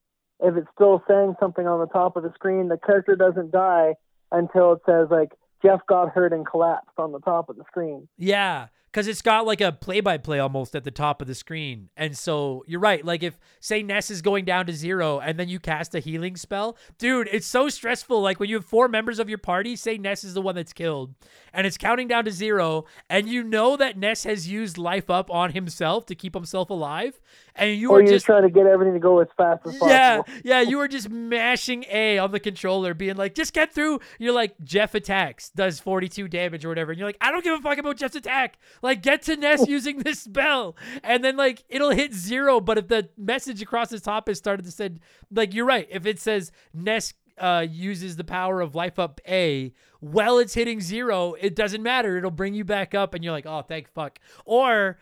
if 0.41 0.57
it's 0.57 0.69
still 0.75 1.03
saying 1.09 1.35
something 1.41 1.67
on 1.67 1.81
the 1.81 1.87
top 1.87 2.17
of 2.17 2.23
the 2.23 2.33
screen, 2.35 2.69
the 2.69 2.79
character 2.79 3.17
doesn't 3.17 3.51
die 3.51 3.95
until 4.31 4.75
it 4.75 4.81
says 4.87 5.09
like 5.11 5.33
Jeff 5.63 5.81
got 5.89 6.11
hurt 6.11 6.33
and 6.33 6.47
collapsed 6.47 6.99
on 6.99 7.13
the 7.13 7.21
top 7.21 7.49
of 7.49 7.57
the 7.57 7.65
screen. 7.67 8.09
Yeah, 8.19 8.69
because 8.97 9.09
it's 9.09 9.21
got 9.21 9.45
like 9.45 9.61
a 9.61 9.73
play-by-play 9.73 10.39
almost 10.39 10.75
at 10.75 10.83
the 10.83 10.91
top 10.91 11.21
of 11.21 11.29
the 11.29 11.35
screen, 11.35 11.91
and 11.99 12.17
so 12.17 12.65
you're 12.67 12.81
right. 12.81 13.05
Like 13.05 13.23
if 13.23 13.39
say 13.61 13.83
Ness 13.83 14.11
is 14.11 14.23
going 14.23 14.47
down 14.47 14.65
to 14.69 14.73
zero, 14.73 15.21
and 15.21 15.39
then 15.39 15.51
you 15.51 15.61
cast 15.61 15.95
a 15.95 16.01
healing 16.01 16.35
spell, 16.35 16.79
dude, 16.97 17.29
it's 17.31 17.47
so 17.47 17.69
stressful. 17.69 18.23
Like 18.23 18.41
when 18.41 18.49
you 18.49 18.57
have 18.57 18.65
four 18.65 18.89
members 18.89 19.19
of 19.19 19.29
your 19.29 19.37
party, 19.37 19.77
say 19.77 19.99
Ness 19.99 20.25
is 20.25 20.33
the 20.33 20.41
one 20.41 20.55
that's 20.55 20.73
killed, 20.73 21.15
and 21.53 21.67
it's 21.67 21.77
counting 21.77 22.09
down 22.09 22.25
to 22.25 22.31
zero, 22.31 22.87
and 23.11 23.29
you 23.29 23.45
know 23.45 23.77
that 23.77 23.99
Ness 23.99 24.25
has 24.25 24.49
used 24.49 24.79
life 24.79 25.11
up 25.11 25.31
on 25.31 25.53
himself 25.53 26.07
to 26.07 26.15
keep 26.15 26.33
himself 26.33 26.71
alive, 26.71 27.21
and 27.55 27.77
you 27.77 27.91
or 27.91 27.99
are 27.99 28.01
you're 28.01 28.13
just 28.13 28.25
trying 28.25 28.45
to 28.45 28.51
get 28.51 28.67
everything 28.67 28.95
to 28.95 29.01
go 29.01 29.19
as 29.19 29.29
fast 29.37 29.67
as 29.67 29.73
possible. 29.73 29.89
yeah, 29.89 30.23
yeah, 30.43 30.61
you 30.63 30.79
were 30.79 30.89
just 30.89 31.11
mashing 31.11 31.85
A 31.91 32.17
on 32.17 32.31
the 32.31 32.41
controller, 32.41 32.95
being 32.95 33.17
like, 33.17 33.35
just 33.35 33.53
get 33.53 33.75
through. 33.75 34.01
You're 34.19 34.33
like, 34.33 34.55
Jeff 34.65 34.95
attacks, 34.95 35.51
does 35.51 35.81
42 35.81 36.29
damage 36.29 36.65
or 36.65 36.71
whatever. 36.71 36.93
And 36.93 36.99
you're 36.99 37.09
like, 37.09 37.19
I 37.21 37.31
don't 37.31 37.45
give 37.45 37.59
a 37.59 37.63
fuck 37.63 37.77
about 37.77 37.99
Jeff's 37.99 38.17
attack. 38.17 38.57
Like, 38.87 39.03
get 39.03 39.23
to 39.23 39.37
Ness 39.37 39.67
using 39.69 39.99
this 39.99 40.21
spell. 40.21 40.77
And 41.03 41.23
then, 41.23 41.37
like, 41.37 41.65
it'll 41.69 41.91
hit 41.91 42.15
zero. 42.15 42.61
But 42.61 42.79
if 42.79 42.89
the 42.89 43.11
message 43.19 43.61
across 43.61 43.91
the 43.91 44.01
top 44.01 44.29
has 44.29 44.39
started 44.39 44.65
to 44.65 44.73
say, 44.73 44.91
like, 45.31 45.53
you're 45.53 45.67
right. 45.67 45.87
If 45.91 46.07
it 46.07 46.19
says 46.19 46.53
Ness 46.73 47.13
uh, 47.39 47.67
uses 47.69 48.17
the 48.17 48.25
power 48.25 48.61
of 48.61 48.75
life 48.75 48.99
up 48.99 49.21
A 49.29 49.75
while 50.01 50.39
it's 50.39 50.55
hitting 50.55 50.81
zero, 50.81 51.35
it 51.39 51.55
doesn't 51.55 51.83
matter. 51.83 52.17
It'll 52.17 52.31
bring 52.31 52.55
you 52.55 52.65
back 52.65 52.95
up. 52.95 53.13
And 53.15 53.23
you're 53.23 53.33
like, 53.33 53.47
oh, 53.47 53.63
thank 53.63 53.93
fuck. 53.93 54.19
Or 54.45 54.99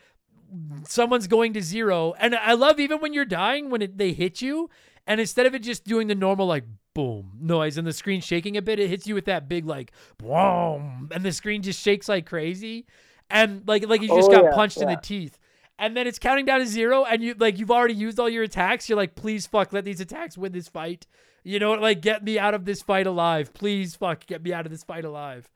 someone's 0.86 1.26
going 1.26 1.52
to 1.52 1.60
zero 1.60 2.14
and 2.20 2.34
i 2.36 2.52
love 2.52 2.78
even 2.78 3.00
when 3.00 3.12
you're 3.12 3.24
dying 3.24 3.70
when 3.70 3.82
it, 3.82 3.98
they 3.98 4.12
hit 4.12 4.40
you 4.40 4.70
And 5.06 5.20
instead 5.20 5.46
of 5.46 5.54
it 5.54 5.60
just 5.60 5.84
doing 5.84 6.06
the 6.06 6.14
normal 6.14 6.46
like 6.46 6.64
boom 6.94 7.32
noise 7.40 7.76
and 7.76 7.86
the 7.86 7.92
screen 7.92 8.20
shaking 8.20 8.56
a 8.56 8.62
bit, 8.62 8.78
it 8.78 8.88
hits 8.88 9.06
you 9.06 9.14
with 9.14 9.26
that 9.26 9.48
big 9.48 9.66
like 9.66 9.92
boom, 10.18 11.08
and 11.12 11.24
the 11.24 11.32
screen 11.32 11.62
just 11.62 11.80
shakes 11.80 12.08
like 12.08 12.26
crazy, 12.26 12.86
and 13.30 13.62
like 13.66 13.86
like 13.86 14.02
you 14.02 14.08
just 14.08 14.28
Oh, 14.30 14.32
got 14.32 14.44
yeah, 14.44 14.54
punched 14.54 14.78
in 14.78 14.88
the 14.88 14.96
teeth. 14.96 15.38
And 15.76 15.96
then 15.96 16.06
it's 16.06 16.20
counting 16.20 16.44
down 16.44 16.60
to 16.60 16.66
zero, 16.66 17.04
and 17.04 17.22
you 17.22 17.34
like 17.36 17.58
you've 17.58 17.70
already 17.70 17.94
used 17.94 18.20
all 18.20 18.28
your 18.28 18.44
attacks. 18.44 18.88
You're 18.88 18.96
like, 18.96 19.16
please 19.16 19.46
fuck, 19.46 19.72
let 19.72 19.84
these 19.84 20.00
attacks 20.00 20.38
win 20.38 20.52
this 20.52 20.68
fight. 20.68 21.06
You 21.42 21.58
know, 21.58 21.72
like 21.72 22.00
get 22.00 22.22
me 22.22 22.38
out 22.38 22.54
of 22.54 22.64
this 22.64 22.80
fight 22.80 23.06
alive. 23.06 23.52
Please 23.52 23.96
fuck, 23.96 24.24
get 24.26 24.42
me 24.42 24.52
out 24.52 24.66
of 24.66 24.72
this 24.72 24.84
fight 24.84 25.04
alive. 25.04 25.50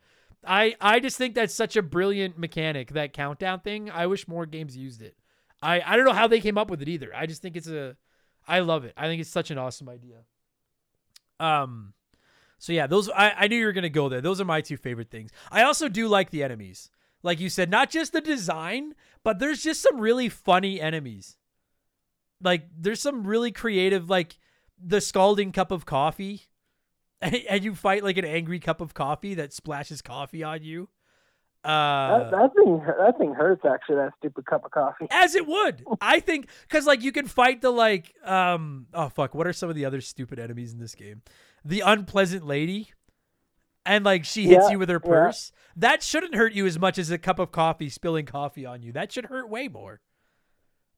I 0.44 0.74
I 0.80 0.98
just 1.00 1.18
think 1.18 1.34
that's 1.34 1.54
such 1.54 1.76
a 1.76 1.82
brilliant 1.82 2.36
mechanic 2.38 2.92
that 2.92 3.12
countdown 3.12 3.60
thing. 3.60 3.90
I 3.90 4.06
wish 4.06 4.26
more 4.28 4.44
games 4.44 4.76
used 4.76 5.02
it. 5.02 5.16
I 5.62 5.80
I 5.84 5.96
don't 5.96 6.04
know 6.04 6.12
how 6.12 6.26
they 6.26 6.40
came 6.40 6.58
up 6.58 6.68
with 6.68 6.82
it 6.82 6.88
either. 6.88 7.14
I 7.14 7.26
just 7.26 7.40
think 7.40 7.56
it's 7.56 7.68
a 7.68 7.96
I 8.46 8.60
love 8.60 8.84
it. 8.84 8.94
I 8.96 9.06
think 9.06 9.20
it's 9.20 9.30
such 9.30 9.50
an 9.50 9.58
awesome 9.58 9.88
idea. 9.88 10.24
Um 11.40 11.94
so 12.58 12.72
yeah, 12.72 12.86
those 12.88 13.08
I, 13.10 13.30
I 13.36 13.48
knew 13.48 13.56
you 13.56 13.66
were 13.66 13.72
gonna 13.72 13.88
go 13.88 14.08
there. 14.08 14.20
Those 14.20 14.40
are 14.40 14.44
my 14.44 14.60
two 14.60 14.76
favorite 14.76 15.10
things. 15.10 15.30
I 15.50 15.62
also 15.62 15.88
do 15.88 16.08
like 16.08 16.30
the 16.30 16.42
enemies. 16.42 16.90
Like 17.22 17.40
you 17.40 17.48
said, 17.48 17.70
not 17.70 17.90
just 17.90 18.12
the 18.12 18.20
design, 18.20 18.94
but 19.24 19.38
there's 19.38 19.62
just 19.62 19.82
some 19.82 19.98
really 19.98 20.28
funny 20.28 20.80
enemies. 20.80 21.36
Like 22.40 22.68
there's 22.76 23.00
some 23.00 23.26
really 23.26 23.50
creative, 23.50 24.08
like 24.08 24.38
the 24.82 25.00
scalding 25.00 25.52
cup 25.52 25.72
of 25.72 25.84
coffee, 25.84 26.42
and, 27.20 27.34
and 27.34 27.64
you 27.64 27.74
fight 27.74 28.04
like 28.04 28.16
an 28.16 28.24
angry 28.24 28.60
cup 28.60 28.80
of 28.80 28.94
coffee 28.94 29.34
that 29.34 29.52
splashes 29.52 30.02
coffee 30.02 30.42
on 30.42 30.62
you. 30.62 30.88
Uh, 31.64 32.18
that, 32.18 32.30
that 32.30 32.50
thing, 32.54 32.82
that 32.86 33.18
thing 33.18 33.34
hurts. 33.34 33.64
Actually, 33.64 33.96
that 33.96 34.12
stupid 34.18 34.46
cup 34.46 34.64
of 34.64 34.70
coffee. 34.70 35.08
as 35.10 35.34
it 35.34 35.44
would, 35.46 35.84
I 36.00 36.20
think, 36.20 36.48
because 36.62 36.86
like 36.86 37.02
you 37.02 37.10
can 37.10 37.26
fight 37.26 37.60
the 37.60 37.70
like, 37.70 38.14
um, 38.24 38.86
oh 38.94 39.08
fuck, 39.08 39.34
what 39.34 39.46
are 39.46 39.52
some 39.52 39.68
of 39.68 39.74
the 39.74 39.84
other 39.84 40.00
stupid 40.00 40.38
enemies 40.38 40.72
in 40.72 40.78
this 40.78 40.94
game? 40.94 41.22
The 41.64 41.80
unpleasant 41.80 42.46
lady, 42.46 42.92
and 43.84 44.04
like 44.04 44.24
she 44.24 44.46
hits 44.46 44.66
Yeah, 44.66 44.70
you 44.70 44.78
with 44.78 44.88
her 44.88 45.00
yeah. 45.04 45.10
That 45.78 46.02
shouldn't 46.02 46.34
hurt 46.34 46.52
you 46.54 46.66
as 46.66 46.76
much 46.76 46.98
as 46.98 47.08
a 47.12 47.18
cup 47.18 47.38
of 47.38 47.52
coffee 47.52 47.88
spilling 47.88 48.26
coffee 48.26 48.66
on 48.66 48.82
you. 48.82 48.90
That 48.92 49.12
should 49.12 49.26
hurt 49.26 49.48
way 49.48 49.68
more. 49.68 50.00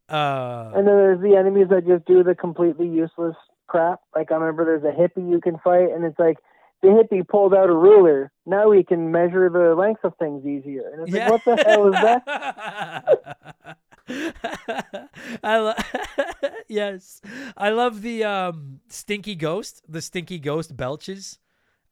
Uh, 0.08 0.72
And 0.74 0.88
then 0.88 0.96
there's 0.96 1.20
the 1.20 1.36
enemies 1.36 1.66
that 1.68 1.86
just 1.86 2.06
do 2.06 2.24
the 2.24 2.34
completely 2.34 2.88
useless 2.88 3.36
crap. 3.66 4.00
Like 4.16 4.32
I 4.32 4.36
remember 4.36 4.64
there's 4.64 4.82
a 4.84 4.96
hippie 4.98 5.30
you 5.30 5.38
can 5.40 5.58
fight, 5.58 5.90
and 5.94 6.02
it's 6.04 6.18
like 6.18 6.38
the 6.80 6.88
hippie 6.88 7.28
pulled 7.28 7.52
out 7.52 7.68
a 7.68 7.74
ruler. 7.74 8.32
Now 8.46 8.70
we 8.70 8.82
can 8.82 9.10
measure 9.12 9.50
the 9.50 9.74
length 9.78 10.02
of 10.02 10.14
things 10.18 10.46
easier. 10.46 10.88
And 10.92 11.02
it's 11.06 11.12
like, 11.14 11.30
what 11.30 11.44
the 11.44 11.62
hell 11.62 11.86
is 11.88 11.92
that? 11.92 13.76
I 15.44 15.58
lo- 15.58 16.50
yes, 16.68 17.20
I 17.56 17.68
love 17.68 18.00
the 18.00 18.24
um 18.24 18.80
stinky 18.88 19.34
ghost. 19.34 19.82
The 19.86 20.00
stinky 20.00 20.38
ghost 20.38 20.74
belches, 20.76 21.38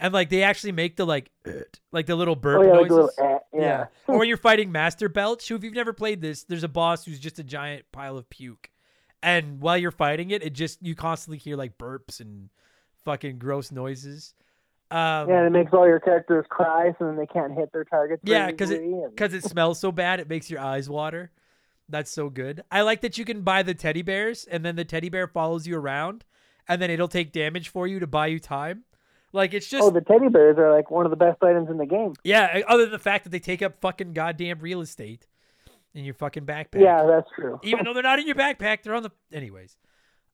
and 0.00 0.12
like 0.14 0.30
they 0.30 0.42
actually 0.42 0.72
make 0.72 0.96
the 0.96 1.04
like 1.04 1.30
like 1.92 2.06
the 2.06 2.14
little 2.16 2.36
burp 2.36 2.60
Oh 2.60 2.62
yeah, 2.62 2.72
noises. 2.72 2.90
a 2.90 2.94
little 2.94 3.10
eh, 3.18 3.38
yeah. 3.54 3.86
or 4.06 4.18
when 4.18 4.28
you're 4.28 4.36
fighting 4.36 4.70
Master 4.72 5.08
Belch, 5.08 5.48
who 5.48 5.56
if 5.56 5.64
you've 5.64 5.74
never 5.74 5.92
played 5.92 6.20
this, 6.20 6.44
there's 6.44 6.64
a 6.64 6.68
boss 6.68 7.04
who's 7.04 7.18
just 7.20 7.38
a 7.38 7.44
giant 7.44 7.84
pile 7.92 8.16
of 8.16 8.28
puke, 8.30 8.70
and 9.22 9.60
while 9.60 9.76
you're 9.76 9.90
fighting 9.90 10.30
it, 10.30 10.42
it 10.42 10.52
just 10.54 10.82
you 10.82 10.94
constantly 10.94 11.38
hear 11.38 11.56
like 11.56 11.78
burps 11.78 12.20
and 12.20 12.50
fucking 13.04 13.38
gross 13.38 13.70
noises. 13.72 14.34
Um, 14.90 15.28
Yeah, 15.28 15.38
and 15.44 15.46
it 15.46 15.50
makes 15.58 15.72
all 15.74 15.86
your 15.86 16.00
characters 16.00 16.46
cry, 16.48 16.94
so 16.98 17.04
then 17.06 17.16
they 17.16 17.26
can't 17.26 17.52
hit 17.52 17.72
their 17.72 17.84
targets. 17.84 18.22
Yeah, 18.24 18.46
because 18.50 18.70
it 18.70 18.80
easily, 18.82 19.02
and- 19.02 19.10
because 19.14 19.34
it 19.34 19.44
smells 19.50 19.78
so 19.78 19.92
bad, 19.92 20.18
it 20.20 20.28
makes 20.28 20.50
your 20.50 20.60
eyes 20.60 20.88
water. 20.88 21.30
That's 21.90 22.10
so 22.10 22.28
good. 22.30 22.62
I 22.70 22.82
like 22.82 23.00
that 23.02 23.16
you 23.18 23.24
can 23.24 23.42
buy 23.42 23.62
the 23.62 23.74
teddy 23.74 24.02
bears, 24.02 24.44
and 24.50 24.64
then 24.64 24.76
the 24.76 24.84
teddy 24.84 25.08
bear 25.08 25.26
follows 25.26 25.66
you 25.66 25.76
around, 25.78 26.24
and 26.68 26.80
then 26.82 26.90
it'll 26.90 27.08
take 27.08 27.32
damage 27.32 27.68
for 27.70 27.86
you 27.86 27.98
to 27.98 28.06
buy 28.06 28.28
you 28.28 28.38
time. 28.38 28.84
Like 29.32 29.54
it's 29.54 29.68
just 29.68 29.84
oh, 29.84 29.90
the 29.90 30.00
teddy 30.00 30.28
bears 30.28 30.56
are 30.58 30.72
like 30.72 30.90
one 30.90 31.04
of 31.04 31.10
the 31.10 31.16
best 31.16 31.42
items 31.42 31.68
in 31.68 31.76
the 31.76 31.86
game. 31.86 32.14
yeah. 32.24 32.62
Other 32.66 32.84
than 32.84 32.92
the 32.92 32.98
fact 32.98 33.24
that 33.24 33.30
they 33.30 33.38
take 33.38 33.62
up 33.62 33.80
fucking 33.80 34.12
goddamn 34.14 34.60
real 34.60 34.80
estate 34.80 35.26
in 35.94 36.04
your 36.04 36.14
fucking 36.14 36.46
backpack. 36.46 36.80
Yeah, 36.80 37.04
that's 37.06 37.28
true. 37.34 37.60
even 37.62 37.84
though 37.84 37.92
they're 37.94 38.02
not 38.02 38.18
in 38.18 38.26
your 38.26 38.36
backpack, 38.36 38.82
they're 38.82 38.94
on 38.94 39.02
the 39.02 39.10
anyways. 39.32 39.76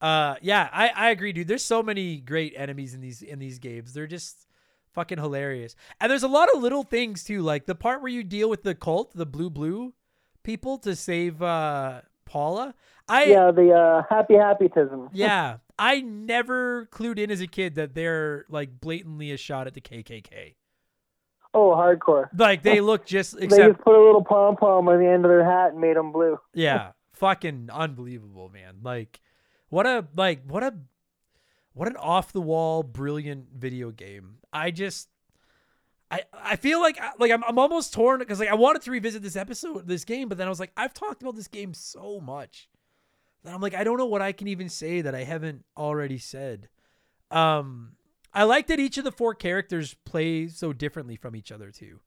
Uh 0.00 0.36
yeah, 0.42 0.68
I 0.72 0.88
I 0.88 1.10
agree, 1.10 1.32
dude. 1.32 1.48
There's 1.48 1.64
so 1.64 1.82
many 1.82 2.18
great 2.18 2.54
enemies 2.56 2.94
in 2.94 3.00
these 3.00 3.22
in 3.22 3.38
these 3.38 3.58
games. 3.58 3.94
They're 3.94 4.06
just 4.06 4.46
fucking 4.92 5.18
hilarious. 5.18 5.74
And 6.00 6.10
there's 6.10 6.22
a 6.22 6.28
lot 6.28 6.48
of 6.54 6.62
little 6.62 6.82
things 6.84 7.24
too, 7.24 7.42
like 7.42 7.66
the 7.66 7.74
part 7.74 8.00
where 8.00 8.10
you 8.12 8.22
deal 8.22 8.48
with 8.48 8.62
the 8.62 8.74
cult, 8.74 9.14
the 9.14 9.26
blue 9.26 9.50
blue 9.50 9.94
people 10.42 10.78
to 10.78 10.94
save 10.94 11.42
uh 11.42 12.02
Paula. 12.24 12.74
I 13.08 13.24
yeah, 13.24 13.50
the 13.50 13.72
uh, 13.72 14.02
happy 14.08 14.34
Happyism. 14.34 15.10
yeah, 15.12 15.58
I 15.78 16.00
never 16.00 16.86
clued 16.86 17.18
in 17.18 17.30
as 17.30 17.40
a 17.40 17.46
kid 17.46 17.74
that 17.74 17.94
they're 17.94 18.46
like 18.48 18.80
blatantly 18.80 19.30
a 19.32 19.36
shot 19.36 19.66
at 19.66 19.74
the 19.74 19.80
KKK. 19.80 20.54
Oh, 21.52 21.70
hardcore. 21.70 22.28
Like 22.36 22.62
they 22.62 22.80
look 22.80 23.06
just 23.06 23.34
except... 23.34 23.50
They 23.50 23.68
just 23.68 23.80
put 23.80 23.94
a 23.94 24.02
little 24.02 24.24
pom 24.24 24.56
pom 24.56 24.88
on 24.88 24.98
the 24.98 25.06
end 25.06 25.24
of 25.24 25.30
their 25.30 25.44
hat 25.44 25.72
and 25.72 25.80
made 25.80 25.96
them 25.96 26.12
blue. 26.12 26.38
Yeah, 26.54 26.92
fucking 27.12 27.68
unbelievable, 27.72 28.48
man. 28.48 28.76
Like, 28.82 29.20
what 29.68 29.86
a 29.86 30.06
like 30.16 30.42
what 30.46 30.62
a 30.62 30.74
what 31.74 31.88
an 31.88 31.96
off 31.96 32.32
the 32.32 32.40
wall 32.40 32.82
brilliant 32.82 33.48
video 33.54 33.90
game. 33.90 34.36
I 34.52 34.70
just 34.70 35.08
I 36.14 36.22
I 36.32 36.56
feel 36.56 36.80
like 36.80 36.98
like 37.18 37.32
I'm 37.32 37.42
I'm 37.42 37.58
almost 37.58 37.92
torn 37.92 38.20
because 38.20 38.38
like 38.38 38.48
I 38.48 38.54
wanted 38.54 38.82
to 38.82 38.90
revisit 38.92 39.22
this 39.22 39.34
episode 39.36 39.88
this 39.88 40.04
game, 40.04 40.28
but 40.28 40.38
then 40.38 40.46
I 40.46 40.50
was 40.50 40.60
like 40.60 40.72
I've 40.76 40.94
talked 40.94 41.22
about 41.22 41.34
this 41.34 41.48
game 41.48 41.74
so 41.74 42.20
much 42.20 42.68
that 43.42 43.52
I'm 43.52 43.60
like 43.60 43.74
I 43.74 43.82
don't 43.82 43.98
know 43.98 44.06
what 44.06 44.22
I 44.22 44.30
can 44.32 44.46
even 44.46 44.68
say 44.68 45.00
that 45.00 45.14
I 45.14 45.24
haven't 45.24 45.64
already 45.76 46.18
said. 46.18 46.68
Um, 47.32 47.96
I 48.32 48.44
like 48.44 48.68
that 48.68 48.78
each 48.78 48.96
of 48.96 49.04
the 49.04 49.10
four 49.10 49.34
characters 49.34 49.94
play 50.04 50.46
so 50.46 50.72
differently 50.72 51.16
from 51.16 51.34
each 51.34 51.50
other 51.50 51.72
too. 51.72 51.98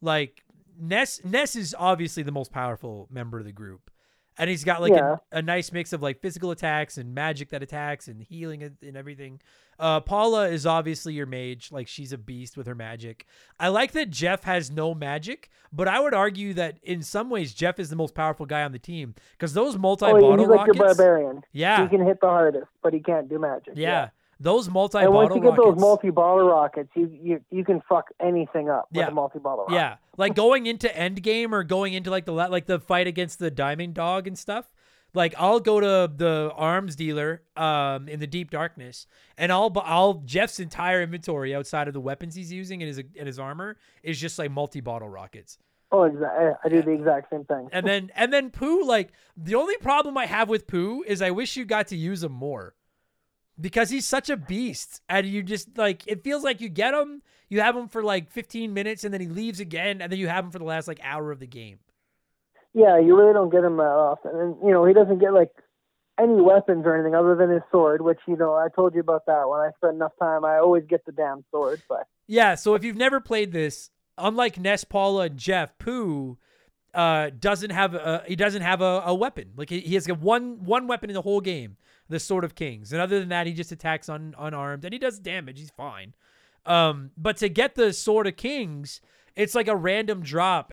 Like 0.00 0.44
Ness 0.78 1.20
Ness 1.24 1.56
is 1.56 1.74
obviously 1.76 2.22
the 2.22 2.30
most 2.30 2.52
powerful 2.52 3.08
member 3.10 3.40
of 3.40 3.46
the 3.46 3.52
group. 3.52 3.90
And 4.38 4.50
he's 4.50 4.64
got 4.64 4.82
like 4.82 4.92
Yeah. 4.92 5.16
a, 5.32 5.38
a 5.38 5.42
nice 5.42 5.72
mix 5.72 5.92
of 5.92 6.02
like 6.02 6.20
physical 6.20 6.50
attacks 6.50 6.98
and 6.98 7.14
magic 7.14 7.48
that 7.50 7.62
attacks 7.62 8.06
and 8.08 8.22
healing 8.22 8.62
and, 8.62 8.76
and 8.82 8.96
everything. 8.96 9.40
Uh, 9.78 10.00
Paula 10.00 10.48
is 10.48 10.66
obviously 10.66 11.14
your 11.14 11.26
mage. 11.26 11.70
Like 11.72 11.88
she's 11.88 12.12
a 12.12 12.18
beast 12.18 12.56
with 12.56 12.66
her 12.66 12.74
magic. 12.74 13.26
I 13.60 13.68
like 13.68 13.92
that 13.92 14.10
Jeff 14.10 14.44
has 14.44 14.70
no 14.70 14.94
magic, 14.94 15.50
but 15.72 15.88
I 15.88 16.00
would 16.00 16.14
argue 16.14 16.54
that 16.54 16.78
in 16.82 17.02
some 17.02 17.30
ways 17.30 17.54
Jeff 17.54 17.78
is 17.78 17.88
the 17.90 17.96
most 17.96 18.14
powerful 18.14 18.46
guy 18.46 18.62
on 18.62 18.72
the 18.72 18.78
team 18.78 19.14
because 19.32 19.52
those 19.54 19.76
multi 19.78 20.06
Oh, 20.06 20.36
he's 20.36 20.46
like 20.48 20.66
your 20.66 20.74
barbarian. 20.74 21.42
Yeah, 21.52 21.82
He 21.82 21.88
can 21.88 22.04
hit 22.06 22.20
the 22.20 22.26
hardest, 22.28 22.66
but 22.82 22.92
he 22.92 23.00
can't 23.00 23.28
do 23.28 23.38
magic. 23.38 23.74
yeah, 23.76 24.08
those 24.38 24.68
multi 24.68 24.98
bottle 24.98 25.06
And 25.06 25.14
once 25.14 25.28
bottle 25.28 25.36
you 25.36 25.42
get 25.50 25.58
rockets. 25.58 25.74
those 25.76 25.80
multi-bottle 25.80 26.48
rockets, 26.48 26.90
you 26.94 27.18
you 27.22 27.40
you 27.50 27.64
can 27.64 27.80
fuck 27.88 28.06
anything 28.20 28.68
up 28.68 28.86
with 28.90 28.98
Yeah. 29.00 29.08
a 29.08 29.10
multi 29.10 29.38
bottle 29.38 29.64
rocket. 29.64 29.74
Yeah, 29.74 29.96
like 30.16 30.34
going 30.34 30.66
into 30.66 30.88
Endgame 30.88 31.52
or 31.52 31.64
going 31.64 31.94
into 31.94 32.10
like 32.10 32.24
the 32.26 32.32
like 32.32 32.66
the 32.66 32.78
fight 32.78 33.06
against 33.06 33.38
the 33.38 33.50
Diamond 33.50 33.94
Dog 33.94 34.26
and 34.26 34.38
stuff. 34.38 34.66
Like 35.14 35.34
I'll 35.38 35.60
go 35.60 35.80
to 35.80 36.12
the 36.14 36.52
arms 36.54 36.94
dealer 36.96 37.42
um 37.56 38.08
in 38.08 38.20
the 38.20 38.26
deep 38.26 38.50
darkness, 38.50 39.06
and 39.38 39.50
I'll 39.50 39.72
I'll 39.82 40.14
Jeff's 40.26 40.60
entire 40.60 41.00
inventory 41.00 41.54
outside 41.54 41.88
of 41.88 41.94
the 41.94 42.00
weapons 42.00 42.34
he's 42.34 42.52
using 42.52 42.82
and 42.82 42.88
his 42.88 42.98
and 42.98 43.26
his 43.26 43.38
armor 43.38 43.78
is 44.02 44.20
just 44.20 44.38
like 44.38 44.50
multi 44.50 44.80
bottle 44.80 45.08
rockets. 45.08 45.58
Oh, 45.92 46.02
exactly. 46.02 46.50
I 46.64 46.68
do 46.68 46.82
the 46.82 46.90
exact 46.90 47.30
same 47.30 47.44
thing. 47.44 47.68
And 47.72 47.86
then 47.86 48.10
and 48.14 48.30
then 48.32 48.50
Poo, 48.50 48.84
like 48.84 49.12
the 49.36 49.54
only 49.54 49.78
problem 49.78 50.18
I 50.18 50.26
have 50.26 50.50
with 50.50 50.66
Poo 50.66 51.02
is 51.06 51.22
I 51.22 51.30
wish 51.30 51.56
you 51.56 51.64
got 51.64 51.86
to 51.88 51.96
use 51.96 52.22
him 52.22 52.32
more. 52.32 52.74
Because 53.60 53.90
he's 53.90 54.06
such 54.06 54.28
a 54.28 54.36
beast. 54.36 55.00
And 55.08 55.26
you 55.26 55.42
just 55.42 55.76
like 55.78 56.02
it 56.06 56.22
feels 56.22 56.44
like 56.44 56.60
you 56.60 56.68
get 56.68 56.94
him, 56.94 57.22
you 57.48 57.60
have 57.60 57.76
him 57.76 57.88
for 57.88 58.02
like 58.02 58.30
15 58.30 58.74
minutes, 58.74 59.04
and 59.04 59.12
then 59.12 59.20
he 59.20 59.28
leaves 59.28 59.60
again, 59.60 60.00
and 60.02 60.10
then 60.10 60.18
you 60.18 60.28
have 60.28 60.44
him 60.44 60.50
for 60.50 60.58
the 60.58 60.64
last 60.64 60.88
like 60.88 61.00
hour 61.02 61.30
of 61.32 61.40
the 61.40 61.46
game. 61.46 61.78
Yeah, 62.74 62.98
you 62.98 63.16
really 63.16 63.32
don't 63.32 63.50
get 63.50 63.64
him 63.64 63.78
that 63.78 63.82
often, 63.82 64.38
and 64.38 64.56
you 64.62 64.70
know 64.70 64.84
he 64.84 64.92
doesn't 64.92 65.18
get 65.18 65.32
like 65.32 65.50
any 66.18 66.40
weapons 66.40 66.84
or 66.86 66.94
anything 66.94 67.14
other 67.14 67.34
than 67.34 67.50
his 67.50 67.62
sword, 67.70 68.02
which 68.02 68.18
you 68.26 68.36
know 68.36 68.54
I 68.54 68.68
told 68.74 68.94
you 68.94 69.00
about 69.00 69.26
that. 69.26 69.48
When 69.48 69.60
I 69.60 69.70
spend 69.76 69.96
enough 69.96 70.12
time, 70.18 70.44
I 70.44 70.58
always 70.58 70.84
get 70.88 71.04
the 71.06 71.12
damn 71.12 71.44
sword. 71.50 71.82
But 71.88 72.06
Yeah, 72.26 72.54
so 72.54 72.74
if 72.74 72.84
you've 72.84 72.96
never 72.96 73.20
played 73.20 73.52
this, 73.52 73.90
unlike 74.18 74.58
Ness, 74.58 74.84
Paula, 74.84 75.24
and 75.24 75.38
Jeff, 75.38 75.78
Poo 75.78 76.38
uh, 76.94 77.30
doesn't 77.38 77.70
have 77.70 77.94
a 77.94 78.24
he 78.26 78.36
doesn't 78.36 78.62
have 78.62 78.80
a, 78.80 79.02
a 79.06 79.14
weapon. 79.14 79.52
Like 79.56 79.70
he, 79.70 79.80
he 79.80 79.94
has 79.94 80.06
got 80.06 80.20
one 80.20 80.64
one 80.64 80.86
weapon 80.86 81.10
in 81.10 81.14
the 81.14 81.22
whole 81.22 81.40
game, 81.40 81.76
the 82.08 82.20
Sword 82.20 82.44
of 82.44 82.54
Kings. 82.54 82.92
And 82.92 83.00
other 83.00 83.18
than 83.18 83.28
that, 83.30 83.46
he 83.46 83.52
just 83.52 83.72
attacks 83.72 84.08
un, 84.08 84.34
unarmed 84.38 84.84
and 84.84 84.92
he 84.92 84.98
does 84.98 85.18
damage. 85.18 85.58
He's 85.58 85.70
fine. 85.70 86.14
Um, 86.64 87.10
but 87.16 87.36
to 87.38 87.48
get 87.48 87.74
the 87.74 87.92
Sword 87.92 88.26
of 88.26 88.36
Kings, 88.36 89.00
it's 89.34 89.54
like 89.54 89.68
a 89.68 89.76
random 89.76 90.22
drop. 90.22 90.72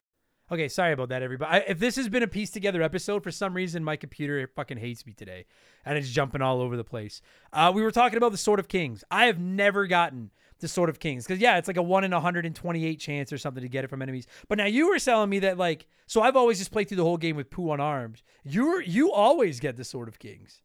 Okay, 0.52 0.68
sorry 0.68 0.92
about 0.92 1.08
that, 1.08 1.22
everybody. 1.22 1.50
I, 1.50 1.58
if 1.68 1.78
this 1.78 1.96
has 1.96 2.08
been 2.08 2.22
a 2.22 2.28
piece 2.28 2.50
together 2.50 2.82
episode, 2.82 3.22
for 3.22 3.30
some 3.30 3.54
reason 3.54 3.82
my 3.82 3.96
computer 3.96 4.46
fucking 4.54 4.76
hates 4.76 5.06
me 5.06 5.14
today, 5.14 5.46
and 5.86 5.96
it's 5.96 6.10
jumping 6.10 6.42
all 6.42 6.60
over 6.60 6.76
the 6.76 6.84
place. 6.84 7.22
Uh, 7.52 7.72
we 7.74 7.82
were 7.82 7.90
talking 7.90 8.18
about 8.18 8.32
the 8.32 8.38
Sword 8.38 8.60
of 8.60 8.68
Kings. 8.68 9.04
I 9.10 9.26
have 9.26 9.38
never 9.38 9.86
gotten 9.86 10.30
the 10.60 10.68
Sword 10.68 10.90
of 10.90 10.98
Kings 10.98 11.26
because 11.26 11.40
yeah, 11.40 11.56
it's 11.56 11.68
like 11.68 11.76
a 11.76 11.82
one 11.82 12.04
in 12.04 12.10
128 12.10 13.00
chance 13.00 13.32
or 13.32 13.38
something 13.38 13.62
to 13.62 13.68
get 13.68 13.84
it 13.84 13.88
from 13.88 14.02
enemies. 14.02 14.26
But 14.48 14.58
now 14.58 14.66
you 14.66 14.88
were 14.88 14.98
telling 14.98 15.30
me 15.30 15.38
that 15.40 15.56
like, 15.56 15.86
so 16.06 16.20
I've 16.20 16.36
always 16.36 16.58
just 16.58 16.72
played 16.72 16.88
through 16.88 16.98
the 16.98 17.04
whole 17.04 17.16
game 17.16 17.36
with 17.36 17.50
Poo 17.50 17.72
unarmed. 17.72 18.22
You 18.44 18.80
you 18.80 19.12
always 19.12 19.60
get 19.60 19.76
the 19.76 19.84
Sword 19.84 20.08
of 20.08 20.18
Kings. 20.18 20.62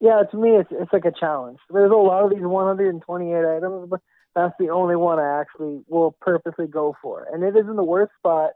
Yeah, 0.00 0.22
to 0.30 0.36
me, 0.36 0.50
it's 0.50 0.70
it's 0.72 0.92
like 0.92 1.04
a 1.04 1.12
challenge. 1.12 1.58
There's 1.68 1.90
a 1.90 1.94
lot 1.94 2.24
of 2.24 2.30
these 2.30 2.40
128 2.40 3.44
items, 3.44 3.88
but 3.90 4.00
that's 4.34 4.54
the 4.58 4.70
only 4.70 4.96
one 4.96 5.18
I 5.18 5.40
actually 5.40 5.82
will 5.88 6.16
purposely 6.20 6.66
go 6.66 6.96
for, 7.02 7.26
and 7.32 7.42
it 7.44 7.56
is 7.56 7.68
in 7.68 7.76
the 7.76 7.84
worst 7.84 8.12
spot 8.18 8.52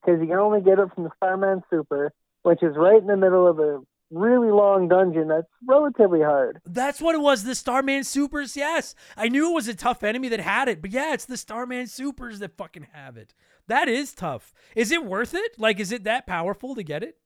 because 0.00 0.20
you 0.20 0.26
can 0.26 0.38
only 0.38 0.60
get 0.60 0.78
it 0.78 0.88
from 0.94 1.04
the 1.04 1.10
Starman 1.16 1.62
Super, 1.70 2.12
which 2.42 2.62
is 2.62 2.76
right 2.76 3.00
in 3.00 3.06
the 3.06 3.16
middle 3.16 3.46
of 3.46 3.58
a 3.58 3.80
really 4.10 4.50
long 4.50 4.88
dungeon 4.88 5.28
that's 5.28 5.46
relatively 5.66 6.20
hard. 6.20 6.60
That's 6.64 7.00
what 7.00 7.14
it 7.14 7.20
was. 7.20 7.44
The 7.44 7.54
Starman 7.54 8.04
Supers. 8.04 8.56
Yes, 8.56 8.94
I 9.16 9.28
knew 9.28 9.50
it 9.50 9.54
was 9.54 9.68
a 9.68 9.74
tough 9.74 10.02
enemy 10.02 10.28
that 10.28 10.40
had 10.40 10.68
it, 10.68 10.80
but 10.80 10.90
yeah, 10.90 11.12
it's 11.12 11.26
the 11.26 11.36
Starman 11.36 11.86
Supers 11.86 12.38
that 12.38 12.56
fucking 12.56 12.88
have 12.92 13.16
it. 13.16 13.34
That 13.66 13.88
is 13.88 14.14
tough. 14.14 14.52
Is 14.74 14.90
it 14.90 15.04
worth 15.04 15.34
it? 15.34 15.58
Like, 15.58 15.78
is 15.78 15.92
it 15.92 16.04
that 16.04 16.26
powerful 16.26 16.74
to 16.74 16.82
get 16.82 17.02
it? 17.02 17.18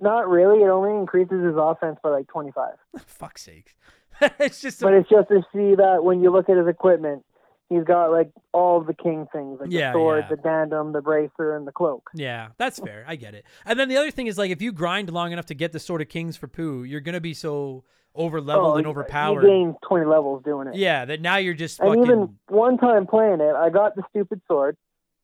Not 0.00 0.28
really. 0.28 0.62
It 0.62 0.68
only 0.68 0.96
increases 0.98 1.44
his 1.44 1.54
offense 1.56 1.98
by 2.02 2.10
like 2.10 2.28
25. 2.28 2.74
Fuck's 3.06 3.42
sake. 3.42 3.74
it's 4.38 4.60
just. 4.60 4.80
A, 4.82 4.84
But 4.84 4.94
it's 4.94 5.08
just 5.08 5.28
to 5.28 5.42
see 5.52 5.74
that 5.74 6.04
when 6.04 6.22
you 6.22 6.30
look 6.30 6.48
at 6.48 6.56
his 6.56 6.68
equipment, 6.68 7.24
he's 7.68 7.84
got 7.84 8.10
like 8.10 8.30
all 8.52 8.80
the 8.80 8.94
king 8.94 9.26
things, 9.32 9.58
like 9.60 9.70
Yeah, 9.70 9.92
the 9.92 9.98
sword, 9.98 10.24
yeah. 10.28 10.36
the 10.36 10.42
diadem, 10.42 10.92
the 10.92 11.02
bracer, 11.02 11.56
and 11.56 11.66
the 11.66 11.72
cloak. 11.72 12.10
yeah, 12.14 12.48
that's 12.56 12.78
fair. 12.78 13.04
I 13.06 13.16
get 13.16 13.34
it. 13.34 13.44
And 13.64 13.78
then 13.78 13.88
the 13.88 13.96
other 13.96 14.10
thing 14.10 14.26
is 14.26 14.38
like, 14.38 14.50
if 14.50 14.62
you 14.62 14.72
grind 14.72 15.10
long 15.10 15.32
enough 15.32 15.46
to 15.46 15.54
get 15.54 15.72
the 15.72 15.80
Sword 15.80 16.02
of 16.02 16.08
Kings 16.08 16.36
for 16.36 16.48
Poo, 16.48 16.84
you're 16.84 17.00
gonna 17.00 17.20
be 17.20 17.34
so 17.34 17.84
over 18.14 18.40
leveled 18.40 18.74
Oh, 18.74 18.76
and 18.76 18.86
uh, 18.86 18.90
overpowered. 18.90 19.42
You 19.42 19.48
gain 19.48 19.76
20 19.86 20.06
levels 20.06 20.42
doing 20.44 20.68
it. 20.68 20.76
Yeah, 20.76 21.04
that 21.04 21.20
now 21.20 21.36
you're 21.36 21.54
just 21.54 21.78
Fucking... 21.78 21.94
And 21.94 22.04
even 22.04 22.38
one 22.48 22.78
time 22.78 23.06
playing 23.06 23.40
it, 23.40 23.54
I 23.54 23.70
got 23.70 23.94
the 23.94 24.02
stupid 24.10 24.40
sword, 24.48 24.76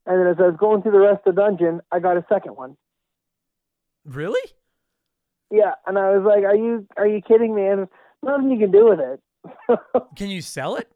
and 0.07 0.21
then 0.21 0.27
as 0.29 0.37
I 0.39 0.49
was 0.49 0.57
going 0.59 0.83
through 0.83 0.93
the 0.93 0.99
rest 0.99 1.23
of 1.27 1.35
the 1.35 1.41
dungeon, 1.41 1.81
I 1.91 1.99
got 1.99 2.17
a 2.17 2.25
second 2.29 2.57
one. 2.57 2.77
Really? 4.05 4.53
Yeah, 5.55 5.75
and 5.87 5.99
I 5.99 6.17
was 6.17 6.25
like, 6.25 6.45
"Are 6.45 6.57
you 6.57 6.87
are 6.97 7.07
you 7.07 7.21
kidding 7.23 7.55
me?" 7.55 7.67
And 7.67 7.89
nothing 8.23 8.51
you 8.51 8.59
can 8.59 8.73
do 8.73 8.87
with 8.87 9.01
it. 9.01 9.21
Can 10.17 10.31
you 10.31 10.41
sell 10.41 10.77
it? 10.77 10.91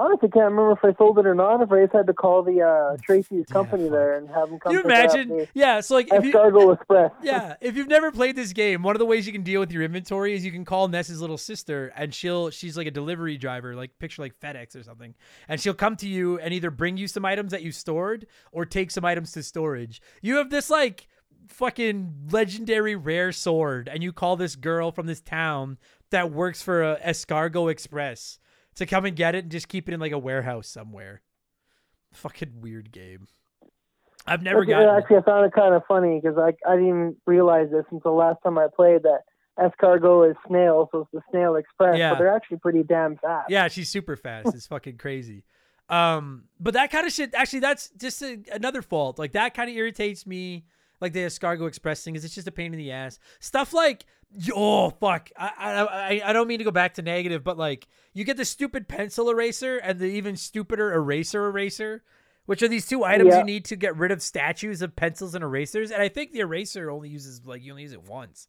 Honestly, 0.00 0.30
can't 0.30 0.50
remember 0.50 0.72
if 0.72 0.78
I 0.82 0.96
sold 0.96 1.18
it 1.18 1.26
or 1.26 1.34
not. 1.34 1.60
If 1.60 1.70
I 1.70 1.82
just 1.82 1.92
had 1.92 2.06
to 2.06 2.14
call 2.14 2.42
the 2.42 2.62
uh, 2.62 2.96
Tracy's 3.02 3.44
company 3.46 3.84
fuck. 3.84 3.92
there 3.92 4.16
and 4.16 4.28
have 4.30 4.48
them 4.48 4.58
come. 4.58 4.72
Can 4.72 4.78
you 4.78 4.82
pick 4.82 4.92
it 4.92 5.10
up, 5.10 5.14
imagine? 5.14 5.46
Yeah. 5.52 5.80
So 5.80 5.94
like, 5.94 6.08
if 6.10 6.24
you, 6.24 6.72
Express. 6.72 7.12
yeah, 7.22 7.56
if 7.60 7.76
you've 7.76 7.88
never 7.88 8.10
played 8.10 8.34
this 8.34 8.54
game, 8.54 8.82
one 8.82 8.94
of 8.96 8.98
the 8.98 9.04
ways 9.04 9.26
you 9.26 9.32
can 9.32 9.42
deal 9.42 9.60
with 9.60 9.70
your 9.70 9.82
inventory 9.82 10.32
is 10.32 10.42
you 10.42 10.52
can 10.52 10.64
call 10.64 10.88
Ness's 10.88 11.20
little 11.20 11.36
sister, 11.36 11.92
and 11.96 12.14
she'll 12.14 12.48
she's 12.48 12.78
like 12.78 12.86
a 12.86 12.90
delivery 12.90 13.36
driver, 13.36 13.76
like 13.76 13.98
picture 13.98 14.22
like 14.22 14.40
FedEx 14.40 14.74
or 14.74 14.82
something, 14.82 15.14
and 15.48 15.60
she'll 15.60 15.74
come 15.74 15.96
to 15.96 16.08
you 16.08 16.38
and 16.38 16.54
either 16.54 16.70
bring 16.70 16.96
you 16.96 17.06
some 17.06 17.26
items 17.26 17.50
that 17.50 17.62
you 17.62 17.70
stored 17.70 18.26
or 18.52 18.64
take 18.64 18.90
some 18.90 19.04
items 19.04 19.32
to 19.32 19.42
storage. 19.42 20.00
You 20.22 20.36
have 20.36 20.48
this 20.48 20.70
like 20.70 21.08
fucking 21.48 22.28
legendary 22.30 22.94
rare 22.96 23.32
sword, 23.32 23.88
and 23.88 24.02
you 24.02 24.12
call 24.12 24.36
this 24.36 24.56
girl 24.56 24.92
from 24.92 25.06
this 25.06 25.20
town 25.20 25.78
that 26.10 26.32
works 26.32 26.62
for 26.62 26.82
a 26.82 26.98
Escargot 27.00 27.70
Express 27.70 28.38
to 28.76 28.86
come 28.86 29.04
and 29.04 29.16
get 29.16 29.34
it 29.34 29.44
and 29.44 29.52
just 29.52 29.68
keep 29.68 29.88
it 29.88 29.94
in 29.94 30.00
like 30.00 30.12
a 30.12 30.18
warehouse 30.18 30.68
somewhere. 30.68 31.22
Fucking 32.12 32.60
weird 32.60 32.92
game. 32.92 33.28
I've 34.26 34.42
never 34.42 34.60
Actually, 34.60 34.84
it. 34.84 34.88
actually, 34.88 35.16
I 35.16 35.22
found 35.22 35.46
it 35.46 35.52
kind 35.52 35.74
of 35.74 35.82
funny 35.86 36.20
because 36.20 36.36
I 36.36 36.52
I 36.68 36.76
didn't 36.76 36.88
even 36.88 37.16
realize 37.26 37.70
this 37.70 37.84
until 37.90 38.14
last 38.16 38.38
time 38.42 38.58
I 38.58 38.66
played 38.74 39.02
that 39.04 39.20
escargot 39.58 40.30
is 40.30 40.36
snail, 40.46 40.88
so 40.92 41.00
it's 41.00 41.10
the 41.12 41.20
snail 41.30 41.56
express. 41.56 41.98
Yeah. 41.98 42.10
But 42.10 42.18
they're 42.18 42.34
actually 42.34 42.58
pretty 42.58 42.82
damn 42.82 43.16
fast. 43.16 43.50
Yeah, 43.50 43.68
she's 43.68 43.88
super 43.88 44.16
fast. 44.16 44.54
It's 44.54 44.66
fucking 44.66 44.98
crazy. 44.98 45.44
Um, 45.88 46.44
but 46.58 46.74
that 46.74 46.90
kind 46.90 47.06
of 47.06 47.12
shit, 47.12 47.34
actually, 47.34 47.60
that's 47.60 47.90
just 47.90 48.22
a, 48.22 48.38
another 48.52 48.82
fault. 48.82 49.18
Like 49.18 49.32
that 49.32 49.54
kind 49.54 49.68
of 49.68 49.76
irritates 49.76 50.26
me. 50.26 50.64
Like 51.00 51.12
the 51.12 51.20
Escargot 51.20 51.66
Express 51.68 52.02
thing 52.04 52.14
is 52.16 52.24
it's 52.24 52.34
just 52.34 52.46
a 52.48 52.52
pain 52.52 52.72
in 52.72 52.78
the 52.78 52.90
ass. 52.92 53.18
Stuff 53.38 53.72
like 53.72 54.04
oh 54.54 54.90
fuck, 54.90 55.30
I 55.36 55.50
I 55.58 55.72
I, 55.82 56.22
I 56.26 56.32
don't 56.32 56.46
mean 56.48 56.58
to 56.58 56.64
go 56.64 56.70
back 56.70 56.94
to 56.94 57.02
negative, 57.02 57.42
but 57.42 57.58
like 57.58 57.88
you 58.12 58.24
get 58.24 58.36
the 58.36 58.44
stupid 58.44 58.86
pencil 58.88 59.28
eraser 59.30 59.78
and 59.78 59.98
the 59.98 60.06
even 60.06 60.36
stupider 60.36 60.92
eraser 60.92 61.46
eraser. 61.46 62.02
Which 62.46 62.62
are 62.64 62.68
these 62.68 62.86
two 62.86 63.04
items 63.04 63.32
Yeah. 63.32 63.38
you 63.40 63.44
need 63.44 63.64
to 63.66 63.76
get 63.76 63.96
rid 63.96 64.10
of 64.10 64.20
statues 64.20 64.82
of 64.82 64.96
pencils 64.96 65.36
and 65.36 65.44
erasers? 65.44 65.92
And 65.92 66.02
I 66.02 66.08
think 66.08 66.32
the 66.32 66.40
eraser 66.40 66.90
only 66.90 67.08
uses 67.08 67.42
like 67.44 67.62
you 67.62 67.70
only 67.72 67.82
use 67.84 67.92
it 67.92 68.02
once. 68.08 68.48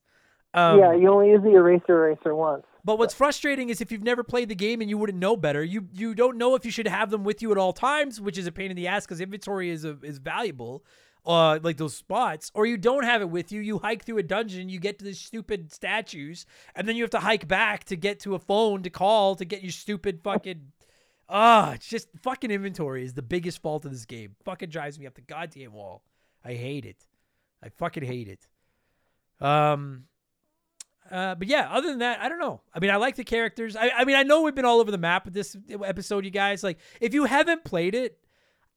Um, 0.56 0.80
yeah, 0.80 0.94
you 0.94 1.07
only 1.11 1.30
use 1.30 1.41
the 1.44 1.52
eraser 1.52 2.07
eraser 2.07 2.34
once. 2.36 2.64
but 2.84 2.98
what's 2.98 3.14
frustrating 3.14 3.69
is 3.69 3.80
if 3.80 3.91
you've 3.91 4.02
never 4.03 4.23
played 4.23 4.49
the 4.49 4.56
game 4.56 4.82
and 4.82 4.90
you 4.90 4.98
wouldn't 4.98 5.19
know 5.19 5.38
better, 5.38 5.64
you 5.64 5.88
you 5.94 6.15
don't 6.15 6.38
know 6.38 6.56
if 6.56 6.65
you 6.65 6.72
should 6.72 6.88
have 6.88 7.11
them 7.11 7.23
with 7.23 7.41
you 7.44 7.52
at 7.52 7.57
all 7.60 7.73
times, 7.73 8.19
which 8.19 8.38
is 8.40 8.48
a 8.48 8.52
pain 8.52 8.72
in 8.72 8.76
the 8.76 8.88
ass 8.88 9.06
because 9.06 9.22
inventory 9.22 9.69
is 9.69 9.86
a, 9.86 9.98
is 10.02 10.18
valuable, 10.18 10.84
uh, 11.26 11.60
like 11.61 11.77
those 11.77 11.95
spots, 11.95 12.52
or 12.53 12.65
you 12.65 12.77
don't 12.77 13.03
have 13.03 13.22
it 13.22 13.30
with 13.30 13.52
you. 13.52 13.61
You 13.61 13.80
hike 13.80 14.06
through 14.06 14.18
a 14.18 14.23
dungeon, 14.23 14.69
you 14.69 14.80
get 14.80 14.99
to 14.99 15.06
the 15.06 15.14
stupid 15.14 15.72
statues, 15.72 16.45
and 16.76 16.88
then 16.88 16.95
you 16.95 17.03
have 17.03 17.11
to 17.11 17.19
hike 17.19 17.48
back 17.48 17.84
to 17.85 17.95
get 17.95 18.19
to 18.22 18.35
a 18.35 18.39
phone 18.39 18.84
to 18.84 18.89
call 18.89 19.35
to 19.35 19.45
get 19.45 19.61
your 19.61 19.72
stupid 19.72 20.22
fucking. 20.23 20.72
Ah, 21.30 21.73
it's 21.73 21.88
just 21.88 22.10
fucking 22.22 22.52
inventory 22.52 23.03
is 23.03 23.14
the 23.14 23.22
biggest 23.22 23.61
fault 23.61 23.85
of 23.85 23.91
this 23.91 24.06
game. 24.06 24.35
Fucking 24.43 24.69
drives 24.69 24.99
me 24.99 25.07
up 25.07 25.14
the 25.14 25.22
goddamn 25.22 25.73
wall. 25.73 26.03
I 26.43 26.53
hate 26.53 26.85
it. 26.85 27.06
I 27.64 27.69
fucking 27.69 28.03
hate 28.03 28.27
it. 28.27 28.48
Um, 29.45 30.06
uh, 31.10 31.35
but 31.35 31.48
yeah, 31.48 31.69
other 31.72 31.89
than 31.89 31.99
that, 31.99 32.19
I 32.19 32.30
don't 32.30 32.39
know. 32.39 32.61
I 32.73 32.80
mean, 32.80 32.89
I 32.89 32.95
like 32.95 33.15
the 33.15 33.23
characters. 33.23 33.76
I, 33.76 33.89
I 33.89 34.06
mean, 34.06 34.15
I 34.15 34.23
know 34.23 34.41
we've 34.41 34.56
been 34.56 34.65
all 34.65 34.80
over 34.80 34.91
the 34.91 34.98
map 34.98 35.26
with 35.26 35.34
this 35.34 35.56
episode, 35.84 36.26
you 36.26 36.31
guys. 36.31 36.64
Like, 36.64 36.80
if 36.99 37.14
you 37.14 37.26
haven't 37.26 37.64
played 37.64 37.95
it, 37.95 38.18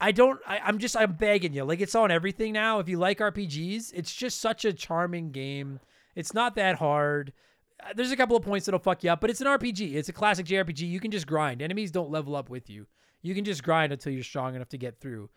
I 0.01 0.13
don't. 0.13 0.41
I, 0.47 0.59
I'm 0.59 0.79
just. 0.79 0.97
I'm 0.97 1.13
begging 1.13 1.55
you. 1.55 1.65
Like, 1.65 1.81
it's 1.81 1.95
on 1.95 2.11
everything 2.11 2.53
now. 2.53 2.79
If 2.79 2.89
you 2.89 2.99
like 2.99 3.19
RPGs, 3.19 3.93
it's 3.95 4.15
just 4.15 4.41
such 4.41 4.65
a 4.65 4.73
charming 4.73 5.31
game. 5.31 5.81
It's 6.15 6.35
not 6.35 6.57
that 6.57 6.77
hard. 6.77 7.33
Uh, 7.83 7.93
There's 7.95 8.13
a 8.13 8.17
couple 8.17 8.37
of 8.37 8.43
points 8.43 8.67
that'll 8.67 8.81
fuck 8.81 9.05
you 9.05 9.11
up, 9.11 9.21
but 9.21 9.31
it's 9.31 9.41
an 9.41 9.47
RPG. 9.47 9.95
It's 9.95 10.09
a 10.09 10.13
classic 10.13 10.47
JRPG. 10.47 10.81
You 10.81 11.01
can 11.01 11.11
just 11.11 11.27
grind. 11.27 11.63
Enemies 11.63 11.91
don't 11.91 12.11
level 12.11 12.37
up 12.37 12.51
with 12.51 12.69
you. 12.69 12.87
You 13.23 13.35
can 13.35 13.45
just 13.45 13.63
grind 13.63 13.93
until 13.93 14.13
you're 14.13 14.23
strong 14.23 14.55
enough 14.55 14.69
to 14.71 14.79
get 14.79 15.01
through. 15.01 15.31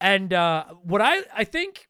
And 0.00 0.32
uh, 0.32 0.64
what 0.82 1.00
I 1.00 1.22
I 1.34 1.44
think 1.44 1.88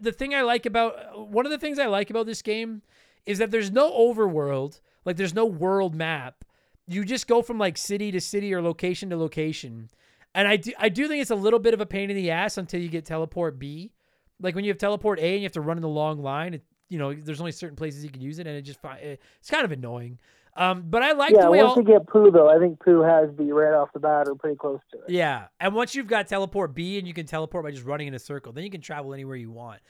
the 0.00 0.12
thing 0.12 0.34
I 0.34 0.42
like 0.42 0.66
about 0.66 1.28
one 1.30 1.46
of 1.46 1.52
the 1.52 1.58
things 1.58 1.78
I 1.78 1.86
like 1.86 2.10
about 2.10 2.26
this 2.26 2.42
game 2.42 2.82
is 3.26 3.38
that 3.38 3.50
there's 3.50 3.70
no 3.70 3.90
overworld, 3.92 4.80
like 5.04 5.16
there's 5.16 5.34
no 5.34 5.46
world 5.46 5.94
map. 5.94 6.44
You 6.86 7.04
just 7.04 7.26
go 7.26 7.42
from 7.42 7.58
like 7.58 7.78
city 7.78 8.10
to 8.12 8.20
city 8.20 8.52
or 8.52 8.62
location 8.62 9.10
to 9.10 9.16
location. 9.16 9.90
And 10.34 10.48
I 10.48 10.56
do 10.56 10.72
I 10.78 10.88
do 10.88 11.06
think 11.08 11.22
it's 11.22 11.30
a 11.30 11.36
little 11.36 11.60
bit 11.60 11.74
of 11.74 11.80
a 11.80 11.86
pain 11.86 12.10
in 12.10 12.16
the 12.16 12.30
ass 12.30 12.58
until 12.58 12.80
you 12.80 12.88
get 12.88 13.04
teleport 13.04 13.58
B. 13.58 13.92
Like 14.40 14.54
when 14.54 14.64
you 14.64 14.70
have 14.70 14.78
teleport 14.78 15.20
A 15.20 15.32
and 15.32 15.40
you 15.40 15.44
have 15.44 15.52
to 15.52 15.60
run 15.60 15.78
in 15.78 15.82
the 15.82 15.88
long 15.88 16.20
line, 16.20 16.54
it, 16.54 16.62
you 16.88 16.98
know, 16.98 17.14
there's 17.14 17.40
only 17.40 17.52
certain 17.52 17.76
places 17.76 18.04
you 18.04 18.10
can 18.10 18.20
use 18.20 18.38
it 18.38 18.46
and 18.46 18.56
it 18.56 18.62
just 18.62 18.80
it's 18.82 19.50
kind 19.50 19.64
of 19.64 19.72
annoying. 19.72 20.18
Um, 20.56 20.84
but 20.86 21.02
I 21.02 21.12
like 21.12 21.32
yeah, 21.32 21.42
the 21.42 21.50
way 21.50 21.62
once 21.62 21.76
all, 21.76 21.82
you 21.82 21.84
get 21.84 22.06
Poo 22.06 22.30
though, 22.30 22.48
I 22.48 22.58
think 22.58 22.78
Poo 22.80 23.02
has 23.02 23.30
be 23.32 23.50
right 23.50 23.74
off 23.74 23.92
the 23.92 23.98
bat 23.98 24.28
or 24.28 24.36
pretty 24.36 24.56
close 24.56 24.80
to 24.92 24.98
it. 24.98 25.04
Yeah, 25.08 25.46
and 25.58 25.74
once 25.74 25.94
you've 25.94 26.06
got 26.06 26.28
teleport 26.28 26.74
B 26.74 26.98
and 26.98 27.08
you 27.08 27.14
can 27.14 27.26
teleport 27.26 27.64
by 27.64 27.72
just 27.72 27.84
running 27.84 28.06
in 28.06 28.14
a 28.14 28.20
circle, 28.20 28.52
then 28.52 28.62
you 28.62 28.70
can 28.70 28.80
travel 28.80 29.12
anywhere 29.14 29.36
you 29.36 29.50
want. 29.50 29.80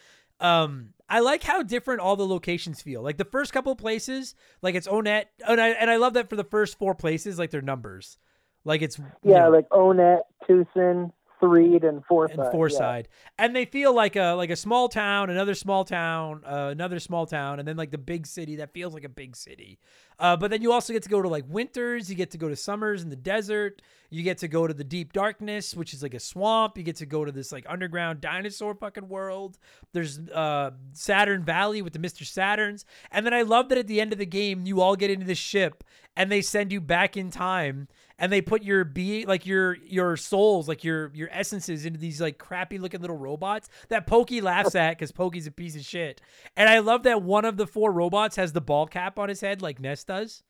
Um, 0.41 0.95
I 1.09 1.21
like 1.21 1.43
how 1.43 1.63
different 1.63 2.01
all 2.01 2.17
the 2.17 2.27
locations 2.27 2.81
feel. 2.81 3.03
Like 3.03 3.19
the 3.19 3.27
first 3.27 3.53
couple 3.53 3.75
places, 3.77 4.35
like 4.63 4.75
it's 4.75 4.89
Onett, 4.89 5.27
and 5.47 5.61
I 5.61 5.69
and 5.71 5.91
I 5.91 5.97
love 5.97 6.15
that 6.15 6.31
for 6.31 6.37
the 6.37 6.45
first 6.45 6.79
four 6.79 6.95
places, 6.95 7.39
like 7.39 7.51
they're 7.51 7.63
numbers, 7.63 8.17
like 8.65 8.83
it's 8.83 8.99
you 8.99 9.07
Yeah, 9.23 9.45
know, 9.45 9.51
like 9.51 9.69
Onett, 9.71 10.21
Twoson, 10.49 11.13
Threed, 11.41 11.85
and 11.85 12.03
Fourside. 12.07 12.31
and 12.33 12.41
Fourside, 12.53 13.07
and 13.39 13.55
they 13.55 13.65
feel 13.65 13.95
like 13.95 14.17
a 14.17 14.33
like 14.33 14.51
a 14.51 14.57
small 14.57 14.89
town, 14.89 15.31
another 15.31 15.55
small 15.55 15.85
town, 15.85 16.43
uh, 16.47 16.69
another 16.73 16.99
small 17.01 17.27
town, 17.27 17.59
and 17.59 17.69
then 17.69 17.77
like 17.77 17.91
the 17.91 17.99
big 17.99 18.27
city 18.27 18.57
that 18.57 18.73
feels 18.73 18.95
like 18.95 19.05
a 19.05 19.09
big 19.09 19.37
city. 19.37 19.79
Uh, 20.19 20.37
but 20.37 20.51
then 20.51 20.63
you 20.63 20.73
also 20.73 20.93
get 20.93 21.03
to 21.03 21.09
go 21.09 21.21
to 21.21 21.29
like 21.29 21.45
winters, 21.49 22.09
you 22.09 22.15
get 22.17 22.31
to 22.31 22.39
go 22.39 22.49
to 22.49 22.57
summers 22.57 23.03
in 23.03 23.11
the 23.11 23.17
desert, 23.17 23.83
you 24.11 24.23
get 24.23 24.39
to 24.39 24.49
go 24.49 24.67
to 24.67 24.75
the 24.75 24.85
deep 24.85 25.13
darkness, 25.13 25.75
which 25.75 25.93
is 25.93 26.03
like 26.03 26.15
a 26.15 26.21
swamp. 26.21 26.79
You 26.79 26.85
get 26.85 26.97
to 26.97 27.07
go 27.07 27.25
to 27.25 27.33
this 27.33 27.51
like 27.51 27.67
underground 27.69 28.21
dinosaur 28.21 28.75
fucking 28.75 29.09
world. 29.09 29.59
There's 29.93 30.19
uh, 30.19 30.71
Saturn 30.93 31.43
Valley 31.43 31.83
with 31.83 31.95
the 31.95 31.99
Mr. 31.99 32.23
Saturns, 32.23 32.85
and 33.11 33.27
then 33.27 33.35
I 33.35 33.43
love 33.43 33.69
that 33.71 33.79
at 33.79 33.89
the 33.89 34.01
end 34.01 34.13
of 34.13 34.19
the 34.19 34.27
game 34.27 34.67
you 34.67 34.81
all 34.81 34.95
get 34.95 35.11
into 35.11 35.27
the 35.27 35.35
ship 35.35 35.83
and 36.17 36.31
they 36.31 36.41
send 36.41 36.73
you 36.73 36.81
back 36.81 37.17
in 37.17 37.31
time 37.31 37.89
and 38.19 38.33
they 38.33 38.41
put 38.41 38.63
your 38.63 38.85
be 38.85 39.27
like 39.27 39.47
your 39.47 39.77
your 39.85 40.17
souls 40.17 40.69
like 40.69 40.85
your 40.85 41.11
your 41.15 41.29
essences 41.33 41.85
into 41.85 41.99
these 41.99 42.21
like 42.21 42.39
crappy 42.39 42.79
looking 42.79 43.01
little 43.01 43.17
robots 43.17 43.69
that 43.89 44.07
Pokey 44.07 44.41
laughs 44.41 44.75
at 44.75 44.91
because 44.91 45.13
Pokey's 45.13 45.47
a 45.47 45.51
piece 45.51 45.75
of 45.75 45.85
shit. 45.85 46.21
And 46.57 46.69
I 46.69 46.79
love 46.79 47.03
that 47.05 47.23
one 47.23 47.45
of 47.45 47.57
the 47.57 47.67
four 47.67 47.91
robots 47.91 48.37
has 48.37 48.53
the 48.53 48.61
ball 48.61 48.87
cap 48.87 49.19
on 49.19 49.29
his 49.29 49.41
head 49.41 49.63
like 49.63 49.81
Ness 49.81 50.04
does. 50.07 50.43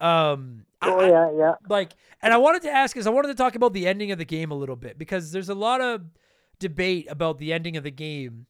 Um, 0.00 0.66
Oh 0.82 0.98
I- 1.00 1.08
yeah, 1.08 1.30
yeah. 1.38 1.54
like 1.68 1.92
and 2.20 2.34
i 2.34 2.36
wanted 2.36 2.60
to 2.62 2.70
ask 2.70 2.94
is 2.96 3.06
i 3.06 3.10
wanted 3.10 3.28
to 3.28 3.34
talk 3.34 3.54
about 3.54 3.72
the 3.72 3.86
ending 3.86 4.10
of 4.12 4.18
the 4.18 4.24
game 4.26 4.50
a 4.50 4.54
little 4.54 4.76
bit 4.76 4.98
because 4.98 5.32
there's 5.32 5.48
a 5.48 5.54
lot 5.54 5.80
of 5.80 6.02
debate 6.58 7.06
about 7.08 7.38
the 7.38 7.52
ending 7.54 7.76
of 7.78 7.84
the 7.84 7.90
game 7.90 8.44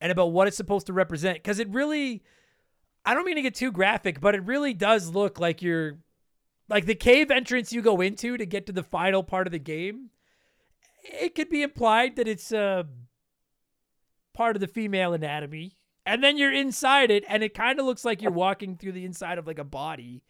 and 0.00 0.12
about 0.12 0.30
what 0.30 0.46
it's 0.46 0.56
supposed 0.56 0.86
to 0.86 0.92
represent 0.92 1.38
because 1.38 1.58
it 1.58 1.68
really 1.70 2.22
i 3.04 3.12
don't 3.12 3.24
mean 3.24 3.34
to 3.34 3.42
get 3.42 3.56
too 3.56 3.72
graphic 3.72 4.20
but 4.20 4.36
it 4.36 4.44
really 4.44 4.72
does 4.72 5.08
look 5.08 5.40
like 5.40 5.62
you're 5.62 5.98
like 6.68 6.86
the 6.86 6.94
cave 6.94 7.28
entrance 7.30 7.72
you 7.72 7.82
go 7.82 8.00
into 8.00 8.36
to 8.36 8.46
get 8.46 8.66
to 8.66 8.72
the 8.72 8.84
final 8.84 9.24
part 9.24 9.48
of 9.48 9.50
the 9.52 9.58
game 9.58 10.10
it 11.02 11.34
could 11.34 11.48
be 11.48 11.62
implied 11.62 12.14
that 12.14 12.28
it's 12.28 12.52
uh 12.52 12.84
part 14.32 14.54
of 14.54 14.60
the 14.60 14.68
female 14.68 15.12
anatomy 15.12 15.72
and 16.10 16.24
then 16.24 16.36
you're 16.36 16.52
inside 16.52 17.10
it, 17.10 17.24
and 17.28 17.42
it 17.42 17.54
kind 17.54 17.78
of 17.78 17.86
looks 17.86 18.04
like 18.04 18.20
you're 18.20 18.32
walking 18.32 18.76
through 18.76 18.92
the 18.92 19.04
inside 19.04 19.38
of 19.38 19.46
like 19.46 19.60
a 19.60 19.64
body, 19.64 20.22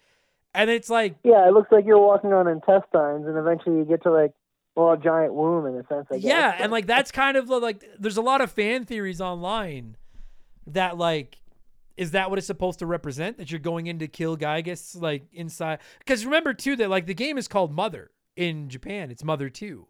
and 0.54 0.68
it's 0.68 0.90
like 0.90 1.16
Yeah, 1.24 1.48
it 1.48 1.52
looks 1.54 1.72
like 1.72 1.86
you're 1.86 1.98
walking 1.98 2.32
on 2.32 2.46
intestines, 2.46 3.26
and 3.26 3.38
eventually 3.38 3.78
you 3.78 3.84
get 3.84 4.02
to 4.02 4.10
like 4.10 4.32
well, 4.76 4.92
a 4.92 4.98
giant 4.98 5.34
womb 5.34 5.66
in 5.66 5.74
a 5.74 5.86
sense. 5.86 6.06
I 6.10 6.14
guess. 6.16 6.24
yeah, 6.24 6.56
and 6.58 6.70
like 6.70 6.86
that's 6.86 7.10
kind 7.10 7.36
of 7.36 7.48
like 7.48 7.82
there's 7.98 8.18
a 8.18 8.22
lot 8.22 8.40
of 8.42 8.52
fan 8.52 8.84
theories 8.84 9.20
online 9.20 9.96
that 10.66 10.98
like 10.98 11.38
is 11.96 12.12
that 12.12 12.30
what 12.30 12.38
it's 12.38 12.46
supposed 12.46 12.78
to 12.78 12.86
represent 12.86 13.38
that 13.38 13.50
you're 13.50 13.58
going 13.58 13.86
in 13.86 13.98
to 13.98 14.08
kill 14.08 14.36
Giygas 14.36 15.00
like 15.00 15.24
inside 15.32 15.80
because 15.98 16.24
remember 16.24 16.54
too 16.54 16.76
that 16.76 16.90
like 16.90 17.06
the 17.06 17.14
game 17.14 17.36
is 17.36 17.48
called 17.48 17.72
Mother 17.72 18.10
in 18.36 18.68
Japan 18.68 19.10
it's 19.10 19.24
Mother 19.24 19.48
2 19.48 19.86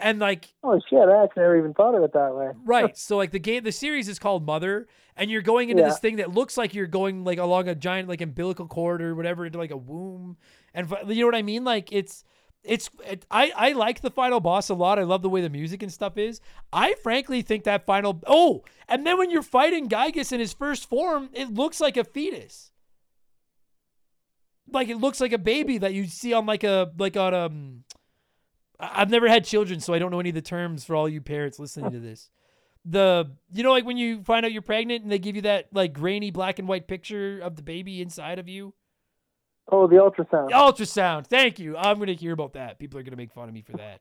and 0.00 0.18
like 0.18 0.52
oh 0.64 0.80
shit, 0.88 0.98
I 1.08 1.24
actually 1.24 1.42
never 1.42 1.56
even 1.58 1.74
thought 1.74 1.94
of 1.94 2.02
it 2.02 2.12
that 2.12 2.34
way. 2.34 2.50
right 2.64 2.96
so 3.06 3.16
like 3.16 3.30
the 3.32 3.38
game 3.38 3.64
the 3.64 3.72
series 3.72 4.08
is 4.08 4.18
called 4.18 4.44
Mother 4.46 4.86
and 5.16 5.30
you're 5.30 5.42
going 5.42 5.70
into 5.70 5.82
Yeah. 5.82 5.88
this 5.90 5.98
thing 5.98 6.16
that 6.16 6.32
looks 6.32 6.56
like 6.56 6.74
you're 6.74 6.86
going 6.86 7.24
like 7.24 7.38
along 7.38 7.68
a 7.68 7.74
giant 7.74 8.08
like 8.08 8.20
umbilical 8.20 8.66
cord 8.66 9.02
or 9.02 9.14
whatever 9.14 9.44
into 9.46 9.58
like 9.58 9.70
a 9.70 9.76
womb 9.76 10.36
and 10.74 10.88
fi- 10.88 11.02
you 11.08 11.20
know 11.22 11.26
what 11.26 11.34
I 11.34 11.42
mean 11.42 11.64
like 11.64 11.92
it's 11.92 12.24
it's 12.64 12.90
it, 13.06 13.24
I 13.30 13.52
I 13.56 13.72
like 13.72 14.00
the 14.00 14.10
final 14.10 14.40
boss 14.40 14.68
a 14.68 14.74
lot. 14.74 14.98
I 14.98 15.04
love 15.04 15.22
the 15.22 15.28
way 15.28 15.40
the 15.40 15.48
music 15.48 15.80
and 15.82 15.92
stuff 15.92 16.18
is. 16.18 16.40
I 16.72 16.94
frankly 17.04 17.40
think 17.40 17.62
that 17.64 17.86
final 17.86 18.20
oh, 18.26 18.64
and 18.88 19.06
then 19.06 19.16
when 19.16 19.30
you're 19.30 19.42
fighting 19.42 19.88
Giygas 19.88 20.32
in 20.32 20.40
his 20.40 20.52
first 20.54 20.88
form, 20.88 21.30
it 21.32 21.54
looks 21.54 21.80
like 21.80 21.96
a 21.96 22.02
fetus. 22.02 22.72
Like 24.70 24.88
it 24.88 24.96
looks 24.96 25.20
like 25.20 25.32
a 25.32 25.38
baby 25.38 25.78
that 25.78 25.94
you 25.94 26.06
see 26.06 26.32
on 26.32 26.46
like 26.46 26.64
a 26.64 26.90
like 26.98 27.16
on 27.16 27.32
um 27.32 27.84
I- 28.80 29.02
I've 29.02 29.10
never 29.10 29.28
had 29.28 29.44
children, 29.44 29.80
so 29.80 29.94
I 29.94 29.98
don't 29.98 30.10
know 30.10 30.20
any 30.20 30.28
of 30.30 30.34
the 30.34 30.42
terms 30.42 30.84
for 30.84 30.94
all 30.96 31.08
you 31.08 31.20
parents 31.20 31.58
listening 31.58 31.90
to 31.92 31.98
this. 32.00 32.30
The 32.84 33.30
you 33.52 33.62
know 33.62 33.72
like 33.72 33.84
when 33.84 33.96
you 33.98 34.22
find 34.22 34.46
out 34.46 34.52
you're 34.52 34.62
pregnant 34.62 35.02
and 35.02 35.12
they 35.12 35.18
give 35.18 35.36
you 35.36 35.42
that 35.42 35.66
like 35.72 35.92
grainy 35.92 36.30
black 36.30 36.58
and 36.58 36.66
white 36.68 36.86
picture 36.88 37.38
of 37.40 37.56
the 37.56 37.62
baby 37.62 38.00
inside 38.00 38.38
of 38.38 38.48
you. 38.48 38.72
Oh, 39.70 39.86
the 39.86 39.96
ultrasound. 39.96 40.48
Ultrasound. 40.50 41.26
Thank 41.26 41.58
you. 41.58 41.76
I'm 41.76 41.98
gonna 41.98 42.14
hear 42.14 42.32
about 42.32 42.54
that. 42.54 42.78
People 42.78 42.98
are 42.98 43.02
gonna 43.02 43.16
make 43.18 43.32
fun 43.32 43.48
of 43.48 43.54
me 43.54 43.60
for 43.60 43.72
that. 43.72 44.00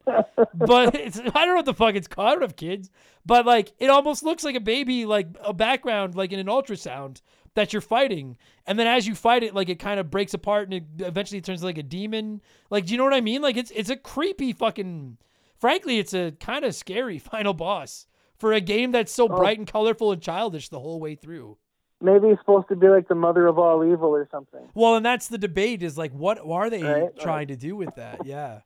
but 0.54 0.96
it's, 0.96 1.20
I 1.20 1.24
don't 1.24 1.48
know 1.50 1.56
what 1.56 1.66
the 1.66 1.74
fuck 1.74 1.96
it's 1.96 2.08
called. 2.08 2.28
I 2.30 2.32
don't 2.34 2.42
have 2.44 2.56
kids. 2.56 2.90
But 3.26 3.46
like, 3.46 3.74
it 3.78 3.90
almost 3.90 4.24
looks 4.24 4.46
like 4.46 4.56
a 4.56 4.62
baby, 4.62 5.06
like 5.06 5.28
a 5.44 5.54
background, 5.54 6.16
like 6.16 6.32
in 6.32 6.40
an 6.40 6.48
ultrasound 6.48 7.22
that 7.58 7.74
you're 7.74 7.82
fighting. 7.82 8.38
And 8.66 8.80
then 8.80 8.88
as 8.88 9.08
you 9.08 9.16
fight 9.16 9.44
it, 9.44 9.54
like 9.54 9.68
it 9.68 9.80
kind 9.80 10.00
of 10.00 10.10
breaks 10.10 10.34
apart 10.34 10.66
and 10.72 10.74
it 10.76 10.84
eventually 11.06 11.42
turns 11.42 11.64
like 11.64 11.78
a 11.78 11.84
demon. 11.84 12.42
Like, 12.70 12.86
do 12.86 12.94
you 12.94 12.98
know 12.98 13.04
what 13.04 13.14
I 13.14 13.22
mean? 13.22 13.42
Like, 13.42 13.58
it's 13.58 13.72
it's 13.72 13.90
a 13.90 13.98
creepy 13.98 14.54
fucking. 14.54 15.18
Frankly, 15.60 15.98
it's 15.98 16.14
a 16.14 16.32
kind 16.40 16.64
of 16.64 16.76
scary 16.76 17.18
final 17.32 17.54
boss 17.54 18.06
for 18.38 18.54
a 18.54 18.62
game 18.62 18.92
that's 18.92 19.12
so 19.12 19.28
bright 19.28 19.58
and 19.58 19.68
colorful 19.68 20.12
and 20.12 20.22
childish 20.22 20.70
the 20.70 20.80
whole 20.80 21.00
way 21.00 21.16
through. 21.16 21.58
Maybe 22.00 22.30
he's 22.30 22.38
supposed 22.38 22.68
to 22.68 22.76
be 22.76 22.88
like 22.88 23.08
the 23.08 23.16
mother 23.16 23.48
of 23.48 23.58
all 23.58 23.84
evil 23.84 24.10
or 24.10 24.28
something. 24.30 24.70
Well, 24.76 24.96
and 24.96 25.04
that's 25.06 25.28
the 25.28 25.40
debate 25.40 25.82
is 25.82 25.98
like, 25.98 26.14
what 26.14 26.40
are 26.40 26.70
they 26.70 26.84
Right, 26.84 27.20
trying 27.20 27.48
to 27.48 27.56
do 27.56 27.76
with 27.76 27.96
that? 27.96 28.24
Yeah. 28.24 28.60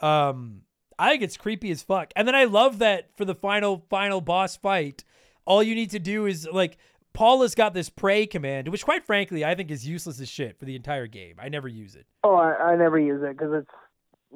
Um, 0.00 0.62
I 0.98 1.10
think 1.10 1.22
it's 1.22 1.36
creepy 1.36 1.70
as 1.70 1.82
fuck. 1.82 2.12
And 2.16 2.26
then 2.26 2.34
I 2.34 2.44
love 2.44 2.78
that 2.78 3.14
for 3.18 3.26
the 3.26 3.34
final, 3.34 3.84
final 3.90 4.22
boss 4.22 4.56
fight, 4.56 5.04
all 5.44 5.62
you 5.62 5.74
need 5.74 5.90
to 5.90 5.98
do 5.98 6.24
is 6.24 6.48
like, 6.50 6.78
Paula's 7.20 7.54
got 7.54 7.74
this 7.74 7.90
pray 7.90 8.26
command, 8.26 8.68
which 8.68 8.82
quite 8.82 9.04
frankly, 9.04 9.44
I 9.44 9.54
think 9.54 9.70
is 9.70 9.86
useless 9.86 10.18
as 10.22 10.28
shit 10.30 10.58
for 10.58 10.64
the 10.64 10.74
entire 10.74 11.06
game. 11.06 11.34
I 11.38 11.50
never 11.50 11.68
use 11.68 11.94
it. 11.94 12.06
Oh, 12.24 12.34
I, 12.34 12.72
I 12.72 12.76
never 12.76 12.98
use 12.98 13.22
it 13.22 13.36
because 13.36 13.52
it's 13.52 13.70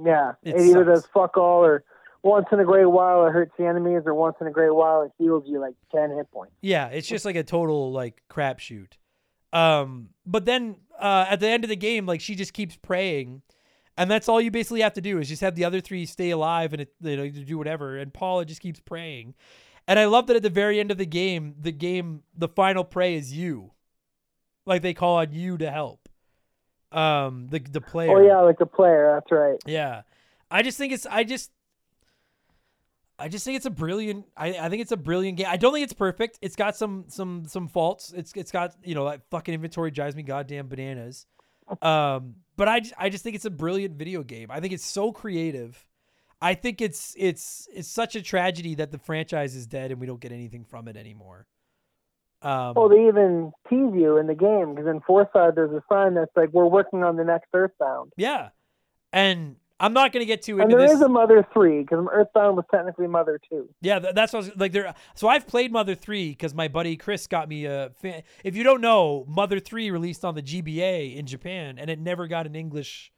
yeah, 0.05 0.33
It 0.43 0.57
it, 0.57 0.61
either 0.61 0.85
does 0.85 1.07
fuck 1.07 1.39
all 1.39 1.65
or 1.65 1.83
once 2.23 2.45
in 2.53 2.61
a 2.61 2.65
great 2.65 2.85
while 2.85 3.27
it 3.27 3.31
hurts 3.31 3.53
the 3.59 3.65
enemies, 3.65 4.03
or 4.05 4.13
once 4.13 4.37
in 4.39 4.47
a 4.49 4.51
great 4.51 4.75
while 4.75 5.01
it 5.01 5.13
heals 5.17 5.45
you 5.47 5.61
like 5.61 5.73
ten 5.95 6.15
hit 6.15 6.31
points. 6.31 6.53
Yeah, 6.61 6.89
it's 6.89 7.09
just 7.09 7.25
like 7.25 7.37
a 7.37 7.43
total 7.43 7.91
like 7.91 8.23
crapshoot. 8.29 8.93
Um, 9.55 10.11
but 10.27 10.45
then 10.45 10.77
uh, 11.01 11.25
at 11.31 11.41
the 11.41 11.49
end 11.49 11.65
of 11.65 11.71
the 11.71 11.77
game, 11.77 12.05
like 12.05 12.21
she 12.21 12.35
just 12.35 12.53
keeps 12.53 12.77
praying, 12.77 13.41
and 13.97 14.11
that's 14.11 14.29
all 14.29 14.43
you 14.43 14.51
basically 14.51 14.83
have 14.83 14.93
to 14.93 15.01
do 15.01 15.19
is 15.21 15.31
just 15.31 15.41
have 15.41 15.55
the 15.55 15.65
other 15.65 15.81
three 15.81 16.05
stay 16.05 16.29
alive 16.29 16.75
and 16.75 16.83
it, 16.83 16.93
you 17.01 17.17
know 17.17 17.31
do 17.31 17.57
whatever. 17.57 17.97
And 17.97 18.13
Paula 18.13 18.45
just 18.45 18.61
keeps 18.61 18.81
praying, 18.81 19.35
and 19.87 19.99
I 19.99 20.07
love 20.07 20.27
that 20.29 20.37
at 20.37 20.43
the 20.43 20.51
very 20.51 20.81
end 20.81 20.91
of 20.91 20.99
the 20.99 21.07
game, 21.07 21.55
the 21.61 21.73
game 21.73 22.23
the 22.37 22.49
final 22.49 22.85
prey 22.85 23.15
is 23.15 23.33
you, 23.33 23.73
like 24.67 24.83
they 24.83 24.95
call 24.95 25.17
on 25.17 25.33
you 25.33 25.59
to 25.59 25.71
help. 25.71 26.09
Um, 26.93 27.49
the 27.49 27.59
the 27.59 27.81
player. 27.81 28.17
Oh 28.17 28.25
yeah, 28.25 28.41
like 28.41 28.59
the 28.59 28.67
player. 28.67 29.13
That's 29.15 29.33
right. 29.33 29.59
Yeah. 29.67 30.03
I 30.51 30.63
just 30.63 30.79
think 30.79 30.93
it's 30.93 31.07
I 31.07 31.25
just 31.25 31.51
I 33.19 33.29
just 33.29 33.45
think 33.45 33.57
it's 33.57 33.67
a 33.67 33.71
brilliant 33.71 34.27
I, 34.37 34.51
I 34.55 34.69
think 34.69 34.81
it's 34.81 34.93
a 34.93 34.97
brilliant 34.97 35.39
game. 35.39 35.49
I 35.49 35.57
don't 35.57 35.73
think 35.73 35.83
it's 35.83 35.93
perfect. 35.93 36.39
It's 36.41 36.55
got 36.55 36.77
some 36.77 37.07
some 37.09 37.47
some 37.47 37.67
faults. 37.67 38.13
It's 38.17 38.33
it's 38.37 38.53
got, 38.53 38.77
you 38.85 38.95
know, 38.95 39.09
that 39.11 39.23
fucking 39.31 39.53
inventory 39.53 39.91
drives 39.91 40.15
me 40.15 40.23
goddamn 40.23 40.69
bananas. 40.69 41.27
Um 41.83 42.37
but 42.57 42.69
I 42.69 42.83
I 42.97 43.09
just 43.09 43.25
think 43.25 43.35
it's 43.35 43.45
a 43.45 43.51
brilliant 43.51 43.97
video 43.97 44.23
game. 44.23 44.51
I 44.51 44.61
think 44.61 44.73
it's 44.73 44.87
so 44.87 45.11
creative. 45.11 45.85
I 46.45 46.53
think 46.53 46.83
it's 46.83 47.15
it's 47.19 47.67
it's 47.73 47.89
such 47.89 48.17
a 48.17 48.23
tragedy 48.23 48.75
that 48.75 48.93
the 48.93 48.99
franchise 48.99 49.55
is 49.55 49.67
dead 49.67 49.91
and 49.91 49.99
we 49.99 50.07
don't 50.07 50.21
get 50.21 50.31
anything 50.31 50.67
from 50.67 50.89
it 50.89 50.97
anymore. 50.97 51.47
Um 52.43 52.75
Oh, 52.77 52.87
they 52.87 53.09
even 53.09 53.51
tease 53.67 53.95
you 53.95 54.19
in 54.19 54.27
the 54.27 54.35
game 54.35 54.75
because 54.75 54.87
in 54.87 55.01
Fourside 55.01 55.55
there's 55.55 55.73
a 55.73 55.83
sign 55.91 56.13
that's 56.13 56.37
like 56.37 56.51
we're 56.53 56.67
working 56.67 57.03
on 57.03 57.17
the 57.17 57.25
next 57.25 57.49
Earthbound, 57.55 58.13
yeah. 58.19 58.51
And 59.11 59.57
I'm 59.81 59.95
not 59.95 60.13
going 60.13 60.21
to 60.21 60.27
get 60.27 60.43
too 60.43 60.61
and 60.61 60.65
into 60.65 60.77
there 60.77 60.87
this. 60.87 60.97
is 60.97 61.03
a 61.03 61.09
Mother 61.09 61.47
Three 61.53 61.81
because 61.81 62.07
Earthbound 62.13 62.57
was 62.57 62.67
technically 62.71 63.07
Mother 63.07 63.41
Two. 63.49 63.69
Yeah, 63.81 63.99
that's 63.99 64.33
what 64.33 64.45
I 64.45 64.49
was, 64.49 64.57
like. 64.57 64.73
There, 64.73 64.95
so 65.15 65.29
I've 65.29 65.47
played 65.47 65.73
Mother 65.73 65.95
Three 65.95 66.31
because 66.31 66.55
my 66.55 66.69
buddy 66.69 66.97
Chris 66.97 67.27
got 67.27 67.49
me 67.49 67.65
a. 67.65 67.91
Fan, 68.01 68.23
if 68.45 68.55
you 68.55 68.63
don't 68.63 68.81
know, 68.81 69.25
Mother 69.27 69.59
Three 69.61 69.91
released 69.91 70.25
on 70.25 70.35
the 70.35 70.43
GBA 70.43 71.17
in 71.17 71.27
Japan, 71.27 71.79
and 71.79 71.91
it 71.91 71.99
never 71.99 72.29
got 72.29 72.47
an 72.47 72.55
English 72.55 73.13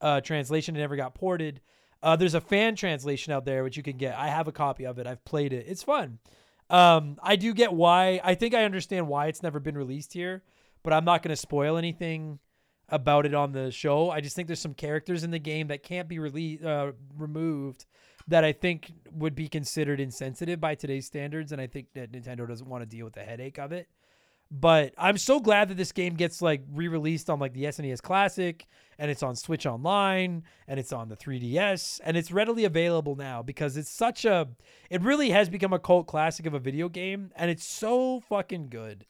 uh, 0.00 0.20
translation. 0.20 0.76
It 0.76 0.80
never 0.80 0.96
got 0.96 1.14
ported. 1.14 1.60
Uh, 2.02 2.16
there's 2.16 2.34
a 2.34 2.40
fan 2.40 2.76
translation 2.76 3.32
out 3.32 3.44
there 3.44 3.64
which 3.64 3.76
you 3.76 3.82
can 3.82 3.96
get. 3.96 4.16
I 4.16 4.28
have 4.28 4.48
a 4.48 4.52
copy 4.52 4.84
of 4.84 4.98
it. 4.98 5.06
I've 5.06 5.24
played 5.24 5.52
it. 5.52 5.66
It's 5.68 5.82
fun. 5.82 6.18
Um, 6.68 7.18
I 7.22 7.36
do 7.36 7.54
get 7.54 7.72
why. 7.72 8.20
I 8.22 8.34
think 8.34 8.54
I 8.54 8.64
understand 8.64 9.08
why 9.08 9.26
it's 9.26 9.42
never 9.42 9.60
been 9.60 9.78
released 9.78 10.12
here, 10.12 10.42
but 10.82 10.92
I'm 10.92 11.04
not 11.04 11.22
going 11.22 11.30
to 11.30 11.36
spoil 11.36 11.76
anything 11.76 12.38
about 12.88 13.26
it 13.26 13.34
on 13.34 13.52
the 13.52 13.70
show. 13.70 14.10
I 14.10 14.20
just 14.20 14.36
think 14.36 14.48
there's 14.48 14.60
some 14.60 14.74
characters 14.74 15.24
in 15.24 15.30
the 15.30 15.38
game 15.38 15.68
that 15.68 15.82
can't 15.82 16.08
be 16.08 16.18
released, 16.18 16.64
uh, 16.64 16.92
removed 17.16 17.86
that 18.28 18.44
I 18.44 18.52
think 18.52 18.92
would 19.12 19.34
be 19.34 19.48
considered 19.48 20.00
insensitive 20.00 20.60
by 20.60 20.74
today's 20.74 21.06
standards, 21.06 21.52
and 21.52 21.60
I 21.60 21.66
think 21.66 21.88
that 21.94 22.12
Nintendo 22.12 22.46
doesn't 22.46 22.68
want 22.68 22.82
to 22.82 22.86
deal 22.86 23.04
with 23.04 23.14
the 23.14 23.22
headache 23.22 23.58
of 23.58 23.72
it. 23.72 23.88
But 24.50 24.94
I'm 24.96 25.18
so 25.18 25.40
glad 25.40 25.68
that 25.68 25.76
this 25.76 25.90
game 25.92 26.14
gets 26.14 26.40
like 26.40 26.62
re-released 26.72 27.28
on 27.28 27.40
like 27.40 27.52
the 27.52 27.64
SNES 27.64 28.00
Classic, 28.00 28.66
and 28.98 29.10
it's 29.10 29.22
on 29.22 29.34
Switch 29.34 29.66
Online, 29.66 30.44
and 30.68 30.78
it's 30.78 30.92
on 30.92 31.08
the 31.08 31.16
3DS, 31.16 32.00
and 32.04 32.16
it's 32.16 32.30
readily 32.30 32.64
available 32.64 33.16
now 33.16 33.42
because 33.42 33.76
it's 33.76 33.90
such 33.90 34.24
a, 34.24 34.48
it 34.88 35.02
really 35.02 35.30
has 35.30 35.48
become 35.48 35.72
a 35.72 35.78
cult 35.78 36.06
classic 36.06 36.46
of 36.46 36.54
a 36.54 36.60
video 36.60 36.88
game, 36.88 37.32
and 37.34 37.50
it's 37.50 37.66
so 37.66 38.20
fucking 38.20 38.68
good. 38.68 39.04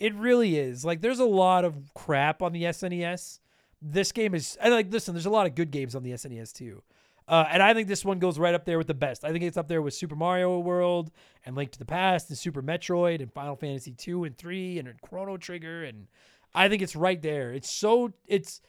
It 0.00 0.14
really 0.14 0.58
is. 0.58 0.84
Like, 0.84 1.00
there's 1.00 1.20
a 1.20 1.24
lot 1.24 1.64
of 1.64 1.94
crap 1.94 2.42
on 2.42 2.52
the 2.52 2.64
SNES. 2.64 3.38
This 3.80 4.10
game 4.12 4.34
is, 4.34 4.58
and 4.60 4.74
like, 4.74 4.92
listen, 4.92 5.14
there's 5.14 5.26
a 5.26 5.30
lot 5.30 5.46
of 5.46 5.54
good 5.54 5.70
games 5.70 5.94
on 5.94 6.02
the 6.02 6.10
SNES 6.10 6.52
too. 6.52 6.82
Uh, 7.26 7.46
and 7.50 7.62
I 7.62 7.72
think 7.72 7.88
this 7.88 8.04
one 8.04 8.18
goes 8.18 8.38
right 8.38 8.54
up 8.54 8.64
there 8.66 8.76
with 8.76 8.86
the 8.86 8.94
best. 8.94 9.24
I 9.24 9.32
think 9.32 9.44
it's 9.44 9.56
up 9.56 9.66
there 9.68 9.80
with 9.80 9.94
Super 9.94 10.14
Mario 10.14 10.58
World 10.58 11.10
and 11.46 11.56
Link 11.56 11.70
to 11.72 11.78
the 11.78 11.86
Past 11.86 12.28
and 12.28 12.36
Super 12.38 12.62
Metroid 12.62 13.20
and 13.22 13.32
Final 13.32 13.56
Fantasy 13.56 13.92
2 13.92 14.24
and 14.24 14.36
3 14.36 14.78
and 14.78 15.00
Chrono 15.00 15.38
Trigger. 15.38 15.84
And 15.84 16.06
I 16.54 16.68
think 16.68 16.82
it's 16.82 16.94
right 16.94 17.20
there. 17.22 17.50
It's 17.52 17.70
so, 17.70 18.12
it's, 18.26 18.60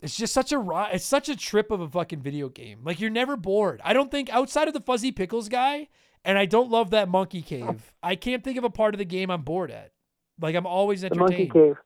it's 0.00 0.16
just 0.16 0.34
such 0.34 0.52
a 0.52 0.88
it's 0.92 1.06
such 1.06 1.30
a 1.30 1.36
trip 1.36 1.70
of 1.70 1.80
a 1.80 1.88
fucking 1.88 2.20
video 2.20 2.50
game. 2.50 2.80
Like 2.84 3.00
you're 3.00 3.08
never 3.08 3.36
bored. 3.38 3.80
I 3.82 3.94
don't 3.94 4.10
think 4.10 4.28
outside 4.28 4.68
of 4.68 4.74
the 4.74 4.80
Fuzzy 4.82 5.10
Pickles 5.12 5.48
guy, 5.48 5.88
and 6.26 6.36
I 6.36 6.44
don't 6.44 6.70
love 6.70 6.90
that 6.90 7.08
monkey 7.08 7.40
cave. 7.40 7.90
I 8.02 8.14
can't 8.16 8.44
think 8.44 8.58
of 8.58 8.64
a 8.64 8.70
part 8.70 8.92
of 8.92 8.98
the 8.98 9.06
game 9.06 9.30
I'm 9.30 9.42
bored 9.42 9.70
at. 9.70 9.92
Like 10.38 10.56
I'm 10.56 10.66
always 10.66 11.00
The 11.00 11.06
entertained. 11.06 11.30
Monkey 11.30 11.48
Cave. 11.48 11.76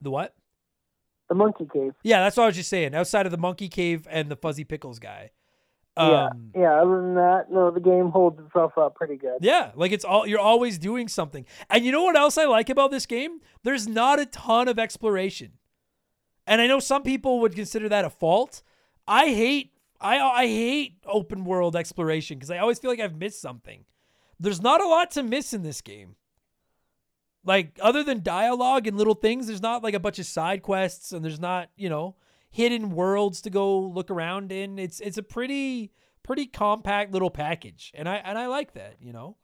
The 0.00 0.10
what? 0.10 0.34
The 1.28 1.34
Monkey 1.34 1.66
Cave. 1.72 1.92
Yeah, 2.02 2.20
that's 2.20 2.36
what 2.36 2.44
I 2.44 2.46
was 2.46 2.56
just 2.56 2.70
saying. 2.70 2.94
Outside 2.94 3.26
of 3.26 3.32
the 3.32 3.38
monkey 3.38 3.68
cave 3.68 4.06
and 4.10 4.30
the 4.30 4.36
Fuzzy 4.36 4.64
Pickles 4.64 4.98
guy. 4.98 5.30
yeah, 5.96 6.28
Um, 6.32 6.50
yeah. 6.56 6.80
Other 6.80 7.02
than 7.02 7.14
that, 7.16 7.50
no, 7.50 7.70
the 7.70 7.80
game 7.80 8.08
holds 8.10 8.38
itself 8.40 8.78
up 8.78 8.94
pretty 8.94 9.16
good. 9.16 9.38
Yeah, 9.40 9.72
like 9.74 9.92
it's 9.92 10.04
all 10.04 10.26
you're 10.26 10.38
always 10.40 10.78
doing 10.78 11.08
something. 11.08 11.44
And 11.68 11.84
you 11.84 11.92
know 11.92 12.02
what 12.04 12.16
else 12.16 12.38
I 12.38 12.44
like 12.46 12.70
about 12.70 12.90
this 12.90 13.04
game? 13.04 13.40
There's 13.62 13.86
not 13.88 14.18
a 14.18 14.26
ton 14.26 14.68
of 14.68 14.78
exploration. 14.78 15.52
And 16.46 16.60
I 16.62 16.66
know 16.66 16.80
some 16.80 17.02
people 17.02 17.40
would 17.40 17.54
consider 17.54 17.88
that 17.90 18.04
a 18.06 18.10
fault. 18.10 18.62
I 19.06 19.26
hate 19.26 19.72
I 20.00 20.18
I 20.18 20.46
hate 20.46 20.94
open 21.04 21.44
world 21.44 21.76
exploration 21.76 22.38
because 22.38 22.50
I 22.50 22.58
always 22.58 22.78
feel 22.78 22.90
like 22.90 23.00
I've 23.00 23.16
missed 23.18 23.40
something. 23.42 23.84
There's 24.40 24.62
not 24.62 24.80
a 24.80 24.86
lot 24.86 25.10
to 25.10 25.22
miss 25.22 25.52
in 25.52 25.62
this 25.62 25.80
game. 25.82 26.14
Like 27.48 27.78
other 27.80 28.04
than 28.04 28.22
dialogue 28.22 28.86
and 28.86 28.98
little 28.98 29.14
things, 29.14 29.46
there's 29.46 29.62
not 29.62 29.82
like 29.82 29.94
a 29.94 29.98
bunch 29.98 30.18
of 30.18 30.26
side 30.26 30.60
quests 30.60 31.12
and 31.12 31.24
there's 31.24 31.40
not, 31.40 31.70
you 31.76 31.88
know, 31.88 32.14
hidden 32.50 32.90
worlds 32.90 33.40
to 33.40 33.48
go 33.48 33.78
look 33.80 34.10
around 34.10 34.52
in. 34.52 34.78
It's 34.78 35.00
it's 35.00 35.16
a 35.16 35.22
pretty 35.22 35.90
pretty 36.22 36.44
compact 36.44 37.10
little 37.10 37.30
package. 37.30 37.90
And 37.94 38.06
I 38.06 38.16
and 38.16 38.36
I 38.36 38.48
like 38.48 38.74
that, 38.74 38.96
you 39.00 39.14
know. 39.14 39.38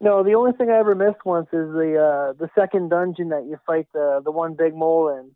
No, 0.00 0.22
the 0.22 0.34
only 0.34 0.52
thing 0.52 0.70
I 0.70 0.78
ever 0.78 0.94
missed 0.94 1.24
once 1.24 1.48
is 1.48 1.72
the 1.72 1.96
uh, 1.98 2.32
the 2.34 2.48
second 2.56 2.90
dungeon 2.90 3.30
that 3.30 3.44
you 3.44 3.58
fight 3.66 3.88
the 3.92 4.22
the 4.24 4.30
one 4.30 4.54
big 4.54 4.76
mole 4.76 5.08
in. 5.08 5.32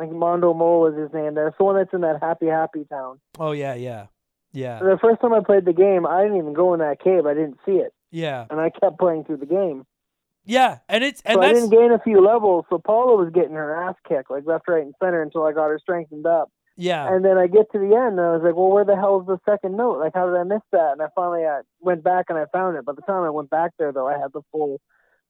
I 0.00 0.06
think 0.06 0.16
Mondo 0.16 0.52
Mole 0.52 0.88
is 0.88 0.98
his 0.98 1.12
name. 1.14 1.34
That's 1.34 1.56
the 1.56 1.62
one 1.62 1.76
that's 1.76 1.94
in 1.94 2.00
that 2.00 2.18
Happy 2.20 2.46
Happy 2.46 2.84
Town. 2.90 3.20
Oh 3.38 3.52
yeah, 3.52 3.74
yeah, 3.74 4.06
yeah, 4.52 4.80
The 4.80 4.98
first 5.00 5.20
time 5.20 5.32
I 5.32 5.38
played 5.38 5.66
the 5.66 5.72
game, 5.72 6.04
I 6.04 6.22
didn't 6.22 6.38
even 6.38 6.52
go 6.52 6.74
in 6.74 6.80
that 6.80 6.98
cave. 6.98 7.26
I 7.26 7.34
didn't 7.34 7.58
see 7.64 7.76
it, 7.76 7.94
yeah, 8.10 8.46
and 8.50 8.60
I 8.60 8.70
kept 8.70 8.98
playing 8.98 9.22
through 9.22 9.36
the 9.36 9.46
game. 9.46 9.86
Yeah. 10.44 10.78
And 10.88 11.04
it's 11.04 11.22
and 11.24 11.36
so 11.36 11.42
I 11.42 11.52
didn't 11.52 11.70
gain 11.70 11.92
a 11.92 11.98
few 11.98 12.20
levels. 12.20 12.64
So 12.70 12.78
Paula 12.78 13.16
was 13.16 13.32
getting 13.32 13.54
her 13.54 13.74
ass 13.88 13.94
kicked, 14.08 14.30
like 14.30 14.46
left, 14.46 14.68
right, 14.68 14.82
and 14.82 14.94
center, 15.02 15.22
until 15.22 15.44
I 15.44 15.52
got 15.52 15.68
her 15.68 15.78
strengthened 15.78 16.26
up. 16.26 16.50
yeah, 16.76 17.12
And 17.12 17.24
then 17.24 17.38
I 17.38 17.46
get 17.46 17.70
to 17.72 17.78
the 17.78 17.94
end, 17.94 18.18
and 18.18 18.20
I 18.20 18.32
was 18.32 18.42
like, 18.44 18.56
"Well, 18.56 18.70
where 18.70 18.84
the 18.84 18.96
hell 18.96 19.20
is 19.20 19.26
the 19.26 19.38
second 19.48 19.76
note? 19.76 19.98
Like, 19.98 20.12
how 20.14 20.26
did 20.26 20.36
I 20.36 20.44
miss 20.44 20.62
that?" 20.72 20.92
And 20.92 21.02
I 21.02 21.06
finally 21.14 21.44
uh, 21.44 21.62
went 21.80 22.02
back 22.02 22.26
and 22.28 22.38
I 22.38 22.44
found 22.52 22.76
it. 22.76 22.84
By 22.84 22.92
the 22.92 23.02
time 23.02 23.22
I 23.24 23.30
went 23.30 23.50
back 23.50 23.72
there, 23.78 23.92
though, 23.92 24.08
I 24.08 24.18
had 24.18 24.32
the 24.32 24.42
full 24.50 24.80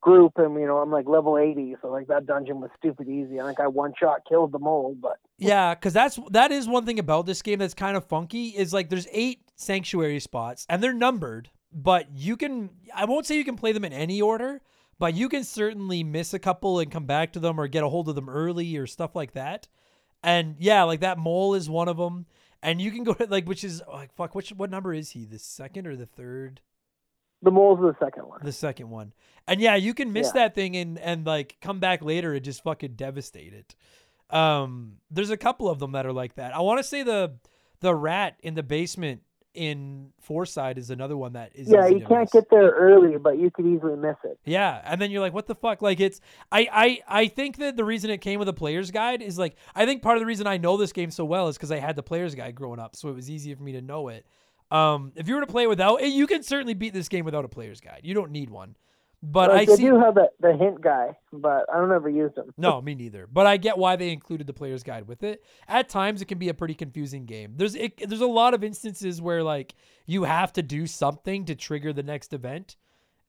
group, 0.02 0.32
and 0.36 0.55
you 0.60 0.66
know, 0.66 0.78
I'm 0.78 0.90
like 0.90 1.09
level 1.09 1.39
80, 1.39 1.76
so 1.80 1.89
like 1.89 2.09
that 2.09 2.26
dungeon 2.26 2.60
was 2.60 2.70
stupid 2.76 3.09
easy. 3.09 3.40
I 3.40 3.47
think 3.47 3.60
I 3.60 3.68
one 3.68 3.94
shot 3.98 4.22
killed 4.28 4.52
the 4.52 4.59
mole, 4.59 4.94
but 5.01 5.18
Yeah, 5.39 5.74
because 5.74 5.94
that's 5.94 6.18
that 6.30 6.52
is 6.52 6.68
one 6.68 6.84
thing 6.84 6.98
about 6.98 7.24
this 7.24 7.40
game 7.40 7.60
that's 7.60 7.74
kind 7.74 7.97
of 7.97 8.05
funky. 8.05 8.48
Is 8.48 8.74
like 8.74 8.90
there's 8.90 9.06
eight 9.12 9.40
sanctuary 9.56 10.20
spots 10.20 10.66
and 10.68 10.82
they're 10.82 10.93
numbered, 10.93 11.48
but 11.72 12.09
you 12.14 12.36
can 12.36 12.70
I 12.94 13.06
won't 13.06 13.26
say 13.26 13.36
you 13.39 13.44
can 13.44 13.56
play 13.56 13.72
them 13.72 13.84
in 13.84 13.93
any 13.93 14.20
order, 14.20 14.60
but 15.03 15.15
you 15.15 15.29
can 15.29 15.43
certainly 15.43 16.05
miss 16.05 16.33
a 16.33 16.39
couple 16.39 16.79
and 16.79 16.89
come 16.89 17.07
back 17.07 17.33
to 17.33 17.41
them 17.41 17.59
or 17.59 17.66
get 17.66 17.83
a 17.83 17.89
hold 17.89 18.09
of 18.09 18.15
them 18.15 18.29
early 18.29 18.77
or 18.77 18.87
stuff 18.87 19.16
like 19.16 19.33
that. 19.33 19.66
And 20.23 20.55
yeah, 20.61 20.85
like 20.85 21.01
that 21.01 21.19
mole 21.19 21.55
is 21.55 21.69
one 21.69 21.89
of 21.89 21.97
them. 21.97 22.27
And 22.62 22.81
you 22.81 22.93
can 22.93 23.03
go 23.03 23.12
to 23.15 23.27
like 23.27 23.45
which 23.49 23.65
is 23.65 23.83
like 23.93 24.15
fuck 24.15 24.37
which 24.37 24.51
what 24.51 24.70
number 24.70 24.95
is 24.95 25.11
he? 25.11 25.24
The 25.24 25.41
second 25.41 25.89
or 25.89 25.97
the 25.97 26.07
third? 26.07 26.61
the 27.43 27.51
mole's 27.51 27.81
the 27.81 27.97
second 27.99 28.29
one. 28.29 28.43
The 28.45 28.53
second 28.53 28.91
one. 28.91 29.12
And 29.49 29.61
yeah, 29.61 29.74
you 29.74 29.93
can 29.93 30.12
miss 30.12 30.29
Yeah. 30.29 30.43
that 30.45 30.55
thing 30.55 30.77
and 30.77 31.01
and 31.01 31.27
like 31.27 31.57
come 31.61 31.81
back 31.81 32.01
later 32.03 32.35
and 32.35 32.45
just 32.45 32.62
fucking 32.62 32.93
devastate 32.95 33.53
it. 33.55 33.74
Um 34.31 34.99
there's 35.11 35.31
a 35.31 35.37
couple 35.37 35.69
of 35.69 35.81
them 35.81 35.91
that 35.93 36.07
are 36.07 36.12
like 36.12 36.37
that. 36.37 36.55
I 36.55 36.61
want 36.61 36.79
to 36.79 36.85
say 36.85 37.03
the 37.03 37.39
the 37.81 37.93
rat 37.93 38.37
in 38.41 38.55
the 38.55 38.62
basement 38.62 39.23
in 39.55 40.12
Fourside 40.27 40.79
is 40.79 40.91
another 40.91 41.16
one 41.16 41.35
that 41.35 41.53
is 41.55 41.69
Yeah, 41.69 41.87
you 41.87 42.01
can't 42.01 42.20
miss. 42.20 42.33
get 42.33 42.51
there 42.51 42.70
early, 42.70 43.19
but 43.19 43.39
you 43.39 43.51
could 43.51 43.66
easily 43.66 43.97
miss 43.97 44.16
it. 44.24 44.39
Yeah, 44.45 44.81
and 44.85 45.01
then 45.01 45.11
you're 45.11 45.20
like, 45.20 45.35
what 45.35 45.47
the 45.47 45.55
fuck? 45.55 45.83
Like 45.83 46.01
it's 46.01 46.20
I 46.51 46.69
I 46.73 47.23
I 47.23 47.27
think 47.29 47.59
that 47.59 47.77
the 47.77 47.85
reason 47.85 48.11
it 48.11 48.19
came 48.20 48.39
with 48.39 48.49
a 48.49 48.53
player's 48.53 48.91
guide 48.91 49.23
is 49.23 49.39
like 49.39 49.57
I 49.74 49.87
think 49.87 50.03
part 50.03 50.16
of 50.16 50.20
the 50.20 50.27
reason 50.27 50.47
I 50.47 50.57
know 50.57 50.77
this 50.77 50.93
game 50.93 51.11
so 51.11 51.24
well 51.24 51.49
is 51.49 51.57
because 51.57 51.70
I 51.70 51.79
had 51.79 51.97
the 51.97 52.03
player's 52.03 52.35
guide 52.35 52.55
growing 52.55 52.81
up, 52.81 52.97
so 52.97 53.09
it 53.09 53.15
was 53.15 53.29
easier 53.31 53.57
for 53.57 53.62
me 53.62 53.73
to 53.73 53.81
know 53.83 54.09
it. 54.09 54.27
Um, 54.70 55.12
if 55.16 55.29
you 55.29 55.35
were 55.35 55.43
to 55.43 55.47
play 55.47 55.66
without, 55.66 55.97
eh, 55.97 56.07
you 56.07 56.27
can 56.27 56.43
certainly 56.43 56.73
beat 56.73 56.95
this 56.95 57.09
game 57.09 57.27
without 57.27 57.45
a 57.45 57.49
player's 57.49 57.81
guide. 57.81 58.01
You 58.05 58.15
don't 58.15 58.31
need 58.31 58.49
one. 58.49 58.74
But 59.24 59.51
like, 59.51 59.61
I 59.61 59.65
they 59.66 59.77
see. 59.77 59.82
do 59.85 60.01
have 60.01 60.16
that 60.16 60.31
the 60.40 60.57
hint 60.57 60.81
guy, 60.81 61.16
but 61.32 61.66
I 61.73 61.78
don't 61.78 61.93
ever 61.93 62.09
use 62.09 62.32
him. 62.36 62.53
No, 62.59 62.82
me 62.82 62.97
neither. 62.97 63.28
But 63.28 63.47
I 63.47 63.57
get 63.57 63.78
why 63.78 63.94
they 63.94 64.11
included 64.11 64.49
the 64.49 64.53
player's 64.53 64.82
guide 64.82 65.07
with 65.07 65.23
it. 65.23 65.44
At 65.69 65.89
times, 65.89 66.23
it 66.23 66.24
can 66.24 66.39
be 66.39 66.49
a 66.49 66.55
pretty 66.55 66.74
confusing 66.74 67.24
game. 67.24 67.55
There's 67.57 67.77
it, 67.77 68.09
there's 68.09 68.20
a 68.20 68.27
lot 68.27 68.53
of 68.53 68.65
instances 68.65 69.23
where 69.23 69.44
like 69.44 69.77
you 70.07 70.24
have 70.24 70.53
to 70.55 70.62
do 70.62 70.89
something 70.89 71.44
to 71.44 71.55
trigger 71.55 71.93
the 71.93 72.03
next 72.03 72.32
event, 72.32 72.77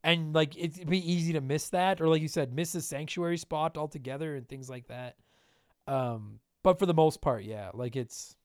and 0.03 0.34
like 0.34 0.57
it'd 0.57 0.90
be 0.90 1.11
easy 1.11 1.34
to 1.34 1.41
miss 1.41 1.70
that, 1.70 2.02
or 2.02 2.07
like 2.07 2.24
you 2.24 2.28
said, 2.28 2.53
miss 2.53 2.74
a 2.74 2.82
sanctuary 2.82 3.38
spot 3.38 3.78
altogether 3.78 4.36
and 4.36 4.49
things 4.49 4.72
like 4.72 4.88
that. 4.88 5.15
Um, 5.88 6.40
but 6.64 6.80
for 6.80 6.88
the 6.88 6.95
most 6.95 7.22
part, 7.22 7.44
yeah, 7.44 7.70
like 7.72 7.95
it's. 7.95 8.36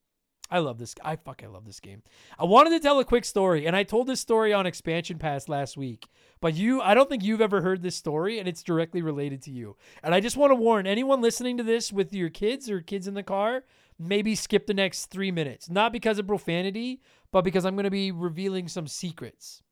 I 0.50 0.60
love 0.60 0.78
this. 0.78 0.94
I 1.04 1.16
fuck. 1.16 1.42
I 1.44 1.46
love 1.46 1.66
this 1.66 1.80
game. 1.80 2.02
I 2.38 2.44
wanted 2.44 2.70
to 2.70 2.80
tell 2.80 2.98
a 2.98 3.04
quick 3.04 3.24
story, 3.24 3.66
and 3.66 3.76
I 3.76 3.82
told 3.82 4.06
this 4.06 4.20
story 4.20 4.52
on 4.52 4.66
Expansion 4.66 5.18
Pass 5.18 5.48
last 5.48 5.76
week. 5.76 6.08
But 6.40 6.54
you, 6.54 6.80
I 6.80 6.94
don't 6.94 7.08
think 7.08 7.22
you've 7.22 7.40
ever 7.40 7.60
heard 7.60 7.82
this 7.82 7.96
story, 7.96 8.38
and 8.38 8.48
it's 8.48 8.62
directly 8.62 9.02
related 9.02 9.42
to 9.42 9.50
you. 9.50 9.76
And 10.02 10.14
I 10.14 10.20
just 10.20 10.36
want 10.36 10.50
to 10.50 10.54
warn 10.54 10.86
anyone 10.86 11.20
listening 11.20 11.58
to 11.58 11.62
this 11.62 11.92
with 11.92 12.14
your 12.14 12.30
kids 12.30 12.70
or 12.70 12.80
kids 12.80 13.06
in 13.06 13.14
the 13.14 13.22
car, 13.22 13.64
maybe 13.98 14.34
skip 14.34 14.66
the 14.66 14.74
next 14.74 15.06
three 15.06 15.30
minutes. 15.30 15.68
Not 15.68 15.92
because 15.92 16.18
of 16.18 16.26
profanity, 16.26 17.02
but 17.30 17.42
because 17.42 17.66
I'm 17.66 17.74
going 17.74 17.84
to 17.84 17.90
be 17.90 18.10
revealing 18.10 18.68
some 18.68 18.86
secrets 18.86 19.62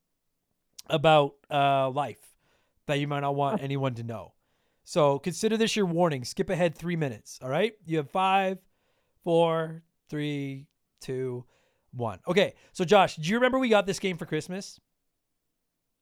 about 0.88 1.34
uh, 1.50 1.88
life 1.90 2.34
that 2.86 3.00
you 3.00 3.08
might 3.08 3.20
not 3.20 3.34
want 3.34 3.62
anyone 3.62 3.94
to 3.94 4.02
know. 4.02 4.32
So 4.84 5.18
consider 5.18 5.56
this 5.56 5.74
your 5.74 5.86
warning. 5.86 6.24
Skip 6.24 6.50
ahead 6.50 6.76
three 6.76 6.96
minutes. 6.96 7.40
All 7.42 7.48
right. 7.48 7.72
You 7.84 7.96
have 7.96 8.10
five, 8.10 8.58
four, 9.24 9.82
three, 10.08 10.66
two, 11.00 11.44
one. 11.92 12.20
Okay. 12.26 12.54
So 12.72 12.84
Josh, 12.84 13.16
do 13.16 13.28
you 13.28 13.36
remember 13.36 13.58
we 13.58 13.68
got 13.68 13.86
this 13.86 13.98
game 13.98 14.16
for 14.16 14.26
Christmas? 14.26 14.80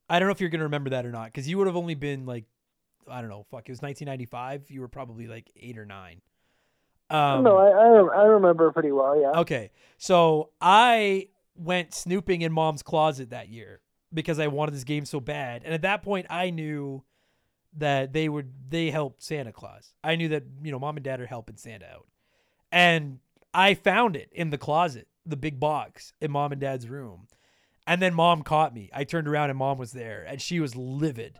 I 0.08 0.18
don't 0.18 0.28
know 0.28 0.32
if 0.32 0.40
you're 0.40 0.50
gonna 0.50 0.64
remember 0.64 0.90
that 0.90 1.06
or 1.06 1.12
not, 1.12 1.26
because 1.26 1.48
you 1.48 1.58
would 1.58 1.66
have 1.66 1.76
only 1.76 1.94
been 1.94 2.26
like, 2.26 2.44
I 3.08 3.20
don't 3.20 3.30
know, 3.30 3.46
fuck, 3.50 3.68
it 3.68 3.72
was 3.72 3.82
1995. 3.82 4.70
You 4.70 4.80
were 4.80 4.88
probably 4.88 5.26
like 5.26 5.50
eight 5.56 5.78
or 5.78 5.86
nine. 5.86 6.20
Um, 7.10 7.44
no, 7.44 7.56
I, 7.58 7.68
I 7.68 8.22
I 8.22 8.24
remember 8.26 8.70
pretty 8.72 8.92
well. 8.92 9.20
Yeah. 9.20 9.40
Okay. 9.40 9.70
So 9.98 10.50
I 10.60 11.28
went 11.54 11.94
snooping 11.94 12.42
in 12.42 12.52
mom's 12.52 12.82
closet 12.82 13.30
that 13.30 13.48
year 13.48 13.80
because 14.12 14.38
I 14.38 14.46
wanted 14.46 14.74
this 14.74 14.84
game 14.84 15.04
so 15.04 15.20
bad. 15.20 15.62
And 15.64 15.74
at 15.74 15.82
that 15.82 16.02
point 16.02 16.26
I 16.30 16.50
knew 16.50 17.04
that 17.76 18.12
they 18.12 18.28
would 18.28 18.52
they 18.68 18.90
helped 18.90 19.22
Santa 19.22 19.52
Claus. 19.52 19.92
I 20.02 20.16
knew 20.16 20.28
that, 20.28 20.44
you 20.62 20.72
know, 20.72 20.78
mom 20.78 20.96
and 20.96 21.04
dad 21.04 21.20
are 21.20 21.26
helping 21.26 21.56
Santa 21.56 21.86
out. 21.86 22.06
And 22.72 23.18
I 23.54 23.74
found 23.74 24.16
it 24.16 24.28
in 24.32 24.50
the 24.50 24.58
closet, 24.58 25.06
the 25.24 25.36
big 25.36 25.60
box 25.60 26.12
in 26.20 26.32
mom 26.32 26.52
and 26.52 26.60
dad's 26.60 26.88
room. 26.88 27.28
And 27.86 28.02
then 28.02 28.12
mom 28.12 28.42
caught 28.42 28.74
me. 28.74 28.90
I 28.92 29.04
turned 29.04 29.28
around 29.28 29.50
and 29.50 29.58
mom 29.58 29.78
was 29.78 29.92
there 29.92 30.24
and 30.26 30.42
she 30.42 30.58
was 30.58 30.74
livid. 30.74 31.38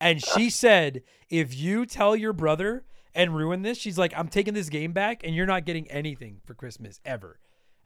And 0.00 0.22
she 0.22 0.50
said, 0.50 1.02
if 1.30 1.54
you 1.54 1.86
tell 1.86 2.14
your 2.14 2.34
brother 2.34 2.84
and 3.14 3.34
ruin 3.34 3.62
this, 3.62 3.78
she's 3.78 3.98
like, 3.98 4.12
I'm 4.16 4.28
taking 4.28 4.54
this 4.54 4.68
game 4.68 4.92
back 4.92 5.22
and 5.24 5.34
you're 5.34 5.46
not 5.46 5.64
getting 5.64 5.90
anything 5.90 6.40
for 6.44 6.54
Christmas 6.54 7.00
ever. 7.04 7.38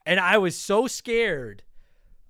And 0.05 0.19
I 0.19 0.39
was 0.39 0.57
so 0.57 0.87
scared 0.87 1.63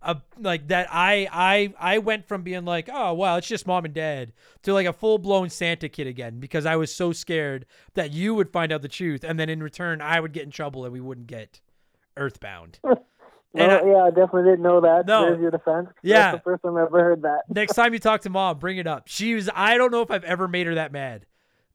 of 0.04 0.22
like 0.38 0.68
that 0.68 0.88
I 0.90 1.28
I 1.32 1.74
I 1.78 1.98
went 1.98 2.26
from 2.28 2.42
being 2.42 2.64
like, 2.64 2.88
oh 2.92 3.14
wow, 3.14 3.36
it's 3.36 3.46
just 3.48 3.66
mom 3.66 3.84
and 3.84 3.94
dad 3.94 4.32
to 4.62 4.72
like 4.72 4.86
a 4.86 4.92
full 4.92 5.18
blown 5.18 5.50
Santa 5.50 5.88
kid 5.88 6.06
again 6.06 6.40
because 6.40 6.66
I 6.66 6.76
was 6.76 6.94
so 6.94 7.12
scared 7.12 7.66
that 7.94 8.12
you 8.12 8.34
would 8.34 8.50
find 8.50 8.72
out 8.72 8.82
the 8.82 8.88
truth 8.88 9.24
and 9.24 9.38
then 9.40 9.48
in 9.48 9.62
return 9.62 10.00
I 10.00 10.20
would 10.20 10.32
get 10.32 10.44
in 10.44 10.50
trouble 10.50 10.84
and 10.84 10.92
we 10.92 11.00
wouldn't 11.00 11.26
get 11.26 11.60
Earthbound. 12.16 12.78
And 13.56 13.70
I- 13.70 13.86
yeah, 13.86 14.02
I 14.02 14.10
definitely 14.10 14.50
didn't 14.50 14.62
know 14.62 14.80
that. 14.80 15.06
No. 15.06 15.26
There's 15.26 15.40
your 15.40 15.52
defense. 15.52 15.86
Yeah. 16.02 16.32
That's 16.32 16.38
the 16.38 16.42
first 16.42 16.62
time 16.64 16.76
I 16.76 16.82
ever 16.82 16.98
heard 16.98 17.22
that. 17.22 17.42
Next 17.48 17.74
time 17.74 17.92
you 17.92 18.00
talk 18.00 18.22
to 18.22 18.28
mom, 18.30 18.58
bring 18.58 18.78
it 18.78 18.86
up. 18.88 19.04
She 19.06 19.36
was 19.36 19.48
I 19.54 19.78
don't 19.78 19.92
know 19.92 20.02
if 20.02 20.10
I've 20.10 20.24
ever 20.24 20.48
made 20.48 20.66
her 20.66 20.74
that 20.74 20.90
mad 20.90 21.24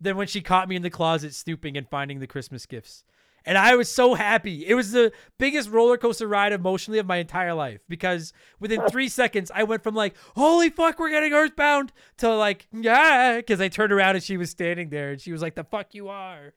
than 0.01 0.17
when 0.17 0.27
she 0.27 0.41
caught 0.41 0.67
me 0.67 0.75
in 0.75 0.81
the 0.81 0.89
closet 0.89 1.33
snooping 1.33 1.77
and 1.77 1.87
finding 1.89 2.19
the 2.19 2.27
Christmas 2.27 2.65
gifts. 2.65 3.05
And 3.45 3.57
I 3.57 3.75
was 3.75 3.91
so 3.91 4.13
happy. 4.13 4.65
It 4.67 4.73
was 4.73 4.91
the 4.91 5.11
biggest 5.37 5.69
roller 5.69 5.97
coaster 5.97 6.27
ride 6.27 6.53
emotionally 6.53 6.99
of 6.99 7.05
my 7.05 7.17
entire 7.17 7.53
life 7.53 7.81
because 7.87 8.33
within 8.59 8.81
three 8.89 9.09
seconds, 9.09 9.51
I 9.53 9.63
went 9.63 9.83
from 9.83 9.95
like, 9.95 10.15
holy 10.35 10.69
fuck, 10.69 10.99
we're 10.99 11.09
getting 11.09 11.33
Earthbound 11.33 11.91
to 12.17 12.33
like, 12.35 12.67
yeah, 12.71 13.37
because 13.37 13.61
I 13.61 13.67
turned 13.67 13.91
around 13.91 14.15
and 14.15 14.23
she 14.23 14.37
was 14.37 14.49
standing 14.49 14.89
there 14.89 15.11
and 15.11 15.21
she 15.21 15.31
was 15.31 15.41
like, 15.41 15.55
the 15.55 15.63
fuck 15.63 15.93
you 15.93 16.09
are. 16.09 16.53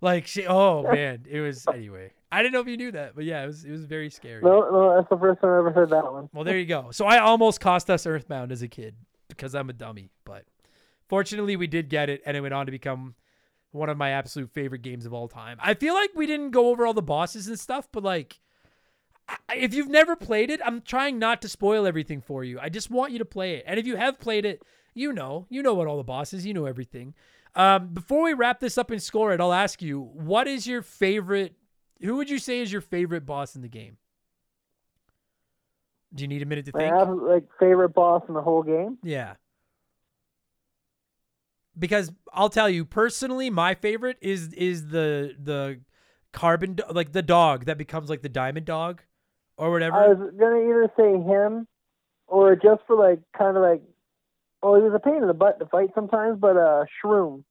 Like, 0.00 0.26
she, 0.26 0.46
oh 0.46 0.82
man, 0.92 1.24
it 1.28 1.40
was, 1.40 1.66
anyway. 1.72 2.12
I 2.30 2.42
didn't 2.42 2.54
know 2.54 2.60
if 2.60 2.68
you 2.68 2.76
knew 2.76 2.92
that, 2.92 3.14
but 3.14 3.24
yeah, 3.24 3.42
it 3.42 3.46
was, 3.46 3.64
it 3.64 3.70
was 3.70 3.84
very 3.84 4.10
scary. 4.10 4.42
No, 4.42 4.68
no, 4.70 4.94
that's 4.96 5.08
the 5.08 5.16
first 5.16 5.40
time 5.40 5.50
I 5.50 5.58
ever 5.58 5.70
heard 5.70 5.90
that 5.90 6.12
one. 6.12 6.28
Well, 6.32 6.44
there 6.44 6.58
you 6.58 6.66
go. 6.66 6.90
So 6.90 7.06
I 7.06 7.18
almost 7.18 7.60
cost 7.60 7.88
us 7.88 8.06
Earthbound 8.06 8.52
as 8.52 8.62
a 8.62 8.68
kid 8.68 8.94
because 9.28 9.54
I'm 9.54 9.70
a 9.70 9.72
dummy, 9.72 10.10
but 10.24 10.44
fortunately 11.08 11.56
we 11.56 11.66
did 11.66 11.88
get 11.88 12.10
it 12.10 12.22
and 12.26 12.36
it 12.36 12.40
went 12.40 12.54
on 12.54 12.66
to 12.66 12.72
become 12.72 13.14
one 13.72 13.88
of 13.88 13.96
my 13.96 14.10
absolute 14.10 14.50
favorite 14.50 14.82
games 14.82 15.06
of 15.06 15.12
all 15.12 15.28
time. 15.28 15.58
I 15.60 15.74
feel 15.74 15.94
like 15.94 16.10
we 16.14 16.26
didn't 16.26 16.50
go 16.50 16.68
over 16.68 16.86
all 16.86 16.94
the 16.94 17.02
bosses 17.02 17.48
and 17.48 17.58
stuff, 17.58 17.88
but 17.92 18.02
like 18.02 18.40
if 19.54 19.74
you've 19.74 19.88
never 19.88 20.16
played 20.16 20.50
it, 20.50 20.60
I'm 20.64 20.80
trying 20.80 21.18
not 21.18 21.42
to 21.42 21.48
spoil 21.48 21.86
everything 21.86 22.20
for 22.20 22.44
you. 22.44 22.58
I 22.60 22.68
just 22.68 22.90
want 22.90 23.12
you 23.12 23.18
to 23.18 23.24
play 23.24 23.56
it. 23.56 23.64
And 23.66 23.78
if 23.78 23.86
you 23.86 23.96
have 23.96 24.18
played 24.18 24.44
it, 24.44 24.62
you 24.94 25.12
know, 25.12 25.46
you 25.50 25.62
know 25.62 25.74
what 25.74 25.88
all 25.88 25.96
the 25.96 26.04
bosses, 26.04 26.46
you 26.46 26.54
know 26.54 26.66
everything. 26.66 27.14
Um, 27.54 27.88
before 27.88 28.22
we 28.22 28.34
wrap 28.34 28.60
this 28.60 28.78
up 28.78 28.90
and 28.90 29.02
score 29.02 29.32
it, 29.32 29.40
I'll 29.40 29.52
ask 29.52 29.82
you, 29.82 30.00
what 30.00 30.46
is 30.46 30.66
your 30.66 30.82
favorite 30.82 31.54
who 32.00 32.16
would 32.16 32.28
you 32.28 32.38
say 32.38 32.60
is 32.60 32.70
your 32.70 32.80
favorite 32.80 33.24
boss 33.24 33.56
in 33.56 33.62
the 33.62 33.68
game? 33.68 33.96
Do 36.14 36.22
you 36.22 36.28
need 36.28 36.42
a 36.42 36.46
minute 36.46 36.66
to 36.66 36.72
think? 36.72 36.92
absolute, 36.92 37.28
like 37.28 37.44
favorite 37.58 37.90
boss 37.90 38.22
in 38.28 38.34
the 38.34 38.42
whole 38.42 38.62
game. 38.62 38.98
Yeah. 39.02 39.34
Because 41.78 42.12
I'll 42.32 42.48
tell 42.48 42.68
you 42.70 42.84
personally, 42.84 43.50
my 43.50 43.74
favorite 43.74 44.16
is 44.20 44.52
is 44.54 44.88
the 44.88 45.34
the 45.38 45.80
carbon 46.32 46.78
like 46.90 47.12
the 47.12 47.22
dog 47.22 47.66
that 47.66 47.78
becomes 47.78 48.08
like 48.10 48.22
the 48.22 48.28
diamond 48.28 48.66
dog 48.66 49.02
or 49.56 49.70
whatever. 49.70 49.96
I 49.96 50.08
was 50.08 50.32
gonna 50.38 50.60
either 50.60 50.90
say 50.96 51.12
him 51.12 51.66
or 52.26 52.54
just 52.56 52.82
for 52.86 52.96
like 52.96 53.20
kind 53.36 53.56
of 53.56 53.62
like. 53.62 53.82
Oh, 54.62 54.74
he 54.74 54.82
was 54.82 54.94
a 54.94 54.98
pain 54.98 55.16
in 55.16 55.26
the 55.28 55.34
butt 55.34 55.60
to 55.60 55.66
fight 55.66 55.90
sometimes, 55.94 56.38
but 56.40 56.56
uh, 56.56 56.86
Shroom, 57.04 57.44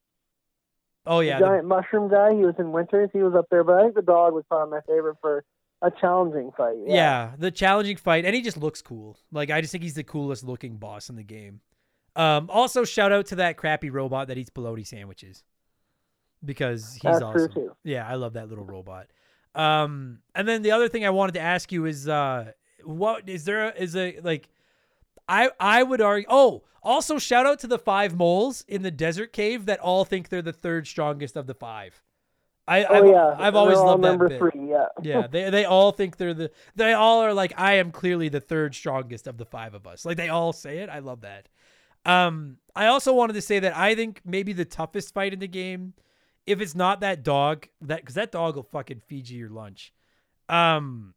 oh 1.05 1.19
yeah, 1.19 1.39
the- 1.39 1.45
giant 1.45 1.67
mushroom 1.67 2.09
guy. 2.09 2.33
He 2.33 2.43
was 2.43 2.55
in 2.57 2.71
Winters. 2.71 3.09
He 3.13 3.19
was 3.19 3.35
up 3.35 3.45
there, 3.51 3.63
but 3.63 3.75
I 3.75 3.83
think 3.83 3.95
the 3.95 4.01
dog 4.01 4.33
was 4.33 4.43
probably 4.49 4.71
my 4.71 4.81
favorite 4.81 5.17
for 5.21 5.45
a 5.81 5.91
challenging 5.91 6.51
fight. 6.57 6.75
yeah. 6.85 7.33
the 7.37 7.51
challenging 7.51 7.97
fight, 7.97 8.25
and 8.25 8.35
he 8.35 8.41
just 8.41 8.57
looks 8.57 8.81
cool. 8.81 9.17
Like 9.31 9.51
I 9.51 9.61
just 9.61 9.71
think 9.71 9.83
he's 9.83 9.93
the 9.93 10.03
coolest 10.03 10.43
looking 10.43 10.77
boss 10.77 11.09
in 11.09 11.15
the 11.15 11.23
game. 11.23 11.61
Um, 12.15 12.49
also, 12.49 12.85
shout 12.85 13.11
out 13.11 13.27
to 13.27 13.35
that 13.37 13.57
crappy 13.57 13.89
robot 13.89 14.27
that 14.29 14.37
eats 14.37 14.49
bologna 14.49 14.83
sandwiches 14.83 15.43
because 16.43 16.93
he's 16.93 17.01
That's 17.03 17.21
awesome. 17.21 17.71
Yeah, 17.83 18.07
I 18.07 18.15
love 18.15 18.33
that 18.33 18.49
little 18.49 18.63
robot. 18.63 19.07
Um, 19.53 20.19
and 20.33 20.47
then 20.47 20.61
the 20.61 20.71
other 20.71 20.87
thing 20.87 21.05
I 21.05 21.09
wanted 21.09 21.33
to 21.33 21.41
ask 21.41 21.71
you 21.71 21.85
is, 21.85 22.07
uh, 22.07 22.51
what 22.83 23.27
is 23.27 23.45
there? 23.45 23.69
A, 23.69 23.81
is 23.81 23.95
a 23.95 24.19
like, 24.21 24.49
I 25.27 25.49
I 25.59 25.83
would 25.83 26.01
argue. 26.01 26.27
Oh, 26.29 26.63
also 26.83 27.17
shout 27.17 27.45
out 27.45 27.59
to 27.59 27.67
the 27.67 27.79
five 27.79 28.15
moles 28.15 28.63
in 28.67 28.81
the 28.83 28.91
desert 28.91 29.33
cave 29.33 29.65
that 29.65 29.79
all 29.79 30.05
think 30.05 30.29
they're 30.29 30.41
the 30.41 30.53
third 30.53 30.87
strongest 30.87 31.35
of 31.35 31.47
the 31.47 31.55
five. 31.55 32.01
I, 32.67 32.83
Oh 32.85 32.93
I've, 32.95 33.07
yeah, 33.07 33.35
I've 33.37 33.55
always 33.55 33.77
loved 33.77 34.03
that 34.03 34.19
bit. 34.19 34.39
three. 34.39 34.69
Yeah. 34.69 34.85
Yeah, 35.01 35.27
they 35.31 35.49
they 35.49 35.65
all 35.65 35.91
think 35.91 36.17
they're 36.17 36.33
the 36.33 36.51
they 36.75 36.93
all 36.93 37.21
are 37.21 37.33
like 37.33 37.53
I 37.57 37.73
am 37.75 37.91
clearly 37.91 38.29
the 38.29 38.41
third 38.41 38.75
strongest 38.75 39.27
of 39.27 39.37
the 39.37 39.45
five 39.45 39.73
of 39.73 39.87
us. 39.87 40.05
Like 40.05 40.17
they 40.17 40.29
all 40.29 40.53
say 40.53 40.79
it. 40.79 40.89
I 40.89 40.99
love 40.99 41.21
that. 41.21 41.47
Um 42.05 42.57
I 42.75 42.87
also 42.87 43.13
wanted 43.13 43.33
to 43.33 43.41
say 43.41 43.59
that 43.59 43.75
I 43.75 43.95
think 43.95 44.21
maybe 44.25 44.53
the 44.53 44.65
toughest 44.65 45.13
fight 45.13 45.33
in 45.33 45.39
the 45.39 45.47
game 45.47 45.93
if 46.45 46.61
it's 46.61 46.75
not 46.75 46.99
that 46.99 47.23
dog 47.23 47.67
that 47.81 48.05
cuz 48.05 48.15
that 48.15 48.31
dog 48.31 48.55
will 48.55 48.63
fucking 48.63 49.01
feed 49.07 49.29
you 49.29 49.39
your 49.39 49.49
lunch. 49.49 49.93
Um 50.49 51.15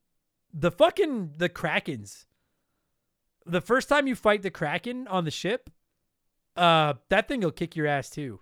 the 0.53 0.71
fucking 0.71 1.35
the 1.37 1.49
krakens. 1.49 2.27
The 3.45 3.61
first 3.61 3.89
time 3.89 4.07
you 4.07 4.15
fight 4.15 4.43
the 4.43 4.51
kraken 4.51 5.07
on 5.09 5.25
the 5.25 5.31
ship, 5.31 5.71
uh 6.57 6.95
that 7.09 7.29
thing 7.29 7.41
will 7.41 7.51
kick 7.53 7.77
your 7.77 7.87
ass 7.87 8.11
too. 8.11 8.41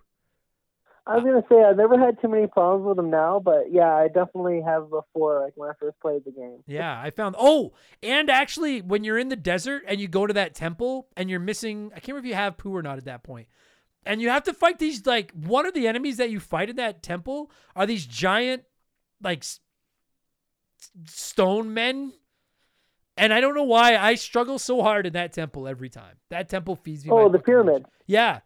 I 1.07 1.15
was 1.15 1.23
gonna 1.23 1.43
say 1.49 1.63
I've 1.63 1.77
never 1.77 1.97
had 1.97 2.19
too 2.21 2.27
many 2.27 2.47
problems 2.47 2.85
with 2.85 2.97
them 2.97 3.09
now, 3.09 3.39
but 3.39 3.71
yeah, 3.71 3.95
I 3.95 4.07
definitely 4.07 4.61
have 4.61 4.89
before, 4.89 5.41
like 5.41 5.53
when 5.55 5.69
I 5.69 5.73
first 5.79 5.97
played 6.01 6.25
the 6.25 6.31
game. 6.31 6.63
Yeah, 6.67 6.99
I 7.01 7.11
found. 7.11 7.35
Oh, 7.39 7.73
and 8.03 8.29
actually, 8.29 8.81
when 8.81 9.03
you're 9.05 9.17
in 9.17 9.29
the 9.29 9.37
desert 9.37 9.83
and 9.87 10.01
you 10.01 10.09
go 10.09 10.27
to 10.27 10.33
that 10.33 10.53
temple 10.53 11.07
and 11.15 11.29
you're 11.29 11.39
missing, 11.39 11.91
I 11.95 11.99
can't 11.99 12.09
remember 12.09 12.27
if 12.27 12.29
you 12.31 12.35
have 12.35 12.57
poo 12.57 12.75
or 12.75 12.81
not 12.81 12.97
at 12.97 13.05
that 13.05 13.23
point, 13.23 13.47
and 14.05 14.21
you 14.21 14.27
have 14.29 14.43
to 14.43 14.53
fight 14.53 14.79
these 14.79 15.05
like 15.05 15.31
one 15.31 15.65
of 15.65 15.73
the 15.73 15.87
enemies 15.87 16.17
that 16.17 16.29
you 16.29 16.41
fight 16.41 16.69
in 16.69 16.75
that 16.75 17.01
temple 17.01 17.51
are 17.73 17.85
these 17.85 18.05
giant 18.05 18.63
like 19.21 19.39
s- 19.39 19.61
stone 21.05 21.73
men. 21.73 22.11
And 23.19 23.33
I 23.33 23.41
don't 23.41 23.55
know 23.55 23.63
why 23.63 23.97
I 23.97 24.13
struggle 24.13 24.59
so 24.59 24.83
hard 24.83 25.07
in 25.07 25.13
that 25.13 25.33
temple 25.33 25.67
every 25.67 25.89
time. 25.89 26.17
That 26.29 26.49
temple 26.49 26.75
feeds 26.75 27.03
me. 27.03 27.11
Oh, 27.11 27.29
the 27.29 27.39
pyramid. 27.39 27.85
Yeah, 28.05 28.41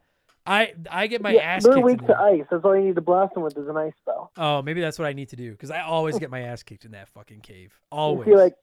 I 0.46 0.74
I 0.90 1.08
get 1.08 1.22
my 1.22 1.32
yeah, 1.32 1.42
ass 1.42 1.64
they're 1.64 1.76
kicked. 1.76 1.86
weak 1.86 2.08
to 2.08 2.18
ice. 2.18 2.46
That's 2.50 2.64
all 2.64 2.76
you 2.76 2.86
need 2.86 2.96
to 2.96 3.02
blast 3.02 3.34
them 3.34 3.44
with 3.44 3.58
is 3.58 3.68
an 3.68 3.78
ice 3.78 3.94
spell. 4.02 4.32
Oh, 4.38 4.62
maybe 4.62 4.82
that's 4.82 4.98
what 4.98 5.08
I 5.08 5.14
need 5.14 5.30
to 5.30 5.36
do 5.36 5.52
because 5.52 5.72
I 5.72 5.82
always 5.82 6.18
get 6.18 6.32
my 6.32 6.42
ass 6.42 6.64
kicked 6.64 6.86
in 6.86 6.92
that 6.92 7.10
fucking 7.10 7.42
cave. 7.42 7.74
Always. 7.92 8.28
You 8.28 8.38
like 8.38 8.56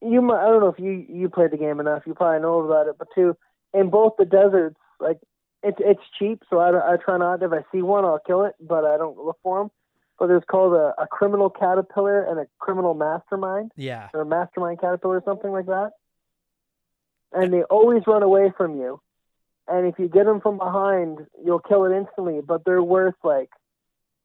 you 0.00 0.22
might, 0.22 0.42
I 0.42 0.46
don't 0.46 0.60
know 0.60 0.68
if 0.68 0.78
you 0.78 1.04
you 1.08 1.28
played 1.28 1.50
the 1.50 1.56
game 1.56 1.80
enough. 1.80 2.04
You 2.06 2.14
probably 2.14 2.40
know 2.40 2.60
about 2.60 2.86
it, 2.86 2.96
but 2.98 3.08
too 3.14 3.36
in 3.72 3.90
both 3.90 4.14
the 4.18 4.24
deserts, 4.24 4.76
like 4.98 5.18
it's 5.62 5.78
it's 5.80 6.02
cheap, 6.18 6.42
so 6.48 6.58
I, 6.58 6.94
I 6.94 6.96
try 6.96 7.18
not. 7.18 7.42
If 7.42 7.52
I 7.52 7.64
see 7.72 7.82
one, 7.82 8.04
I'll 8.04 8.18
kill 8.18 8.44
it, 8.44 8.54
but 8.60 8.84
I 8.84 8.96
don't 8.96 9.18
look 9.18 9.38
for 9.42 9.58
them. 9.58 9.70
But 10.18 10.26
there's 10.28 10.42
called 10.50 10.74
a, 10.74 10.94
a 11.00 11.06
criminal 11.06 11.48
caterpillar 11.48 12.24
and 12.24 12.38
a 12.38 12.46
criminal 12.58 12.94
mastermind, 12.94 13.72
yeah. 13.76 14.08
or 14.12 14.20
a 14.22 14.26
mastermind 14.26 14.80
caterpillar, 14.80 15.16
or 15.16 15.22
something 15.24 15.50
like 15.50 15.66
that. 15.66 15.92
And 17.32 17.52
they 17.52 17.62
always 17.64 18.02
run 18.06 18.22
away 18.22 18.52
from 18.56 18.76
you. 18.76 19.00
And 19.68 19.86
if 19.86 19.98
you 19.98 20.08
get 20.08 20.24
them 20.26 20.40
from 20.40 20.58
behind, 20.58 21.26
you'll 21.44 21.60
kill 21.60 21.84
it 21.84 21.96
instantly. 21.96 22.40
But 22.46 22.64
they're 22.64 22.82
worth 22.82 23.14
like, 23.22 23.50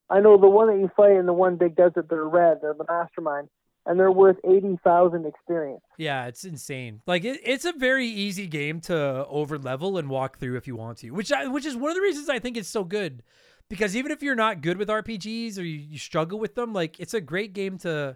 I 0.09 0.19
know 0.19 0.37
the 0.37 0.49
one 0.49 0.67
that 0.67 0.79
you 0.79 0.89
fight 0.95 1.13
in 1.17 1.25
the 1.25 1.33
one 1.33 1.57
big 1.57 1.75
desert. 1.75 2.07
They're 2.09 2.25
red. 2.27 2.59
They're 2.61 2.73
the 2.73 2.85
mastermind, 2.87 3.49
and 3.85 3.99
they're 3.99 4.11
worth 4.11 4.37
eighty 4.43 4.77
thousand 4.83 5.25
experience. 5.25 5.81
Yeah, 5.97 6.27
it's 6.27 6.43
insane. 6.45 7.01
Like 7.07 7.23
it, 7.23 7.39
it's 7.43 7.65
a 7.65 7.73
very 7.73 8.07
easy 8.07 8.47
game 8.47 8.81
to 8.81 9.25
over 9.27 9.57
level 9.57 9.97
and 9.97 10.09
walk 10.09 10.39
through 10.39 10.57
if 10.57 10.67
you 10.67 10.75
want 10.75 10.99
to, 10.99 11.11
which 11.11 11.31
I, 11.31 11.47
which 11.47 11.65
is 11.65 11.75
one 11.75 11.89
of 11.89 11.95
the 11.95 12.01
reasons 12.01 12.29
I 12.29 12.39
think 12.39 12.57
it's 12.57 12.69
so 12.69 12.83
good. 12.83 13.23
Because 13.67 13.95
even 13.95 14.11
if 14.11 14.21
you're 14.21 14.35
not 14.35 14.61
good 14.61 14.77
with 14.77 14.89
RPGs 14.89 15.57
or 15.57 15.63
you, 15.63 15.79
you 15.79 15.97
struggle 15.97 16.37
with 16.37 16.53
them, 16.53 16.71
like 16.71 16.99
it's 16.99 17.15
a 17.15 17.21
great 17.21 17.53
game 17.53 17.79
to 17.79 18.15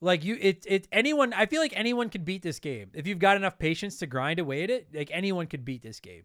like 0.00 0.24
you 0.24 0.38
it 0.40 0.64
it 0.68 0.86
anyone 0.92 1.32
I 1.32 1.46
feel 1.46 1.60
like 1.60 1.72
anyone 1.74 2.08
could 2.08 2.24
beat 2.24 2.42
this 2.42 2.60
game. 2.60 2.90
If 2.94 3.06
you've 3.06 3.18
got 3.18 3.36
enough 3.36 3.58
patience 3.58 3.98
to 3.98 4.06
grind 4.06 4.38
away 4.38 4.62
at 4.62 4.70
it, 4.70 4.88
like 4.94 5.10
anyone 5.12 5.46
could 5.46 5.64
beat 5.64 5.82
this 5.82 5.98
game. 5.98 6.22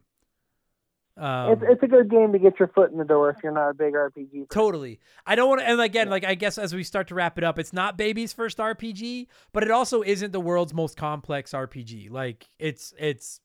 Um, 1.17 1.51
it's 1.51 1.61
it's 1.63 1.83
a 1.83 1.87
good 1.87 2.09
game 2.09 2.31
to 2.31 2.39
get 2.39 2.57
your 2.57 2.69
foot 2.69 2.91
in 2.91 2.97
the 2.97 3.03
door 3.03 3.29
if 3.29 3.37
you're 3.43 3.51
not 3.51 3.69
a 3.69 3.73
big 3.73 3.93
RPG. 3.93 4.31
fan. 4.31 4.45
Totally. 4.49 4.99
I 5.25 5.35
don't 5.35 5.49
want 5.49 5.61
to, 5.61 5.67
and 5.67 5.81
again, 5.81 6.09
like 6.09 6.23
I 6.23 6.35
guess 6.35 6.57
as 6.57 6.73
we 6.73 6.83
start 6.83 7.09
to 7.09 7.15
wrap 7.15 7.37
it 7.37 7.43
up, 7.43 7.59
it's 7.59 7.73
not 7.73 7.97
baby's 7.97 8.31
first 8.31 8.57
RPG, 8.57 9.27
but 9.51 9.63
it 9.63 9.71
also 9.71 10.01
isn't 10.01 10.31
the 10.31 10.39
world's 10.39 10.73
most 10.73 10.95
complex 10.97 11.51
RPG. 11.51 12.09
Like 12.11 12.49
it's 12.59 12.93
it's. 12.97 13.41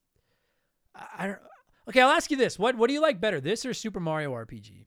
I 0.95 1.07
I 1.19 1.27
don't. 1.27 1.39
Okay, 1.89 2.01
I'll 2.01 2.11
ask 2.11 2.31
you 2.31 2.37
this: 2.37 2.59
what 2.59 2.77
what 2.77 2.87
do 2.87 2.95
you 2.95 3.01
like 3.01 3.21
better, 3.21 3.41
this 3.41 3.67
or 3.67 3.75
Super 3.75 4.01
Mario 4.01 4.33
RPG? 4.33 4.87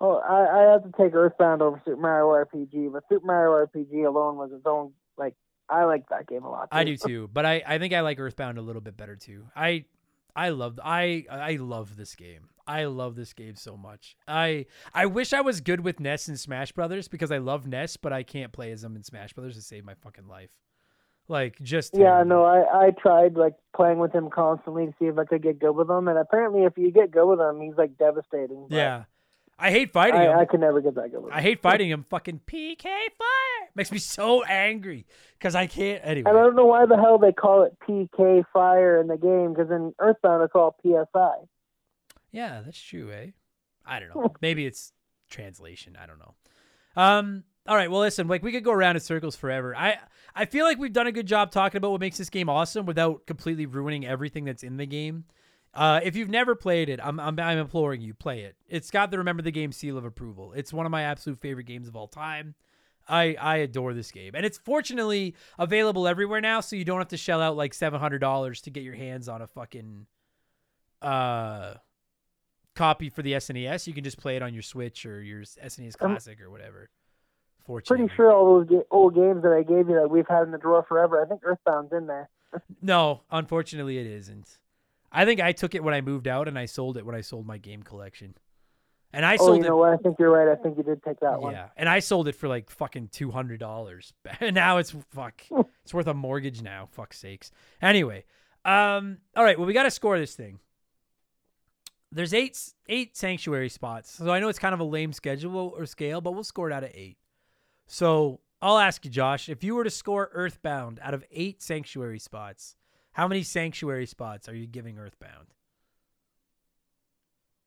Oh, 0.00 0.16
I, 0.16 0.60
I 0.60 0.72
have 0.72 0.84
to 0.84 0.92
take 0.96 1.14
Earthbound 1.14 1.60
over 1.60 1.82
Super 1.84 2.00
Mario 2.00 2.28
RPG, 2.28 2.92
but 2.92 3.02
Super 3.08 3.26
Mario 3.26 3.66
RPG 3.66 4.06
alone 4.06 4.36
was 4.36 4.50
its 4.52 4.64
own. 4.64 4.92
Like 5.16 5.34
I 5.70 5.84
like 5.84 6.08
that 6.08 6.26
game 6.26 6.44
a 6.44 6.50
lot. 6.50 6.68
I 6.72 6.84
do 6.84 6.96
too, 6.96 7.30
but 7.32 7.44
I 7.44 7.62
I 7.66 7.78
think 7.78 7.92
I 7.92 8.00
like 8.00 8.18
Earthbound 8.18 8.58
a 8.58 8.62
little 8.62 8.82
bit 8.82 8.96
better 8.96 9.16
too. 9.16 9.46
I 9.54 9.84
I 10.34 10.50
love 10.50 10.78
I 10.82 11.26
I 11.30 11.56
love 11.56 11.96
this 11.96 12.14
game. 12.14 12.48
I 12.66 12.84
love 12.84 13.16
this 13.16 13.32
game 13.32 13.56
so 13.56 13.76
much. 13.76 14.16
I 14.26 14.66
I 14.94 15.06
wish 15.06 15.32
I 15.32 15.40
was 15.40 15.60
good 15.60 15.80
with 15.80 16.00
Ness 16.00 16.28
and 16.28 16.38
Smash 16.38 16.72
Brothers 16.72 17.08
because 17.08 17.32
I 17.32 17.38
love 17.38 17.66
Ness, 17.66 17.96
but 17.96 18.12
I 18.12 18.22
can't 18.22 18.52
play 18.52 18.70
as 18.72 18.82
them 18.82 18.94
in 18.94 19.02
Smash 19.02 19.32
Brothers 19.32 19.56
to 19.56 19.62
save 19.62 19.84
my 19.84 19.94
fucking 19.94 20.28
life. 20.28 20.50
Like 21.28 21.60
just 21.60 21.94
Yeah, 21.94 22.22
no, 22.24 22.44
I 22.44 22.86
I 22.86 22.90
tried 22.90 23.34
like 23.36 23.54
playing 23.74 23.98
with 23.98 24.12
him 24.12 24.30
constantly 24.30 24.86
to 24.86 24.94
see 24.98 25.06
if 25.06 25.18
I 25.18 25.24
could 25.24 25.42
get 25.42 25.58
good 25.58 25.72
with 25.72 25.90
him, 25.90 26.08
and 26.08 26.18
apparently, 26.18 26.64
if 26.64 26.76
you 26.78 26.90
get 26.90 27.10
good 27.10 27.26
with 27.26 27.40
him, 27.40 27.60
he's 27.60 27.76
like 27.76 27.98
devastating. 27.98 28.66
but 28.68 28.76
Yeah. 28.76 29.04
I 29.58 29.70
hate 29.70 29.92
fighting 29.92 30.20
him. 30.20 30.30
I, 30.30 30.34
I, 30.34 30.40
I 30.42 30.44
could 30.44 30.60
never 30.60 30.80
get 30.80 30.94
that 30.94 31.10
good 31.10 31.24
I 31.32 31.40
hate 31.40 31.60
fighting 31.60 31.90
him. 31.94 32.04
Fucking 32.08 32.40
PK 32.46 32.82
fire 32.84 33.68
makes 33.74 33.90
me 33.90 33.98
so 33.98 34.44
angry 34.44 35.06
because 35.38 35.54
I 35.54 35.66
can't. 35.66 36.00
Anyway, 36.04 36.30
and 36.30 36.38
I 36.38 36.42
don't 36.42 36.54
know 36.56 36.66
why 36.66 36.86
the 36.86 36.96
hell 36.96 37.18
they 37.18 37.32
call 37.32 37.64
it 37.64 37.76
PK 37.86 38.44
Fire 38.52 39.00
in 39.00 39.08
the 39.08 39.16
game, 39.16 39.52
because 39.54 39.70
in 39.70 39.94
Earthbound 39.98 40.42
it's 40.44 40.54
all 40.54 40.76
PSI. 40.82 41.46
yeah, 42.30 42.60
that's 42.64 42.80
true, 42.80 43.10
eh? 43.12 43.30
I 43.84 44.00
don't 44.00 44.14
know. 44.14 44.32
Maybe 44.40 44.66
it's 44.66 44.92
translation. 45.30 45.96
I 46.00 46.06
don't 46.06 46.18
know. 46.18 46.34
Um. 46.96 47.44
All 47.66 47.76
right. 47.76 47.90
Well, 47.90 48.00
listen. 48.00 48.28
Like 48.28 48.42
we 48.42 48.52
could 48.52 48.64
go 48.64 48.72
around 48.72 48.96
in 48.96 49.00
circles 49.00 49.36
forever. 49.36 49.74
I 49.76 49.96
I 50.34 50.44
feel 50.44 50.64
like 50.64 50.78
we've 50.78 50.92
done 50.92 51.06
a 51.06 51.12
good 51.12 51.26
job 51.26 51.50
talking 51.50 51.78
about 51.78 51.90
what 51.90 52.00
makes 52.00 52.16
this 52.18 52.30
game 52.30 52.48
awesome 52.48 52.86
without 52.86 53.26
completely 53.26 53.66
ruining 53.66 54.06
everything 54.06 54.44
that's 54.44 54.62
in 54.62 54.76
the 54.76 54.86
game. 54.86 55.24
Uh, 55.74 56.00
if 56.02 56.16
you've 56.16 56.30
never 56.30 56.54
played 56.54 56.88
it, 56.88 56.98
I'm, 57.02 57.20
I'm 57.20 57.38
I'm 57.38 57.58
imploring 57.58 58.00
you 58.00 58.14
play 58.14 58.40
it. 58.40 58.56
It's 58.68 58.90
got 58.90 59.10
the 59.10 59.18
remember 59.18 59.42
the 59.42 59.50
game 59.50 59.72
seal 59.72 59.96
of 59.98 60.04
approval. 60.04 60.52
It's 60.54 60.72
one 60.72 60.86
of 60.86 60.90
my 60.90 61.02
absolute 61.02 61.38
favorite 61.38 61.64
games 61.64 61.88
of 61.88 61.96
all 61.96 62.08
time. 62.08 62.54
I 63.08 63.36
I 63.40 63.56
adore 63.58 63.94
this 63.94 64.10
game, 64.10 64.34
and 64.34 64.44
it's 64.44 64.58
fortunately 64.58 65.34
available 65.58 66.08
everywhere 66.08 66.40
now, 66.40 66.60
so 66.60 66.76
you 66.76 66.84
don't 66.84 66.98
have 66.98 67.08
to 67.08 67.16
shell 67.16 67.40
out 67.40 67.56
like 67.56 67.74
seven 67.74 68.00
hundred 68.00 68.18
dollars 68.20 68.60
to 68.62 68.70
get 68.70 68.82
your 68.82 68.94
hands 68.94 69.28
on 69.28 69.42
a 69.42 69.46
fucking 69.46 70.06
uh 71.02 71.74
copy 72.74 73.08
for 73.10 73.22
the 73.22 73.32
SNES. 73.32 73.86
You 73.86 73.92
can 73.92 74.04
just 74.04 74.18
play 74.18 74.36
it 74.36 74.42
on 74.42 74.54
your 74.54 74.62
Switch 74.62 75.04
or 75.04 75.22
your 75.22 75.42
SNES 75.42 75.96
Classic 75.98 76.40
or 76.40 76.50
whatever. 76.50 76.90
Fortunately, 77.66 78.06
Pretty 78.06 78.16
sure 78.16 78.32
all 78.32 78.64
those 78.64 78.82
old 78.90 79.14
games 79.14 79.42
that 79.42 79.52
I 79.52 79.62
gave 79.62 79.88
you 79.88 79.96
that 79.96 80.08
we've 80.10 80.26
had 80.28 80.44
in 80.44 80.52
the 80.52 80.58
drawer 80.58 80.84
forever. 80.88 81.22
I 81.22 81.28
think 81.28 81.42
Earthbound's 81.42 81.92
in 81.92 82.06
there. 82.06 82.30
No, 82.80 83.20
unfortunately, 83.30 83.98
it 83.98 84.06
isn't. 84.06 84.56
I 85.10 85.24
think 85.24 85.40
I 85.40 85.52
took 85.52 85.74
it 85.74 85.82
when 85.82 85.94
I 85.94 86.00
moved 86.00 86.28
out, 86.28 86.48
and 86.48 86.58
I 86.58 86.66
sold 86.66 86.96
it 86.96 87.06
when 87.06 87.14
I 87.14 87.20
sold 87.20 87.46
my 87.46 87.58
game 87.58 87.82
collection. 87.82 88.34
And 89.12 89.24
I 89.24 89.34
oh, 89.34 89.46
sold 89.46 89.58
you 89.58 89.64
it. 89.64 89.68
know 89.68 89.76
what? 89.76 89.92
I 89.92 89.96
think 89.96 90.18
you're 90.18 90.30
right. 90.30 90.48
I 90.48 90.60
think 90.60 90.76
you 90.76 90.82
did 90.82 91.02
take 91.02 91.20
that 91.20 91.40
one. 91.40 91.54
Yeah, 91.54 91.68
and 91.76 91.88
I 91.88 92.00
sold 92.00 92.28
it 92.28 92.34
for 92.34 92.46
like 92.46 92.70
fucking 92.70 93.08
two 93.08 93.30
hundred 93.30 93.60
dollars. 93.60 94.12
And 94.40 94.54
now 94.54 94.78
it's 94.78 94.94
fuck. 95.10 95.42
it's 95.84 95.94
worth 95.94 96.06
a 96.06 96.14
mortgage 96.14 96.62
now. 96.62 96.88
Fuck 96.92 97.14
sakes. 97.14 97.50
Anyway, 97.80 98.24
um, 98.64 99.18
all 99.34 99.44
right. 99.44 99.58
Well, 99.58 99.66
we 99.66 99.72
got 99.72 99.84
to 99.84 99.90
score 99.90 100.18
this 100.18 100.34
thing. 100.34 100.60
There's 102.12 102.34
eight 102.34 102.58
eight 102.88 103.16
sanctuary 103.16 103.70
spots, 103.70 104.12
so 104.12 104.30
I 104.30 104.40
know 104.40 104.48
it's 104.48 104.58
kind 104.58 104.74
of 104.74 104.80
a 104.80 104.84
lame 104.84 105.12
schedule 105.12 105.74
or 105.76 105.86
scale, 105.86 106.20
but 106.20 106.32
we'll 106.32 106.44
score 106.44 106.70
it 106.70 106.74
out 106.74 106.84
of 106.84 106.90
eight. 106.94 107.16
So 107.86 108.40
I'll 108.60 108.78
ask 108.78 109.04
you, 109.04 109.10
Josh, 109.10 109.48
if 109.48 109.64
you 109.64 109.74
were 109.74 109.84
to 109.84 109.90
score 109.90 110.30
Earthbound 110.32 111.00
out 111.02 111.14
of 111.14 111.24
eight 111.30 111.62
sanctuary 111.62 112.18
spots, 112.18 112.76
how 113.18 113.26
many 113.26 113.42
sanctuary 113.42 114.06
spots 114.06 114.48
are 114.48 114.54
you 114.54 114.68
giving 114.68 114.96
Earthbound? 114.96 115.48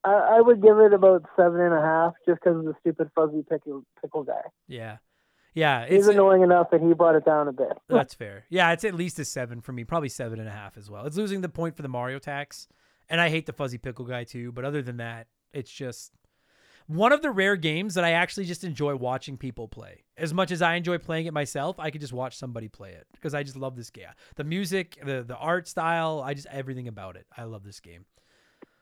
I, 0.05 0.37
I 0.37 0.41
would 0.41 0.61
give 0.61 0.77
it 0.77 0.93
about 0.93 1.25
seven 1.35 1.59
and 1.59 1.73
a 1.73 1.81
half, 1.81 2.13
just 2.25 2.39
because 2.41 2.57
of 2.59 2.63
the 2.63 2.73
stupid 2.79 3.09
fuzzy 3.13 3.43
pickle 3.49 3.83
pickle 4.01 4.23
guy. 4.23 4.43
Yeah, 4.69 4.99
yeah. 5.53 5.85
He's 5.85 6.07
It's 6.07 6.15
annoying 6.15 6.41
enough 6.41 6.71
that 6.71 6.79
he 6.79 6.93
brought 6.93 7.15
it 7.15 7.25
down 7.25 7.49
a 7.49 7.51
bit. 7.51 7.73
That's 7.89 8.13
fair. 8.23 8.45
Yeah, 8.49 8.71
it's 8.71 8.85
at 8.85 8.95
least 8.95 9.19
a 9.19 9.25
seven 9.25 9.59
for 9.59 9.73
me, 9.73 9.83
probably 9.83 10.07
seven 10.07 10.39
and 10.39 10.47
a 10.47 10.53
half 10.53 10.77
as 10.77 10.89
well. 10.89 11.05
It's 11.05 11.17
losing 11.17 11.41
the 11.41 11.49
point 11.49 11.75
for 11.75 11.81
the 11.81 11.89
Mario 11.89 12.17
tax, 12.17 12.69
and 13.09 13.19
I 13.19 13.27
hate 13.27 13.45
the 13.45 13.51
fuzzy 13.51 13.77
pickle 13.77 14.05
guy 14.05 14.23
too. 14.23 14.53
But 14.53 14.63
other 14.63 14.81
than 14.81 14.97
that, 14.97 15.27
it's 15.51 15.69
just 15.69 16.13
one 16.87 17.11
of 17.11 17.21
the 17.21 17.31
rare 17.31 17.55
games 17.55 17.93
that 17.95 18.03
I 18.03 18.11
actually 18.11 18.45
just 18.45 18.63
enjoy 18.63 18.95
watching 18.95 19.37
people 19.37 19.67
play. 19.67 20.03
As 20.17 20.33
much 20.33 20.51
as 20.51 20.61
I 20.61 20.75
enjoy 20.75 20.97
playing 20.97 21.25
it 21.25 21.33
myself, 21.33 21.79
I 21.79 21.91
could 21.91 22.01
just 22.01 22.13
watch 22.13 22.37
somebody 22.37 22.67
play 22.67 22.91
it 22.91 23.07
because 23.13 23.33
I 23.33 23.43
just 23.43 23.57
love 23.57 23.75
this 23.75 23.89
game. 23.89 24.07
The 24.35 24.43
music, 24.43 24.99
the 25.03 25.23
the 25.23 25.37
art 25.37 25.67
style, 25.67 26.21
I 26.25 26.33
just 26.33 26.47
everything 26.47 26.87
about 26.87 27.15
it. 27.15 27.25
I 27.35 27.43
love 27.43 27.63
this 27.63 27.79
game. 27.79 28.05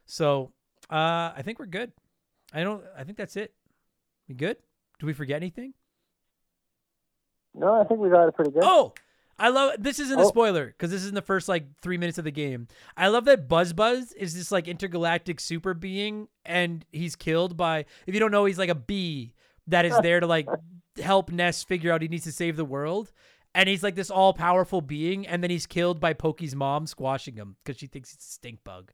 So, 0.06 0.52
uh, 0.90 1.34
I 1.36 1.42
think 1.44 1.60
we're 1.60 1.68
good. 1.68 1.92
I 2.54 2.64
don't. 2.64 2.84
I 2.98 3.04
think 3.04 3.18
that's 3.18 3.36
it. 3.36 3.54
We 4.28 4.36
good? 4.36 4.58
Do 5.00 5.06
we 5.06 5.14
forget 5.14 5.38
anything? 5.38 5.74
No, 7.54 7.80
I 7.80 7.84
think 7.84 8.00
we 8.00 8.10
got 8.10 8.28
it 8.28 8.36
pretty 8.36 8.52
good. 8.52 8.64
Oh, 8.64 8.94
I 9.40 9.50
love 9.50 9.76
this 9.80 10.00
isn't 10.00 10.20
a 10.20 10.24
Oh. 10.24 10.28
spoiler 10.28 10.68
because 10.68 10.92
this 10.92 11.02
is 11.02 11.10
in 11.10 11.16
the 11.16 11.22
first 11.22 11.48
like 11.48 11.66
three 11.82 11.98
minutes 11.98 12.18
of 12.18 12.26
the 12.26 12.32
game. 12.32 12.68
I 12.98 13.08
love 13.08 13.26
that 13.26 13.48
Buzz 13.48 13.74
Buzz 13.74 14.12
is 14.14 14.36
this 14.36 14.52
like 14.52 14.68
intergalactic 14.68 15.40
super 15.40 15.74
being, 15.74 16.28
and 16.46 16.86
he's 16.92 17.16
killed 17.16 17.56
by. 17.58 17.86
If 18.06 18.14
you 18.14 18.20
don't 18.20 18.32
know, 18.32 18.46
he's 18.46 18.60
like 18.60 18.70
a 18.70 18.76
bee 18.76 19.34
that 19.68 19.86
is 19.86 19.98
there 20.04 20.20
to 20.20 20.28
like 20.28 20.48
help 21.02 21.32
Ness 21.32 21.64
figure 21.64 21.92
out 21.92 22.02
he 22.02 22.08
needs 22.08 22.26
to 22.26 22.32
save 22.32 22.58
the 22.58 22.66
world. 22.66 23.12
And 23.56 23.68
he's 23.68 23.82
like 23.82 23.96
this 23.96 24.12
all 24.12 24.34
powerful 24.34 24.80
being, 24.80 25.26
and 25.26 25.42
then 25.42 25.50
he's 25.50 25.66
killed 25.66 26.00
by 26.00 26.14
Pokey's 26.14 26.56
mom 26.56 26.86
squashing 26.86 27.36
him 27.36 27.56
because 27.64 27.80
she 27.80 27.88
thinks 27.88 28.12
he's 28.12 28.20
a 28.20 28.32
stink 28.32 28.64
bug. 28.64 28.92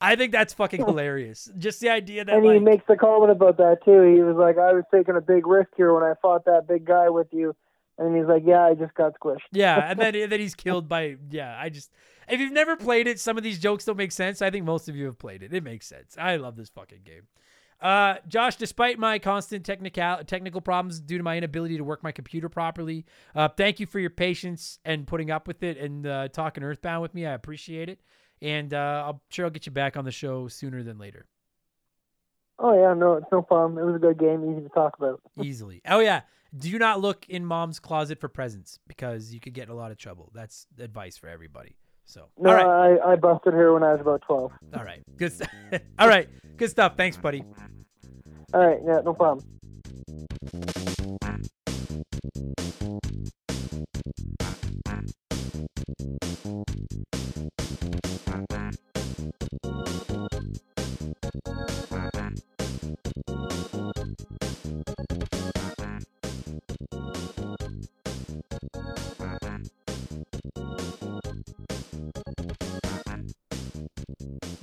I 0.00 0.16
think 0.16 0.32
that's 0.32 0.54
fucking 0.54 0.80
hilarious. 0.86 1.50
Just 1.58 1.80
the 1.80 1.90
idea 1.90 2.24
that 2.24 2.34
and 2.34 2.42
he 2.44 2.52
like, 2.52 2.62
makes 2.62 2.84
the 2.88 2.96
comment 2.96 3.30
about 3.30 3.58
that 3.58 3.84
too. 3.84 4.00
He 4.14 4.22
was 4.22 4.36
like, 4.36 4.56
"I 4.56 4.72
was 4.72 4.84
taking 4.94 5.16
a 5.16 5.20
big 5.20 5.46
risk 5.46 5.68
here 5.76 5.92
when 5.92 6.02
I 6.02 6.14
fought 6.22 6.46
that 6.46 6.66
big 6.66 6.86
guy 6.86 7.10
with 7.10 7.26
you," 7.30 7.54
and 8.00 8.16
he's 8.16 8.26
like, 8.26 8.42
"Yeah, 8.44 8.64
I 8.64 8.74
just 8.74 8.94
got 8.94 9.12
squished." 9.20 9.40
Yeah, 9.52 9.78
and 9.90 9.98
then 9.98 10.14
and 10.14 10.32
then 10.32 10.40
he's 10.40 10.54
killed 10.54 10.88
by 10.88 11.16
yeah. 11.30 11.56
I 11.58 11.68
just 11.68 11.92
if 12.28 12.40
you've 12.40 12.52
never 12.52 12.76
played 12.76 13.06
it, 13.06 13.20
some 13.20 13.36
of 13.36 13.44
these 13.44 13.58
jokes 13.58 13.84
don't 13.84 13.96
make 13.96 14.12
sense. 14.12 14.42
I 14.42 14.50
think 14.50 14.64
most 14.64 14.88
of 14.88 14.96
you 14.96 15.06
have 15.06 15.18
played 15.18 15.42
it. 15.42 15.52
It 15.52 15.62
makes 15.62 15.86
sense. 15.86 16.16
I 16.18 16.36
love 16.36 16.56
this 16.56 16.70
fucking 16.70 17.00
game. 17.04 17.22
Uh, 17.80 18.16
Josh, 18.28 18.56
despite 18.56 18.98
my 18.98 19.18
constant 19.18 19.64
technical 19.64 20.18
technical 20.24 20.60
problems 20.60 21.00
due 21.00 21.18
to 21.18 21.24
my 21.24 21.36
inability 21.36 21.76
to 21.76 21.84
work 21.84 22.02
my 22.02 22.12
computer 22.12 22.48
properly, 22.48 23.04
uh, 23.34 23.48
thank 23.48 23.80
you 23.80 23.86
for 23.86 24.00
your 24.00 24.10
patience 24.10 24.78
and 24.84 25.06
putting 25.06 25.30
up 25.30 25.46
with 25.46 25.62
it 25.62 25.78
and 25.78 26.06
uh, 26.06 26.28
talking 26.28 26.62
Earthbound 26.62 27.02
with 27.02 27.14
me. 27.14 27.26
I 27.26 27.32
appreciate 27.32 27.88
it, 27.88 28.00
and 28.42 28.74
uh, 28.74 29.04
I'm 29.08 29.20
sure 29.30 29.46
I'll 29.46 29.50
get 29.50 29.66
you 29.66 29.72
back 29.72 29.96
on 29.96 30.04
the 30.04 30.10
show 30.10 30.48
sooner 30.48 30.82
than 30.82 30.98
later. 30.98 31.26
Oh 32.58 32.74
yeah, 32.74 32.92
no, 32.92 33.14
it's 33.14 33.26
no 33.32 33.40
problem. 33.40 33.78
It 33.78 33.86
was 33.86 33.96
a 33.96 33.98
good 33.98 34.18
game, 34.18 34.44
easy 34.50 34.62
to 34.62 34.68
talk 34.68 34.98
about. 34.98 35.22
Easily. 35.42 35.80
Oh 35.88 36.00
yeah. 36.00 36.20
Do 36.56 36.78
not 36.78 37.00
look 37.00 37.26
in 37.28 37.44
mom's 37.44 37.78
closet 37.78 38.18
for 38.20 38.28
presents 38.28 38.78
because 38.88 39.32
you 39.32 39.40
could 39.40 39.54
get 39.54 39.64
in 39.64 39.70
a 39.70 39.76
lot 39.76 39.90
of 39.92 39.98
trouble. 39.98 40.30
That's 40.34 40.66
advice 40.78 41.16
for 41.16 41.28
everybody. 41.28 41.76
So, 42.04 42.28
No, 42.38 42.50
all 42.50 42.56
right. 42.56 42.98
I, 43.00 43.12
I 43.12 43.16
busted 43.16 43.52
her 43.54 43.72
when 43.72 43.84
I 43.84 43.92
was 43.92 44.00
about 44.00 44.22
twelve. 44.22 44.50
All 44.76 44.84
right. 44.84 45.00
Good. 45.16 45.32
St- 45.32 45.48
All 45.98 46.08
right. 46.08 46.28
Good 46.56 46.70
stuff. 46.70 46.96
Thanks, 46.96 47.16
buddy. 47.16 47.44
All 48.52 48.66
right, 48.66 48.80
yeah, 48.84 49.00
no 49.04 49.14
problem. 49.14 49.46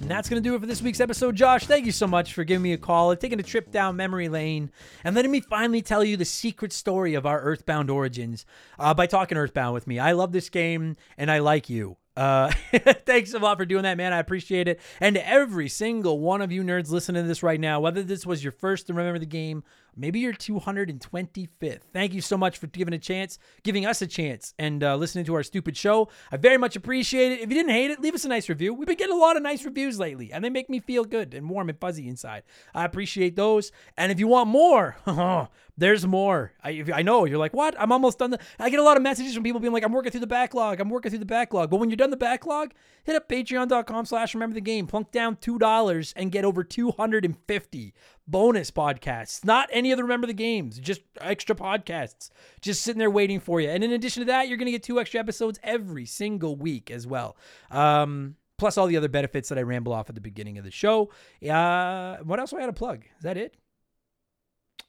And 0.07 0.15
that's 0.15 0.29
going 0.29 0.41
to 0.41 0.49
do 0.49 0.55
it 0.55 0.61
for 0.61 0.65
this 0.65 0.81
week's 0.81 1.01
episode. 1.01 1.35
Josh, 1.35 1.65
thank 1.65 1.85
you 1.85 1.91
so 1.91 2.07
much 2.07 2.33
for 2.33 2.45
giving 2.45 2.61
me 2.61 2.71
a 2.71 2.77
call 2.77 3.11
and 3.11 3.19
taking 3.19 3.41
a 3.41 3.43
trip 3.43 3.71
down 3.71 3.97
memory 3.97 4.29
lane 4.29 4.71
and 5.03 5.13
letting 5.13 5.31
me 5.31 5.41
finally 5.41 5.81
tell 5.81 6.01
you 6.01 6.15
the 6.15 6.23
secret 6.23 6.71
story 6.71 7.13
of 7.13 7.25
our 7.25 7.41
Earthbound 7.41 7.89
origins 7.89 8.45
uh, 8.79 8.93
by 8.93 9.05
talking 9.05 9.37
Earthbound 9.37 9.73
with 9.73 9.85
me. 9.85 9.99
I 9.99 10.13
love 10.13 10.31
this 10.31 10.47
game 10.47 10.95
and 11.17 11.29
I 11.29 11.39
like 11.39 11.69
you. 11.69 11.97
Uh, 12.15 12.53
thanks 13.05 13.33
a 13.33 13.39
lot 13.39 13.57
for 13.57 13.65
doing 13.65 13.83
that, 13.83 13.97
man. 13.97 14.13
I 14.13 14.19
appreciate 14.19 14.69
it. 14.69 14.79
And 15.01 15.17
to 15.17 15.27
every 15.27 15.67
single 15.67 16.21
one 16.21 16.41
of 16.41 16.53
you 16.53 16.63
nerds 16.63 16.89
listening 16.89 17.23
to 17.23 17.27
this 17.27 17.43
right 17.43 17.59
now, 17.59 17.81
whether 17.81 18.01
this 18.01 18.25
was 18.25 18.41
your 18.41 18.53
first 18.53 18.87
to 18.87 18.93
remember 18.93 19.19
the 19.19 19.25
game, 19.25 19.65
maybe 19.97 20.19
you're 20.19 20.33
225th. 20.33 21.81
Thank 21.91 22.13
you 22.13 22.21
so 22.21 22.37
much 22.37 22.57
for 22.57 22.67
giving 22.67 22.93
a 22.93 22.99
chance, 22.99 23.39
giving 23.63 23.85
us 23.85 24.01
a 24.01 24.07
chance, 24.07 24.53
and 24.59 24.83
uh, 24.83 24.95
listening 24.95 25.25
to 25.25 25.33
our 25.35 25.43
stupid 25.43 25.75
show. 25.75 26.09
I 26.31 26.37
very 26.37 26.57
much 26.57 26.75
appreciate 26.75 27.33
it. 27.33 27.41
If 27.41 27.49
you 27.49 27.55
didn't 27.55 27.71
hate 27.71 27.91
it, 27.91 27.99
leave 27.99 28.15
us 28.15 28.25
a 28.25 28.29
nice 28.29 28.49
review. 28.49 28.73
We've 28.73 28.87
been 28.87 28.97
getting 28.97 29.15
a 29.15 29.19
lot 29.19 29.37
of 29.37 29.43
nice 29.43 29.65
reviews 29.65 29.99
lately, 29.99 30.31
and 30.31 30.43
they 30.43 30.49
make 30.49 30.69
me 30.69 30.79
feel 30.79 31.03
good 31.03 31.33
and 31.33 31.49
warm 31.49 31.69
and 31.69 31.79
fuzzy 31.79 32.07
inside. 32.07 32.43
I 32.73 32.85
appreciate 32.85 33.35
those. 33.35 33.71
And 33.97 34.11
if 34.11 34.19
you 34.19 34.27
want 34.27 34.49
more, 34.49 34.97
there's 35.77 36.05
more. 36.05 36.53
I, 36.63 36.83
I 36.93 37.01
know 37.01 37.25
you're 37.25 37.37
like, 37.37 37.53
what? 37.53 37.75
I'm 37.79 37.91
almost 37.91 38.19
done. 38.19 38.31
The-. 38.31 38.39
I 38.59 38.69
get 38.69 38.79
a 38.79 38.83
lot 38.83 38.97
of 38.97 39.03
messages 39.03 39.33
from 39.33 39.43
people 39.43 39.59
being 39.59 39.73
like, 39.73 39.83
I'm 39.83 39.93
working 39.93 40.11
through 40.11 40.21
the 40.21 40.27
backlog. 40.27 40.79
I'm 40.79 40.89
working 40.89 41.11
through 41.11 41.19
the 41.19 41.25
backlog. 41.25 41.69
But 41.69 41.77
when 41.79 41.89
you're 41.89 41.97
done 41.97 42.09
the 42.09 42.17
backlog, 42.17 42.73
hit 43.03 43.15
up 43.15 43.29
patreon.com 43.29 44.05
slash 44.05 44.33
remember 44.33 44.55
the 44.55 44.61
game. 44.61 44.87
Plunk 44.87 45.11
down 45.11 45.35
$2 45.37 46.13
and 46.15 46.31
get 46.31 46.45
over 46.45 46.63
250 46.63 47.93
bonus 48.27 48.71
podcasts. 48.71 49.43
Not 49.45 49.69
any 49.71 49.91
of 49.91 49.97
the 49.97 50.03
Remember 50.03 50.27
the 50.27 50.33
Games, 50.33 50.79
just 50.79 51.01
extra 51.21 51.55
podcasts. 51.55 52.29
Just 52.61 52.81
sitting 52.83 52.99
there 52.99 53.09
waiting 53.09 53.39
for 53.39 53.61
you. 53.61 53.69
And 53.69 53.83
in 53.83 53.91
addition 53.91 54.21
to 54.21 54.25
that, 54.25 54.47
you're 54.47 54.57
going 54.57 54.65
to 54.67 54.71
get 54.71 54.83
two 54.83 54.99
extra 54.99 55.19
episodes 55.19 55.59
every 55.63 56.05
single 56.05 56.55
week 56.55 56.91
as 56.91 57.07
well. 57.07 57.37
Um, 57.71 58.35
plus 58.57 58.77
all 58.77 58.87
the 58.87 58.97
other 58.97 59.09
benefits 59.09 59.49
that 59.49 59.57
I 59.57 59.61
ramble 59.61 59.93
off 59.93 60.09
at 60.09 60.15
the 60.15 60.21
beginning 60.21 60.57
of 60.57 60.63
the 60.63 60.71
show. 60.71 61.11
Uh, 61.47 62.17
what 62.17 62.39
else 62.39 62.51
do 62.51 62.57
I 62.57 62.61
had 62.61 62.67
to 62.67 62.73
plug? 62.73 63.03
Is 63.17 63.23
that 63.23 63.37
it? 63.37 63.55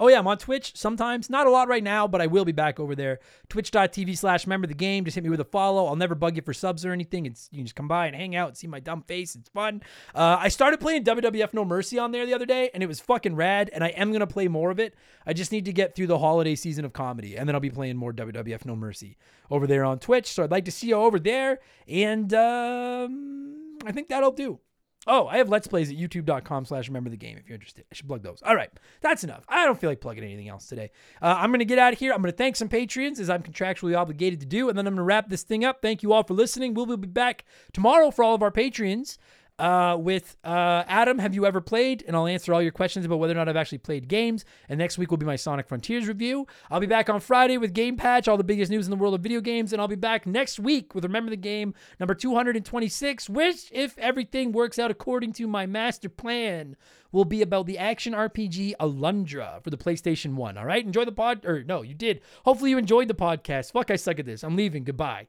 Oh 0.00 0.06
yeah, 0.06 0.20
I'm 0.20 0.28
on 0.28 0.38
Twitch 0.38 0.76
sometimes. 0.76 1.28
Not 1.28 1.48
a 1.48 1.50
lot 1.50 1.66
right 1.66 1.82
now, 1.82 2.06
but 2.06 2.20
I 2.20 2.28
will 2.28 2.44
be 2.44 2.52
back 2.52 2.78
over 2.78 2.94
there. 2.94 3.18
Twitch.tv 3.48 4.16
slash 4.16 4.46
remember 4.46 4.68
the 4.68 4.74
game. 4.74 5.04
Just 5.04 5.16
hit 5.16 5.24
me 5.24 5.30
with 5.30 5.40
a 5.40 5.44
follow. 5.44 5.86
I'll 5.86 5.96
never 5.96 6.14
bug 6.14 6.36
you 6.36 6.42
for 6.42 6.54
subs 6.54 6.84
or 6.84 6.92
anything. 6.92 7.26
It's 7.26 7.48
you 7.50 7.58
can 7.58 7.66
just 7.66 7.74
come 7.74 7.88
by 7.88 8.06
and 8.06 8.14
hang 8.14 8.36
out 8.36 8.48
and 8.48 8.56
see 8.56 8.68
my 8.68 8.78
dumb 8.78 9.02
face. 9.02 9.34
It's 9.34 9.48
fun. 9.48 9.82
Uh, 10.14 10.36
I 10.38 10.48
started 10.48 10.78
playing 10.78 11.02
WWF 11.02 11.52
No 11.52 11.64
Mercy 11.64 11.98
on 11.98 12.12
there 12.12 12.26
the 12.26 12.34
other 12.34 12.46
day, 12.46 12.70
and 12.72 12.82
it 12.82 12.86
was 12.86 13.00
fucking 13.00 13.34
rad. 13.34 13.70
And 13.72 13.82
I 13.82 13.88
am 13.88 14.12
gonna 14.12 14.26
play 14.28 14.46
more 14.46 14.70
of 14.70 14.78
it. 14.78 14.94
I 15.26 15.32
just 15.32 15.50
need 15.50 15.64
to 15.64 15.72
get 15.72 15.96
through 15.96 16.06
the 16.06 16.18
holiday 16.18 16.54
season 16.54 16.84
of 16.84 16.92
comedy, 16.92 17.36
and 17.36 17.48
then 17.48 17.56
I'll 17.56 17.60
be 17.60 17.70
playing 17.70 17.96
more 17.96 18.12
WWF 18.12 18.64
No 18.64 18.76
Mercy 18.76 19.16
over 19.50 19.66
there 19.66 19.84
on 19.84 19.98
Twitch. 19.98 20.26
So 20.26 20.44
I'd 20.44 20.52
like 20.52 20.66
to 20.66 20.72
see 20.72 20.88
you 20.88 20.96
over 20.96 21.18
there. 21.18 21.58
And 21.88 22.32
um, 22.34 23.78
I 23.84 23.90
think 23.90 24.08
that'll 24.08 24.30
do. 24.30 24.60
Oh, 25.08 25.26
I 25.26 25.38
have 25.38 25.48
Let's 25.48 25.66
Plays 25.66 25.90
at 25.90 25.96
youtube.com 25.96 26.66
slash 26.66 26.86
remember 26.88 27.08
the 27.08 27.16
game 27.16 27.38
if 27.38 27.48
you're 27.48 27.54
interested. 27.54 27.86
I 27.90 27.94
should 27.94 28.06
plug 28.06 28.22
those. 28.22 28.42
All 28.42 28.54
right. 28.54 28.70
That's 29.00 29.24
enough. 29.24 29.44
I 29.48 29.64
don't 29.64 29.80
feel 29.80 29.88
like 29.88 30.02
plugging 30.02 30.22
anything 30.22 30.48
else 30.48 30.68
today. 30.68 30.90
Uh, 31.22 31.34
I'm 31.38 31.50
going 31.50 31.60
to 31.60 31.64
get 31.64 31.78
out 31.78 31.94
of 31.94 31.98
here. 31.98 32.12
I'm 32.12 32.20
going 32.20 32.30
to 32.30 32.36
thank 32.36 32.56
some 32.56 32.68
Patreons 32.68 33.18
as 33.18 33.30
I'm 33.30 33.42
contractually 33.42 33.98
obligated 33.98 34.40
to 34.40 34.46
do, 34.46 34.68
and 34.68 34.76
then 34.76 34.86
I'm 34.86 34.92
going 34.92 34.98
to 34.98 35.04
wrap 35.04 35.30
this 35.30 35.42
thing 35.42 35.64
up. 35.64 35.80
Thank 35.80 36.02
you 36.02 36.12
all 36.12 36.24
for 36.24 36.34
listening. 36.34 36.74
We 36.74 36.84
will 36.84 36.98
be 36.98 37.08
back 37.08 37.46
tomorrow 37.72 38.10
for 38.10 38.22
all 38.22 38.34
of 38.34 38.42
our 38.42 38.52
Patreons 38.52 39.16
uh, 39.58 39.96
with 39.98 40.36
uh, 40.44 40.84
Adam. 40.86 41.18
Have 41.18 41.34
you 41.34 41.46
ever 41.46 41.60
played? 41.60 42.04
And 42.06 42.16
I'll 42.16 42.26
answer 42.26 42.54
all 42.54 42.62
your 42.62 42.72
questions 42.72 43.04
about 43.04 43.18
whether 43.18 43.32
or 43.32 43.36
not 43.36 43.48
I've 43.48 43.56
actually 43.56 43.78
played 43.78 44.08
games. 44.08 44.44
And 44.68 44.78
next 44.78 44.98
week 44.98 45.10
will 45.10 45.18
be 45.18 45.26
my 45.26 45.36
Sonic 45.36 45.68
Frontiers 45.68 46.06
review. 46.06 46.46
I'll 46.70 46.80
be 46.80 46.86
back 46.86 47.08
on 47.08 47.20
Friday 47.20 47.58
with 47.58 47.72
Game 47.72 47.96
Patch, 47.96 48.28
all 48.28 48.36
the 48.36 48.44
biggest 48.44 48.70
news 48.70 48.86
in 48.86 48.90
the 48.90 48.96
world 48.96 49.14
of 49.14 49.20
video 49.20 49.40
games. 49.40 49.72
And 49.72 49.80
I'll 49.80 49.88
be 49.88 49.96
back 49.96 50.26
next 50.26 50.58
week 50.60 50.94
with 50.94 51.04
Remember 51.04 51.30
the 51.30 51.36
Game 51.36 51.74
number 51.98 52.14
226, 52.14 53.28
which, 53.28 53.70
if 53.72 53.96
everything 53.98 54.52
works 54.52 54.78
out 54.78 54.90
according 54.90 55.32
to 55.34 55.46
my 55.46 55.66
master 55.66 56.08
plan, 56.08 56.76
will 57.12 57.24
be 57.24 57.42
about 57.42 57.66
the 57.66 57.78
action 57.78 58.12
RPG 58.12 58.74
Alundra 58.78 59.62
for 59.62 59.70
the 59.70 59.78
PlayStation 59.78 60.34
1. 60.34 60.58
All 60.58 60.64
right? 60.64 60.84
Enjoy 60.84 61.04
the 61.04 61.12
pod. 61.12 61.44
Or 61.44 61.64
no, 61.64 61.82
you 61.82 61.94
did. 61.94 62.20
Hopefully 62.44 62.70
you 62.70 62.78
enjoyed 62.78 63.08
the 63.08 63.14
podcast. 63.14 63.72
Fuck, 63.72 63.90
I 63.90 63.96
suck 63.96 64.18
at 64.18 64.26
this. 64.26 64.42
I'm 64.42 64.56
leaving. 64.56 64.84
Goodbye. 64.84 65.28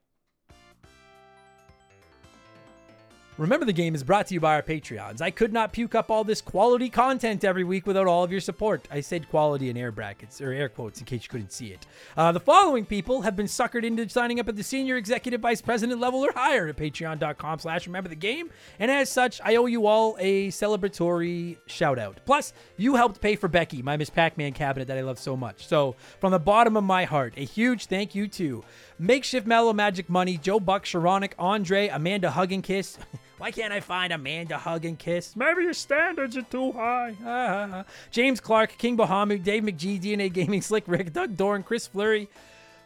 Remember 3.40 3.66
the 3.66 3.72
Game 3.72 3.96
is 3.96 4.04
brought 4.04 4.28
to 4.28 4.34
you 4.34 4.42
by 4.42 4.56
our 4.56 4.62
Patreons. 4.62 5.22
I 5.22 5.32
could 5.32 5.54
not 5.54 5.72
puke 5.72 5.96
up 5.96 6.12
all 6.12 6.26
this 6.26 6.42
quality 6.42 6.90
content 6.90 7.46
every 7.46 7.64
week 7.64 7.88
without 7.88 8.06
all 8.06 8.22
of 8.22 8.34
your 8.34 8.42
support. 8.42 8.86
I 8.92 9.00
said 9.00 9.30
quality 9.30 9.70
in 9.70 9.78
air 9.78 9.94
brackets, 9.94 10.42
or 10.42 10.52
air 10.52 10.68
quotes 10.68 11.00
in 11.00 11.06
case 11.06 11.24
you 11.24 11.30
couldn't 11.30 11.54
see 11.54 11.68
it. 11.68 11.88
Uh, 12.18 12.34
the 12.34 12.42
following 12.42 12.86
people 12.86 13.22
have 13.22 13.38
been 13.38 13.46
suckered 13.46 13.86
into 13.86 14.10
signing 14.10 14.42
up 14.42 14.50
at 14.50 14.58
the 14.58 14.64
senior 14.64 14.98
executive 14.98 15.40
vice 15.40 15.62
president 15.62 16.02
level 16.02 16.20
or 16.20 16.34
higher 16.34 16.68
at 16.68 16.76
patreon.com 16.76 17.60
slash 17.60 17.88
remember 17.88 18.10
the 18.10 18.16
game. 18.16 18.50
And 18.78 18.92
as 18.92 19.10
such, 19.10 19.40
I 19.42 19.56
owe 19.56 19.68
you 19.68 19.88
all 19.88 20.18
a 20.20 20.50
celebratory 20.50 21.60
shout 21.66 21.98
out. 21.98 22.20
Plus, 22.26 22.52
you 22.76 22.96
helped 22.96 23.22
pay 23.22 23.38
for 23.38 23.48
Becky, 23.48 23.82
my 23.82 23.96
Miss 23.96 24.10
Pac-Man 24.10 24.52
cabinet 24.52 24.90
that 24.90 24.98
I 24.98 25.02
love 25.02 25.18
so 25.18 25.38
much. 25.38 25.66
So 25.66 25.96
from 26.20 26.32
the 26.32 26.40
bottom 26.40 26.76
of 26.76 26.84
my 26.84 27.06
heart, 27.06 27.36
a 27.38 27.46
huge 27.46 27.86
thank 27.86 28.14
you 28.14 28.28
to 28.28 28.66
Makeshift 29.00 29.48
Mellow 29.48 29.72
Magic 29.72 30.10
Money, 30.10 30.38
Joe 30.38 30.60
Buck, 30.60 30.84
Sharonic, 30.84 31.32
Andre, 31.40 31.88
Amanda 31.88 32.32
Hug 32.32 32.52
and 32.52 32.62
Kiss. 32.62 32.98
Why 33.40 33.52
can't 33.52 33.72
I 33.72 33.80
find 33.80 34.12
a 34.12 34.18
man 34.18 34.48
to 34.48 34.58
Hug 34.58 34.84
and 34.84 35.00
Kiss? 35.00 35.34
Maybe 35.34 35.64
your 35.64 35.74
standards 35.74 36.36
are 36.36 36.42
too 36.42 36.74
high. 36.74 37.16
Ah, 37.24 37.28
ah, 37.28 37.70
ah. 37.72 37.84
James 38.12 38.42
Clark, 38.42 38.78
King 38.78 38.98
Bahamut, 38.98 39.44
Dave 39.44 39.64
McGee, 39.64 40.02
DNA 40.02 40.32
Gaming, 40.32 40.62
Slick 40.62 40.84
Rick, 40.88 41.14
Doug 41.14 41.38
Dorn, 41.38 41.64
Chris 41.64 41.88
Fleury, 41.88 42.28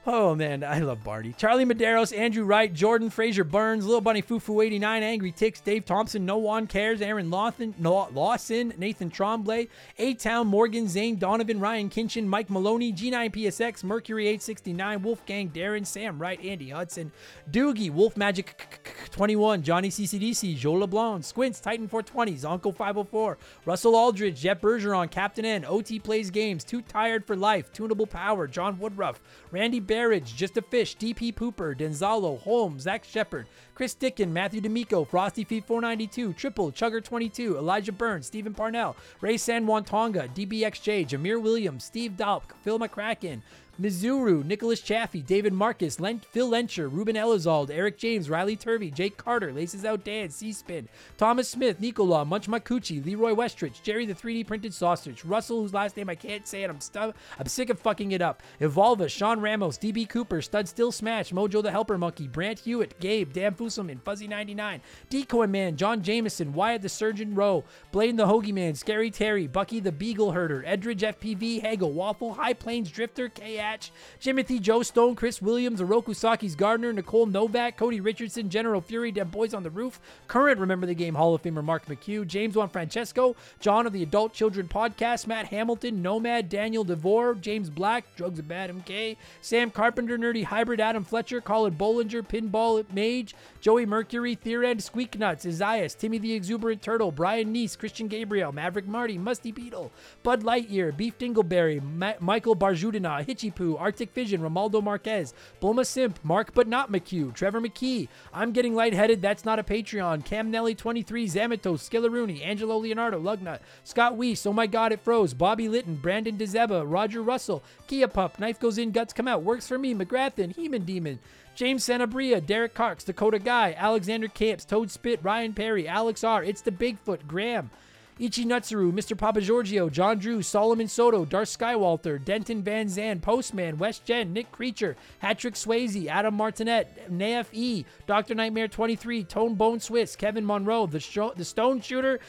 Oh 0.06 0.36
man, 0.36 0.66
I 0.66 0.80
love 0.80 1.02
Barty. 1.02 1.34
Charlie 1.38 1.64
Medeiros, 1.64 2.18
Andrew 2.18 2.44
Wright, 2.44 2.74
Jordan 2.74 3.10
Fraser 3.10 3.46
Burns, 3.46 3.86
Little 3.86 4.02
Bunny 4.02 4.22
Fufu 4.22 4.62
89, 4.62 5.02
Angry 5.02 5.32
Ticks, 5.32 5.62
Dave 5.62 5.86
Thompson, 5.86 6.26
No 6.26 6.36
One 6.36 6.68
Cares, 6.68 7.02
Aaron 7.02 7.30
Lawson, 7.30 7.74
Lawson 7.80 8.74
Nathan 8.78 9.10
Tremblay, 9.10 9.70
A 10.00 10.14
Town, 10.16 10.48
Morgan, 10.48 10.90
Zane, 10.90 11.16
Donovan, 11.16 11.62
Ryan 11.62 11.90
Kinchin, 11.90 12.26
Mike 12.26 12.50
Maloney, 12.50 12.92
G9PSX, 12.92 13.86
Mercury 13.86 14.28
869, 14.28 15.04
Wolfgang, 15.04 15.50
Darren, 15.52 15.86
Sam 15.86 16.20
Wright, 16.20 16.44
Andy 16.44 16.72
Hudson, 16.72 17.10
Doogie, 17.50 17.90
Wolf 17.90 18.18
Magic 18.18 19.08
21, 19.12 19.64
Johnny 19.64 19.88
CCDC, 19.88 20.58
Joe 20.58 20.74
LeBlanc, 20.74 21.24
Squints, 21.24 21.62
Titan 21.62 21.88
420, 21.88 22.34
Zonko 22.34 22.76
504, 22.76 23.38
Russell 23.66 23.96
Aldridge, 23.96 24.42
Jeff 24.42 24.60
Bergeron, 24.60 25.10
Captain 25.10 25.46
N, 25.46 25.64
OT 25.64 25.98
Plays 25.98 26.30
Games, 26.30 26.66
Too 26.66 26.82
Tired 26.82 27.24
for 27.26 27.38
Life, 27.38 27.72
Tunable 27.72 28.08
Power, 28.08 28.48
John 28.48 28.78
Woodruff, 28.80 29.22
Randy 29.50 29.80
Barrage, 29.94 30.34
Just 30.34 30.57
a 30.57 30.61
Fish, 30.64 30.98
DP 30.98 31.36
Pooper, 31.36 31.78
Denzalo, 31.78 32.40
Holmes, 32.41 32.82
Zach 32.82 33.03
Shepard, 33.03 33.45
Chris 33.76 33.94
Dickin, 33.94 34.32
Matthew 34.32 34.60
D'Amico, 34.60 35.06
Frosty 35.06 35.44
Feet 35.44 35.68
492, 35.68 36.34
Triple, 36.34 36.72
Chugger 36.72 37.03
22, 37.03 37.57
Elijah 37.57 37.91
Burns, 37.91 38.26
Stephen 38.26 38.56
Parnell, 38.56 38.95
Ray 39.22 39.38
San 39.38 39.68
Juan 39.68 39.84
Tonga, 39.84 40.28
DBXJ, 40.30 41.07
Jameer 41.07 41.40
Williams, 41.40 41.84
Steve 41.84 42.14
Dalp, 42.14 42.41
Phil 42.64 42.80
McCracken, 42.80 43.44
Mizuru, 43.82 44.45
Nicholas 44.45 44.82
Chaffee, 44.82 45.24
David 45.24 45.52
Marcus, 45.52 45.95
Phil 45.95 46.50
Lencher, 46.50 46.88
Ruben 46.91 47.16
Elizald, 47.16 47.72
Eric 47.72 47.98
James, 47.98 48.30
Riley 48.30 48.56
Turvey, 48.56 48.91
Jake 48.91 49.18
Carter, 49.18 49.52
Laces 49.52 49.84
Out 49.84 50.04
Dan, 50.04 50.30
C-Spin, 50.30 50.88
Thomas 51.18 51.50
Smith, 51.50 51.80
Nicola, 51.80 52.24
Munch 52.24 52.48
Makuchi, 52.48 53.04
Leroy 53.04 53.32
Westrich, 53.34 53.82
Jerry 53.82 54.06
the 54.06 54.14
3D 54.14 54.45
printed 54.45 54.76
sausage, 54.76 55.26
Russell, 55.26 55.62
whose 55.62 55.74
last 55.74 55.98
name 55.98 56.08
I 56.08 56.14
can't 56.14 56.48
say 56.48 56.62
and 56.62 56.72
I'm 56.72 56.82
stu- 56.82 57.14
I'm 57.40 57.48
sick 57.48 57.72
of 57.72 57.80
fucking 57.80 58.12
it 58.12 58.22
up, 58.22 58.44
Evolva, 58.62 59.10
Sean 59.10 59.40
Ramos, 59.40 59.80
DB 59.80 60.08
Cooper, 60.08 60.44
Stud 60.44 60.68
Still 60.68 60.91
Smash, 60.91 61.32
Mojo 61.32 61.64
the 61.64 61.72
Helper 61.72 61.98
Monkey, 61.98 62.28
Brant 62.28 62.60
Hewitt, 62.60 63.00
Gabe, 63.00 63.34
Dan 63.34 63.56
Fuselman, 63.56 64.00
Fuzzy 64.04 64.28
99, 64.28 64.82
Decoy 65.10 65.48
Man, 65.48 65.78
John 65.78 66.04
Jameson, 66.04 66.54
Wyatt 66.54 66.84
the 66.84 66.90
Surgeon 66.90 67.34
Rowe, 67.34 67.64
Blaine 67.91 68.18
the 68.18 68.28
Hoagie 68.28 68.54
Man, 68.54 68.76
Scary 68.76 69.10
Terry, 69.10 69.48
Bucky 69.48 69.80
the 69.80 69.91
Beagle 69.91 70.34
Herder, 70.34 70.62
Edridge 70.62 71.00
FPV, 71.00 71.62
Hagel, 71.62 71.91
Waffle, 71.91 72.36
High 72.36 72.54
Plains 72.54 72.91
Drifter, 72.91 73.30
K 73.30 73.62
Hatch, 73.64 73.91
Jimothy 74.22 74.60
Joe 74.60 74.84
Stone, 74.84 75.15
Chris 75.15 75.41
Williams, 75.41 75.80
Oroku 75.80 76.14
Saki's 76.14 76.53
Gardner, 76.53 76.91
Nicole 76.91 77.26
Novak, 77.26 77.77
Cody 77.77 78.02
Richardson, 78.02 78.49
General 78.49 78.81
Fury, 78.81 79.10
Dem 79.11 79.30
Boys 79.30 79.53
on 79.53 79.64
the 79.64 79.69
Roof, 79.69 80.02
current 80.27 80.60
Remember 80.60 80.85
the 80.85 80.94
Game 80.94 81.15
Hall 81.15 81.34
of 81.34 81.41
Famer 81.41 81.64
Mark 81.64 81.85
McHugh, 81.85 82.27
James 82.27 82.57
Juan 82.57 82.68
Francesco, 82.68 83.38
John 83.61 83.88
of 83.88 83.94
the 83.94 84.03
Adult 84.03 84.34
Children 84.34 84.68
Podcast, 84.68 85.27
Matt 85.27 85.48
Hamilton, 85.48 86.02
Nomad, 86.02 86.49
Daniel 86.49 86.84
DeVore, 86.84 87.35
James 87.35 87.69
Black, 87.69 88.03
Drugs 88.18 88.38
of 88.38 88.49
Bad 88.49 88.69
MK, 88.69 89.15
Sam 89.40 89.72
Carpenter, 89.72 90.18
Nerdy 90.18 90.44
Hybrid, 90.44 90.81
Adam 90.81 91.06
Fletcher, 91.06 91.40
Colin 91.40 91.76
Bollinger, 91.76 92.22
Pinball 92.22 92.84
Mage, 92.94 93.34
Joey 93.61 93.85
Mercury, 93.85 94.35
Theorend, 94.35 94.84
Squeak 94.84 95.18
Nuts, 95.18 95.45
Isaias, 95.45 95.95
Timmy 95.95 96.18
the 96.18 96.34
Exuberant 96.34 96.81
Turtle, 96.81 97.11
Brian 97.11 97.53
Neese, 97.53 97.77
Christian 97.77 98.10
Gabriel, 98.10 98.52
Maverick 98.52 98.88
Marty, 98.88 99.18
Musty 99.18 99.53
Beetle, 99.53 99.90
Bud 100.22 100.44
Lightyear, 100.44 100.95
Beef 100.95 101.18
Dingleberry, 101.18 101.81
Ma- 101.81 102.14
Michael 102.19 102.56
Barjudina, 102.57 103.23
Hitchy 103.26 103.53
Poo, 103.56 103.78
Arctic 103.78 104.14
Vision, 104.14 104.42
Romaldo 104.42 104.82
Marquez, 104.84 105.34
Bulma 105.62 105.86
Simp, 105.86 106.20
Mark 106.24 106.54
but 106.54 106.68
not 106.68 106.92
McHugh, 106.92 107.34
Trevor 107.34 107.62
McKee, 107.62 108.08
I'm 108.34 108.52
Getting 108.52 108.76
Lightheaded, 108.76 109.22
That's 109.22 109.46
Not 109.46 109.60
a 109.60 109.64
Patreon, 109.64 110.26
Cam 110.26 110.52
Nelly 110.52 110.76
23, 110.76 111.28
Zamato, 111.28 111.74
Skillaroonie, 111.74 112.46
Angelo 112.46 112.78
Leonardo, 112.78 113.20
Lugnut, 113.20 113.60
Scott 113.84 114.16
Weiss, 114.16 114.46
Oh 114.46 114.54
My 114.54 114.68
God 114.68 114.92
It 114.92 115.02
Froze, 115.02 115.34
Bobby 115.34 115.68
Litton, 115.68 115.96
Brandon 115.96 116.38
DeZeba, 116.38 116.84
Roger 116.86 117.22
Russell, 117.22 117.64
Kia 117.88 118.08
Pup, 118.08 118.40
Knife 118.40 118.60
Goes 118.60 118.78
In, 118.78 118.92
Guts 118.92 119.14
Come 119.14 119.28
Out, 119.28 119.44
Works 119.44 119.68
For 119.68 119.78
Me, 119.78 119.94
McGrathan, 119.94 120.56
Heman 120.56 120.86
Demon, 120.86 121.20
James 121.56 121.86
Sanabria, 121.86 122.44
Derek 122.44 122.74
Cox, 122.74 123.04
Dakota 123.04 123.40
Guy, 123.40 123.76
Alexander 123.78 124.28
Camps, 124.28 124.66
Toad 124.66 124.90
Spit, 124.90 125.20
Ryan 125.22 125.54
Perry, 125.54 125.88
Alex 125.88 126.24
R, 126.24 126.44
It's 126.44 126.62
the 126.62 126.72
Bigfoot, 126.72 127.28
Graham, 127.28 127.70
Ichi 128.19 128.45
Nutsuru, 128.45 128.91
Mr. 128.91 129.18
Papa 129.18 129.41
Giorgio, 129.41 129.90
John 129.90 130.19
Drew, 130.19 130.41
Solomon 130.41 130.88
Soto, 130.88 131.26
Darth 131.26 131.57
Skywalter, 131.57 132.23
Denton 132.23 132.61
Van 132.61 132.88
Zan, 132.88 133.19
Postman, 133.19 133.77
West 133.77 134.06
Gen, 134.06 134.34
Nick 134.34 134.52
Creature, 134.52 134.95
Hatrick 135.19 135.56
Swayze, 135.56 136.07
Adam 136.07 136.35
Martinet, 136.35 137.11
Naf 137.11 137.48
E, 137.52 137.85
Dr. 138.06 138.35
Nightmare 138.35 138.68
23, 138.68 139.23
Tone 139.23 139.56
Bone 139.56 139.80
Swiss, 139.80 140.15
Kevin 140.15 140.45
Monroe, 140.45 140.85
the, 140.85 140.99
Sho- 140.99 141.34
the 141.35 141.45
Stone 141.45 141.81
Shooter, 141.81 142.19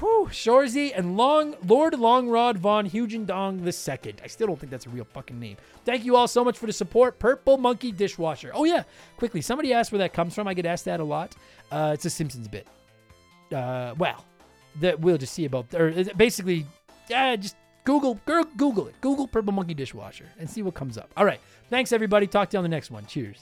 Whew, 0.00 0.28
Shorzy 0.30 0.92
and 0.94 1.16
Long 1.16 1.56
Lord 1.66 1.94
Longrod 1.94 2.56
von 2.56 2.88
Hugendong 2.88 3.64
the 3.64 3.72
Second. 3.72 4.20
I 4.22 4.28
still 4.28 4.46
don't 4.46 4.58
think 4.60 4.70
that's 4.70 4.86
a 4.86 4.90
real 4.90 5.06
fucking 5.06 5.40
name. 5.40 5.56
Thank 5.84 6.04
you 6.04 6.14
all 6.14 6.28
so 6.28 6.44
much 6.44 6.58
for 6.58 6.66
the 6.66 6.72
support. 6.72 7.18
Purple 7.18 7.56
Monkey 7.56 7.90
Dishwasher. 7.90 8.52
Oh 8.54 8.64
yeah, 8.64 8.84
quickly. 9.16 9.40
Somebody 9.40 9.72
asked 9.72 9.90
where 9.90 9.98
that 10.00 10.12
comes 10.12 10.34
from. 10.34 10.46
I 10.46 10.54
get 10.54 10.66
asked 10.66 10.84
that 10.84 11.00
a 11.00 11.04
lot. 11.04 11.34
Uh, 11.72 11.92
it's 11.94 12.04
a 12.04 12.10
Simpsons 12.10 12.46
bit. 12.46 12.68
Uh, 13.52 13.94
well, 13.98 14.24
that 14.80 15.00
we'll 15.00 15.18
just 15.18 15.34
see 15.34 15.44
about, 15.44 15.74
or 15.74 15.90
basically, 16.16 16.66
yeah, 17.08 17.36
just 17.36 17.56
Google, 17.84 18.20
Google 18.24 18.88
it, 18.88 19.00
Google 19.00 19.26
Purple 19.26 19.52
Monkey 19.52 19.74
Dishwasher 19.74 20.26
and 20.38 20.48
see 20.48 20.62
what 20.62 20.74
comes 20.74 20.98
up. 20.98 21.10
All 21.16 21.24
right. 21.24 21.40
Thanks, 21.70 21.92
everybody. 21.92 22.26
Talk 22.26 22.50
to 22.50 22.56
you 22.56 22.58
on 22.58 22.62
the 22.62 22.68
next 22.68 22.90
one. 22.90 23.06
Cheers. 23.06 23.38